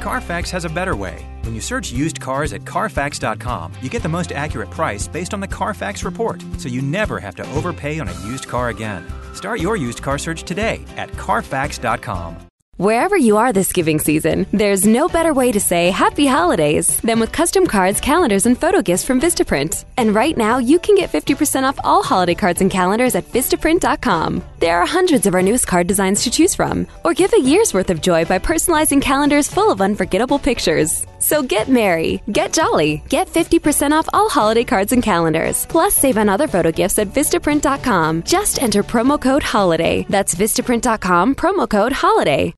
Carfax 0.00 0.50
has 0.50 0.64
a 0.66 0.68
better 0.68 0.94
way. 0.94 1.26
When 1.42 1.54
you 1.54 1.60
search 1.60 1.90
used 1.90 2.20
cars 2.20 2.52
at 2.52 2.66
Carfax.com, 2.66 3.72
you 3.80 3.88
get 3.88 4.02
the 4.02 4.08
most 4.08 4.32
accurate 4.32 4.70
price 4.70 5.08
based 5.08 5.32
on 5.32 5.40
the 5.40 5.48
Carfax 5.48 6.04
report, 6.04 6.42
so 6.58 6.68
you 6.68 6.82
never 6.82 7.18
have 7.18 7.34
to 7.36 7.50
overpay 7.52 7.98
on 7.98 8.08
a 8.08 8.20
used 8.20 8.46
car 8.46 8.68
again. 8.68 9.06
Start 9.32 9.60
your 9.60 9.76
used 9.76 10.02
car 10.02 10.18
search 10.18 10.42
today 10.42 10.84
at 10.96 11.10
Carfax.com. 11.12 12.51
Wherever 12.82 13.16
you 13.16 13.36
are 13.36 13.52
this 13.52 13.72
giving 13.72 14.00
season, 14.00 14.44
there's 14.52 14.84
no 14.84 15.06
better 15.06 15.32
way 15.32 15.52
to 15.52 15.60
say 15.60 15.92
happy 15.92 16.26
holidays 16.26 17.00
than 17.02 17.20
with 17.20 17.30
custom 17.30 17.64
cards, 17.64 18.00
calendars, 18.00 18.44
and 18.44 18.58
photo 18.58 18.82
gifts 18.82 19.04
from 19.04 19.20
Vistaprint. 19.20 19.84
And 19.96 20.12
right 20.12 20.36
now, 20.36 20.58
you 20.58 20.80
can 20.80 20.96
get 20.96 21.12
50% 21.12 21.62
off 21.62 21.78
all 21.84 22.02
holiday 22.02 22.34
cards 22.34 22.60
and 22.60 22.68
calendars 22.68 23.14
at 23.14 23.32
Vistaprint.com. 23.32 24.42
There 24.58 24.80
are 24.80 24.84
hundreds 24.84 25.26
of 25.28 25.34
our 25.36 25.42
newest 25.42 25.68
card 25.68 25.86
designs 25.86 26.24
to 26.24 26.30
choose 26.32 26.56
from, 26.56 26.88
or 27.04 27.14
give 27.14 27.32
a 27.34 27.40
year's 27.40 27.72
worth 27.72 27.88
of 27.88 28.00
joy 28.00 28.24
by 28.24 28.40
personalizing 28.40 29.00
calendars 29.00 29.46
full 29.46 29.70
of 29.70 29.80
unforgettable 29.80 30.40
pictures. 30.40 31.06
So 31.20 31.40
get 31.40 31.68
merry, 31.68 32.20
get 32.32 32.52
jolly, 32.52 33.04
get 33.08 33.28
50% 33.28 33.92
off 33.92 34.08
all 34.12 34.28
holiday 34.28 34.64
cards 34.64 34.90
and 34.90 35.04
calendars. 35.04 35.66
Plus, 35.66 35.94
save 35.94 36.18
on 36.18 36.28
other 36.28 36.48
photo 36.48 36.72
gifts 36.72 36.98
at 36.98 37.14
Vistaprint.com. 37.14 38.24
Just 38.24 38.60
enter 38.60 38.82
promo 38.82 39.20
code 39.20 39.44
HOLIDAY. 39.44 40.06
That's 40.08 40.34
Vistaprint.com, 40.34 41.36
promo 41.36 41.70
code 41.70 41.92
HOLIDAY. 41.92 42.54